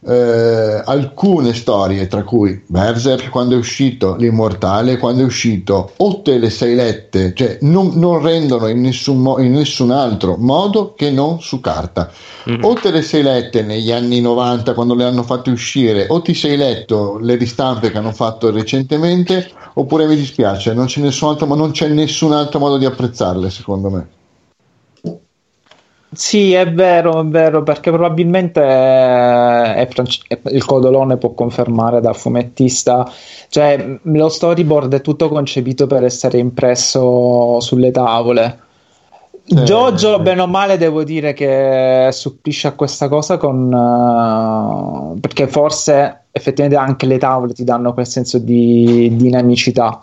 [0.00, 6.38] Eh, alcune storie, tra cui Berserk quando è uscito, L'Immortale quando è uscito, o te
[6.38, 11.10] le sei lette, cioè non, non rendono in nessun, mo- in nessun, altro modo che
[11.10, 12.12] non su carta.
[12.48, 12.62] Mm-hmm.
[12.62, 16.32] O te le sei lette negli anni 90 quando le hanno fatte uscire, o ti
[16.32, 21.52] sei letto le ristampe che hanno fatto recentemente, oppure mi dispiace, non c'è nessun altro,
[21.54, 24.17] non c'è nessun altro modo di apprezzarle, secondo me.
[26.10, 30.20] Sì, è vero, è vero, perché probabilmente è France-
[30.50, 33.10] il Codolone può confermare da fumettista,
[33.48, 38.60] cioè lo storyboard è tutto concepito per essere impresso sulle tavole.
[39.50, 45.46] Eh, Jojo, bene o male, devo dire che supplisce a questa cosa con uh, perché
[45.46, 50.02] forse effettivamente anche le tavole ti danno quel senso di dinamicità.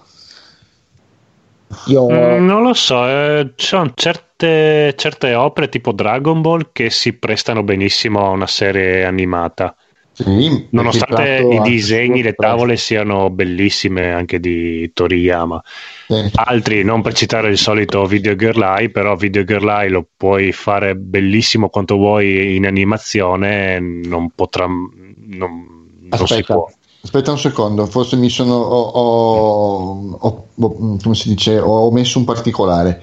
[1.87, 2.09] Io...
[2.09, 3.91] Mm, non lo so, eh, ci sono
[4.35, 9.75] certe, certe, opere tipo Dragon Ball che si prestano benissimo a una serie animata.
[10.11, 15.61] Sì, Nonostante i disegni, le tavole siano bellissime anche di Toriyama.
[16.07, 16.31] Sì.
[16.35, 20.53] Altri, non per citare il solito Video Girl Eye, però Video Girl Eye lo puoi
[20.53, 24.67] fare bellissimo quanto vuoi in animazione, non potrà...
[24.67, 26.69] Non, non si può.
[27.03, 28.55] Aspetta un secondo, forse mi sono.
[28.55, 31.59] Ho, ho, ho, come si dice?
[31.59, 33.01] Ho omesso un particolare.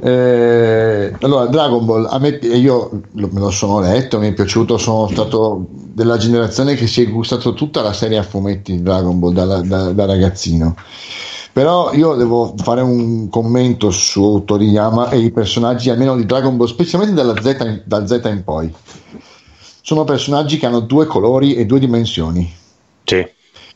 [0.00, 5.08] Eh, allora, Dragon Ball, a me, io me lo sono letto, mi è piaciuto, sono
[5.08, 9.32] stato della generazione che si è gustato tutta la serie a fumetti di Dragon Ball
[9.32, 10.76] da, da, da ragazzino.
[11.52, 16.68] Però io devo fare un commento su Toriyama e i personaggi, almeno di Dragon Ball,
[16.68, 18.72] specialmente dalla Z dal Z in poi.
[19.82, 22.56] Sono personaggi che hanno due colori e due dimensioni
[23.08, 23.26] sì.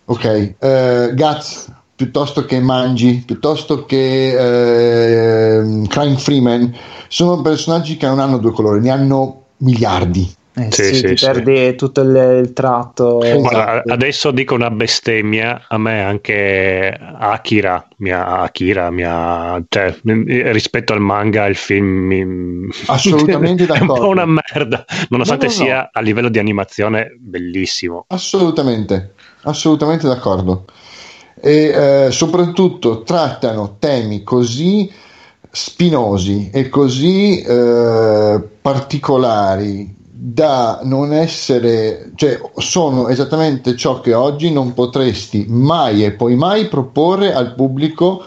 [0.05, 1.73] Ok, uh, Guts
[2.03, 6.75] piuttosto che Mangi, piuttosto che uh, Crime Freeman,
[7.07, 10.35] sono personaggi che non hanno due colori, ne hanno miliardi.
[10.55, 13.21] Eh sì, sì, sì, ti perdi tutto il, il tratto.
[13.21, 21.01] Guarda, adesso dico una bestemmia, a me anche Akira, mia, Akira mia, cioè, rispetto al
[21.01, 22.69] manga, il film mi...
[22.87, 23.95] assolutamente d'accordo.
[23.95, 25.65] è un po' una merda, nonostante no, no, no.
[25.65, 28.05] sia a livello di animazione bellissimo.
[28.09, 29.15] Assolutamente,
[29.45, 30.65] assolutamente d'accordo.
[31.45, 34.89] E eh, soprattutto trattano temi così
[35.51, 39.93] spinosi e così eh, particolari
[40.25, 46.69] da non essere, cioè sono esattamente ciò che oggi non potresti mai e poi mai
[46.69, 48.25] proporre al pubblico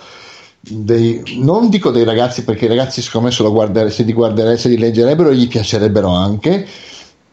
[0.60, 4.12] dei, non dico dei ragazzi perché i ragazzi secondo me se, lo guardare, se li
[4.12, 6.68] guarderebbero, li leggerebbero gli piacerebbero anche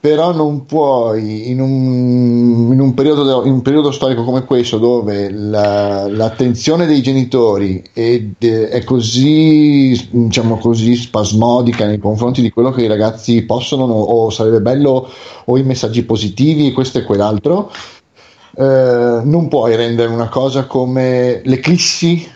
[0.03, 5.31] però non puoi in un, in un, periodo, in un periodo, storico come questo dove
[5.31, 12.83] la, l'attenzione dei genitori è, è così, diciamo così spasmodica nei confronti di quello che
[12.83, 15.09] i ragazzi possono o sarebbe bello
[15.45, 17.71] o i messaggi positivi questo e quell'altro
[18.57, 22.29] eh, non puoi rendere una cosa come l'eclissi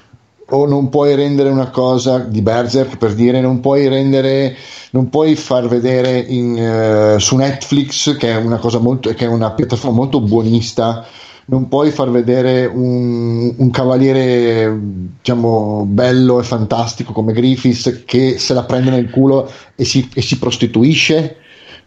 [0.49, 4.57] o non puoi rendere una cosa di Berserk per dire non puoi rendere
[4.91, 9.29] non puoi far vedere in, uh, su Netflix che è una cosa molto che è
[9.29, 11.05] una piattaforma molto buonista
[11.47, 14.79] non puoi far vedere un, un cavaliere
[15.19, 20.23] diciamo bello e fantastico come Griffiths che se la prende nel culo e si, e
[20.23, 21.39] si prostituisce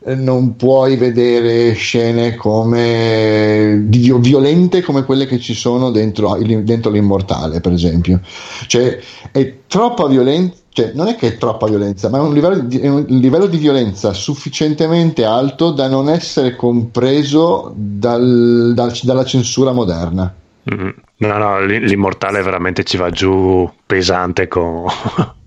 [0.02, 7.74] non puoi vedere scene come violente come quelle che ci sono dentro, dentro l'immortale, per
[7.74, 8.22] esempio.
[8.68, 9.00] Cioè,
[9.32, 10.58] è troppa violenza.
[10.72, 13.48] Cioè, non è che è troppa violenza, ma è un, livello di, è un livello
[13.48, 20.34] di violenza sufficientemente alto da non essere compreso dal- dal- dalla censura moderna.
[20.74, 20.90] Mm.
[21.18, 24.86] No, no, l'immortale veramente ci va giù pesante con,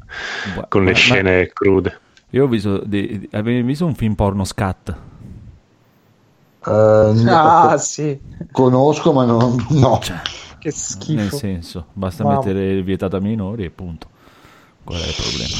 [0.69, 1.99] con le ma- scene crude.
[2.33, 4.97] Io ho visto, di- avevi visto un film porno scat?
[6.65, 8.21] Eh, Ah, sì.
[8.51, 9.99] Conosco, ma non, no.
[10.59, 11.37] Che Nel schifo.
[11.37, 12.33] senso, basta Wow.
[12.35, 14.09] mettere il vietato a minori e punto.
[14.85, 15.59] Qual è il problema?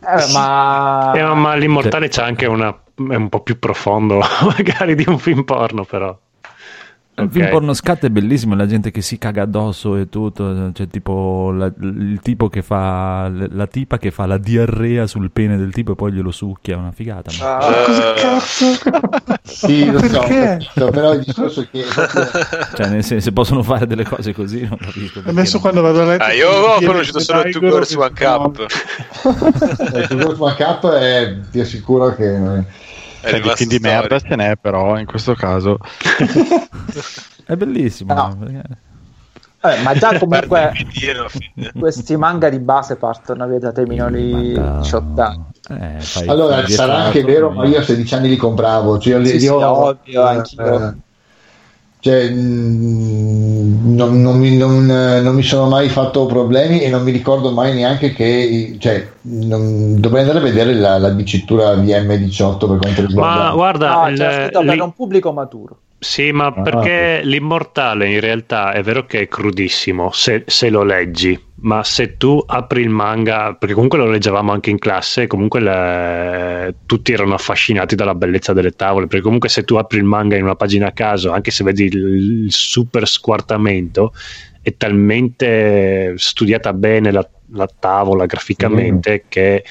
[0.00, 1.12] Eh, ma...
[1.14, 2.70] Eh, ma- ma l'immortale c'ha anche una.
[2.94, 4.20] è un po' più profondo,
[4.56, 6.16] magari di un film porno, però.
[7.16, 7.30] Il Ok.
[7.30, 11.52] film porno scat è bellissimo, la gente che si caga addosso e tutto, c'è tipo
[11.52, 15.92] la- il tipo che fa, la tipa che fa la diarrea sul pene del tipo
[15.92, 17.30] e poi glielo succhia, una figata.
[17.38, 18.66] ma- Ah, Cosa Eh, cazzo?
[19.44, 21.84] Sì, lo so, capito, però il discorso è che
[22.74, 25.20] Cioè, nel senso, se possono fare delle cose così, non capisco.
[25.24, 26.24] Adesso quando vado a letto...
[26.24, 28.10] Ah, io ho conosciuto solo Two Girls One.
[28.12, 28.66] Cup.
[29.24, 32.64] il World War Cup è, ti assicuro che È
[33.28, 35.78] Cioè, di film di merda ce n'è, però in questo caso
[37.46, 38.14] È bellissimo.
[38.14, 38.36] No.
[38.38, 38.62] perché-
[39.60, 40.72] Vabbè, ma già comunque
[41.78, 45.44] questi manga di base partono vietati ai minori Ma- 18 anni.
[45.70, 48.98] Eh, fai- allora fai sarà anche vero, ma io a 16 anni li compravo.
[48.98, 50.96] Cioè, io, Sì, sì, io- ovvio, eh, anch'io.
[52.04, 57.02] Cioè, mm, non, non mi, non, eh, non mi sono mai fatto problemi e non
[57.02, 62.68] mi ricordo mai neanche che cioè, non- dovrei andare a vedere la, la dicitura VM18
[62.68, 65.78] per quanto riguarda Ma guarda, No, il- cioè, lì- un pubblico maturo.
[65.98, 70.82] Sì, ma Ah, perché l'immortale in realtà è vero che è crudissimo se, se lo
[70.82, 75.60] leggi, ma se tu apri il manga, perché comunque lo leggevamo anche in classe, comunque
[75.60, 80.36] le- tutti erano affascinati dalla bellezza delle tavole, perché comunque se tu apri il manga
[80.36, 84.12] in una pagina a caso, anche se vedi il, il super squartamento,
[84.60, 89.62] è talmente studiata bene la, la tavola graficamente che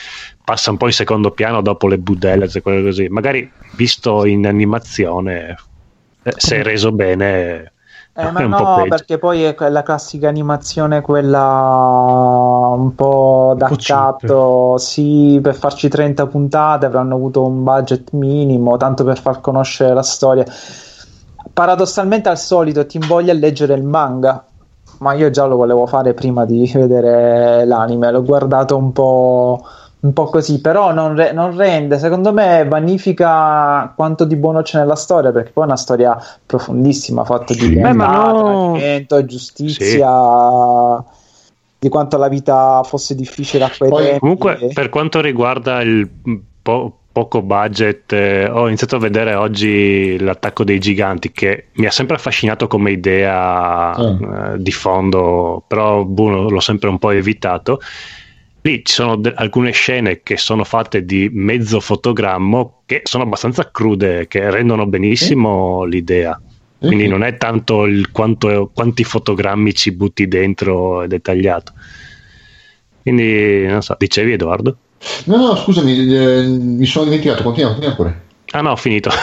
[0.44, 3.08] passa un po' in secondo piano dopo le budelle e quelle così.
[3.08, 5.58] Magari visto in animazione,
[6.24, 7.73] eh, se è reso bene,
[8.16, 15.40] Eh, ma no, perché poi è quella classica animazione, quella un po' da accatto, sì,
[15.42, 20.45] per farci 30 puntate avranno avuto un budget minimo, tanto per far conoscere la storia.
[21.51, 24.45] Paradossalmente al solito ti invoglia a leggere il manga,
[25.00, 29.66] ma io già lo volevo fare prima di vedere l'anime, l'ho guardato un po',
[30.04, 34.78] un po' così, però non, re- non rende, secondo me vanifica quanto di buono c'è
[34.80, 38.74] nella storia, perché poi è una storia profondissima, fatta di Beh, no.
[38.74, 41.02] tradimento, giustizia,
[41.80, 44.20] di quanto la vita fosse difficile a quei Poi, tempi.
[44.20, 46.10] Comunque, per quanto riguarda il
[46.62, 51.92] po- poco budget, eh, ho iniziato a vedere oggi l'attacco dei giganti, che mi ha
[51.92, 54.24] sempre affascinato come idea Mm.
[54.24, 57.80] eh, di fondo, però boh, l'ho sempre un po' evitato.
[58.66, 63.69] Lì ci sono de- alcune scene che sono fatte di mezzo fotogrammo che sono abbastanza
[63.69, 66.40] crude, che rendono benissimo l'idea.
[66.80, 71.74] Quindi non è tanto il quanto, quanti fotogrammi ci butti dentro è dettagliato.
[73.01, 74.77] Quindi, non so, dicevi Edoardo?
[75.25, 78.22] No, no, scusami, eh, mi sono dimenticato, continua, continua pure.
[78.56, 79.10] Ah no, ho finito.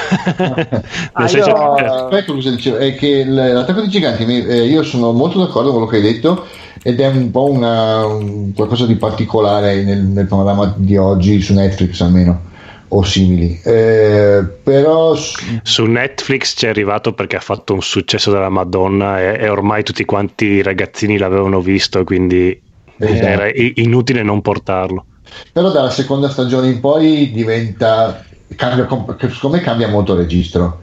[1.12, 5.12] Ah, senso io- che- Aspetta, cosa dicevo, è che l'attacco dei giganti, eh, io sono
[5.12, 6.46] molto d'accordo con quello che hai detto
[6.82, 11.52] ed è un po' una, un- qualcosa di particolare nel, nel panorama di oggi su
[11.54, 12.48] Netflix almeno
[12.88, 13.60] o simili.
[13.64, 19.36] Eh, però su Netflix ci è arrivato perché ha fatto un successo della Madonna e,
[19.44, 22.60] e ormai tutti quanti i ragazzini l'avevano visto, quindi
[22.96, 23.26] Esatto.
[23.26, 25.04] era inutile non portarlo.
[25.52, 28.24] Però dalla seconda stagione in poi diventa
[28.56, 30.82] cambia, che secondo me cambia molto registro.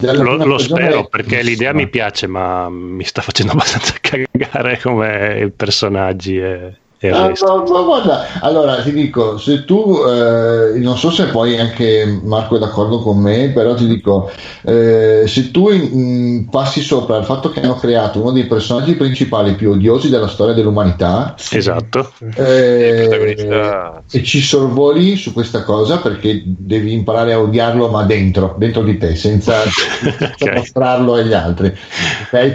[0.00, 6.38] Lo, lo spero perché l'idea mi piace, ma mi sta facendo abbastanza cagare come personaggi
[6.38, 6.76] e,
[7.08, 12.20] Ah, no, no, guarda, allora ti dico, se tu, eh, non so se poi anche
[12.24, 14.30] Marco è d'accordo con me, però ti dico,
[14.66, 19.54] eh, se tu mm, passi sopra il fatto che hanno creato uno dei personaggi principali
[19.54, 22.12] più odiosi della storia dell'umanità Esatto.
[22.36, 28.82] eh, e ci sorvoli su questa cosa perché devi imparare a odiarlo ma dentro, dentro
[28.82, 30.54] di te, senza, senza Ok.
[30.54, 31.74] mostrarlo agli altri.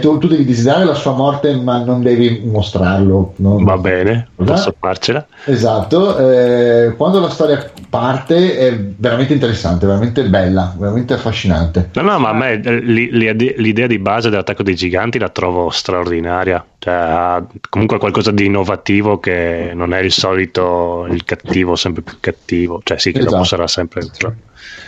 [0.00, 3.32] Tu, tu devi desiderare la sua morte ma non devi mostrarlo.
[3.36, 4.28] non- Va bene.
[4.44, 5.26] Posso farcela.
[5.44, 11.90] Esatto, eh, quando la storia parte è veramente interessante, veramente bella, veramente affascinante.
[11.94, 15.70] No, no, ma a me li- li- l'idea di base dell'attacco dei giganti la trovo
[15.70, 16.64] straordinaria.
[16.78, 22.16] Cioè, ha comunque qualcosa di innovativo che non è il solito il cattivo sempre più
[22.20, 22.80] cattivo.
[22.84, 23.44] Cioè, sì, che dopo Esatto.
[23.44, 24.02] sarà sempre.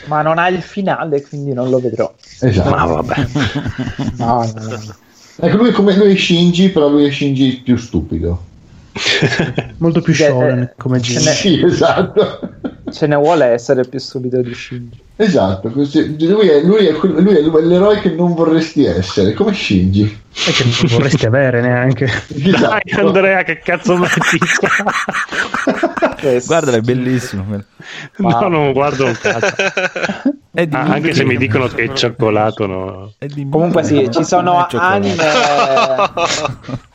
[0.05, 2.13] Ma non ha il finale, quindi non lo vedrò.
[2.41, 2.71] Esatto.
[2.71, 3.15] Ma vabbè.
[4.19, 4.95] No, no, no.
[5.41, 8.43] Ecco, lui è come lui è Shinji, però lui è Shinji più stupido.
[9.79, 11.31] Molto più shonen eh, come ce genere.
[11.31, 12.41] n'è- Sì, esatto.
[12.91, 14.99] Ce ne vuole essere più subito di Shinji.
[15.21, 15.89] Esatto, lui,
[16.49, 20.05] è, lui, è, lui è l'eroe che non vorresti essere, come Shinji.
[20.05, 22.07] E che non vorresti avere neanche.
[22.29, 23.07] Dai, Esatto.
[23.07, 24.39] Andrea, che cazzo metti?
[26.47, 27.45] Guardalo, è bellissimo.
[28.17, 29.55] no, non guardo un cazzo.
[30.51, 33.13] Di Ah, anche se mi dicono che è cioccolato, no.
[33.51, 35.25] Comunque sì, ci sono anime...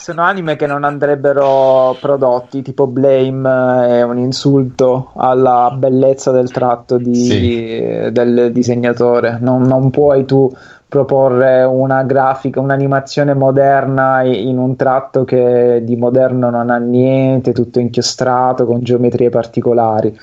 [0.00, 6.96] Sono anime che non andrebbero prodotti, tipo Blame è un insulto alla bellezza del tratto
[6.96, 8.10] di- Sì.
[8.10, 9.36] del disegnatore.
[9.42, 10.50] Non, non puoi tu
[10.88, 17.78] proporre una grafica, un'animazione moderna in un tratto che di moderno non ha niente, tutto
[17.78, 20.18] inchiostrato con geometrie particolari.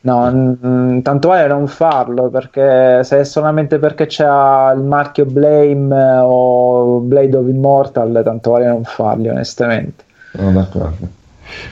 [0.00, 5.94] No, mm, tanto vale non farlo perché se è solamente perché c'è il marchio Blame
[5.94, 10.04] eh, o Blade of Immortal, tanto vale non farli, onestamente.
[10.34, 11.16] Sono d'accordo.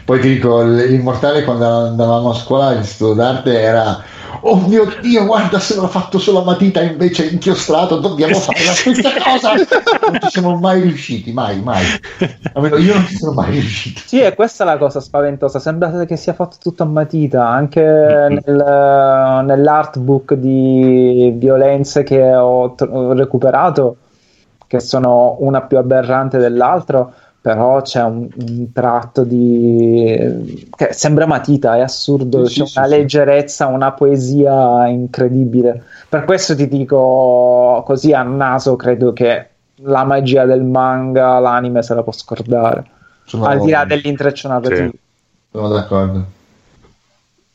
[0.04, 4.02] Poi ti dico, l'immortale quando andavamo a scuola l'istituto d'arte era
[4.40, 9.10] Oh mio Dio, guarda se l'ho fatto sulla matita invece inchiostrato, dobbiamo fare la stessa
[9.22, 9.52] cosa.
[9.54, 11.84] Non ci siamo mai riusciti, mai, mai.
[12.52, 14.00] Almeno io non ci sono mai riuscito.
[14.04, 15.58] Sì, e questa è la cosa spaventosa.
[15.58, 17.48] Sembra che sia fatto tutto a matita.
[17.48, 23.96] Anche nel- nell'artbook di violenze che ho, tr- ho recuperato,
[24.66, 27.12] che sono una più aberrante dell'altro,
[27.46, 30.66] però c'è un, un tratto di.
[30.74, 32.44] che sembra matita, è assurdo.
[32.46, 32.98] Sì, c'è sì, una sì, sì.
[32.98, 35.84] leggerezza, una poesia incredibile.
[36.08, 39.46] Per questo ti dico così a naso, credo che
[39.82, 42.84] la magia del manga, l'anime se la può scordare.
[43.26, 44.90] Sono, Al di là dell'intreccio narrativo.
[44.90, 44.98] Sì.
[45.52, 46.24] sono d'accordo.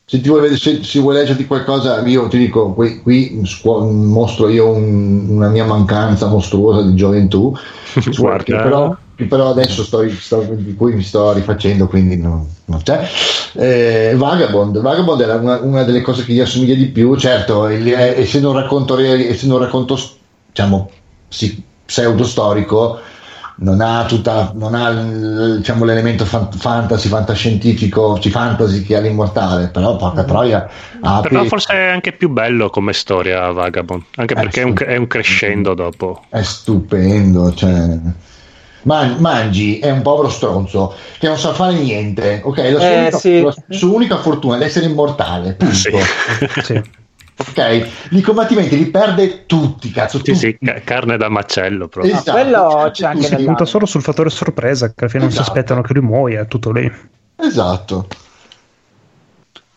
[0.05, 3.89] Se ti vuoi, vedere- se, se vuoi leggerti qualcosa, io ti dico, qui, qui scu-
[3.89, 7.53] mostro io un- una mia mancanza mostruosa di gioventù,
[8.17, 8.61] Guarda.
[8.61, 13.07] però, però adesso sto, sto- di cui mi sto rifacendo, quindi non, non c'è.
[13.53, 17.87] Eh, Vagabond, Vagabond era una, una delle cose che gli assomiglia di più, certo, il-
[17.87, 19.99] eh, essendo un racconto, essendo un racconto
[20.47, 20.89] diciamo,
[21.27, 22.99] sì, pseudo storico,
[23.57, 29.67] non ha, tutta, non ha diciamo, l'elemento fan- fantasy, fantascientifico, ci fantasy che ha l'immortale,
[29.67, 30.67] però porca troia,
[31.01, 34.73] apri- Però forse è anche più bello come storia Vagabond, anche Eh, perché è un,
[34.83, 36.23] è un crescendo dopo.
[36.29, 37.53] è stupendo.
[37.53, 37.99] Cioè.
[38.83, 42.41] Man- Mangi è un povero stronzo che non sa fare niente.
[42.43, 43.41] Ok, la sua, Eh, unica, sì.
[43.41, 45.53] la sua unica fortuna è essere immortale.
[45.53, 45.73] Punto.
[45.75, 45.91] Sì.
[46.63, 46.81] Sì.
[47.41, 50.17] Ok, i combattimenti li perde tutti, cazzo.
[50.17, 50.37] Sì, tutti.
[50.37, 52.13] sì, ca- carne da macello proprio.
[52.13, 55.31] Esatto, quello certo, c'è anche nel- Punta solo sul fattore sorpresa, che alla fine non
[55.31, 55.51] si Esatto.
[55.51, 56.91] aspettano che lui muoia, tutto lì.
[57.37, 58.07] Esatto.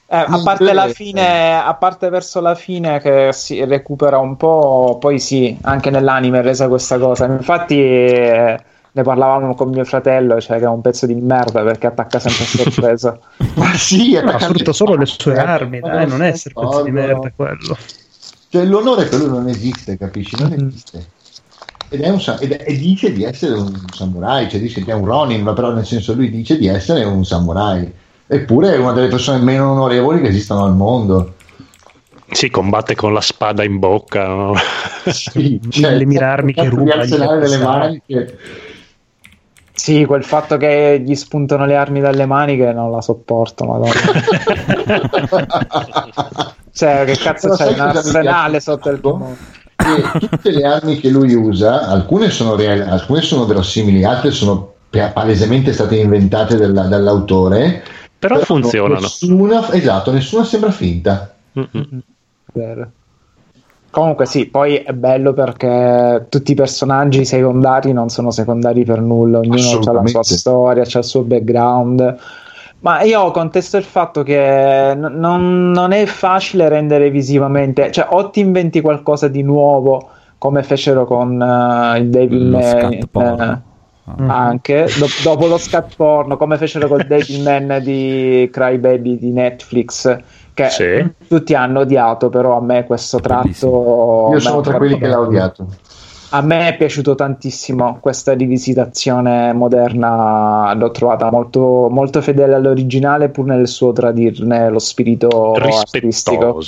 [0.07, 4.99] Eh, a parte la fine, a parte verso la fine che si recupera un po',
[5.00, 7.24] poi sì, anche nell'anime è resa questa cosa.
[7.24, 8.58] Infatti, eh,
[8.97, 12.44] ne parlavamo con mio fratello, cioè che è un pezzo di merda perché attacca sempre
[12.44, 13.18] a sorpresa.
[13.55, 16.90] Ma sì, Ma attaccare- sfrutta solo le sue Eh, armi, dai, non essere pezzo di
[16.92, 17.76] merda quello.
[18.48, 20.36] Cioè, l'onore per lui non esiste, capisci?
[20.39, 21.06] Non esiste.
[21.89, 24.94] Ed, è un, ed è- e dice di essere un samurai, cioè dice che è
[24.94, 27.92] un Ronin, ma però nel senso lui dice di essere un samurai.
[28.28, 31.34] Eppure è una delle persone meno onorevoli che esistono al mondo.
[32.31, 34.26] Si combatte con la spada in bocca.
[34.26, 34.55] no?
[35.06, 38.02] Sì, Mille mire armi che cazzo di ruba arsenale delle avversari.
[39.76, 43.90] Sì, quel fatto che gli spuntano le armi dalle maniche non la sopporto, madonna.
[46.74, 47.72] Cioè, che cazzo Però c'è?
[47.72, 49.36] Un arsenale sotto il comune.
[49.76, 54.72] che tutte le armi che lui usa, alcune sono, reali, alcune sono verosimili, altre sono
[54.90, 57.82] pa- palesemente state inventate dalla- dall'autore.
[58.18, 59.00] Però funzionano.
[59.00, 61.32] Nessuna, esatto, nessuna sembra finta.
[61.58, 62.00] Mm-mm.
[63.94, 69.39] Comunque sì, poi è bello perché tutti i personaggi secondari non sono secondari per nulla,
[69.39, 72.16] ognuno ha la sua storia, ha il suo background.
[72.81, 78.31] Ma io contesto il fatto che n- non, non è facile rendere visivamente, cioè o
[78.31, 80.08] ti inventi qualcosa di nuovo
[80.39, 83.62] come fecero con eh, il Devil Lo Man, scat porno.
[84.06, 89.31] eh, anche do- dopo lo scat porno, come fecero col Devil Man di Crybaby di
[89.31, 90.18] Netflix,
[90.55, 91.10] che Sì.
[91.28, 95.66] tutti hanno odiato, però a me questo tratto Io sono tra quelli che l'ha odiato.
[96.31, 103.44] A me è piaciuto tantissimo questa rivisitazione moderna, l'ho trovata molto, molto fedele all'originale pur
[103.44, 106.60] nel suo tradirne lo spirito artistico.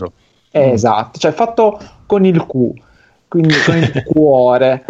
[0.52, 2.72] Eh, Esatto, cioè fatto con il Q,
[3.26, 4.84] quindi con il cuore.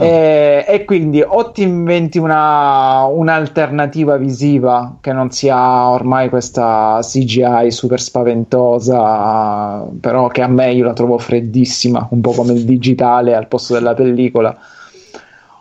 [0.00, 7.70] E, e quindi o ti inventi una, un'alternativa visiva che non sia ormai questa CGI
[7.70, 13.34] super spaventosa, però che a me io la trovo freddissima, un po' come il digitale
[13.34, 14.56] al posto della pellicola.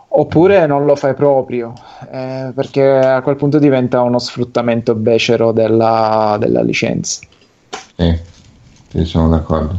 [0.09, 1.73] Oppure non lo fai proprio,
[2.11, 7.21] eh, perché a quel punto diventa uno sfruttamento becero della, della licenza.
[8.89, 9.77] Sì, sono d'accordo.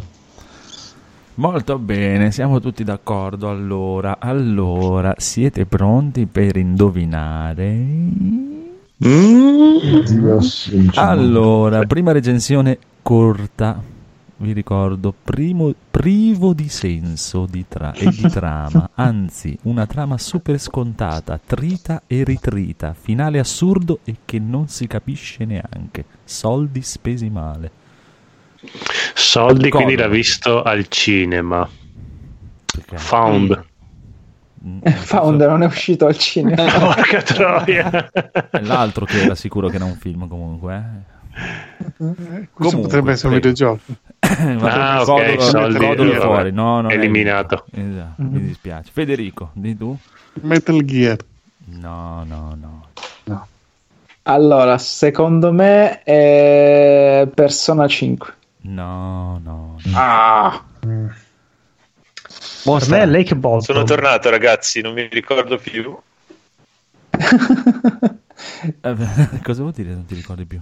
[1.38, 3.48] Molto bene, siamo tutti d'accordo.
[3.48, 7.76] Allora, allora, siete pronti per indovinare?
[10.68, 11.08] Diciamo.
[11.08, 13.80] Allora, prima recensione corta.
[14.40, 20.58] Vi ricordo, primo, privo di senso di tra- e di trama, anzi, una trama super
[20.58, 26.04] scontata, trita e ritrita, finale assurdo e che non si capisce neanche.
[26.24, 27.77] Soldi spesi male.
[29.14, 31.68] Soldi, quindi l'ha visto al cinema.
[32.64, 33.64] Perché- Found.
[34.66, 36.64] Mm, Found non è uscito al cinema.
[36.78, 38.10] Porca troia.
[38.62, 40.74] L'altro che era sicuro che era un film comunque.
[40.74, 41.16] eh.
[41.96, 43.80] Questo Comunque, potrebbe essere un videogioco.
[44.58, 46.50] Ma Ah, ok, codolo- soldi, codolo fuori.
[46.52, 47.64] No, no, Eliminato.
[47.70, 48.90] Esatto, mi dispiace.
[48.92, 49.96] Federico, di tu?
[50.40, 51.16] Metal Gear.
[51.66, 52.86] No, no, no.
[54.22, 58.34] Allora, secondo me è Persona 5.
[58.68, 59.78] No, no.
[59.94, 61.16] Ah, Per
[62.88, 63.60] me è Lake Bottom.
[63.60, 65.96] Sono tornato, ragazzi, non mi ricordo più.
[68.82, 68.92] Eh,
[69.42, 70.60] cosa vuol dire non ti ricordi più?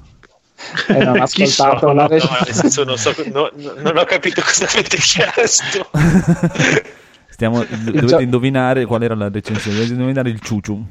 [0.88, 2.18] e non ho ascoltato la No,
[2.52, 5.90] senso, non, so- no- no- non ho capito cosa avete chiesto.
[7.28, 9.76] Stiamo, dovete indovinare qual era la recensione.
[9.76, 10.86] Dovete indovinare il ciuciu.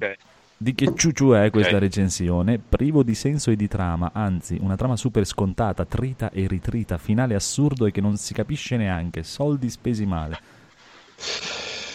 [0.00, 0.16] Ok.
[0.64, 2.58] Di che ciuciu è questa recensione?
[2.58, 7.34] Privo di senso e di trama, anzi, una trama super scontata, trita e ritrita, finale
[7.34, 9.24] assurdo e che non si capisce neanche.
[9.24, 10.38] Soldi spesi male.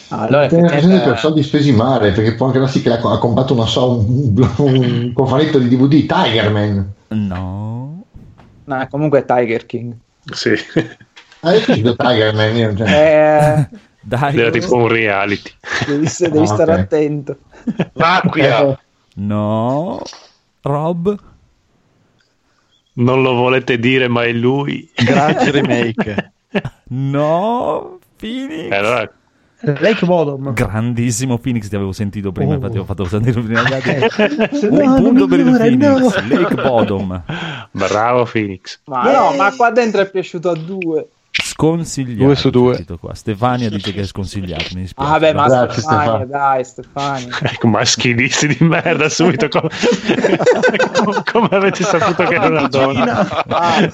[0.09, 3.67] Allora, che ho effettivamente, soldi spesi male perché può anche darsi che ha, comprato non
[3.67, 8.03] so, un, un cofanetto di DVD Tigerman No.
[8.65, 9.95] no, comunque è Tiger King.
[10.31, 10.51] Sì.
[11.41, 12.87] ah io dico Tigerman io, cioè.
[12.87, 14.37] Eh, Dai.
[14.37, 15.51] Era tipo un reality.
[15.87, 17.37] devi, devi Ah, stare attento.
[17.93, 18.79] Macquia!
[19.19, 20.01] No.
[20.61, 21.17] Rob?
[22.93, 24.89] Non lo volete dire, ma è lui.
[24.95, 26.31] Grudge Remake.
[26.89, 27.99] No.
[28.15, 28.71] Phoenix?
[28.71, 29.11] E allora,
[29.61, 30.53] Lake Bottom.
[30.53, 32.55] Grandissimo Phoenix, ti avevo sentito prima, Oh.
[32.55, 34.69] infatti ho fatto sentire prima altri.
[34.69, 36.37] No, Un punto per il Phoenix, no.
[36.37, 37.23] Lake Bottom.
[37.71, 38.79] bravo Phoenix.
[38.85, 41.07] Ma no, ma qua dentro è piaciuto a due.
[41.53, 42.23] Sconsigliato.
[42.25, 42.69] Due su due.
[42.71, 43.13] c'è scritto Qua.
[43.13, 44.65] Stefania dice che è sconsigliato.
[44.73, 45.09] Mi dispiace.
[45.09, 46.25] Ah, vabbè, ma Grazie, Stefania, Stefano.
[46.25, 47.37] dai, Stefania.
[47.51, 49.47] Ecco, maschilisti di merda subito.
[49.49, 49.69] Come,
[51.31, 53.43] come- avete saputo che era una donna?
[53.45, 53.91] Dai.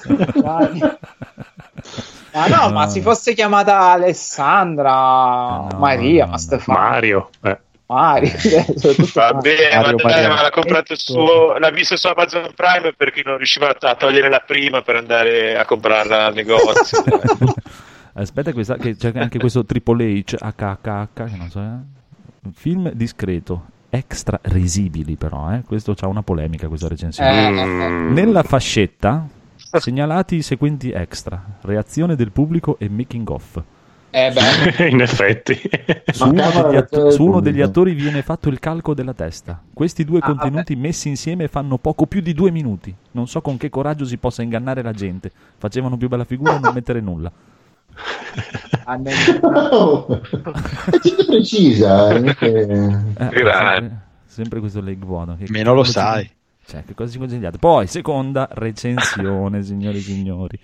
[2.33, 6.37] Ma no, ma si fosse chiamata Alessandra, no, Maria, no, ma no.
[6.39, 7.29] Stefania, Mario.
[7.43, 7.59] eh.
[7.93, 9.39] Mario, soprattutto Va Mario.
[9.41, 10.33] bene, ma, Mario dai, Mariano.
[10.33, 14.29] ma l'ha comprato il suo, l'ha visto su Amazon Prime perché non riusciva a togliere
[14.29, 17.03] la prima per andare a comprarla al negozio.
[17.05, 17.53] dai.
[18.17, 22.49] Aspetta, questa- che c'è anche questo Triple H HHH, che non so, eh.
[22.53, 25.61] film discreto, extra risibili però, eh.
[25.63, 27.47] questo c'ha una polemica questa recensione.
[27.47, 28.13] Eh, Mm.
[28.13, 33.59] Nella fascetta segnalati i seguenti extra, reazione del pubblico e making off.
[34.17, 35.59] Eh beh, In effetti.
[36.13, 38.59] Su uno, Mancava degli, la att- reazione del su uno degli attori viene fatto il
[38.59, 39.61] calco della testa.
[39.73, 42.95] Questi due Ah, contenuti messi insieme fanno poco più di due minuti.
[43.11, 45.29] Non so con che coraggio si possa ingannare la gente.
[45.57, 47.29] Facevano più bella figura a non mettere nulla.
[49.41, 55.35] Oh, è gente precisa eh, Eh, sempre, sempre questo leg buono.
[55.37, 56.29] Che- Meno lo ci- sai.
[56.65, 57.57] Cioè, che cosa ci consigliate?
[57.57, 60.59] Poi, seconda recensione, signori e signori.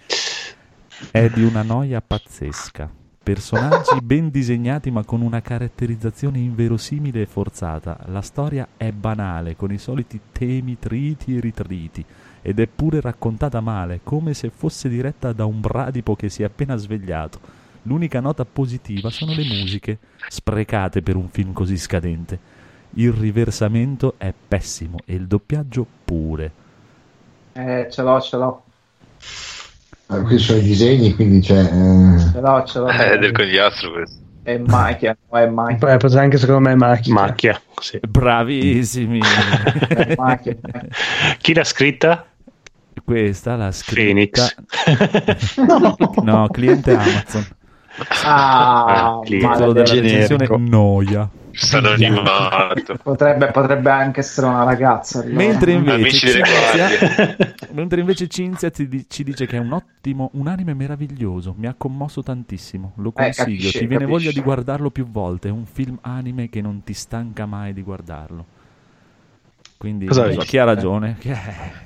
[1.12, 2.90] È di una noia pazzesca.
[3.24, 8.00] Personaggi ben disegnati ma con una caratterizzazione inverosimile e forzata.
[8.08, 12.04] La storia è banale, con i soliti temi triti e ritriti.
[12.42, 16.46] Ed è pure raccontata male, come se fosse diretta da un bradipo che si è
[16.46, 17.40] appena svegliato.
[17.84, 22.40] L'unica nota positiva sono le musiche, sprecate per un film così scadente.
[22.96, 26.54] Il riversamento è pessimo e il doppiaggio pure.
[27.54, 28.64] eh, ce l'ho, ce l'ho,
[30.12, 32.88] Ah, questi sono i disegni quindi c'è eh, l'ho, ce l'ho.
[32.88, 34.20] È del conigliastro questo.
[34.44, 37.14] È macchia, no, è macchia, Beh, anche secondo me macchia.
[37.14, 37.62] Macchia.
[37.80, 38.00] sì.
[38.06, 39.20] Bravissimi!
[39.88, 40.58] è macchia.
[41.40, 42.26] Chi l'ha scritta?
[43.06, 44.02] Questa l'ha scritta...
[44.02, 44.56] Phoenix.
[46.24, 47.48] No, cliente Amazon.
[48.24, 49.42] Ah, Ah, clip.
[49.42, 51.30] Titolo della recensione Noia.
[51.54, 52.98] Sono animato.
[53.04, 55.20] potrebbe, potrebbe anche essere una ragazza.
[55.22, 55.36] allora.
[55.36, 57.36] Mentre invece, Cinzia,
[57.72, 61.74] mentre invece Cinzia ti ci dice che è un ottimo, un anime meraviglioso, mi ha
[61.78, 64.24] commosso tantissimo, lo Eh, consiglio, capisci, ti viene capisci.
[64.26, 67.82] voglia di guardarlo più volte, è un film anime che non ti stanca mai di
[67.84, 68.46] guardarlo.
[69.78, 71.16] Quindi so, chi ha ragione?
[71.20, 71.36] Che-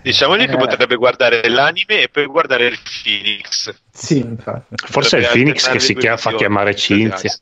[0.01, 0.57] Diciamogli che Eh.
[0.57, 3.73] potrebbe guardare l'anime e poi guardare il Phoenix.
[3.89, 4.75] Sì, infatti.
[4.75, 7.33] Forse è il Phoenix che si chiama, fa chiamare Cinzia.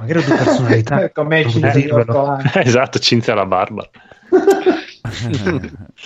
[0.00, 1.10] Magari ho due personalità.
[1.12, 2.00] Come Non ci potevo di dirvelo.
[2.20, 2.50] otto anni.
[2.66, 3.88] esatto, Cinzia la barba.
[5.04, 5.10] Va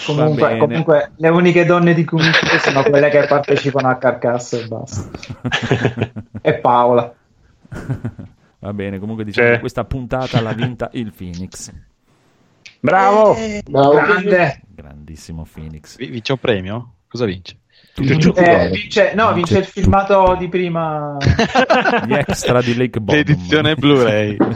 [0.06, 5.08] Comunque, comunque, le uniche donne di Kumiko sono quelle che partecipano a Carcasso e basta.
[6.42, 7.14] e Paola.
[8.58, 9.54] Va bene, comunque diciamo Sì.
[9.54, 11.70] che questa puntata l'ha vinta il Phoenix.
[12.80, 13.36] Bravo!
[13.68, 13.92] Bravo.
[13.94, 14.62] Grande.
[14.68, 15.96] Grandissimo Phoenix.
[15.96, 16.92] Vi- Vince un premio?
[17.08, 17.58] Cosa vince?
[18.00, 21.16] Eh, vince, no, vince il filmato di prima.
[22.06, 23.16] Gli extra di Lake Bottom.
[23.16, 24.36] L'edizione Blu-ray.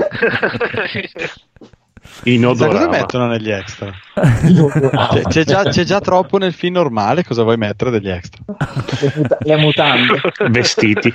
[2.24, 3.90] In Sa cosa mettono negli extra?
[4.14, 8.42] C'è, c'è già, c'è già troppo nel film normale, cosa vuoi mettere degli extra?
[8.46, 10.20] le, muta- le mutande.
[10.50, 11.12] Vestiti.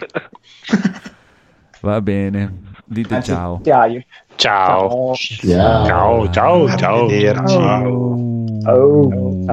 [1.81, 3.55] Va bene, dite Anzi, ciao.
[3.57, 4.03] cucchiaio.
[4.35, 5.13] Ciao.
[5.15, 5.85] Ciao.
[5.85, 7.05] Ciao, ciao, ciao.
[7.05, 7.55] Arrivederci.
[7.55, 9.45] Oh.